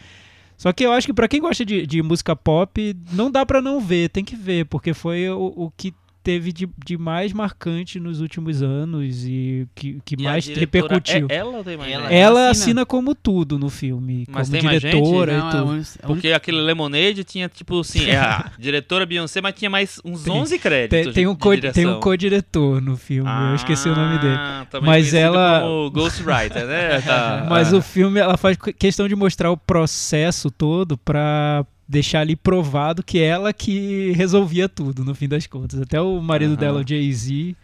Só 0.57 0.73
que 0.73 0.85
eu 0.85 0.93
acho 0.93 1.07
que 1.07 1.13
para 1.13 1.29
quem 1.29 1.41
gosta 1.41 1.65
de, 1.65 1.87
de, 1.87 2.03
música 2.03 2.35
pop, 2.35 2.97
não 3.13 3.31
dá 3.31 3.45
para 3.45 3.61
não 3.61 3.81
ver, 3.81 4.09
tem 4.09 4.25
que 4.25 4.35
ver, 4.35 4.67
porque 4.67 4.95
foi 4.95 5.29
o, 5.29 5.53
o 5.57 5.71
que 5.77 5.95
teve 6.27 6.53
de, 6.53 6.69
de, 6.85 6.99
mais 6.99 7.33
marcante 7.33 8.01
nos 8.01 8.21
últimos 8.21 8.61
anos 8.61 9.25
e 9.25 9.65
que, 9.77 10.01
que 10.05 10.17
e 10.19 10.25
mais 10.25 10.45
repercutiu. 10.49 11.29
É 11.31 11.37
ela 11.37 11.63
tem 11.63 11.77
mais 11.77 11.93
ela, 11.93 12.13
ela 12.13 12.51
assina. 12.51 12.85
como 12.85 13.15
tudo 13.15 13.61
no 13.61 13.71
filme, 13.71 14.27
Mas 14.29 14.49
como 14.49 14.61
diretora 14.61 15.39
não, 15.39 15.49
e 15.49 15.51
tudo. 15.53 15.71
É 15.71 16.05
um, 16.05 16.07
Porque 16.09 16.33
aquele 16.33 16.61
Lemonade 16.61 17.23
tinha 17.23 17.49
tipo 17.49 17.79
assim, 17.79 18.07
é 18.07 18.17
a 18.17 18.51
diretora 18.59 19.07
Beyoncé, 19.07 19.41
mas 19.41 19.55
tinha 19.55 19.71
mais 19.71 20.01
uns 20.05 20.25
tem, 20.25 20.33
11 20.33 20.59
créditos. 20.59 21.05
Tem, 21.05 21.13
tem 21.13 21.27
um 21.29 21.37
co 21.37 21.57
tem 21.57 21.87
um 21.87 22.01
co-diretor 22.01 22.83
no 22.83 22.97
filme, 22.97 23.31
ah, 23.31 23.51
eu 23.51 23.55
esqueci 23.55 23.89
o 23.89 23.95
nome 23.95 24.19
dele. 24.19 24.35
Ah, 24.37 24.67
mas 24.83 25.15
ela 25.15 25.61
como 25.61 25.91
Ghostwriter, 25.93 26.67
né? 26.67 27.01
Tá, 27.07 27.47
mas 27.49 27.73
ah. 27.73 27.77
o 27.77 27.83
filme 27.83 28.19
ela 28.19 28.37
faz 28.37 28.57
questão 28.57 29.07
de 29.07 29.15
mostrar 29.15 29.53
o 29.53 29.57
processo 29.57 30.51
todo 30.51 30.99
para 30.99 31.65
deixar 31.89 32.21
ali 32.21 32.35
provado 32.35 33.03
que 33.03 33.19
ela 33.19 33.53
que 33.53 34.13
resolvia 34.13 34.69
tudo, 34.69 35.05
no 35.05 35.15
fim 35.15 35.29
das 35.29 35.47
contas. 35.47 35.81
Até 35.81 36.01
o 36.01 36.21
marido 36.21 36.53
uhum. 36.53 36.57
dela, 36.57 36.81
o 36.81 36.89
Jay-Z, 36.89 37.55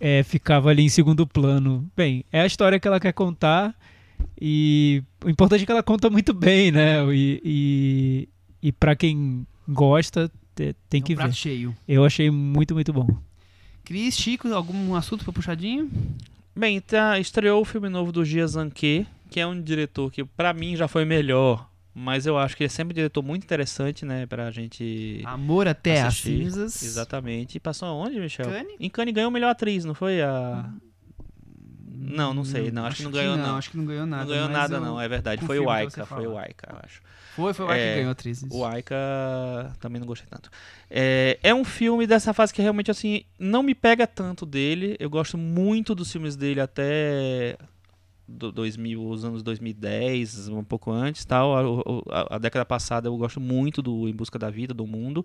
é, 0.00 0.22
ficava 0.22 0.70
ali 0.70 0.82
em 0.84 0.88
segundo 0.88 1.26
plano. 1.26 1.88
Bem, 1.96 2.24
é 2.32 2.40
a 2.40 2.46
história 2.46 2.78
que 2.78 2.88
ela 2.88 3.00
quer 3.00 3.12
contar 3.12 3.74
e 4.40 5.02
o 5.24 5.30
importante 5.30 5.62
é 5.62 5.66
que 5.66 5.72
ela 5.72 5.82
conta 5.82 6.10
muito 6.10 6.32
bem, 6.32 6.70
né? 6.70 7.04
E, 7.14 7.40
e, 7.44 8.28
e 8.62 8.72
para 8.72 8.96
quem 8.96 9.46
gosta, 9.68 10.30
tem 10.88 11.02
que 11.02 11.12
é 11.12 11.16
um 11.16 11.26
ver. 11.26 11.32
cheio. 11.32 11.76
Eu 11.86 12.04
achei 12.04 12.30
muito, 12.30 12.74
muito 12.74 12.92
bom. 12.92 13.08
Cris, 13.84 14.16
Chico, 14.16 14.52
algum 14.52 14.94
assunto 14.94 15.24
para 15.24 15.32
puxadinho? 15.32 15.90
Bem, 16.54 16.80
tá, 16.80 17.18
estreou 17.18 17.62
o 17.62 17.64
filme 17.64 17.88
novo 17.88 18.10
do 18.10 18.24
Gia 18.24 18.46
Zanke, 18.46 19.06
que 19.30 19.38
é 19.38 19.46
um 19.46 19.60
diretor 19.60 20.10
que 20.10 20.24
para 20.24 20.52
mim 20.52 20.76
já 20.76 20.88
foi 20.88 21.04
melhor 21.04 21.67
mas 21.98 22.26
eu 22.26 22.38
acho 22.38 22.56
que 22.56 22.62
ele 22.62 22.68
é 22.68 22.70
sempre 22.70 22.92
um 22.92 22.94
diretor 22.94 23.22
muito 23.22 23.42
interessante, 23.42 24.04
né, 24.04 24.24
pra 24.24 24.50
gente. 24.52 25.20
Amor 25.24 25.66
até 25.66 26.02
assistir. 26.02 26.46
as 26.46 26.52
cinzas. 26.54 26.82
Exatamente. 26.82 27.56
E 27.56 27.60
passou 27.60 27.88
aonde, 27.88 28.20
Michel? 28.20 28.46
Cannes? 28.46 28.76
Em 28.78 28.88
Cannes 28.88 29.12
ganhou 29.12 29.30
melhor 29.30 29.50
atriz, 29.50 29.84
não 29.84 29.94
foi 29.94 30.22
a. 30.22 30.70
Não, 31.90 32.32
não 32.32 32.44
sei, 32.44 32.70
não. 32.70 32.82
Acho, 32.82 32.92
acho 32.92 32.96
que 32.98 33.02
não 33.04 33.10
ganhou, 33.10 33.36
não, 33.36 33.46
não. 33.46 33.56
Acho 33.56 33.70
que 33.70 33.76
não 33.76 33.84
ganhou 33.84 34.06
nada. 34.06 34.22
Não 34.22 34.30
ganhou 34.30 34.48
nada, 34.48 34.80
não, 34.80 35.00
é 35.00 35.08
verdade. 35.08 35.44
Foi 35.44 35.58
o 35.58 35.68
Aika, 35.68 36.06
foi 36.06 36.26
o 36.26 36.38
Aika, 36.38 36.68
eu 36.72 36.78
acho. 36.84 37.02
Foi, 37.34 37.52
foi 37.52 37.66
o 37.66 37.68
Aika 37.68 37.82
é, 37.82 37.88
que 37.88 37.96
ganhou 37.96 38.12
atriz. 38.12 38.42
Isso. 38.42 38.56
O 38.56 38.64
Aika 38.64 38.96
também 39.80 39.98
não 40.00 40.06
gostei 40.06 40.28
tanto. 40.30 40.48
É, 40.88 41.38
é 41.42 41.52
um 41.52 41.64
filme 41.64 42.06
dessa 42.06 42.32
fase 42.32 42.54
que 42.54 42.62
realmente, 42.62 42.90
assim, 42.90 43.24
não 43.38 43.62
me 43.62 43.74
pega 43.74 44.06
tanto 44.06 44.46
dele. 44.46 44.96
Eu 45.00 45.10
gosto 45.10 45.36
muito 45.36 45.94
dos 45.94 46.10
filmes 46.10 46.36
dele 46.36 46.60
até 46.60 47.58
do 48.28 48.52
2000, 48.52 49.08
os 49.08 49.24
anos 49.24 49.42
2010, 49.42 50.48
um 50.48 50.62
pouco 50.62 50.90
antes, 50.90 51.24
tal. 51.24 51.56
A, 51.56 52.20
a, 52.20 52.36
a, 52.36 52.38
década 52.38 52.64
passada 52.64 53.08
eu 53.08 53.16
gosto 53.16 53.40
muito 53.40 53.80
do 53.80 54.06
Em 54.08 54.12
Busca 54.12 54.38
da 54.38 54.50
Vida, 54.50 54.74
do 54.74 54.86
Mundo. 54.86 55.24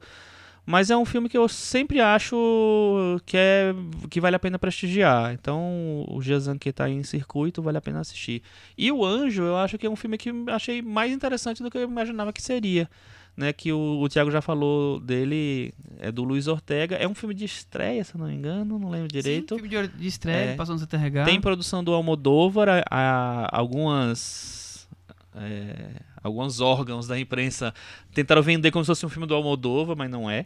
Mas 0.65 0.89
é 0.89 0.95
um 0.95 1.03
filme 1.03 1.27
que 1.27 1.37
eu 1.37 1.49
sempre 1.49 1.99
acho 1.99 3.19
que 3.25 3.35
é 3.35 3.75
que 4.09 4.21
vale 4.21 4.37
a 4.37 4.39
pena 4.39 4.57
prestigiar. 4.57 5.33
Então, 5.33 6.05
o 6.07 6.21
Jazan 6.21 6.57
que 6.57 6.69
está 6.69 6.89
em 6.89 7.03
circuito 7.03 7.61
vale 7.61 7.77
a 7.77 7.81
pena 7.81 7.99
assistir. 7.99 8.41
E 8.77 8.89
o 8.89 9.03
Anjo, 9.03 9.43
eu 9.43 9.57
acho 9.57 9.77
que 9.77 9.85
é 9.85 9.89
um 9.89 9.95
filme 9.97 10.17
que 10.17 10.31
achei 10.47 10.81
mais 10.81 11.11
interessante 11.11 11.61
do 11.61 11.69
que 11.69 11.77
eu 11.77 11.83
imaginava 11.83 12.31
que 12.31 12.41
seria 12.41 12.89
né, 13.35 13.51
que 13.51 13.71
o, 13.71 13.99
o 14.01 14.09
Thiago 14.09 14.29
já 14.29 14.41
falou 14.41 14.99
dele, 14.99 15.73
é 15.99 16.11
do 16.11 16.23
Luiz 16.23 16.47
Ortega. 16.47 16.95
É 16.95 17.07
um 17.07 17.15
filme 17.15 17.33
de 17.33 17.45
estreia, 17.45 18.03
se 18.03 18.17
não 18.17 18.27
me 18.27 18.33
engano, 18.33 18.77
não 18.77 18.89
lembro 18.89 19.07
direito. 19.07 19.55
Sim, 19.55 19.67
filme 19.67 19.87
de 19.87 20.07
estreia, 20.07 20.51
é, 20.51 20.55
passou 20.55 20.75
no 20.75 20.81
CTRH. 20.81 21.25
Tem 21.25 21.41
produção 21.41 21.83
do 21.83 21.93
Almodóvar, 21.93 22.69
a, 22.69 22.83
a, 22.89 23.57
algumas... 23.57 24.87
É, 25.35 25.93
alguns 26.21 26.59
órgãos 26.59 27.07
da 27.07 27.19
imprensa 27.19 27.73
tentaram 28.13 28.43
vender 28.43 28.69
como 28.69 28.85
se 28.85 28.87
fosse 28.87 29.05
um 29.05 29.09
filme 29.09 29.27
do 29.27 29.33
Almodóvar, 29.33 29.97
mas 29.97 30.09
não 30.09 30.29
é. 30.29 30.45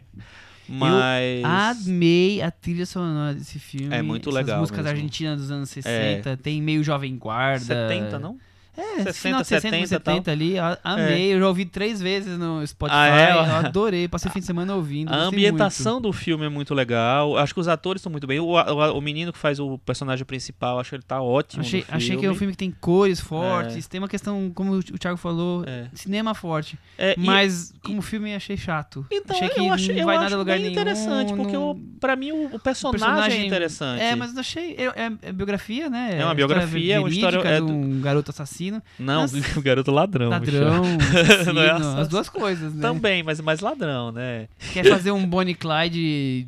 Mas. 0.68 1.42
Eu 1.42 1.46
amei 1.46 2.42
a 2.42 2.50
trilha 2.50 2.84
sonora 2.84 3.34
desse 3.34 3.58
filme. 3.58 3.94
É 3.94 4.02
muito 4.02 4.30
legal. 4.30 4.56
As 4.56 4.60
músicas 4.60 4.84
mesmo. 4.84 4.96
argentinas 4.96 5.40
dos 5.40 5.50
anos 5.50 5.70
60. 5.70 6.30
É. 6.30 6.36
Tem 6.36 6.60
meio 6.60 6.84
Jovem 6.84 7.16
Guarda. 7.16 7.64
70, 7.64 8.18
não? 8.18 8.38
É, 8.78 9.02
60, 9.02 9.12
final 9.14 9.42
de 9.42 9.48
60, 9.48 9.76
70, 9.76 9.86
70 9.88 10.30
ali, 10.30 10.54
amei. 10.84 11.32
É. 11.32 11.34
Eu 11.34 11.40
já 11.40 11.48
ouvi 11.48 11.64
três 11.64 12.00
vezes 12.00 12.38
no 12.38 12.64
Spotify. 12.64 12.96
Ah, 12.96 13.08
é? 13.08 13.32
Eu 13.32 13.40
adorei, 13.66 14.06
passei 14.06 14.30
o 14.30 14.32
fim 14.32 14.38
de 14.38 14.46
semana 14.46 14.72
ouvindo. 14.76 15.12
A 15.12 15.16
ambientação 15.16 15.94
muito. 15.94 16.04
do 16.04 16.12
filme 16.12 16.46
é 16.46 16.48
muito 16.48 16.72
legal. 16.74 17.36
Acho 17.36 17.52
que 17.52 17.58
os 17.58 17.66
atores 17.66 17.98
estão 18.00 18.12
muito 18.12 18.26
bem. 18.26 18.38
O, 18.38 18.52
o, 18.52 18.98
o, 18.98 19.00
menino 19.00 19.32
que 19.32 19.38
faz 19.38 19.58
o 19.58 19.78
personagem 19.78 20.24
principal, 20.24 20.78
acho 20.78 20.90
que 20.90 20.96
ele 20.96 21.02
tá 21.02 21.20
ótimo. 21.20 21.62
Achei, 21.62 21.84
achei 21.88 22.16
que 22.16 22.24
é 22.24 22.30
um 22.30 22.36
filme 22.36 22.52
que 22.52 22.58
tem 22.58 22.70
cores 22.70 23.18
fortes, 23.20 23.84
é. 23.84 23.88
tem 23.88 24.00
uma 24.00 24.08
questão, 24.08 24.52
como 24.54 24.74
o 24.74 24.82
Thiago 24.82 25.16
falou, 25.16 25.64
é. 25.66 25.88
cinema 25.92 26.32
forte. 26.32 26.78
É, 26.96 27.16
mas 27.18 27.70
e, 27.70 27.78
como 27.80 28.00
filme 28.00 28.32
achei 28.32 28.56
chato. 28.56 29.04
Então, 29.10 29.36
achei 29.36 29.48
que 29.48 29.58
eu 29.58 29.72
acho, 29.72 29.88
não 29.88 29.98
eu 29.98 30.06
vai 30.06 30.16
acho 30.16 30.24
nada 30.24 30.36
lugar 30.36 30.56
nenhum. 30.56 30.70
interessante, 30.70 31.34
porque 31.34 31.54
não... 31.54 31.70
o, 31.72 31.74
pra 31.98 32.14
mim 32.14 32.30
o, 32.30 32.54
o 32.54 32.60
personagem, 32.60 33.00
personagem, 33.00 33.40
é 33.40 33.46
interessante. 33.46 34.02
É, 34.02 34.14
mas 34.14 34.36
achei. 34.38 34.76
É, 34.76 35.12
é, 35.22 35.32
biografia, 35.32 35.90
né? 35.90 36.18
É 36.20 36.24
uma 36.24 36.34
biografia, 36.34 36.94
é 36.94 37.00
uma 37.00 37.08
história. 37.08 37.38
É 37.38 37.60
um 37.60 38.00
garoto 38.00 38.30
assassino. 38.30 38.67
Não, 38.98 39.24
o 39.56 39.62
garoto 39.62 39.90
ladrão. 39.90 40.30
Ladrão, 40.30 40.82
assassino, 41.22 41.60
é 41.60 41.70
as 41.70 42.08
duas 42.08 42.28
coisas, 42.28 42.74
né? 42.74 42.80
Também, 42.80 43.22
mas 43.22 43.40
mais 43.40 43.60
ladrão, 43.60 44.12
né? 44.12 44.48
Quer 44.72 44.84
fazer 44.86 45.10
um 45.10 45.26
Bonnie 45.26 45.54
Clyde, 45.54 46.46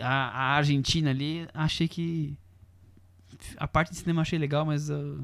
a, 0.00 0.08
a 0.08 0.56
Argentina 0.56 1.10
ali, 1.10 1.46
achei 1.54 1.88
que... 1.88 2.34
A 3.56 3.68
parte 3.68 3.90
de 3.90 3.98
cinema 3.98 4.22
achei 4.22 4.38
legal, 4.38 4.64
mas... 4.64 4.90
Uh, 4.90 5.18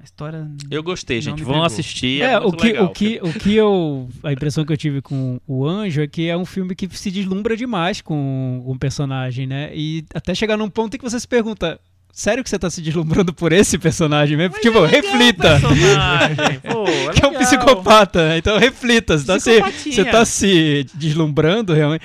a 0.00 0.04
história. 0.04 0.50
Eu 0.70 0.82
gostei, 0.82 1.20
gente. 1.20 1.44
Vão 1.44 1.62
assistir. 1.62 2.22
É, 2.22 2.32
é 2.32 2.38
o, 2.38 2.50
que, 2.50 2.66
legal. 2.68 2.86
o 2.86 2.88
que 2.88 3.20
o 3.22 3.32
que 3.34 3.54
eu. 3.54 4.08
A 4.22 4.32
impressão 4.32 4.64
que 4.64 4.72
eu 4.72 4.76
tive 4.76 5.02
com 5.02 5.38
o 5.46 5.66
Anjo 5.66 6.00
é 6.00 6.06
que 6.06 6.26
é 6.26 6.34
um 6.34 6.46
filme 6.46 6.74
que 6.74 6.88
se 6.96 7.10
deslumbra 7.10 7.54
demais 7.54 8.00
com 8.00 8.62
o 8.64 8.78
personagem, 8.78 9.46
né? 9.46 9.70
E 9.74 10.04
até 10.14 10.34
chegar 10.34 10.56
num 10.56 10.70
ponto 10.70 10.94
em 10.94 10.98
que 10.98 11.04
você 11.04 11.20
se 11.20 11.28
pergunta: 11.28 11.78
sério 12.12 12.42
que 12.44 12.50
você 12.50 12.58
tá 12.58 12.68
se 12.68 12.80
deslumbrando 12.82 13.32
por 13.32 13.52
esse 13.52 13.78
personagem 13.78 14.36
mesmo? 14.36 14.52
Mas 14.54 14.62
tipo, 14.62 14.84
é 14.84 14.88
reflita. 14.88 15.56
o 15.56 16.60
pô, 16.72 16.84
é 16.88 17.12
Que 17.12 17.24
é 17.24 17.28
um 17.28 17.34
psicopata, 17.34 18.36
então 18.36 18.58
reflita. 18.58 19.16
Você 19.18 19.24
tá, 19.26 19.38
se, 19.40 19.60
você 19.92 20.04
tá 20.04 20.24
se 20.24 20.86
deslumbrando 20.94 21.72
realmente. 21.72 22.04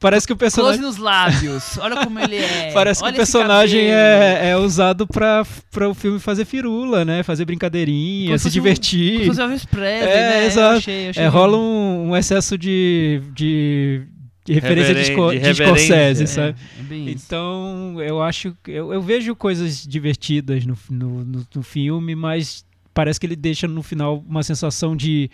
Parece 0.00 0.26
que 0.26 0.32
o 0.32 0.36
Close 0.36 0.54
personagem. 0.56 0.80
nos 0.80 0.96
lábios. 0.98 1.78
Olha 1.78 1.96
como 2.04 2.18
ele 2.20 2.36
é. 2.36 2.70
Parece 2.74 3.00
que 3.00 3.06
Olha 3.06 3.12
o 3.18 3.22
esse 3.22 3.32
personagem 3.32 3.80
é, 3.92 4.50
é 4.50 4.56
usado 4.56 5.06
pra, 5.06 5.44
pra 5.70 5.88
o 5.88 5.94
filme 5.94 6.18
fazer 6.18 6.44
firula, 6.44 7.04
né? 7.04 7.22
Fazer 7.22 7.44
brincadeirinha, 7.44 8.26
Como 8.28 8.38
se 8.38 8.44
fosse 8.44 8.58
um- 8.58 8.62
divertir. 8.62 9.10
Como 9.12 9.22
se 9.22 9.26
fosse 9.28 9.40
Elvis 9.42 9.64
Presley, 9.64 10.12
É, 10.12 10.28
né? 10.30 10.42
Eu 10.42 10.46
exato. 10.46 10.76
achei- 10.78 11.06
eu 11.06 11.10
achei 11.10 11.22
É, 11.24 11.26
rola 11.26 11.56
um, 11.56 12.10
um 12.10 12.16
excesso 12.16 12.56
de, 12.58 13.20
de, 13.34 14.02
de 14.46 14.52
referência 14.54 14.94
de, 14.94 15.00
Reveren- 15.00 15.14
Sco- 15.14 15.32
de 15.32 15.38
de 15.40 15.54
Scorsese, 15.54 15.90
reverência. 15.90 16.26
sabe? 16.26 16.58
É, 16.90 16.94
é. 16.94 17.10
Então, 17.10 17.96
eu 18.00 18.22
acho. 18.22 18.56
Eu, 18.66 18.92
eu 18.92 19.02
vejo 19.02 19.34
coisas 19.36 19.86
divertidas 19.86 20.64
no, 20.64 20.76
no, 20.90 21.24
no- 21.24 21.46
no 21.54 21.62
filme, 21.62 22.14
mas 22.14 22.64
parece 22.94 23.18
que 23.20 23.26
ele 23.26 23.36
deixa 23.36 23.66
no 23.68 23.82
final 23.82 24.24
uma 24.26 24.42
sensação 24.42 24.96
de. 24.96 25.30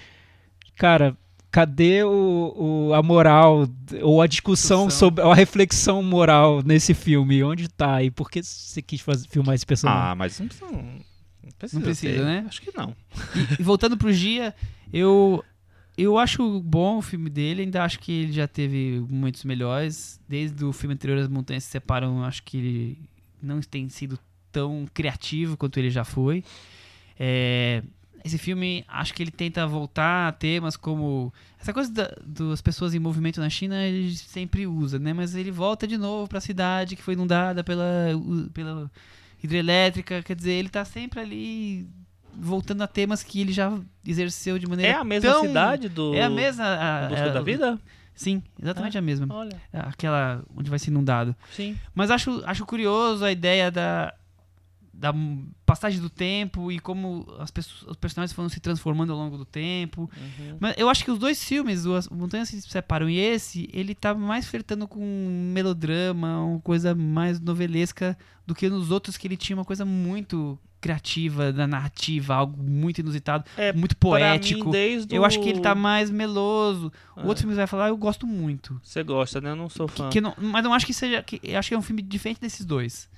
Cara, 0.76 1.16
cadê 1.50 2.02
o, 2.02 2.88
o- 2.88 2.94
a 2.94 3.02
moral 3.02 3.68
ou 4.00 4.22
a 4.22 4.26
discussão, 4.26 4.86
Discussão. 4.86 5.08
sobre. 5.08 5.22
ou 5.24 5.30
a 5.30 5.34
reflexão 5.34 6.02
moral 6.02 6.62
nesse 6.64 6.94
filme? 6.94 7.42
Onde 7.44 7.68
tá? 7.68 8.02
E 8.02 8.10
por 8.10 8.30
que 8.30 8.42
você 8.42 8.80
quis 8.80 9.00
fazer, 9.00 9.28
filmar 9.28 9.54
esse 9.54 9.66
personagem? 9.66 10.02
Ah, 10.02 10.14
mas 10.14 10.40
não 10.40 10.46
precisa. 10.48 10.66
Não 10.72 11.50
precisa, 11.58 11.78
Não 11.78 11.82
precisa, 11.84 12.24
né? 12.24 12.44
Acho 12.48 12.62
que 12.62 12.76
não. 12.76 12.94
E, 13.36 13.60
e 13.60 13.62
voltando 13.62 13.96
pro 13.96 14.12
Gia, 14.12 14.54
eu 14.92 15.44
eu 16.02 16.18
acho 16.18 16.60
bom 16.60 16.98
o 16.98 17.02
filme 17.02 17.28
dele, 17.30 17.62
ainda 17.62 17.84
acho 17.84 17.98
que 17.98 18.12
ele 18.12 18.32
já 18.32 18.46
teve 18.48 19.04
momentos 19.08 19.44
melhores. 19.44 20.20
Desde 20.28 20.64
o 20.64 20.72
filme 20.72 20.94
anterior, 20.94 21.18
As 21.18 21.28
Montanhas 21.28 21.64
Se 21.64 21.70
Separam, 21.70 22.24
acho 22.24 22.42
que 22.42 22.56
ele 22.56 22.98
não 23.42 23.60
tem 23.60 23.88
sido 23.88 24.18
tão 24.50 24.86
criativo 24.92 25.56
quanto 25.56 25.78
ele 25.78 25.90
já 25.90 26.04
foi. 26.04 26.44
É, 27.18 27.82
esse 28.24 28.38
filme, 28.38 28.84
acho 28.86 29.12
que 29.14 29.22
ele 29.22 29.30
tenta 29.30 29.66
voltar 29.66 30.28
a 30.28 30.32
temas 30.32 30.76
como... 30.76 31.32
Essa 31.60 31.72
coisa 31.72 31.92
da- 31.92 32.16
das 32.24 32.60
pessoas 32.62 32.94
em 32.94 32.98
movimento 32.98 33.40
na 33.40 33.50
China, 33.50 33.82
ele 33.84 34.14
sempre 34.14 34.66
usa, 34.66 34.98
né? 34.98 35.12
Mas 35.12 35.34
ele 35.34 35.50
volta 35.50 35.86
de 35.86 35.96
novo 35.98 36.28
pra 36.28 36.40
cidade 36.40 36.96
que 36.96 37.02
foi 37.02 37.14
inundada 37.14 37.64
pela, 37.64 37.84
pela 38.54 38.90
hidrelétrica. 39.42 40.22
Quer 40.22 40.36
dizer, 40.36 40.52
ele 40.52 40.68
tá 40.68 40.84
sempre 40.84 41.20
ali 41.20 41.88
voltando 42.34 42.82
a 42.82 42.86
temas 42.86 43.22
que 43.22 43.40
ele 43.40 43.52
já 43.52 43.72
exerceu 44.06 44.58
de 44.58 44.66
maneira 44.66 44.92
É 44.92 44.96
a 44.96 45.04
mesma 45.04 45.30
tão- 45.30 45.42
cidade 45.42 45.88
do. 45.88 46.14
É 46.14 46.22
a 46.22 46.30
mesma... 46.30 46.64
A, 46.64 47.06
a- 47.06 47.28
da 47.28 47.40
Vida? 47.42 47.78
Sim, 48.14 48.42
exatamente 48.60 48.96
a 48.98 49.00
mesma. 49.02 49.26
Olha. 49.30 49.60
Aquela 49.72 50.42
onde 50.56 50.68
vai 50.68 50.78
ser 50.78 50.90
inundado. 50.90 51.34
Sim. 51.50 51.76
Mas 51.94 52.10
acho, 52.10 52.42
acho 52.44 52.64
curioso 52.66 53.24
a 53.24 53.32
ideia 53.32 53.70
da, 53.70 54.12
da 54.94 55.12
passagem 55.64 56.00
do 56.00 56.10
tempo 56.10 56.70
e 56.70 56.78
como 56.78 57.26
as 57.38 57.50
pessoas, 57.50 57.90
os 57.92 57.96
personagens 57.96 58.34
foram 58.34 58.48
se 58.48 58.60
transformando 58.60 59.12
ao 59.12 59.18
longo 59.18 59.38
do 59.38 59.44
tempo. 59.44 60.02
Uhum. 60.16 60.56
Mas 60.60 60.74
eu 60.76 60.88
acho 60.88 61.02
que 61.04 61.10
os 61.10 61.18
dois 61.18 61.42
filmes, 61.42 61.86
o 61.86 61.94
As 61.94 62.08
Montanhas 62.08 62.48
se 62.50 62.60
separam 62.62 63.08
e 63.08 63.18
esse, 63.18 63.68
ele 63.72 63.94
tá 63.94 64.14
mais 64.14 64.46
flertando 64.46 64.86
com 64.86 65.00
um 65.00 65.50
melodrama, 65.52 66.40
uma 66.44 66.60
coisa 66.60 66.94
mais 66.94 67.40
novelesca 67.40 68.16
do 68.46 68.54
que 68.54 68.68
nos 68.68 68.90
outros 68.90 69.16
que 69.16 69.26
ele 69.26 69.36
tinha 69.36 69.56
uma 69.56 69.64
coisa 69.64 69.84
muito 69.84 70.58
criativa 70.80 71.52
da 71.52 71.64
narrativa, 71.66 72.34
algo 72.34 72.60
muito 72.60 72.98
inusitado, 73.00 73.44
É, 73.56 73.72
muito 73.72 73.96
poético. 73.96 74.70
mim, 74.70 75.06
Eu 75.10 75.24
acho 75.24 75.40
que 75.40 75.48
ele 75.48 75.60
tá 75.60 75.72
o- 75.74 75.76
mais 75.76 76.10
meloso. 76.10 76.92
O 77.16 77.20
Ah. 77.20 77.26
outro 77.26 77.42
filme 77.42 77.54
vai 77.54 77.68
falar, 77.68 77.88
eu 77.88 77.96
gosto 77.96 78.26
muito. 78.26 78.80
Você 78.82 79.02
gosta, 79.04 79.40
né? 79.40 79.50
Eu 79.50 79.56
não 79.56 79.68
sou 79.68 79.86
fã. 79.86 80.10
Que 80.10 80.20
não- 80.20 80.34
mas 80.38 80.62
não 80.64 80.74
acho 80.74 80.84
que 80.84 80.92
seja. 80.92 81.22
Que, 81.22 81.40
eu 81.42 81.56
acho 81.58 81.68
que 81.68 81.74
é 81.74 81.78
um 81.78 81.82
filme 81.82 82.02
diferente 82.02 82.40
desses 82.40 82.66
dois. 82.66 83.08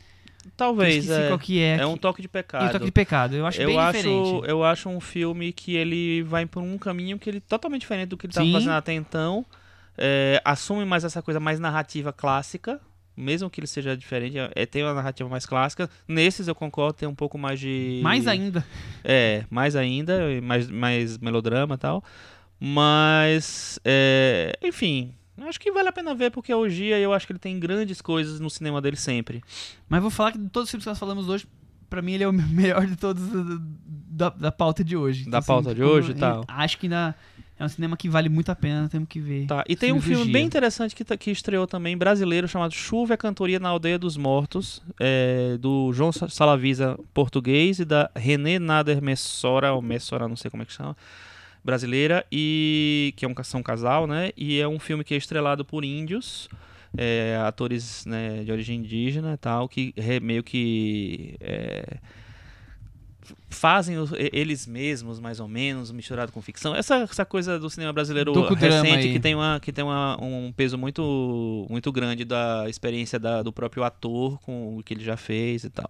Talvez. 0.57 1.09
É, 1.11 1.29
qual 1.29 1.39
que 1.39 1.61
é. 1.61 1.77
é 1.79 1.87
um 1.87 1.95
que- 1.95 2.01
toque 2.01 2.23
de 2.23 2.27
e 2.27 2.29
pecado. 2.29 2.69
o 2.69 2.73
toque 2.73 2.85
de 2.87 2.93
pecado. 2.93 3.35
Eu 3.37 3.47
acho 3.47 3.61
eu 3.61 3.69
bem 3.69 3.79
acho, 3.79 3.97
diferente. 3.99 4.49
eu 4.49 4.65
acho 4.65 4.89
um 4.89 5.01
filme 5.01 5.53
que 5.53 5.75
ele 5.77 6.23
vai 6.23 6.47
por 6.47 6.63
um 6.63 6.77
caminho 6.79 7.19
que 7.19 7.29
ele 7.31 7.41
totalmente 7.41 7.81
diferente 7.83 8.09
do 8.11 8.17
que 8.17 8.27
ele 8.27 8.33
estava 8.33 8.51
fazendo 8.53 8.73
até 8.73 8.93
então. 8.93 9.45
É, 9.97 10.41
assume 10.45 10.85
mais 10.85 11.05
essa 11.05 11.23
coisa 11.23 11.39
mais 11.39 11.61
narrativa 11.61 12.13
clássica, 12.13 12.81
mesmo 13.17 13.49
que 13.49 13.61
ele 13.61 13.67
seja 13.69 13.97
diferente, 13.97 14.37
é, 14.57 14.67
tem 14.67 14.83
uma 14.83 14.93
narrativa 14.95 15.29
mais 15.29 15.47
clássica. 15.47 15.89
Nesses 16.09 16.49
eu 16.49 16.55
concordo, 16.55 16.95
tem 16.95 17.09
um 17.09 17.15
pouco 17.15 17.39
mais 17.39 17.61
de 17.61 18.01
Mais 18.03 18.27
ainda. 18.27 18.65
É, 19.05 19.45
mais 19.49 19.77
ainda, 19.77 20.33
e 20.33 20.41
mais, 20.41 20.69
mais 20.69 21.17
melodrama 21.19 21.77
e 21.77 21.79
tal. 21.79 22.03
Mas, 22.59 23.79
é, 23.85 24.59
enfim, 24.63 25.15
acho 25.43 25.59
que 25.61 25.71
vale 25.73 25.89
a 25.89 25.93
pena 25.93 26.15
ver 26.15 26.31
porque 26.31 26.53
hoje 26.55 26.75
em 26.77 26.87
dia 26.87 26.99
eu 26.99 27.13
acho 27.13 27.27
que 27.27 27.33
ele 27.33 27.39
tem 27.39 27.59
grandes 27.59 28.01
coisas 28.01 28.41
no 28.41 28.49
cinema 28.51 28.81
dele 28.81 28.97
sempre. 28.97 29.43
Mas 29.89 30.01
vou 30.01 30.11
falar 30.11 30.33
que 30.33 30.39
de 30.39 30.49
todos 30.49 30.67
os 30.69 30.71
filmes 30.71 30.85
que 30.85 30.91
nós 30.91 30.99
falamos 30.99 31.29
hoje, 31.29 31.47
pra 31.91 32.01
mim 32.03 32.13
ele 32.13 32.25
é 32.25 32.29
o 32.29 32.33
melhor 32.33 32.87
de 32.87 32.97
todos 32.97 33.23
da, 34.09 34.29
da 34.31 34.53
pauta 34.53 34.83
de 34.85 34.97
hoje. 34.97 35.23
Então, 35.23 35.31
Da 35.33 35.43
pauta 35.43 35.75
de 35.75 35.83
hoje 35.83 36.13
e 36.13 36.15
tal. 36.15 36.45
Acho 36.47 36.79
que 36.79 36.87
ainda 36.87 37.15
é 37.57 37.65
um 37.65 37.69
cinema 37.69 37.97
que 37.97 38.09
vale 38.09 38.29
muito 38.29 38.51
a 38.51 38.55
pena, 38.55 38.89
temos 38.89 39.09
que 39.09 39.21
ver. 39.21 39.47
Tá, 39.47 39.65
e 39.69 39.77
tem 39.77 39.93
um 39.93 40.01
filme 40.01 40.25
Gia. 40.25 40.33
bem 40.33 40.45
interessante 40.45 40.95
que, 40.95 41.05
tá- 41.05 41.17
que 41.17 41.31
estreou 41.31 41.67
também, 41.69 41.97
brasileiro, 41.97 42.49
chamado 42.49 42.73
Chuva 42.75 43.13
e 43.13 43.15
a 43.15 43.17
Cantoria 43.17 43.61
na 43.61 43.69
Aldeia 43.69 43.97
dos 43.99 44.17
Mortos, 44.17 44.83
é, 44.99 45.57
do 45.59 45.93
João 45.93 46.11
Sa- 46.11 46.29
Salavisa, 46.29 46.99
português, 47.13 47.79
e 47.79 47.85
da 47.85 48.11
René 48.17 48.59
Nader 48.59 49.01
Messora, 49.01 49.73
ou 49.73 49.81
Messora, 49.81 50.27
não 50.27 50.35
sei 50.35 50.51
como 50.51 50.65
é 50.65 50.67
que 50.67 50.73
chama, 50.73 50.97
brasileira, 51.65 52.25
e 52.31 53.15
que 53.17 53.25
é 53.25 53.29
um, 53.29 53.35
são 53.43 53.63
casal, 53.63 54.07
né? 54.07 54.31
E 54.37 54.61
é 54.61 54.69
um 54.69 54.79
filme 54.79 55.03
que 55.03 55.15
é 55.15 55.17
estrelado 55.17 55.65
por 55.65 55.85
índios, 55.85 56.49
é, 56.97 57.37
atores 57.45 58.05
né, 58.07 58.45
de 58.45 58.53
origem 58.53 58.79
indígena 58.79 59.39
tal, 59.39 59.69
que 59.69 59.95
meio 60.21 60.43
que... 60.43 61.37
é, 61.41 61.99
fazem 63.49 63.99
os- 63.99 64.13
eles 64.33 64.67
mesmos, 64.67 65.19
mais 65.21 65.41
ou 65.41 65.49
menos, 65.49 65.91
misturado 65.91 66.31
com 66.33 66.43
ficção. 66.43 66.75
Essa, 66.75 66.97
essa 66.97 67.25
coisa 67.25 67.59
do 67.59 67.69
cinema 67.71 67.93
brasileiro 67.93 68.33
recente 68.83 69.09
que 69.13 69.21
tem, 69.21 69.35
uma, 69.35 69.61
que 69.61 69.73
tem 69.73 69.85
uma, 69.85 70.17
um 70.23 70.53
peso 70.53 70.77
muito, 70.79 71.67
muito 71.71 71.91
grande 71.93 72.25
da 72.25 72.69
experiência 72.69 73.19
da- 73.19 73.43
do 73.43 73.53
próprio 73.53 73.83
ator 73.85 74.39
com 74.43 74.77
o 74.79 74.83
que 74.83 74.95
ele 74.95 75.05
já 75.05 75.17
fez 75.17 75.65
e 75.65 75.71
tal. 75.71 75.89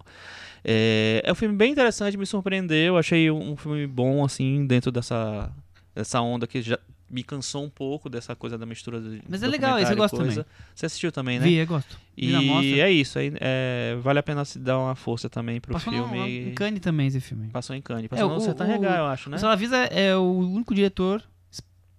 É, 0.65 1.23
é 1.24 1.32
um 1.32 1.35
filme 1.35 1.55
bem 1.56 1.73
interessante, 1.73 2.16
me 2.16 2.27
surpreendeu. 2.27 2.97
Achei 2.97 3.31
um, 3.31 3.52
um 3.52 3.56
filme 3.56 3.86
bom, 3.86 4.24
assim, 4.24 4.66
dentro 4.66 4.90
dessa, 4.90 5.51
dessa 5.94 6.20
onda 6.20 6.47
que 6.47 6.62
já 6.62 6.78
me 7.15 7.23
cansou 7.23 7.65
um 7.65 7.70
pouco 7.70 8.11
dessa 8.11 8.35
coisa 8.35 8.59
da 8.59 8.66
mistura 8.66 9.01
de 9.01 9.23
Mas 9.28 9.41
é 9.41 9.47
legal, 9.47 9.78
esse 9.78 9.93
eu 9.93 9.97
gosto 9.97 10.16
coisa. 10.16 10.45
Você 10.74 10.86
assistiu 10.86 11.12
também, 11.12 11.39
né? 11.39 11.47
Vi, 11.47 11.55
eu 11.55 11.66
gosto. 11.66 11.97
E 12.16 12.81
é 12.81 12.91
isso, 12.91 13.20
aí, 13.20 13.32
é, 13.36 13.97
vale 14.03 14.19
a 14.19 14.23
pena 14.23 14.45
se 14.45 14.59
dar 14.59 14.81
uma 14.81 14.97
força 14.97 15.31
também 15.31 15.61
pro 15.61 15.73
Passou 15.73 15.93
filme. 15.93 16.49
em 16.51 16.55
Cannes 16.55 16.81
também 16.81 17.07
esse 17.07 17.20
filme. 17.20 17.49
Passou 17.51 17.77
em 17.77 17.81
Cannes, 17.81 18.09
passou 18.09 18.28
É, 18.35 18.55
no 18.55 18.65
Regal, 18.73 18.97
eu 18.97 19.07
acho, 19.07 19.31
né? 19.31 19.36
O 19.36 19.41
Salavisa 19.41 19.77
é 19.77 20.16
o 20.16 20.23
único 20.41 20.74
diretor 20.74 21.23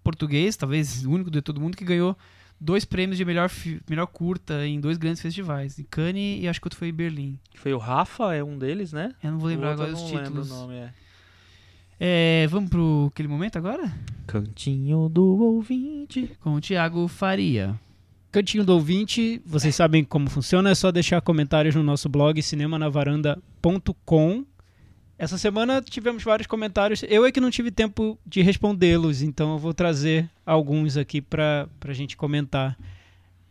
português, 0.03 0.57
talvez 0.57 1.05
o 1.05 1.11
único 1.11 1.31
diretor 1.31 1.53
do 1.53 1.61
mundo, 1.61 1.77
que 1.77 1.85
ganhou 1.85 2.17
dois 2.59 2.83
prêmios 2.83 3.17
de 3.17 3.23
melhor, 3.23 3.49
melhor 3.89 4.07
curta 4.07 4.67
em 4.67 4.79
dois 4.81 4.97
grandes 4.97 5.21
festivais. 5.21 5.79
Em 5.79 5.83
Cannes 5.83 6.43
e 6.43 6.47
acho 6.47 6.59
que 6.59 6.67
outro 6.67 6.77
foi 6.77 6.89
em 6.89 6.93
Berlim. 6.93 7.39
Foi 7.55 7.73
o 7.73 7.77
Rafa, 7.77 8.33
é 8.35 8.43
um 8.43 8.57
deles, 8.57 8.91
né? 8.91 9.13
Eu 9.23 9.31
não 9.31 9.39
vou 9.39 9.47
lembrar 9.47 9.71
agora 9.71 9.89
eu 9.89 9.95
os 9.95 10.01
não 10.01 10.07
lembro 10.09 10.23
títulos. 10.23 10.51
o 10.51 10.55
nome, 10.55 10.75
é. 10.75 10.93
É, 11.99 12.47
vamos 12.49 12.69
pro 12.69 13.09
aquele 13.11 13.27
momento 13.27 13.57
agora? 13.57 13.91
Cantinho 14.27 15.09
do 15.09 15.41
ouvinte. 15.41 16.31
Com 16.39 16.53
o 16.55 16.61
Thiago 16.61 17.07
Faria. 17.07 17.79
Cantinho 18.31 18.65
do 18.65 18.73
ouvinte, 18.73 19.41
vocês 19.45 19.73
sabem 19.73 20.03
como 20.03 20.29
funciona, 20.29 20.69
é 20.69 20.75
só 20.75 20.91
deixar 20.91 21.21
comentários 21.21 21.73
no 21.73 21.81
nosso 21.81 22.09
blog 22.09 22.41
cinemanavaranda.com. 22.41 24.45
Essa 25.17 25.37
semana 25.37 25.81
tivemos 25.81 26.21
vários 26.21 26.45
comentários. 26.45 27.01
Eu 27.07 27.25
é 27.25 27.31
que 27.31 27.39
não 27.39 27.49
tive 27.49 27.71
tempo 27.71 28.19
de 28.25 28.41
respondê-los, 28.41 29.21
então 29.21 29.53
eu 29.53 29.57
vou 29.57 29.73
trazer 29.73 30.29
alguns 30.45 30.97
aqui 30.97 31.21
para 31.21 31.69
a 31.79 31.93
gente 31.93 32.17
comentar. 32.17 32.77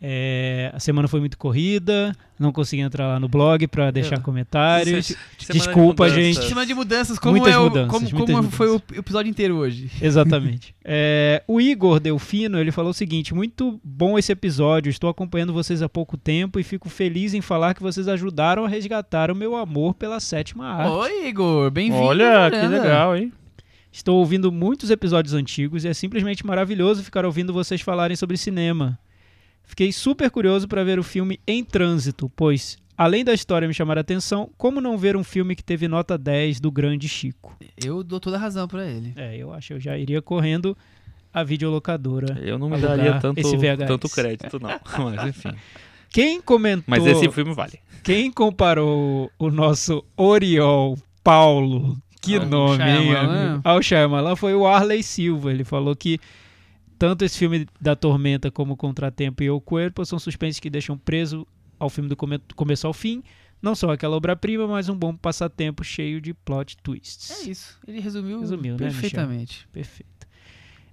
É, 0.06 0.70
a 0.74 0.78
semana 0.80 1.08
foi 1.08 1.18
muito 1.18 1.38
corrida, 1.38 2.14
não 2.38 2.52
consegui 2.52 2.82
entrar 2.82 3.06
lá 3.06 3.18
no 3.18 3.26
blog 3.26 3.66
para 3.68 3.90
deixar 3.90 4.16
Eu- 4.16 4.20
comentários. 4.20 5.06
Semana 5.06 5.24
de 5.38 5.52
Desculpa, 5.52 6.04
mudanças. 6.04 6.12
gente. 6.36 6.46
Semana 6.48 6.66
de 6.66 6.74
mudanças, 6.74 7.18
como, 7.18 7.36
Muitas 7.36 7.54
é 7.54 7.58
o, 7.58 7.62
mudanças, 7.64 7.90
como, 7.90 8.10
muitas 8.10 8.36
como 8.36 8.50
foi 8.50 8.68
o 8.68 8.82
episódio 8.94 9.30
inteiro 9.30 9.56
hoje. 9.56 9.90
Exatamente. 10.00 10.74
É, 10.86 11.42
o 11.48 11.62
Igor 11.62 11.98
Delfino, 11.98 12.58
ele 12.58 12.70
falou 12.70 12.90
o 12.90 12.94
seguinte: 12.94 13.32
muito 13.34 13.80
bom 13.82 14.18
esse 14.18 14.30
episódio. 14.30 14.90
Estou 14.90 15.08
acompanhando 15.08 15.50
vocês 15.50 15.80
há 15.80 15.88
pouco 15.88 16.14
tempo 16.18 16.60
e 16.60 16.62
fico 16.62 16.90
feliz 16.90 17.32
em 17.32 17.40
falar 17.40 17.72
que 17.72 17.80
vocês 17.82 18.06
ajudaram 18.06 18.66
a 18.66 18.68
resgatar 18.68 19.30
o 19.30 19.34
meu 19.34 19.56
amor 19.56 19.94
pela 19.94 20.20
sétima 20.20 20.66
arte. 20.66 20.90
Oi, 20.92 21.28
Igor, 21.28 21.70
bem-vindo. 21.70 22.02
Olha, 22.02 22.50
que 22.50 22.66
legal, 22.66 23.16
hein? 23.16 23.32
Estou 23.90 24.18
ouvindo 24.18 24.52
muitos 24.52 24.90
episódios 24.90 25.32
antigos 25.32 25.84
e 25.84 25.88
é 25.88 25.94
simplesmente 25.94 26.44
maravilhoso 26.44 27.02
ficar 27.02 27.24
ouvindo 27.24 27.50
vocês 27.54 27.80
falarem 27.80 28.16
sobre 28.16 28.36
cinema. 28.36 28.98
Fiquei 29.64 29.92
super 29.92 30.30
curioso 30.30 30.68
para 30.68 30.84
ver 30.84 30.98
o 30.98 31.02
filme 31.02 31.40
Em 31.46 31.64
Trânsito, 31.64 32.30
pois, 32.36 32.78
além 32.96 33.24
da 33.24 33.32
história 33.34 33.66
me 33.66 33.74
chamar 33.74 33.98
a 33.98 34.02
atenção, 34.02 34.50
como 34.56 34.80
não 34.80 34.96
ver 34.96 35.16
um 35.16 35.24
filme 35.24 35.56
que 35.56 35.64
teve 35.64 35.88
nota 35.88 36.16
10 36.18 36.60
do 36.60 36.70
grande 36.70 37.08
Chico? 37.08 37.56
Eu 37.82 38.04
dou 38.04 38.20
toda 38.20 38.36
a 38.36 38.40
razão 38.40 38.68
pra 38.68 38.86
ele. 38.86 39.12
É, 39.16 39.36
eu 39.36 39.52
acho 39.52 39.68
que 39.68 39.72
eu 39.74 39.80
já 39.80 39.96
iria 39.98 40.22
correndo 40.22 40.76
à 41.32 41.42
videolocadora. 41.42 42.38
Eu 42.40 42.58
não 42.58 42.70
me 42.70 42.78
daria 42.78 43.18
tanto, 43.18 43.38
esse 43.40 43.56
VHS. 43.56 43.86
tanto 43.88 44.08
crédito, 44.08 44.60
não. 44.60 44.70
Mas, 45.04 45.28
enfim. 45.28 45.50
Quem 46.10 46.40
comentou. 46.40 46.84
Mas 46.86 47.04
esse 47.06 47.28
filme 47.30 47.52
vale. 47.52 47.80
Quem 48.04 48.30
comparou 48.30 49.32
o 49.38 49.50
nosso 49.50 50.04
Oriol 50.16 50.96
Paulo, 51.24 51.96
que 52.20 52.36
Ao 52.36 52.46
nome, 52.46 52.84
hein, 52.84 53.06
Shyamalan? 53.08 53.46
amigo? 53.48 53.60
Ao 53.64 53.82
Shyamalan 53.82 54.36
foi 54.36 54.54
o 54.54 54.66
Arley 54.66 55.02
Silva. 55.02 55.50
Ele 55.50 55.64
falou 55.64 55.96
que 55.96 56.20
tanto 56.98 57.24
esse 57.24 57.38
filme 57.38 57.66
da 57.80 57.94
Tormenta 57.96 58.50
como 58.50 58.76
Contratempo 58.76 59.42
e 59.42 59.50
O 59.50 59.60
Corpo 59.60 60.04
são 60.04 60.18
suspensos 60.18 60.60
que 60.60 60.70
deixam 60.70 60.96
preso 60.96 61.46
ao 61.78 61.90
filme 61.90 62.08
do 62.08 62.16
come 62.16 62.38
começo 62.54 62.86
ao 62.86 62.92
fim. 62.92 63.22
Não 63.62 63.74
só 63.74 63.90
aquela 63.90 64.14
obra-prima, 64.16 64.66
mas 64.66 64.88
um 64.88 64.94
bom 64.96 65.16
passatempo 65.16 65.82
cheio 65.82 66.20
de 66.20 66.34
plot 66.34 66.76
twists. 66.82 67.30
É 67.46 67.50
isso. 67.50 67.78
Ele 67.88 67.98
resumiu, 68.00 68.40
Resumiu, 68.40 68.72
né, 68.72 68.78
perfeitamente. 68.78 69.66
Perfeito. 69.72 70.26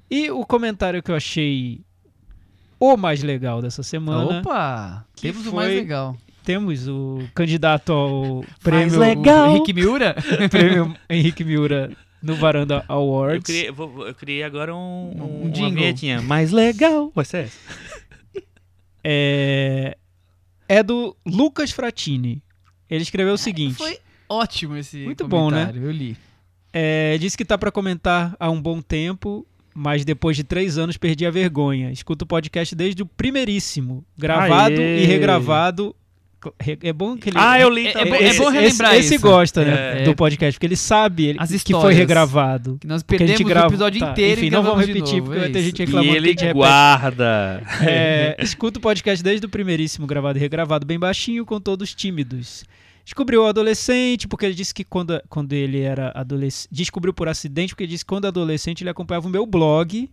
E 0.09 0.31
o 0.31 0.45
comentário 0.45 1.01
que 1.03 1.11
eu 1.11 1.15
achei 1.15 1.81
o 2.79 2.95
mais 2.97 3.21
legal 3.23 3.61
dessa 3.61 3.83
semana. 3.83 4.39
Opa! 4.39 5.05
Que 5.15 5.23
Temos 5.23 5.41
o 5.47 5.51
foi- 5.51 5.53
mais 5.53 5.73
legal. 5.75 6.17
Temos 6.43 6.87
o 6.87 7.19
candidato 7.35 7.91
ao 7.93 8.43
prêmio, 8.63 8.99
O 8.99 9.53
Rick 9.53 9.73
Miura? 9.73 10.15
prêmio 10.49 10.95
Henrique 11.09 11.43
Miura 11.43 11.91
no 12.21 12.35
Varanda 12.35 12.85
Eu 12.87 12.95
Awards. 12.95 13.43
criei, 13.45 13.71
vou- 13.71 14.07
eu 14.07 14.13
criei 14.15 14.43
agora 14.43 14.75
um, 14.75 15.11
Um 15.15 15.45
um, 15.47 15.51
uma 15.53 15.69
vinhetinha 15.71 16.21
mais 16.21 16.51
legal. 16.51 17.11
Vai 17.15 17.25
ser 17.25 17.45
essa? 17.45 17.57
É, 19.03 19.97
é 20.67 20.83
do 20.83 21.15
Lucas 21.25 21.71
Fratini. 21.71 22.41
Ele 22.89 23.01
escreveu 23.03 23.33
o 23.33 23.37
seguinte: 23.37 23.75
Foi 23.77 23.97
ótimo 24.29 24.75
esse 24.77 24.97
Muito 24.97 25.27
bom, 25.27 25.49
né? 25.49 25.61
comentário, 25.65 25.83
Eu 25.83 25.91
li. 25.91 26.17
é, 26.73 27.17
disse 27.17 27.37
que 27.37 27.45
tá 27.45 27.57
para 27.57 27.71
comentar 27.71 28.35
há 28.39 28.49
um 28.49 28.61
bom 28.61 28.81
tempo, 28.81 29.45
mas 29.73 30.05
depois 30.05 30.35
de 30.37 30.43
três 30.43 30.77
anos 30.77 30.97
perdi 30.97 31.25
a 31.25 31.31
vergonha. 31.31 31.91
Escuto 31.91 32.25
o 32.25 32.27
podcast 32.27 32.75
desde 32.75 33.01
o 33.01 33.05
primeiríssimo, 33.05 34.05
gravado 34.17 34.79
Aê! 34.79 35.03
e 35.03 35.05
regravado. 35.05 35.95
É 36.81 36.91
bom 36.93 37.15
que 37.17 37.29
ele. 37.29 37.37
Ah, 37.39 37.59
eu 37.59 37.69
li 37.69 37.85
É- 37.87 37.89
é 37.89 37.93
também. 37.93 38.09
bom- 38.11 38.15
é 38.15 38.23
esse, 38.29 38.39
bom 38.39 38.49
relembrar 38.49 38.91
esse, 38.95 38.99
esse 39.05 39.15
isso. 39.15 39.21
gosta, 39.23 39.63
né, 39.63 40.01
É. 40.01 40.03
do 40.03 40.15
podcast, 40.15 40.57
porque 40.57 40.65
ele 40.65 40.75
sabe 40.75 41.25
ele- 41.27 41.39
As 41.39 41.63
que 41.63 41.71
foi 41.73 41.93
regravado. 41.93 42.77
Que 42.81 42.87
nós 42.87 43.03
Porque 43.03 43.23
a 43.23 43.27
gente 43.27 43.37
perdemos 43.37 43.51
grava- 43.53 43.67
o 43.67 43.69
episódio 43.71 43.99
tá, 43.99 44.11
inteiro 44.11 44.39
Enfim, 44.39 44.47
e 44.47 44.49
não 44.49 44.63
vamos 44.63 44.85
repetir, 44.85 45.13
novo, 45.17 45.25
porque 45.25 45.37
é 45.37 45.41
vai 45.41 45.49
ter 45.51 45.59
isso. 45.59 45.67
gente 45.67 45.79
E 45.81 45.85
reclamando 45.85 46.15
ele 46.17 46.35
que 46.35 46.53
guarda. 46.53 47.61
É, 47.87 48.35
escuto 48.39 48.79
o 48.79 48.81
podcast 48.81 49.23
desde 49.23 49.45
o 49.45 49.49
primeiríssimo, 49.49 50.07
gravado 50.07 50.37
e 50.37 50.41
regravado 50.41 50.85
bem 50.85 50.97
baixinho, 50.97 51.45
com 51.45 51.59
todos 51.59 51.93
tímidos. 51.93 52.63
Descobriu 53.05 53.43
o 53.43 53.47
adolescente, 53.47 54.27
porque 54.27 54.45
ele 54.45 54.53
disse 54.55 54.73
que 54.73 54.83
quando, 54.83 55.21
quando 55.29 55.53
ele 55.53 55.81
era 55.81 56.11
adolescente. 56.15 56.69
Descobriu 56.71 57.13
por 57.13 57.27
acidente, 57.27 57.73
porque 57.73 57.83
ele 57.83 57.91
disse 57.91 58.05
que 58.05 58.09
quando 58.09 58.25
adolescente 58.25 58.81
ele 58.81 58.89
acompanhava 58.89 59.27
o 59.27 59.29
meu 59.31 59.45
blog, 59.45 60.09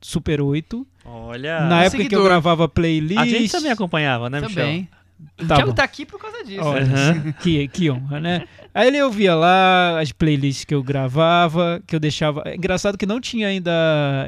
Super 0.00 0.40
8. 0.40 0.86
Olha. 1.04 1.60
na 1.66 1.80
época 1.82 1.96
que 1.98 2.02
eu 2.02 2.02
seguidor. 2.04 2.24
gravava 2.24 2.68
playlist. 2.68 3.18
a 3.20 3.26
gente 3.26 3.50
também 3.52 3.70
acompanhava, 3.72 4.30
né, 4.30 4.40
Michel? 4.40 4.86
Também. 5.36 5.44
O 5.44 5.48
Tá 5.48 5.54
Thiago 5.56 5.70
bom. 5.70 5.74
tá 5.74 5.84
aqui 5.84 6.06
por 6.06 6.20
causa 6.20 6.44
disso. 6.44 6.62
Olha, 6.62 6.82
Aham. 6.84 7.32
que, 7.40 7.68
que 7.68 7.90
honra, 7.90 8.20
né? 8.20 8.46
Aí 8.72 8.88
ele 8.88 9.02
ouvia 9.02 9.34
lá 9.34 10.00
as 10.00 10.12
playlists 10.12 10.64
que 10.64 10.74
eu 10.74 10.82
gravava, 10.82 11.82
que 11.86 11.94
eu 11.96 12.00
deixava. 12.00 12.42
É 12.46 12.54
engraçado 12.56 12.96
que 12.96 13.06
não 13.06 13.20
tinha 13.20 13.48
ainda 13.48 13.72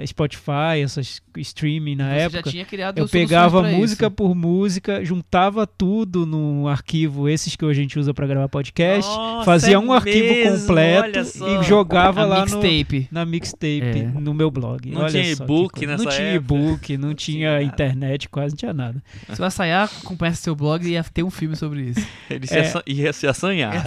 Spotify, 0.07 0.83
essas 0.83 1.21
streaming 1.37 1.97
na 1.97 2.09
Você 2.11 2.21
época. 2.21 2.43
já 2.45 2.51
tinha 2.51 2.65
criado 2.65 2.99
Eu 2.99 3.09
pegava 3.09 3.63
música 3.63 4.07
isso. 4.07 4.11
por 4.15 4.35
música, 4.35 5.05
juntava 5.05 5.67
tudo 5.67 6.27
num 6.27 6.67
arquivo, 6.69 7.29
esses 7.29 7.57
que 7.57 7.65
a 7.65 7.73
gente 7.73 7.99
usa 7.99 8.13
pra 8.13 8.27
gravar 8.27 8.49
podcast, 8.49 9.09
Nossa, 9.11 9.45
fazia 9.45 9.77
é 9.77 9.79
um 9.79 9.93
arquivo 9.93 10.29
mesmo, 10.35 10.59
completo 10.61 11.03
olha 11.19 11.25
só. 11.25 11.61
e 11.61 11.65
jogava 11.65 12.23
A 12.23 12.25
lá 12.27 12.45
no, 12.47 12.61
mixtape. 12.61 13.09
na 13.11 13.25
mixtape, 13.25 13.81
É. 14.01 14.21
no 14.21 14.35
meu 14.35 14.51
blog. 14.51 14.91
Não 14.91 15.03
Olha 15.03 15.11
tinha 15.11 15.31
e-book 15.33 15.73
coisa. 15.75 15.87
nessa 15.93 16.05
Não 16.05 16.11
tinha 16.11 16.35
e-book, 16.35 16.97
não 16.99 17.15
tinha 17.15 17.51
nada. 17.53 17.63
internet, 17.63 18.29
quase 18.29 18.53
não 18.53 18.59
tinha 18.59 18.75
nada. 18.75 19.03
Se 19.33 19.41
o 19.41 19.45
Assayá 19.45 19.85
acompanhasse 19.85 20.43
seu 20.43 20.55
blog, 20.55 20.87
ia 20.87 21.03
ter 21.05 21.23
um 21.23 21.31
filme 21.31 21.57
sobre 21.57 21.83
isso. 21.83 22.07
Ele 22.29 22.47
se 22.47 22.59
É. 22.59 22.73
ia 22.87 23.13
se 23.13 23.27
assanhar. 23.27 23.85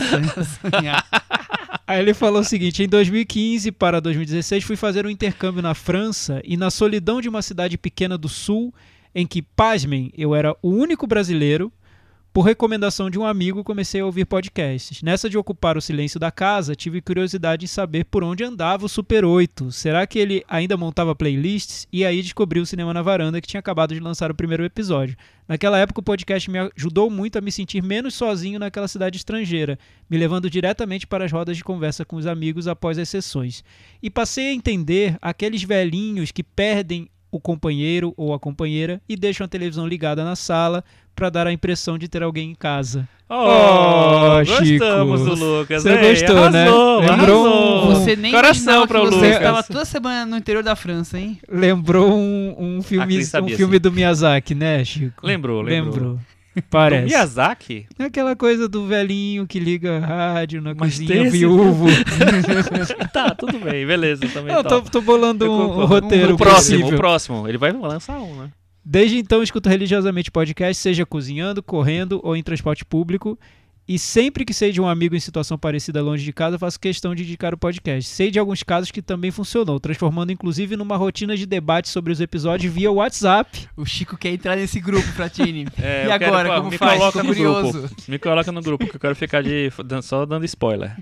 Aí 1.88 2.00
ele 2.00 2.14
falou 2.14 2.42
o 2.42 2.46
seguinte: 2.46 2.84
em 2.84 2.88
2015 2.88 3.72
para 3.72 4.00
2016 4.02 4.64
fui 4.64 4.76
fazer 4.76 5.06
um 5.06 5.10
intercâmbio 5.10 5.62
na 5.62 5.74
França 5.74 6.42
e 6.44 6.58
na 6.58 6.72
solidão 6.72 7.22
de 7.22 7.30
uma 7.30 7.42
cidade 7.42 7.78
pequena 7.78 8.18
do 8.18 8.28
sul, 8.28 8.74
em 9.14 9.26
que, 9.26 9.42
pasmem, 9.42 10.12
eu 10.18 10.34
era 10.34 10.56
o 10.62 10.70
único 10.70 11.06
brasileiro, 11.08 11.72
por 12.36 12.42
recomendação 12.42 13.10
de 13.10 13.18
um 13.18 13.26
amigo, 13.26 13.64
comecei 13.64 14.02
a 14.02 14.06
ouvir 14.06 14.26
podcasts. 14.26 15.02
Nessa 15.02 15.30
de 15.30 15.38
ocupar 15.38 15.78
o 15.78 15.82
silêncio 15.82 16.20
da 16.20 16.30
casa, 16.30 16.76
tive 16.76 17.00
curiosidade 17.00 17.64
em 17.64 17.68
saber 17.68 18.04
por 18.04 18.26
onde 18.26 18.44
andava 18.44 18.86
o 18.86 18.90
Super 18.90 19.24
8. 19.24 19.72
Será 19.72 20.06
que 20.06 20.20
ele 20.20 20.44
ainda 20.46 20.76
montava 20.76 21.16
playlists? 21.16 21.88
E 21.94 22.04
aí 22.04 22.22
descobri 22.22 22.60
o 22.60 22.66
Cinema 22.66 22.94
na 22.94 23.02
Varanda, 23.02 23.40
que 23.40 23.48
tinha 23.48 23.62
acabado 23.62 23.94
de 23.94 24.02
lançar 24.02 24.32
o 24.32 24.36
primeiro 24.36 24.66
episódio. 24.66 25.16
Naquela 25.48 25.80
época, 25.80 26.02
o 26.02 26.04
podcast 26.04 26.52
me 26.52 26.60
ajudou 26.76 27.10
muito 27.10 27.38
a 27.38 27.42
me 27.42 27.54
sentir 27.54 27.82
menos 27.82 28.16
sozinho 28.16 28.60
naquela 28.60 28.90
cidade 28.90 29.16
estrangeira, 29.16 29.80
me 30.10 30.18
levando 30.18 30.50
diretamente 30.50 31.08
para 31.08 31.24
as 31.24 31.32
rodas 31.32 31.56
de 31.56 31.64
conversa 31.64 32.04
com 32.04 32.18
os 32.18 32.28
amigos 32.28 32.68
após 32.68 33.00
as 33.00 33.08
sessões. 33.08 33.64
E 34.04 34.10
passei 34.10 34.50
a 34.50 34.54
entender 34.54 35.18
aqueles 35.22 35.64
velhinhos 35.64 36.34
que 36.34 36.44
perdem 36.44 37.08
o 37.36 37.40
companheiro 37.40 38.14
ou 38.16 38.34
a 38.34 38.40
companheira 38.40 39.02
e 39.10 39.16
deixam 39.16 39.46
a 39.46 39.48
televisão 39.48 39.86
ligada 39.88 40.24
na 40.24 40.36
sala 40.36 40.84
para 41.16 41.30
dar 41.30 41.48
a 41.48 41.52
impressão 41.54 41.98
de 41.98 42.08
ter 42.08 42.24
alguém 42.24 42.52
em 42.52 42.56
casa. 42.56 43.08
Oh, 43.30 43.34
Oh, 43.36 44.38
gostamos 44.46 45.22
Chico. 45.22 45.36
do 45.36 45.60
Lucas. 45.60 45.84
Você 45.84 45.98
gostou, 45.98 46.50
né? 46.50 46.64
Arrasou, 46.64 47.00
Lembrou 47.00 47.46
arrasou. 47.48 47.84
um- 47.92 47.96
Você 47.96 48.16
nem 48.16 48.32
Coração 48.32 48.88
que 48.88 48.94
o 48.94 49.00
você 49.06 49.16
Lucas. 49.16 49.32
estava 49.32 49.64
toda 49.64 49.86
semana 49.86 50.26
no 50.26 50.38
interior 50.38 50.64
da 50.64 50.76
França, 50.76 51.18
hein? 51.20 51.40
Lembrou 51.50 52.14
um, 52.14 52.56
um 52.78 52.82
filme, 52.82 53.16
Cris 53.16 53.34
um 53.34 53.48
filme 53.50 53.80
do 53.80 53.92
Miyazaki, 53.92 54.54
né, 54.56 54.84
Chico? 54.84 55.26
Lembrou, 55.26 55.62
lembrou. 55.62 56.16
Do 56.16 56.20
Parece. 56.70 57.06
Miyazaki? 57.08 57.86
É 58.00 58.06
aquela 58.06 58.36
coisa 58.36 58.68
do 58.68 58.86
velhinho 58.88 59.46
que 59.48 59.60
liga 59.60 60.00
rádio 60.00 60.62
na 60.62 60.74
Mas 60.74 60.94
cozinha, 60.98 61.24
desse- 61.24 61.38
viúvo. 61.38 61.86
tá, 63.14 63.36
tudo 63.36 63.60
bem, 63.60 63.86
beleza. 63.86 64.28
Também 64.30 64.54
Eu 64.56 64.64
tô, 64.64 64.82
tô 64.82 65.02
bolando 65.02 65.46
Eu 65.46 65.52
um, 65.54 65.68
concordo. 65.68 65.86
roteiro 65.86 66.34
o 66.36 66.38
próximo, 66.38 66.78
possível. 66.80 66.96
o 66.96 67.00
próximo. 67.00 67.48
Ele 67.48 67.58
vai 67.58 67.72
lançar 67.72 68.20
um, 68.20 68.36
né? 68.36 68.50
Desde 68.84 69.18
então, 69.18 69.42
escuto 69.42 69.68
religiosamente 69.68 70.30
podcast, 70.32 70.82
seja 70.82 71.06
cozinhando, 71.06 71.64
correndo 71.64 72.20
ou 72.24 72.36
em 72.36 72.44
transporte 72.44 72.86
público. 72.86 73.38
E 73.88 74.00
sempre 74.00 74.44
que 74.44 74.52
sei 74.54 74.72
de 74.72 74.82
um 74.82 74.88
amigo 74.88 75.16
em 75.16 75.20
situação 75.20 75.60
parecida 75.60 76.02
longe 76.02 76.24
de 76.26 76.34
casa, 76.34 76.58
faço 76.58 76.80
questão 76.80 77.14
de 77.14 77.22
indicar 77.22 77.54
o 77.54 77.58
podcast. 77.58 78.10
Sei 78.10 78.32
de 78.32 78.40
alguns 78.40 78.64
casos 78.64 78.90
que 78.90 79.00
também 79.00 79.30
funcionou, 79.30 79.80
transformando 79.80 80.32
inclusive 80.32 80.76
numa 80.76 80.98
rotina 80.98 81.38
de 81.38 81.46
debate 81.46 81.88
sobre 81.90 82.12
os 82.12 82.20
episódios 82.20 82.74
via 82.74 82.92
WhatsApp. 82.92 83.68
O 83.78 83.86
Chico 83.86 84.18
quer 84.18 84.30
entrar 84.34 84.56
nesse 84.56 84.80
grupo, 84.80 85.08
Fratini. 85.10 85.68
É, 85.80 86.02
e 86.08 86.12
eu 86.12 86.18
quero- 86.18 86.26
agora, 86.26 86.50
ó, 86.52 86.58
como 86.58 86.72
me 86.72 86.78
faz? 86.80 86.98
coloca 86.98 87.20
Tô 87.20 87.24
no 87.24 87.30
curioso. 87.36 87.80
grupo. 87.80 87.96
Me 88.08 88.18
coloca 88.18 88.52
no 88.52 88.62
grupo, 88.62 88.88
que 88.88 88.96
eu 88.96 89.00
quero 89.00 89.16
ficar 89.16 89.44
de, 89.44 89.70
só 90.02 90.26
dando 90.26 90.46
spoiler. 90.46 90.96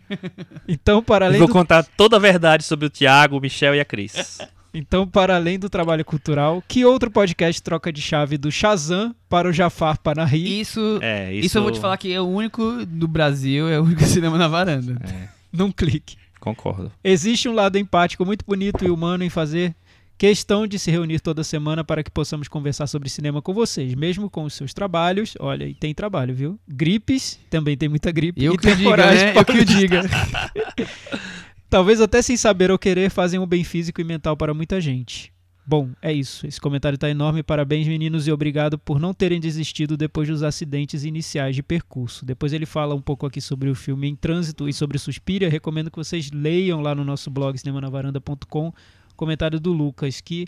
Então, 0.68 1.02
para 1.02 1.26
Eu 1.26 1.30
além 1.30 1.40
vou 1.40 1.48
do, 1.48 1.54
contar 1.54 1.84
toda 1.84 2.18
a 2.18 2.20
verdade 2.20 2.64
sobre 2.64 2.86
o 2.86 2.90
Thiago, 2.90 3.38
o 3.38 3.40
Michel 3.42 3.76
e 3.76 3.80
a 3.80 3.86
Cris. 3.86 4.40
Então, 4.74 5.08
para 5.08 5.36
além 5.36 5.60
do 5.60 5.70
trabalho 5.70 6.04
cultural, 6.04 6.64
que 6.68 6.84
outro 6.84 7.12
podcast 7.12 7.62
troca 7.62 7.91
de 7.91 8.02
chave 8.02 8.38
do 8.38 8.52
Shazam 8.52 9.16
para 9.30 9.48
o 9.48 9.54
Jafar 9.54 10.00
Panahi? 10.00 10.60
Isso, 10.62 11.00
É, 11.02 11.34
isso... 11.34 11.45
isso, 11.48 11.58
eu 11.58 11.64
vou 11.64 11.72
te 11.72 11.80
falar 11.80 11.98
que 11.98 12.12
é 12.12 12.20
o 12.20 12.26
único 12.28 12.86
do 12.86 13.08
Brasil, 13.08 13.68
é 13.70 13.80
o 13.80 13.84
único 13.84 14.04
cinema 14.06 14.38
na 14.38 14.48
varanda. 14.48 14.98
É, 15.04 15.28
Num 15.52 15.72
clique. 15.72 16.18
concordo. 16.40 16.91
Existe 17.04 17.48
um 17.48 17.54
lado 17.54 17.78
empático 17.78 18.26
muito 18.26 18.44
bonito 18.45 18.84
e 18.84 18.90
humano 18.90 19.24
em 19.24 19.30
fazer 19.30 19.76
questão 20.18 20.66
de 20.66 20.80
se 20.80 20.90
reunir 20.90 21.20
toda 21.20 21.44
semana 21.44 21.84
para 21.84 22.02
que 22.04 22.10
possamos 22.12 22.48
conversar 22.48 22.88
sobre 22.88 23.10
cinema 23.10 23.41
com 23.41 23.54
vocês, 23.54 23.94
mesmo 23.95 24.30
com 24.30 24.44
os 24.44 24.54
seus 24.54 24.74
trabalhos. 24.74 25.34
Olha, 25.40 25.66
e 25.66 25.74
tem 25.74 25.94
trabalho, 25.94 26.34
viu? 26.34 26.60
Gripes, 26.68 27.40
também 27.50 27.76
tem 27.76 27.90
muita 27.90 28.12
gripe. 28.12 28.41
Eu 28.44 28.54
e 28.54 28.58
que 28.58 28.74
diga, 28.76 28.98
né? 28.98 29.34
Eu 29.36 29.44
que 29.45 29.66
diga. 29.66 30.02
Talvez 31.74 32.00
até 32.00 32.22
sem 32.22 32.38
saber 32.38 32.70
ou 32.70 32.78
querer 32.78 33.10
fazem 33.10 33.40
um 33.40 33.48
bem 33.48 33.64
físico 33.64 34.00
e 34.00 34.04
mental 34.04 34.38
para 34.38 34.54
muita 34.54 34.80
gente. 34.80 35.34
Bom, 35.66 35.90
é 36.04 36.14
isso. 36.14 36.45
Esse 36.45 36.62
comentário 36.62 37.00
tá 37.00 37.10
enorme. 37.10 37.41
Parabéns, 37.41 37.88
meninos, 37.88 38.28
e 38.28 38.32
obrigado 38.32 38.78
por 38.78 39.00
não 39.00 39.12
terem 39.12 39.40
desistido 39.40 39.98
depois 39.98 40.28
dos 40.28 40.44
acidentes 40.44 41.04
iniciais 41.04 41.56
de 41.56 41.64
percurso. 41.64 42.28
Depois 42.28 42.54
ele 42.54 42.68
fala 42.68 42.94
um 42.94 43.02
pouco 43.02 43.26
aqui 43.26 43.41
sobre 43.41 43.72
o 43.72 43.76
filme 43.76 44.08
Em 44.08 44.16
Trânsito 44.16 44.70
e 44.70 44.74
sobre 44.74 45.00
Suspiria. 45.00 45.50
Recomendo 45.50 45.90
que 45.90 45.98
vocês 45.98 46.30
leiam 46.32 46.80
lá 46.80 46.94
no 46.94 47.04
nosso 47.04 47.32
blog 47.32 47.58
cinemanavaranda.com 47.58 48.72
comentário 49.16 49.60
do 49.60 49.74
Lucas, 49.74 50.22
que 50.22 50.45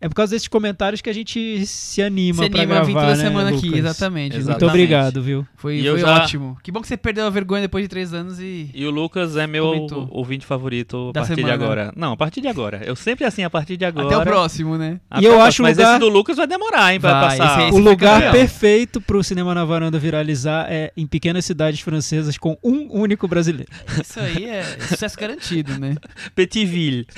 é 0.00 0.08
por 0.08 0.14
causa 0.14 0.34
desses 0.34 0.48
comentários 0.48 1.00
que 1.00 1.10
a 1.10 1.12
gente 1.12 1.66
se 1.66 2.00
anima 2.02 2.44
Você 2.44 2.50
pra 2.50 2.62
anima 2.62 2.78
a 2.78 2.82
vir 2.82 2.92
gravar, 2.92 3.08
toda 3.08 3.18
né, 3.22 3.28
semana 3.28 3.48
aqui, 3.50 3.66
Lucas? 3.66 3.78
exatamente. 3.80 4.36
Exato. 4.36 4.48
Muito 4.50 4.50
Exatamente. 4.64 4.70
obrigado, 4.70 5.22
viu? 5.22 5.46
Foi, 5.56 5.76
E 5.76 5.88
foi 5.88 5.98
já- 6.00 6.14
ótimo. 6.16 6.56
Que 6.62 6.72
bom 6.72 6.80
que 6.80 6.88
você 6.88 6.96
perdeu 6.96 7.26
a 7.26 7.30
vergonha 7.30 7.62
depois 7.62 7.84
de 7.84 7.88
três 7.88 8.14
anos 8.14 8.40
e. 8.40 8.70
E 8.74 8.86
o 8.86 8.90
Lucas 8.90 9.36
é 9.36 9.46
meu 9.46 9.66
Comentou. 9.66 10.08
ouvinte 10.10 10.46
favorito 10.46 11.10
a 11.10 11.12
Da 11.12 11.20
partir 11.20 11.34
semana. 11.36 11.56
de 11.58 11.64
agora. 11.64 11.92
Não, 11.96 12.12
a 12.12 12.16
partir 12.16 12.40
de 12.40 12.48
agora. 12.48 12.80
Eu 12.84 12.96
sempre 12.96 13.24
assim, 13.24 13.44
a 13.44 13.50
partir 13.50 13.76
de 13.76 13.84
agora. 13.84 14.06
Até 14.06 14.16
o 14.18 14.22
próximo, 14.22 14.78
né? 14.78 15.00
Até 15.10 15.22
E 15.22 15.26
eu 15.26 15.40
acho 15.40 15.62
o 15.62 15.64
Mas 15.64 15.76
lugar- 15.76 15.90
esse 15.92 16.00
do 16.00 16.08
Lucas 16.08 16.36
vai 16.36 16.46
demorar, 16.46 16.92
hein, 16.94 17.00
pra 17.00 17.20
Vai, 17.20 17.38
passar. 17.38 17.58
esse- 17.60 17.68
esse 17.70 17.78
O 17.78 17.82
lugar 17.82 18.16
legal. 18.18 18.32
perfeito 18.32 19.00
pro 19.00 19.22
Cinema 19.22 19.54
na 19.54 19.64
Varanda 19.64 19.98
viralizar 19.98 20.66
é 20.70 20.92
em 20.96 21.06
pequenas 21.06 21.44
cidades 21.44 21.80
francesas 21.80 22.38
com 22.38 22.56
um 22.64 22.88
único 22.90 23.28
brasileiro. 23.28 23.70
Isso 24.02 24.18
aí 24.18 24.44
é 24.46 24.62
sucesso 24.88 25.16
garantido, 25.18 25.78
né? 25.78 25.94
Petiville. 26.34 27.06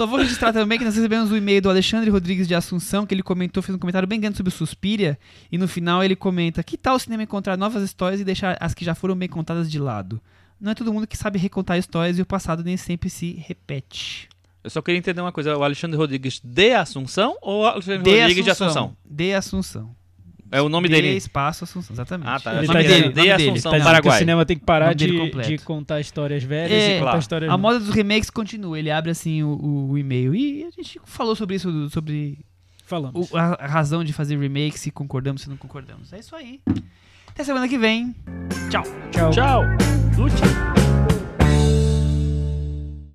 Só 0.00 0.06
vou 0.06 0.18
registrar 0.18 0.50
também 0.50 0.78
que 0.78 0.84
nós 0.86 0.96
recebemos 0.96 1.30
o 1.30 1.36
e-mail 1.36 1.60
do 1.60 1.68
Alexandre 1.68 2.08
Rodrigues 2.08 2.48
de 2.48 2.54
Assunção, 2.54 3.04
que 3.04 3.12
ele 3.12 3.22
comentou, 3.22 3.62
fez 3.62 3.76
um 3.76 3.78
comentário 3.78 4.08
bem 4.08 4.18
grande 4.18 4.34
sobre 4.34 4.48
o 4.48 4.56
Suspiria, 4.56 5.18
e 5.52 5.58
no 5.58 5.68
final 5.68 6.02
ele 6.02 6.16
comenta: 6.16 6.62
Que 6.62 6.78
tal 6.78 6.96
o 6.96 6.98
cinema 6.98 7.22
encontrar 7.22 7.58
novas 7.58 7.82
histórias 7.82 8.18
e 8.18 8.24
deixar 8.24 8.56
as 8.60 8.72
que 8.72 8.82
já 8.82 8.94
foram 8.94 9.14
bem 9.14 9.28
contadas 9.28 9.70
de 9.70 9.78
lado? 9.78 10.18
Não 10.58 10.72
é 10.72 10.74
todo 10.74 10.90
mundo 10.90 11.06
que 11.06 11.18
sabe 11.18 11.38
recontar 11.38 11.76
histórias 11.76 12.18
e 12.18 12.22
o 12.22 12.24
passado 12.24 12.64
nem 12.64 12.78
sempre 12.78 13.10
se 13.10 13.44
repete. 13.46 14.26
Eu 14.64 14.70
só 14.70 14.80
queria 14.80 14.98
entender 14.98 15.20
uma 15.20 15.32
coisa, 15.32 15.54
o 15.54 15.62
Alexandre 15.62 15.98
Rodrigues 15.98 16.40
de 16.42 16.72
Assunção 16.72 17.36
ou 17.42 17.64
o 17.64 17.66
Alexandre 17.66 17.98
Rodrigues 17.98 18.44
de 18.44 18.50
Assunção? 18.52 18.96
De 19.04 19.34
Assunção. 19.34 19.94
É 20.52 20.60
o 20.60 20.68
nome 20.68 20.88
de 20.88 20.94
dele. 20.94 21.16
espaço 21.16 21.64
Assunção, 21.64 21.94
exatamente. 21.94 22.28
Ah, 22.28 22.40
tá. 22.40 22.50
É 22.52 22.54
É 22.54 22.58
o 22.58 22.62
nome 22.62 22.66
nome 22.68 22.82
dele, 22.82 22.88
dele. 22.94 23.02
nome 23.02 23.14
dele. 23.14 23.30
Assunção, 23.32 23.70
Tá 23.72 23.78
dizendo 23.78 23.78
que 23.78 23.78
o 23.78 23.84
Paraguai. 24.02 24.18
cinema 24.18 24.44
tem 24.46 24.58
que 24.58 24.64
parar 24.64 24.94
de, 24.94 25.06
de 25.46 25.58
contar 25.58 26.00
histórias 26.00 26.42
velhas 26.42 26.72
É, 26.72 26.86
e 26.88 26.92
contar 26.94 27.02
claro. 27.04 27.18
histórias 27.20 27.50
A 27.52 27.56
moda 27.56 27.78
dos 27.78 27.90
remakes 27.94 28.30
continua. 28.30 28.78
Ele 28.78 28.90
abre 28.90 29.10
assim 29.10 29.42
o, 29.42 29.48
o- 29.50 29.90
o 29.92 29.98
e-mail. 29.98 30.34
E 30.34 30.64
a 30.64 30.70
gente 30.70 31.00
falou 31.04 31.36
sobre 31.36 31.56
isso, 31.56 31.88
sobre 31.90 32.38
Falamos. 32.84 33.30
o- 33.30 33.36
a, 33.36 33.54
a 33.60 33.66
razão 33.66 34.02
de 34.02 34.12
fazer 34.12 34.36
remake, 34.38 34.78
se 34.78 34.90
concordamos, 34.90 35.42
se 35.42 35.48
não 35.48 35.56
concordamos. 35.56 36.12
É 36.12 36.18
isso 36.18 36.34
aí. 36.34 36.60
Até 37.28 37.44
semana 37.44 37.68
que 37.68 37.78
vem. 37.78 38.14
Tchau. 38.70 38.82
Tchau. 39.12 39.30
Tchau. 39.30 39.62
Lute. 40.18 40.79